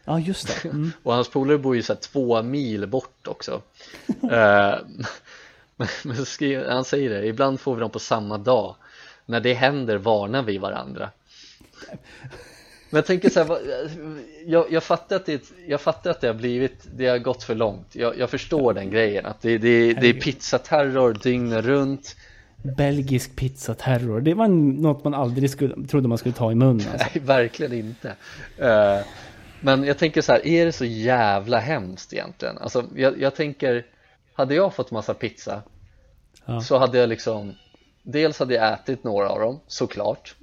Ja, 0.05 0.21
just 0.21 0.63
det. 0.63 0.69
Mm. 0.69 0.93
och 1.03 1.15
hans 1.15 1.31
polare 1.31 1.59
bor 1.59 1.77
ju 1.77 1.83
så 1.83 1.95
två 1.95 2.43
mil 2.43 2.87
bort 2.87 3.27
också. 3.27 3.63
uh, 4.25 4.75
Men 6.05 6.17
han 6.69 6.85
säger 6.85 7.11
det, 7.11 7.27
ibland 7.27 7.61
får 7.61 7.75
vi 7.75 7.81
dem 7.81 7.91
på 7.91 7.99
samma 7.99 8.39
dag. 8.39 8.77
När 9.27 9.41
det 9.41 9.55
händer 9.55 9.97
varnar 9.97 10.43
vi 10.43 10.59
varandra. 10.59 11.11
Men 12.91 12.99
jag 12.99 13.07
tänker 13.07 13.31
så 13.31 13.45
här, 13.45 13.59
jag, 14.47 14.73
jag, 14.73 14.83
fattar 14.83 15.17
att 15.17 15.27
det, 15.27 15.53
jag 15.67 15.81
fattar 15.81 16.11
att 16.11 16.21
det 16.21 16.27
har 16.27 16.35
blivit, 16.35 16.87
det 16.97 17.07
har 17.07 17.19
gått 17.19 17.43
för 17.43 17.55
långt. 17.55 17.87
Jag, 17.93 18.19
jag 18.19 18.31
förstår 18.31 18.75
den 18.75 18.91
grejen, 18.91 19.27
att 19.27 19.41
det, 19.41 19.59
det, 19.59 19.93
det 19.93 20.09
är 20.09 20.13
pizzaterror 20.13 21.19
dygnet 21.23 21.65
runt. 21.65 22.17
Belgisk 22.63 23.37
pizzaterror, 23.37 24.21
det 24.21 24.35
var 24.35 24.49
något 24.49 25.05
man 25.05 25.15
aldrig 25.15 25.51
skulle, 25.51 25.87
trodde 25.87 26.09
man 26.09 26.19
skulle 26.19 26.35
ta 26.35 26.53
i 26.53 26.55
munnen 26.55 26.87
alltså. 26.93 27.07
Nej, 27.15 27.23
verkligen 27.25 27.73
inte. 27.73 28.09
Uh, 28.61 29.07
Men 29.61 29.85
jag 29.85 29.99
tänker 29.99 30.21
så 30.21 30.33
här, 30.33 30.47
är 30.47 30.67
det 30.67 30.73
så 30.73 30.85
jävla 30.85 31.59
hemskt 31.59 32.13
egentligen? 32.13 32.59
Alltså 32.59 32.85
jag, 32.97 33.21
jag 33.21 33.35
tänker 33.35 33.85
hade 34.35 34.55
jag 34.55 34.75
fått 34.75 34.91
massa 34.91 35.15
pizza 35.15 35.63
ja. 36.45 36.61
så 36.61 36.79
hade 36.79 36.99
jag 36.99 37.09
liksom 37.09 37.55
dels 38.03 38.39
hade 38.39 38.55
jag 38.55 38.73
ätit 38.73 39.05
några 39.05 39.29
av 39.29 39.41
dem 39.41 39.61
såklart 39.67 40.35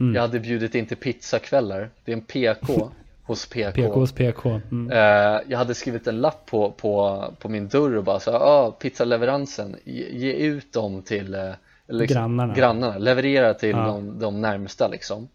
mm. 0.00 0.14
jag 0.14 0.22
hade 0.22 0.40
bjudit 0.40 0.74
in 0.74 0.86
till 0.86 0.96
pizzakvällar 0.96 1.90
det 2.04 2.12
är 2.12 2.16
en 2.16 2.22
PK 2.22 2.90
hos 3.22 3.46
PK 3.46 3.72
PK 3.72 3.94
hos 3.94 4.12
PK 4.12 4.60
mm. 4.70 4.90
uh, 4.90 5.40
jag 5.48 5.58
hade 5.58 5.74
skrivit 5.74 6.06
en 6.06 6.20
lapp 6.20 6.46
på, 6.46 6.70
på, 6.70 7.24
på 7.38 7.48
min 7.48 7.68
dörr 7.68 7.96
och 7.96 8.04
bara 8.04 8.20
så 8.20 8.30
ah, 8.32 8.70
pizzaleveransen 8.70 9.76
ge, 9.84 10.08
ge 10.10 10.32
ut 10.32 10.72
dem 10.72 11.02
till 11.02 11.34
uh, 11.34 11.52
liksom, 11.88 12.14
grannarna. 12.14 12.54
grannarna 12.54 12.98
leverera 12.98 13.54
till 13.54 13.70
ja. 13.70 13.86
de, 13.86 14.18
de 14.18 14.40
närmsta 14.40 14.88
liksom 14.88 15.28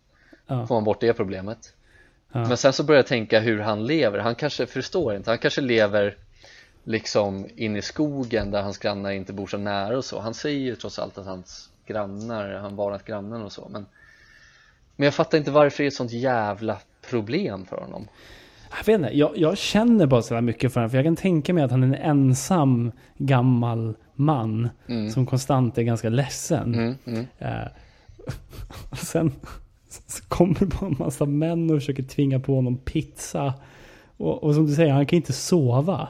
ja. 0.48 0.68
får 0.68 0.76
man 0.76 0.84
bort 0.84 1.02
det 1.02 1.14
problemet 1.14 1.74
ja. 2.32 2.48
Men 2.48 2.58
sen 2.58 2.74
så 2.74 2.84
börjar 2.84 3.00
jag 3.00 3.08
tänka 3.08 3.40
hur 3.40 3.60
han 3.60 3.86
lever, 3.86 4.20
han 4.20 4.36
kanske 4.36 4.66
förstår 4.66 5.16
inte, 5.16 5.30
han 5.30 5.38
kanske 5.38 5.62
lever 5.62 6.16
liksom 6.86 7.46
in 7.56 7.76
i 7.76 7.82
skogen 7.82 8.52
där 8.52 8.62
hans 8.62 8.78
grannar 8.78 9.12
inte 9.12 9.34
bor 9.34 9.48
så 9.48 9.58
nära 9.58 9.98
och 9.98 10.06
så. 10.06 10.20
Han 10.20 10.34
säger 10.34 10.60
ju 10.60 10.76
trots 10.76 11.00
allt 11.00 11.18
att 11.18 11.26
hans 11.26 11.70
grannar, 11.86 12.54
han 12.54 12.76
varnat 12.76 13.06
grannen 13.06 13.42
och 13.42 13.52
så 13.52 13.68
men 13.72 13.86
Men 14.96 15.06
jag 15.06 15.14
fattar 15.14 15.38
inte 15.38 15.52
varför 15.52 15.78
det 15.78 15.86
är 15.86 15.88
ett 15.88 15.94
sånt 15.94 16.12
jävla 16.12 16.78
problem 17.10 17.66
för 17.66 17.78
honom. 17.78 18.08
Jag 18.70 18.86
vet 18.86 19.02
inte, 19.02 19.18
jag, 19.18 19.38
jag 19.38 19.58
känner 19.58 20.06
bara 20.06 20.22
sådär 20.22 20.42
mycket 20.42 20.74
för 20.74 20.80
honom 20.80 20.90
för 20.90 20.98
jag 20.98 21.06
kan 21.06 21.16
tänka 21.16 21.54
mig 21.54 21.64
att 21.64 21.72
han 21.72 21.84
är 21.84 21.88
en 21.88 21.96
ensam 21.96 22.92
gammal 23.18 23.96
man 24.14 24.70
mm. 24.88 25.10
som 25.10 25.26
konstant 25.26 25.78
är 25.78 25.84
ganska 25.84 26.10
ledsen. 26.10 26.74
Mm, 26.74 26.96
mm. 27.06 27.26
Och 28.90 28.98
sen 28.98 29.32
så 30.08 30.24
kommer 30.28 30.60
det 30.60 30.66
bara 30.66 30.86
en 30.86 30.96
massa 31.00 31.26
män 31.26 31.70
och 31.70 31.78
försöker 31.78 32.04
tvinga 32.04 32.40
på 32.40 32.56
honom 32.56 32.78
pizza. 32.78 33.54
Och, 34.18 34.44
och 34.44 34.56
som 34.56 34.66
du 34.66 34.76
säger, 34.76 34.92
han 34.92 35.06
kan 35.06 35.18
inte 35.18 35.34
sova 35.34 36.08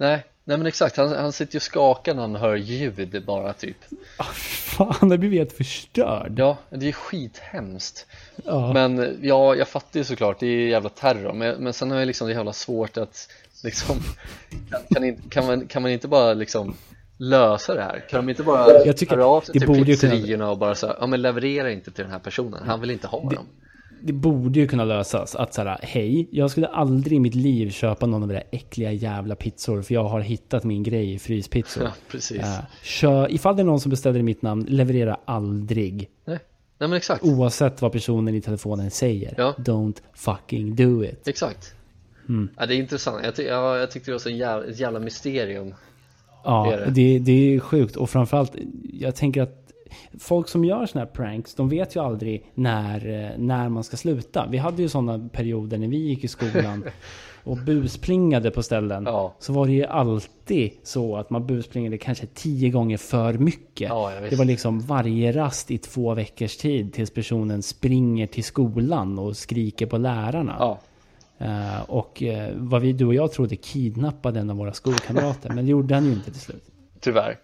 Nej, 0.00 0.24
nej 0.44 0.58
men 0.58 0.66
exakt, 0.66 0.96
han, 0.96 1.08
han 1.12 1.32
sitter 1.32 1.54
ju 1.54 1.58
och 1.58 1.62
skakar 1.62 2.14
när 2.14 2.22
han 2.22 2.36
hör 2.36 2.56
ljud 2.56 3.22
bara 3.26 3.52
typ. 3.52 3.76
Ah, 4.16 4.24
Fan, 4.24 4.94
han 5.00 5.08
blivit 5.08 5.38
helt 5.38 5.52
förstörd. 5.52 6.38
Ja, 6.38 6.58
det 6.70 6.88
är 6.88 6.92
skithemskt. 6.92 8.06
Ja. 8.44 8.72
Men 8.72 9.18
ja, 9.22 9.54
jag 9.54 9.68
fattar 9.68 10.00
ju 10.00 10.04
såklart, 10.04 10.40
det 10.40 10.46
är 10.46 10.50
ju 10.50 10.70
jävla 10.70 10.88
terror. 10.88 11.32
Men, 11.32 11.64
men 11.64 11.72
sen 11.72 11.90
har 11.90 11.98
jag 11.98 12.06
liksom 12.06 12.28
det 12.28 12.34
jävla 12.34 12.52
svårt 12.52 12.96
att 12.96 13.28
liksom 13.64 13.96
kan, 14.70 14.82
kan, 14.94 15.16
kan, 15.16 15.46
man, 15.46 15.66
kan 15.66 15.82
man 15.82 15.90
inte 15.90 16.08
bara 16.08 16.34
liksom 16.34 16.74
lösa 17.16 17.74
det 17.74 17.82
här? 17.82 18.04
Kan 18.10 18.26
de 18.26 18.30
inte 18.30 18.42
bara 18.42 18.84
jag 18.84 18.96
tycker, 18.96 19.16
höra 19.16 19.26
av 19.26 19.40
sig 19.40 19.60
till 19.60 19.84
pizzerierna 19.84 20.50
och 20.50 20.58
bara 20.58 20.74
säga 20.74 20.96
ja 21.00 21.06
men 21.06 21.22
leverera 21.22 21.72
inte 21.72 21.90
till 21.90 22.04
den 22.04 22.12
här 22.12 22.18
personen, 22.18 22.62
han 22.66 22.80
vill 22.80 22.90
inte 22.90 23.06
ha 23.06 23.28
det, 23.30 23.36
dem 23.36 23.46
det 24.02 24.12
borde 24.12 24.60
ju 24.60 24.68
kunna 24.68 24.84
lösas. 24.84 25.34
Att 25.34 25.54
såhär, 25.54 25.78
hej, 25.82 26.28
jag 26.30 26.50
skulle 26.50 26.66
aldrig 26.66 27.16
i 27.16 27.20
mitt 27.20 27.34
liv 27.34 27.70
köpa 27.70 28.06
någon 28.06 28.22
av 28.22 28.28
de 28.28 28.34
där 28.34 28.44
äckliga 28.52 28.92
jävla 28.92 29.34
pizzor. 29.34 29.82
För 29.82 29.94
jag 29.94 30.04
har 30.04 30.20
hittat 30.20 30.64
min 30.64 30.82
grej 30.82 31.14
i 31.14 31.18
fryspizzor. 31.18 31.84
Ja, 31.84 31.92
precis. 32.10 32.38
Uh, 32.38 32.60
kör, 32.82 33.32
ifall 33.32 33.56
det 33.56 33.62
är 33.62 33.64
någon 33.64 33.80
som 33.80 33.90
beställer 33.90 34.20
i 34.20 34.22
mitt 34.22 34.42
namn, 34.42 34.66
leverera 34.68 35.16
aldrig. 35.24 36.08
Nej. 36.24 36.38
Nej 36.78 36.88
men 36.88 36.92
exakt. 36.92 37.24
Oavsett 37.24 37.82
vad 37.82 37.92
personen 37.92 38.34
i 38.34 38.40
telefonen 38.40 38.90
säger. 38.90 39.34
Ja. 39.36 39.54
Don't 39.58 39.96
fucking 40.14 40.76
do 40.76 41.04
it. 41.04 41.28
Exakt. 41.28 41.74
Mm. 42.28 42.48
Ja, 42.56 42.66
det 42.66 42.74
är 42.74 42.78
intressant. 42.78 43.24
Jag, 43.24 43.36
ty 43.36 43.42
ja, 43.42 43.78
jag 43.78 43.90
tyckte 43.90 44.10
det 44.10 44.14
var 44.14 44.18
så 44.18 44.30
jävla, 44.30 44.66
ett 44.66 44.78
jävla 44.78 44.98
mysterium. 44.98 45.74
Ja, 46.44 46.76
det, 46.86 46.90
det. 46.90 47.18
det 47.18 47.54
är 47.54 47.60
sjukt. 47.60 47.96
Och 47.96 48.10
framförallt, 48.10 48.52
jag 48.92 49.16
tänker 49.16 49.42
att 49.42 49.69
folk 50.18 50.48
som 50.48 50.64
gör 50.64 50.86
sådana 50.86 51.06
här 51.06 51.14
pranks, 51.14 51.54
de 51.54 51.68
vet 51.68 51.96
ju 51.96 52.00
aldrig 52.00 52.50
när, 52.54 53.08
eh, 53.08 53.38
när 53.38 53.68
man 53.68 53.84
ska 53.84 53.96
sluta. 53.96 54.46
Vi 54.50 54.58
hade 54.58 54.82
ju 54.82 54.88
sådana 54.88 55.28
perioder 55.28 55.78
när 55.78 55.88
vi 55.88 55.96
gick 55.96 56.24
i 56.24 56.28
skolan 56.28 56.84
och 57.44 57.56
busplingade 57.56 58.50
på 58.50 58.62
ställen. 58.62 59.04
Ja. 59.06 59.34
Så 59.38 59.52
var 59.52 59.66
det 59.66 59.72
ju 59.72 59.84
alltid 59.84 60.70
så 60.82 61.16
att 61.16 61.30
man 61.30 61.46
busplingade 61.46 61.98
kanske 61.98 62.26
tio 62.26 62.70
gånger 62.70 62.96
för 62.96 63.32
mycket. 63.32 63.88
Ja, 63.88 64.12
det 64.30 64.36
var 64.36 64.44
liksom 64.44 64.80
varje 64.80 65.32
rast 65.32 65.70
i 65.70 65.78
två 65.78 66.14
veckors 66.14 66.56
tid 66.56 66.92
tills 66.92 67.10
personen 67.10 67.62
springer 67.62 68.26
till 68.26 68.44
skolan 68.44 69.18
och 69.18 69.36
skriker 69.36 69.86
på 69.86 69.98
lärarna. 69.98 70.56
Ja. 70.58 70.78
Uh, 71.42 71.90
och 71.90 72.22
uh, 72.22 72.48
vad 72.56 72.82
vi, 72.82 72.92
du 72.92 73.06
och 73.06 73.14
jag 73.14 73.32
trodde 73.32 73.56
kidnappade 73.56 74.40
en 74.40 74.50
av 74.50 74.56
våra 74.56 74.72
skolkamrater, 74.72 75.48
men 75.54 75.64
det 75.64 75.70
gjorde 75.70 75.94
han 75.94 76.04
ju 76.04 76.12
inte 76.12 76.30
till 76.30 76.40
slut. 76.40 76.64
Tyvärr. 77.00 77.38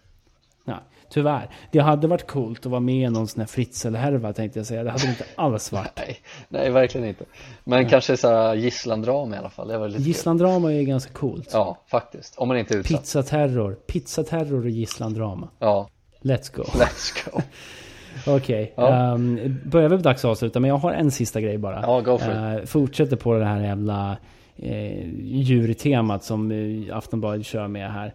Tyvärr. 1.11 1.51
Det 1.71 1.79
hade 1.79 2.07
varit 2.07 2.27
coolt 2.27 2.59
att 2.59 2.67
vara 2.67 2.81
med 2.81 3.07
i 3.07 3.11
någon 3.11 3.29
sån 3.29 3.41
här 3.41 3.47
Fritzl-härva 3.47 4.33
tänkte 4.33 4.59
jag 4.59 4.67
säga. 4.67 4.83
Det 4.85 4.91
hade 4.91 5.09
inte 5.09 5.25
alls 5.37 5.73
varit. 5.73 5.93
nej, 5.97 6.21
nej, 6.49 6.71
verkligen 6.71 7.09
inte. 7.09 7.25
Men 7.65 7.83
nej. 7.83 7.91
kanske 7.91 8.17
så 8.17 8.29
här 8.29 8.55
gisslandrama 8.55 9.37
i 9.37 9.39
alla 9.39 9.51
fall. 9.51 9.69
Det 9.69 9.79
var 9.79 9.89
lite 9.89 10.03
gisslandrama 10.03 10.73
är 10.73 10.83
ganska 10.83 11.13
coolt. 11.13 11.51
Ja, 11.53 11.79
faktiskt. 11.87 12.37
Om 12.37 12.49
man 12.49 12.59
inte 12.59 12.75
är 12.75 12.79
utsatt. 12.79 13.01
Pizzaterror. 13.01 13.75
Pizzaterror 13.75 14.65
och 14.65 14.71
gisslandrama. 14.71 15.49
Ja. 15.59 15.89
Let's 16.23 16.57
go. 16.57 16.63
Let's 16.73 17.25
go. 17.25 17.41
Okej, 18.27 18.73
okay. 18.77 18.87
ja. 18.87 19.13
um, 19.15 19.61
börjar 19.65 19.89
vi 19.89 19.97
dags 19.97 20.25
att 20.25 20.31
avsluta, 20.31 20.61
men 20.61 20.69
jag 20.69 20.77
har 20.77 20.93
en 20.93 21.11
sista 21.11 21.41
grej 21.41 21.59
bara. 21.59 21.81
Ja, 21.83 22.01
go 22.01 22.19
for 22.19 22.31
uh, 22.31 22.63
it. 22.63 22.69
Fortsätter 22.69 23.17
på 23.17 23.35
det 23.35 23.45
här 23.45 23.61
jävla 23.61 24.17
uh, 24.63 25.09
djurtemat 25.23 26.25
som 26.25 26.51
uh, 26.51 26.97
Aftonbladet 26.97 27.47
kör 27.47 27.69
med 27.69 27.93
här. 27.93 28.15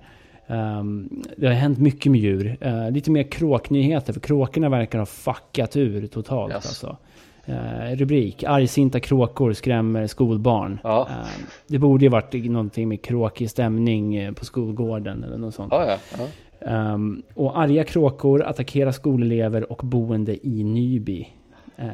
Um, 0.51 1.23
det 1.37 1.47
har 1.47 1.53
hänt 1.53 1.79
mycket 1.79 2.11
med 2.11 2.21
djur. 2.21 2.57
Uh, 2.65 2.91
lite 2.91 3.11
mer 3.11 3.23
kråknyheter, 3.23 4.13
för 4.13 4.19
kråkorna 4.19 4.69
verkar 4.69 4.99
ha 4.99 5.05
fuckat 5.05 5.75
ur 5.75 6.07
totalt. 6.07 6.53
Yes. 6.53 6.65
Alltså. 6.65 6.97
Uh, 7.49 7.95
rubrik, 7.95 8.43
argsinta 8.43 8.99
kråkor 8.99 9.53
skrämmer 9.53 10.07
skolbarn. 10.07 10.79
Ja. 10.83 11.07
Uh, 11.09 11.15
det 11.67 11.79
borde 11.79 12.05
ju 12.05 12.09
varit 12.09 12.33
någonting 12.33 12.89
med 12.89 13.01
kråkig 13.01 13.49
stämning 13.49 14.33
på 14.33 14.45
skolgården 14.45 15.23
eller 15.23 15.37
något 15.37 15.55
sånt. 15.55 15.73
Ja, 15.73 15.97
ja. 16.17 16.27
Um, 16.93 17.23
och 17.33 17.59
arga 17.59 17.83
kråkor 17.83 18.43
attackerar 18.43 18.91
skolelever 18.91 19.71
och 19.71 19.81
boende 19.83 20.47
i 20.47 20.63
Nyby. 20.63 21.27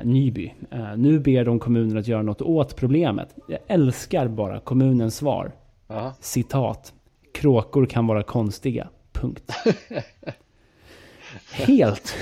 Nyby. 0.04 0.54
Nu 0.96 1.20
ber 1.20 1.46
de 1.46 1.60
kommunen 1.60 1.98
att 1.98 2.08
göra 2.08 2.22
något 2.22 2.42
åt 2.42 2.76
problemet. 2.76 3.36
Jag 3.48 3.60
älskar 3.68 4.28
bara 4.28 4.60
kommunens 4.60 5.16
svar. 5.16 5.52
Aha. 5.88 6.14
Citat 6.20 6.94
kråkor 7.34 7.86
kan 7.86 8.08
vara 8.08 8.24
konstiga. 8.24 8.88
Punkt. 9.12 9.52
helt, 11.52 12.16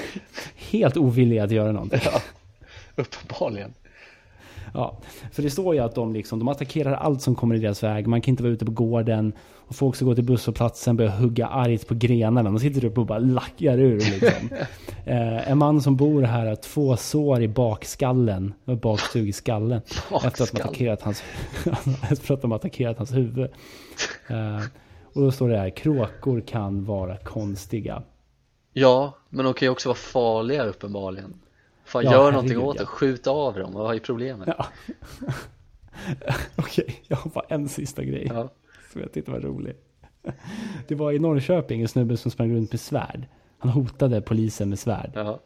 helt 0.56 0.98
ovilliga 0.98 1.44
att 1.44 1.52
göra 1.52 1.72
någonting. 1.72 2.00
Ja, 2.04 2.22
uppenbarligen. 2.96 3.74
Ja, 4.76 4.98
för 5.32 5.44
det 5.44 5.50
står 5.50 5.76
ju 5.76 5.82
att 5.82 5.96
de 5.96 6.14
liksom, 6.14 6.40
de 6.40 6.48
attackerar 6.48 6.94
allt 6.94 7.22
som 7.22 7.36
kommer 7.36 7.56
i 7.56 7.60
deras 7.60 7.84
väg. 7.84 8.08
Man 8.08 8.22
kan 8.22 8.32
inte 8.32 8.44
vara 8.44 8.54
ute 8.54 8.66
på 8.66 8.72
gården. 8.72 9.34
Och 9.68 9.76
folk 9.76 9.96
som 9.96 10.08
går 10.08 10.16
till 10.16 10.24
busshållplatsen 10.24 10.98
börjar 10.98 11.12
hugga 11.12 11.48
argt 11.48 11.88
på 11.88 11.96
grenarna. 11.96 12.44
De 12.44 12.60
sitter 12.60 12.86
uppe 12.86 13.00
och 13.00 13.06
bara 13.06 13.20
lackar 13.20 13.78
ur 13.78 14.00
liksom. 14.00 14.50
eh, 15.06 15.52
en 15.52 15.58
man 15.58 15.82
som 15.82 15.96
bor 15.96 16.22
här 16.22 16.46
har 16.46 16.56
två 16.56 16.98
sår 16.98 17.42
i 17.42 17.48
bakskallen. 17.48 18.54
Bakstug 18.66 19.30
i 19.30 19.34
skallen. 19.34 19.82
efter 20.26 20.44
att 20.44 20.52
de 20.52 20.62
attackerat 20.62 21.02
hans, 21.02 21.24
efter 22.12 22.34
att 22.34 22.42
de 22.42 22.52
attackerat 22.52 22.98
hans 22.98 23.14
huvud. 23.14 23.50
Eh, 24.28 24.60
och 25.16 25.22
då 25.22 25.32
står 25.32 25.50
det 25.50 25.58
här, 25.58 25.70
kråkor 25.70 26.42
kan 26.42 26.86
vara 26.86 27.18
konstiga. 27.18 28.04
Ja, 28.74 29.18
men 29.30 29.46
de 29.46 29.54
kan 29.54 29.66
ju 29.66 29.70
också 29.70 29.90
vara 29.90 29.98
farliga 29.98 30.64
uppenbarligen. 30.64 31.34
Fan, 31.86 32.04
ja, 32.04 32.12
gör 32.12 32.32
någonting 32.32 32.60
åt 32.60 32.78
det, 32.78 32.86
skjut 32.86 33.28
av 33.28 33.54
dem, 33.54 33.74
vad 33.74 33.96
är 33.96 34.00
problemet? 34.00 34.48
Ja. 34.48 34.66
Okej, 36.56 36.84
okay, 36.84 36.96
jag 37.08 37.18
har 37.18 37.32
bara 37.32 37.46
en 37.50 37.70
sista 37.70 38.04
grej 38.04 38.28
ja. 38.34 38.50
som 38.92 39.02
jag 39.02 39.12
tyckte 39.14 39.32
var 39.32 39.40
rolig. 39.40 39.76
Det 40.88 40.96
var 40.96 41.12
i 41.12 41.20
Norrköping 41.20 41.82
en 41.82 41.88
snubbe 41.88 42.18
som 42.18 42.32
sprang 42.32 42.56
runt 42.56 42.72
med 42.72 42.80
svärd. 42.80 43.28
Han 43.58 43.72
hotade 43.72 44.22
polisen 44.22 44.70
med 44.70 44.80
svärd. 44.80 45.12
Ja. 45.14 45.40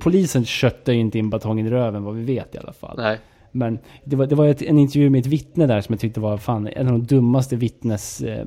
Polisen 0.00 0.44
köttade 0.44 0.94
ju 0.94 1.00
inte 1.00 1.18
in 1.18 1.30
batongen 1.30 1.66
i 1.66 1.70
röven 1.70 2.04
vad 2.04 2.14
vi 2.14 2.22
vet 2.22 2.54
i 2.54 2.58
alla 2.58 2.72
fall. 2.72 2.96
Nej. 2.96 3.18
Men 3.56 3.78
det 4.04 4.16
var, 4.16 4.26
det 4.26 4.34
var 4.34 4.46
ett, 4.46 4.62
en 4.62 4.78
intervju 4.78 5.10
med 5.10 5.20
ett 5.20 5.26
vittne 5.26 5.66
där 5.66 5.80
som 5.80 5.92
jag 5.92 6.00
tyckte 6.00 6.20
var 6.20 6.38
fan 6.38 6.68
en 6.68 6.86
av 6.86 6.92
de 6.92 7.06
dummaste 7.06 7.56
vittnes 7.56 8.20
eh, 8.20 8.46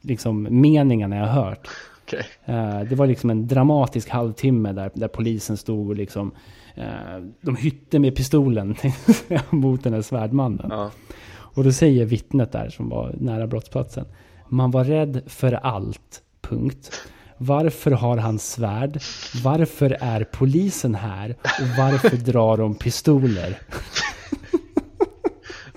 liksom, 0.00 0.48
meningarna 0.50 1.16
jag 1.16 1.26
har 1.26 1.44
hört. 1.44 1.68
Okay. 2.02 2.22
Eh, 2.44 2.80
det 2.80 2.94
var 2.94 3.06
liksom 3.06 3.30
en 3.30 3.46
dramatisk 3.46 4.08
halvtimme 4.08 4.72
där, 4.72 4.90
där 4.94 5.08
polisen 5.08 5.56
stod 5.56 5.88
och 5.88 5.96
liksom 5.96 6.32
eh, 6.74 6.84
de 7.40 7.56
hytte 7.56 7.98
med 7.98 8.16
pistolen 8.16 8.76
mot 9.50 9.84
den 9.84 9.92
här 9.92 10.02
svärdmannen. 10.02 10.66
Ja. 10.70 10.90
Och 11.30 11.64
då 11.64 11.72
säger 11.72 12.04
vittnet 12.04 12.52
där 12.52 12.68
som 12.68 12.88
var 12.88 13.14
nära 13.20 13.46
brottsplatsen. 13.46 14.04
Man 14.48 14.70
var 14.70 14.84
rädd 14.84 15.22
för 15.26 15.52
allt. 15.52 16.22
Punkt. 16.40 16.92
Varför 17.38 17.90
har 17.90 18.16
han 18.16 18.38
svärd? 18.38 19.00
Varför 19.44 19.96
är 20.00 20.24
polisen 20.24 20.94
här? 20.94 21.36
Och 21.42 21.78
varför 21.78 22.16
drar 22.16 22.56
de 22.56 22.74
pistoler? 22.74 23.58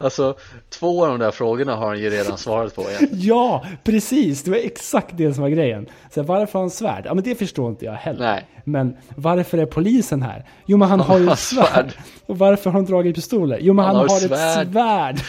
Alltså, 0.02 0.36
två 0.70 1.04
av 1.04 1.10
de 1.10 1.20
där 1.20 1.32
frågorna 1.32 1.76
har 1.76 1.88
han 1.88 2.00
ju 2.00 2.10
redan 2.10 2.38
svarat 2.38 2.76
på 2.76 2.82
igen. 2.82 3.10
ja, 3.12 3.66
precis! 3.84 4.44
Det 4.44 4.52
var 4.52 4.58
exakt 4.58 5.18
det 5.18 5.34
som 5.34 5.42
var 5.42 5.50
grejen. 5.50 5.88
Så 6.14 6.24
varför 6.24 6.54
har 6.54 6.60
han 6.60 6.70
svärd? 6.70 7.06
Ja, 7.06 7.14
men 7.14 7.24
det 7.24 7.36
förstår 7.36 7.70
inte 7.70 7.86
jag 7.86 7.94
heller. 7.94 8.20
Nej. 8.20 8.48
Men 8.64 8.98
varför 9.16 9.58
är 9.58 9.66
polisen 9.66 10.22
här? 10.22 10.46
Jo, 10.66 10.78
men 10.78 10.90
han, 10.90 11.00
han 11.00 11.10
har 11.10 11.20
ju 11.20 11.30
ett 11.30 11.40
svärd. 11.40 11.68
svärd. 11.68 11.94
Och 12.26 12.38
varför 12.38 12.70
har 12.70 12.80
han 12.80 12.86
dragit 12.86 13.16
pistoler? 13.16 13.58
Jo, 13.62 13.74
men 13.74 13.86
han, 13.86 13.96
han 13.96 14.10
har, 14.10 14.14
har 14.14 14.20
svärd. 14.20 14.68
ett 14.68 14.72
svärd. 14.72 15.22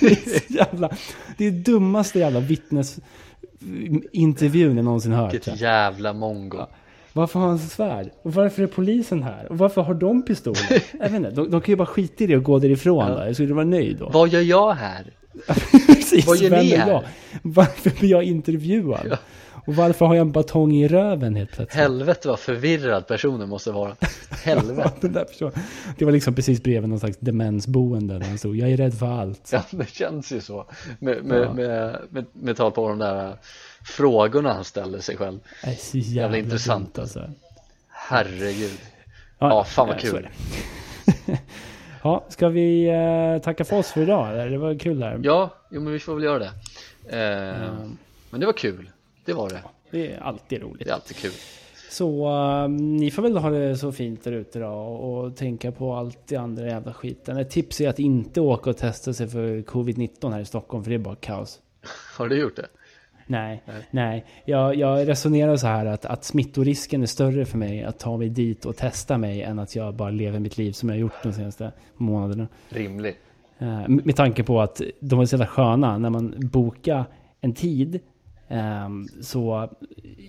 det, 0.00 0.06
är 0.06 0.56
jävla, 0.56 0.90
det 1.36 1.46
är 1.46 1.50
dummaste 1.50 2.18
jävla 2.18 2.40
vittnesintervjun 2.40 4.76
jag 4.76 4.84
någonsin 4.84 5.12
hört. 5.12 5.34
Vilket 5.34 5.60
jävla 5.60 6.12
mongo. 6.12 6.58
Ja. 6.58 6.68
Varför 7.12 7.40
har 7.40 7.48
han 7.48 7.58
svärd? 7.58 8.10
Och 8.22 8.34
varför 8.34 8.62
är 8.62 8.66
polisen 8.66 9.22
här? 9.22 9.46
Och 9.50 9.58
varför 9.58 9.82
har 9.82 9.94
de 9.94 10.22
pistoler? 10.22 10.82
jag 10.92 11.10
vet 11.10 11.12
inte, 11.12 11.30
de, 11.30 11.50
de 11.50 11.60
kan 11.60 11.72
ju 11.72 11.76
bara 11.76 11.86
skita 11.86 12.24
i 12.24 12.26
det 12.26 12.36
och 12.36 12.42
gå 12.42 12.58
därifrån 12.58 13.08
ja. 13.08 13.14
då. 13.14 13.26
Jag 13.26 13.34
skulle 13.34 13.54
vara 13.54 13.64
nöjd 13.64 13.96
då. 13.98 14.08
Vad 14.08 14.28
gör 14.28 14.40
jag 14.40 14.72
här? 14.72 15.04
Precis, 15.86 16.26
Vad 16.26 16.36
gör 16.36 16.50
ni 16.50 16.76
här? 16.76 16.90
Jag? 16.90 17.02
Varför 17.42 17.90
blir 17.90 18.10
jag 18.10 18.22
intervjuad? 18.24 19.06
Ja. 19.10 19.16
Och 19.70 19.76
varför 19.76 20.06
har 20.06 20.14
jag 20.14 20.20
en 20.22 20.32
batong 20.32 20.72
i 20.72 20.88
röven 20.88 21.36
helt 21.36 21.50
plötsligt? 21.52 21.80
Helvete 21.82 22.28
vad 22.28 22.38
förvirrad 22.40 23.06
personen 23.06 23.48
måste 23.48 23.72
vara. 23.72 23.96
Helvete. 24.44 24.92
Den 25.00 25.12
där 25.12 25.24
personen. 25.24 25.52
Det 25.98 26.04
var 26.04 26.12
liksom 26.12 26.34
precis 26.34 26.62
bredvid 26.62 26.88
någon 26.90 26.98
slags 27.00 27.16
demensboende 27.16 28.18
där 28.18 28.26
han 28.26 28.38
stod. 28.38 28.56
Jag 28.56 28.70
är 28.70 28.76
rädd 28.76 28.94
för 28.98 29.06
allt. 29.06 29.48
Ja, 29.52 29.62
det 29.70 29.88
känns 29.90 30.32
ju 30.32 30.40
så. 30.40 30.66
Med, 30.98 31.24
med, 31.24 31.40
Ja. 31.40 31.52
med, 31.52 31.96
med, 32.10 32.24
med 32.32 32.56
tal 32.56 32.72
på 32.72 32.88
de 32.88 32.98
där 32.98 33.36
frågorna 33.84 34.52
han 34.52 34.64
ställer 34.64 34.98
sig 34.98 35.16
själv. 35.16 35.38
Det 35.64 35.70
är 35.70 35.74
så 35.74 35.98
jävla 35.98 36.36
intressant. 36.38 36.94
dumt, 36.94 37.02
alltså. 37.02 37.30
Herregud. 37.88 38.78
Ja, 39.38 39.64
fan 39.64 39.88
vad 39.88 39.98
kul. 40.00 40.28
ja, 42.02 42.24
ska 42.28 42.48
vi 42.48 42.86
eh, 42.88 43.42
tacka 43.44 43.64
för 43.64 43.78
oss 43.78 43.92
för 43.92 44.02
idag? 44.02 44.28
eller? 44.30 44.50
Det 44.50 44.58
var 44.58 44.78
kul 44.78 45.00
där. 45.00 45.20
Ja, 45.22 45.50
jo 45.70 45.80
men 45.80 45.92
vi 45.92 45.98
får 45.98 46.14
väl 46.14 46.24
göra 46.24 46.38
det. 46.38 46.50
Eh, 47.08 47.70
Mm. 47.70 47.96
Men 48.32 48.40
det 48.40 48.46
var 48.46 48.52
kul. 48.52 48.90
Det 49.30 49.34
var 49.34 49.48
det. 49.48 49.62
Det 49.90 50.12
är 50.12 50.20
alltid 50.20 50.62
roligt. 50.62 50.84
Det 50.84 50.90
är 50.90 50.94
alltid 50.94 51.16
kul. 51.16 51.32
Så 51.90 52.28
eh, 52.28 52.68
ni 52.68 53.10
får 53.10 53.22
väl 53.22 53.36
ha 53.36 53.50
det 53.50 53.76
så 53.76 53.92
fint 53.92 54.24
där 54.24 54.32
ute 54.32 54.58
då 54.58 54.68
och, 54.68 55.24
och 55.24 55.36
tänka 55.36 55.72
på 55.72 55.94
allt 55.94 56.18
det 56.26 56.36
andra 56.36 56.66
jävla 56.66 56.92
skiten. 56.92 57.36
Ett 57.36 57.50
tips 57.50 57.80
är 57.80 57.88
att 57.88 57.98
inte 57.98 58.40
åka 58.40 58.70
och 58.70 58.76
testa 58.76 59.12
sig 59.12 59.28
för 59.28 59.62
covid-19 59.62 60.32
här 60.32 60.40
i 60.40 60.44
Stockholm 60.44 60.84
för 60.84 60.90
det 60.90 60.96
är 60.96 60.98
bara 60.98 61.16
kaos. 61.16 61.60
Har 62.18 62.28
du 62.28 62.40
gjort 62.40 62.56
det? 62.56 62.66
Nej, 63.26 63.62
Nej. 63.66 63.88
nej. 63.90 64.26
Jag, 64.44 64.74
jag 64.74 65.08
resonerar 65.08 65.56
så 65.56 65.66
här 65.66 65.86
att, 65.86 66.04
att 66.04 66.24
smittorisken 66.24 67.02
är 67.02 67.06
större 67.06 67.44
för 67.44 67.58
mig 67.58 67.84
att 67.84 67.98
ta 67.98 68.16
mig 68.16 68.28
dit 68.28 68.64
och 68.64 68.76
testa 68.76 69.18
mig 69.18 69.42
än 69.42 69.58
att 69.58 69.76
jag 69.76 69.94
bara 69.94 70.10
lever 70.10 70.38
mitt 70.38 70.58
liv 70.58 70.72
som 70.72 70.88
jag 70.88 70.96
har 70.96 71.00
gjort 71.00 71.22
de 71.22 71.32
senaste 71.32 71.72
månaderna. 71.96 72.48
Rimlig. 72.68 73.16
Eh, 73.58 73.88
med 73.88 74.16
tanke 74.16 74.44
på 74.44 74.60
att 74.60 74.80
de 75.00 75.18
var 75.18 75.26
så 75.26 75.34
jävla 75.34 75.46
sköna 75.46 75.98
när 75.98 76.10
man 76.10 76.34
bokade 76.36 77.04
en 77.40 77.54
tid. 77.54 78.00
Ehm, 78.50 79.08
så 79.20 79.70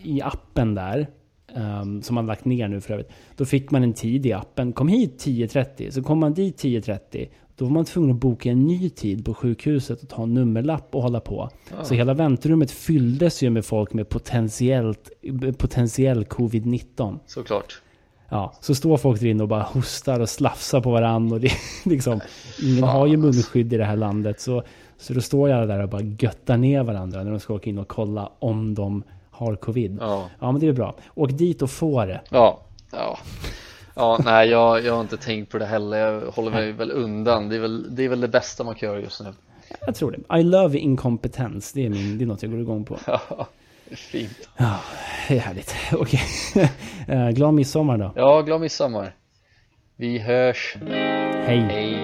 i 0.03 0.21
appen 0.21 0.75
där, 0.75 1.07
ehm, 1.55 2.01
som 2.01 2.15
man 2.15 2.25
lagt 2.25 2.45
ner 2.45 2.67
nu 2.67 2.81
för 2.81 2.93
övrigt. 2.93 3.11
Då 3.35 3.45
fick 3.45 3.71
man 3.71 3.83
en 3.83 3.93
tid 3.93 4.25
i 4.25 4.33
appen. 4.33 4.73
Kom 4.73 4.87
hit 4.87 5.25
10.30. 5.25 5.91
Så 5.91 6.03
kom 6.03 6.19
man 6.19 6.33
dit 6.33 6.63
10.30. 6.63 7.27
Då 7.55 7.65
var 7.65 7.71
man 7.71 7.85
tvungen 7.85 8.11
att 8.11 8.21
boka 8.21 8.49
en 8.49 8.67
ny 8.67 8.89
tid 8.89 9.25
på 9.25 9.33
sjukhuset 9.33 10.03
och 10.03 10.09
ta 10.09 10.23
en 10.23 10.33
nummerlapp 10.33 10.95
och 10.95 11.01
hålla 11.01 11.19
på. 11.19 11.49
Så 11.83 11.93
hela 11.93 12.13
väntrummet 12.13 12.71
fylldes 12.71 13.43
ju 13.43 13.49
med 13.49 13.65
folk 13.65 13.93
med 13.93 14.09
potentiellt, 14.09 15.09
potentiell 15.57 16.23
covid-19. 16.23 17.19
Såklart. 17.25 17.81
Ja, 18.29 18.53
så 18.61 18.75
står 18.75 18.97
folk 18.97 19.19
där 19.19 19.27
inne 19.27 19.43
och 19.43 19.49
bara 19.49 19.63
hostar 19.63 20.19
och 20.19 20.29
slafsar 20.29 20.81
på 20.81 20.91
varandra. 20.91 21.35
Och 21.35 21.41
det, 21.41 21.51
liksom, 21.85 22.19
ingen 22.61 22.79
Fan, 22.79 22.89
har 22.89 23.07
ju 23.07 23.13
alltså. 23.13 23.25
munskydd 23.25 23.73
i 23.73 23.77
det 23.77 23.85
här 23.85 23.95
landet. 23.95 24.39
Så, 24.39 24.63
så 25.01 25.13
då 25.13 25.21
står 25.21 25.49
jag 25.49 25.67
där 25.67 25.83
och 25.83 25.89
bara 25.89 26.01
göttar 26.01 26.57
ner 26.57 26.83
varandra 26.83 27.23
när 27.23 27.31
de 27.31 27.39
ska 27.39 27.53
åka 27.53 27.69
in 27.69 27.77
och 27.77 27.87
kolla 27.87 28.31
om 28.39 28.75
de 28.75 29.03
har 29.31 29.55
covid. 29.55 29.97
Ja, 30.01 30.29
Ja. 30.39 30.51
men 30.51 30.61
det 30.61 30.67
är 30.67 30.73
bra. 30.73 30.95
Åk 31.15 31.29
dit 31.31 31.61
och 31.61 31.69
få 31.71 32.05
det. 32.05 32.21
Ja. 32.29 32.59
Ja. 32.91 33.17
Ja, 33.95 34.19
nej 34.25 34.49
jag, 34.49 34.83
jag 34.85 34.93
har 34.93 35.01
inte 35.01 35.17
tänkt 35.17 35.51
på 35.51 35.57
det 35.57 35.65
heller. 35.65 35.97
Jag 35.97 36.31
håller 36.31 36.51
mig 36.51 36.71
väl 36.71 36.91
undan. 36.91 37.49
Det 37.49 37.55
är 37.55 37.59
väl, 37.59 37.95
det 37.95 38.03
är 38.05 38.09
väl 38.09 38.21
det 38.21 38.27
bästa 38.27 38.63
man 38.63 38.75
kan 38.75 38.89
göra 38.89 38.99
just 38.99 39.21
nu. 39.23 39.33
Jag 39.85 39.95
tror 39.95 40.11
det. 40.27 40.39
I 40.39 40.43
love 40.43 40.77
inkompetens. 40.79 41.73
Det 41.73 41.85
är, 41.85 41.89
min, 41.89 42.17
det 42.17 42.23
är 42.23 42.25
något 42.27 42.43
jag 42.43 42.51
går 42.51 42.61
igång 42.61 42.85
på. 42.85 42.97
Ja, 43.07 43.47
fint. 43.91 44.49
Ja, 44.57 44.75
det 45.27 45.35
är 45.35 45.39
härligt. 45.39 45.75
Okej. 45.93 46.21
Eh, 47.07 47.29
Glad 47.29 47.53
midsommar 47.53 47.97
då. 47.97 48.11
Ja, 48.15 48.41
glad 48.41 48.61
midsommar. 48.61 49.15
Vi 49.95 50.19
hörs. 50.19 50.75
Hej. 51.45 51.59
Hej. 51.59 51.97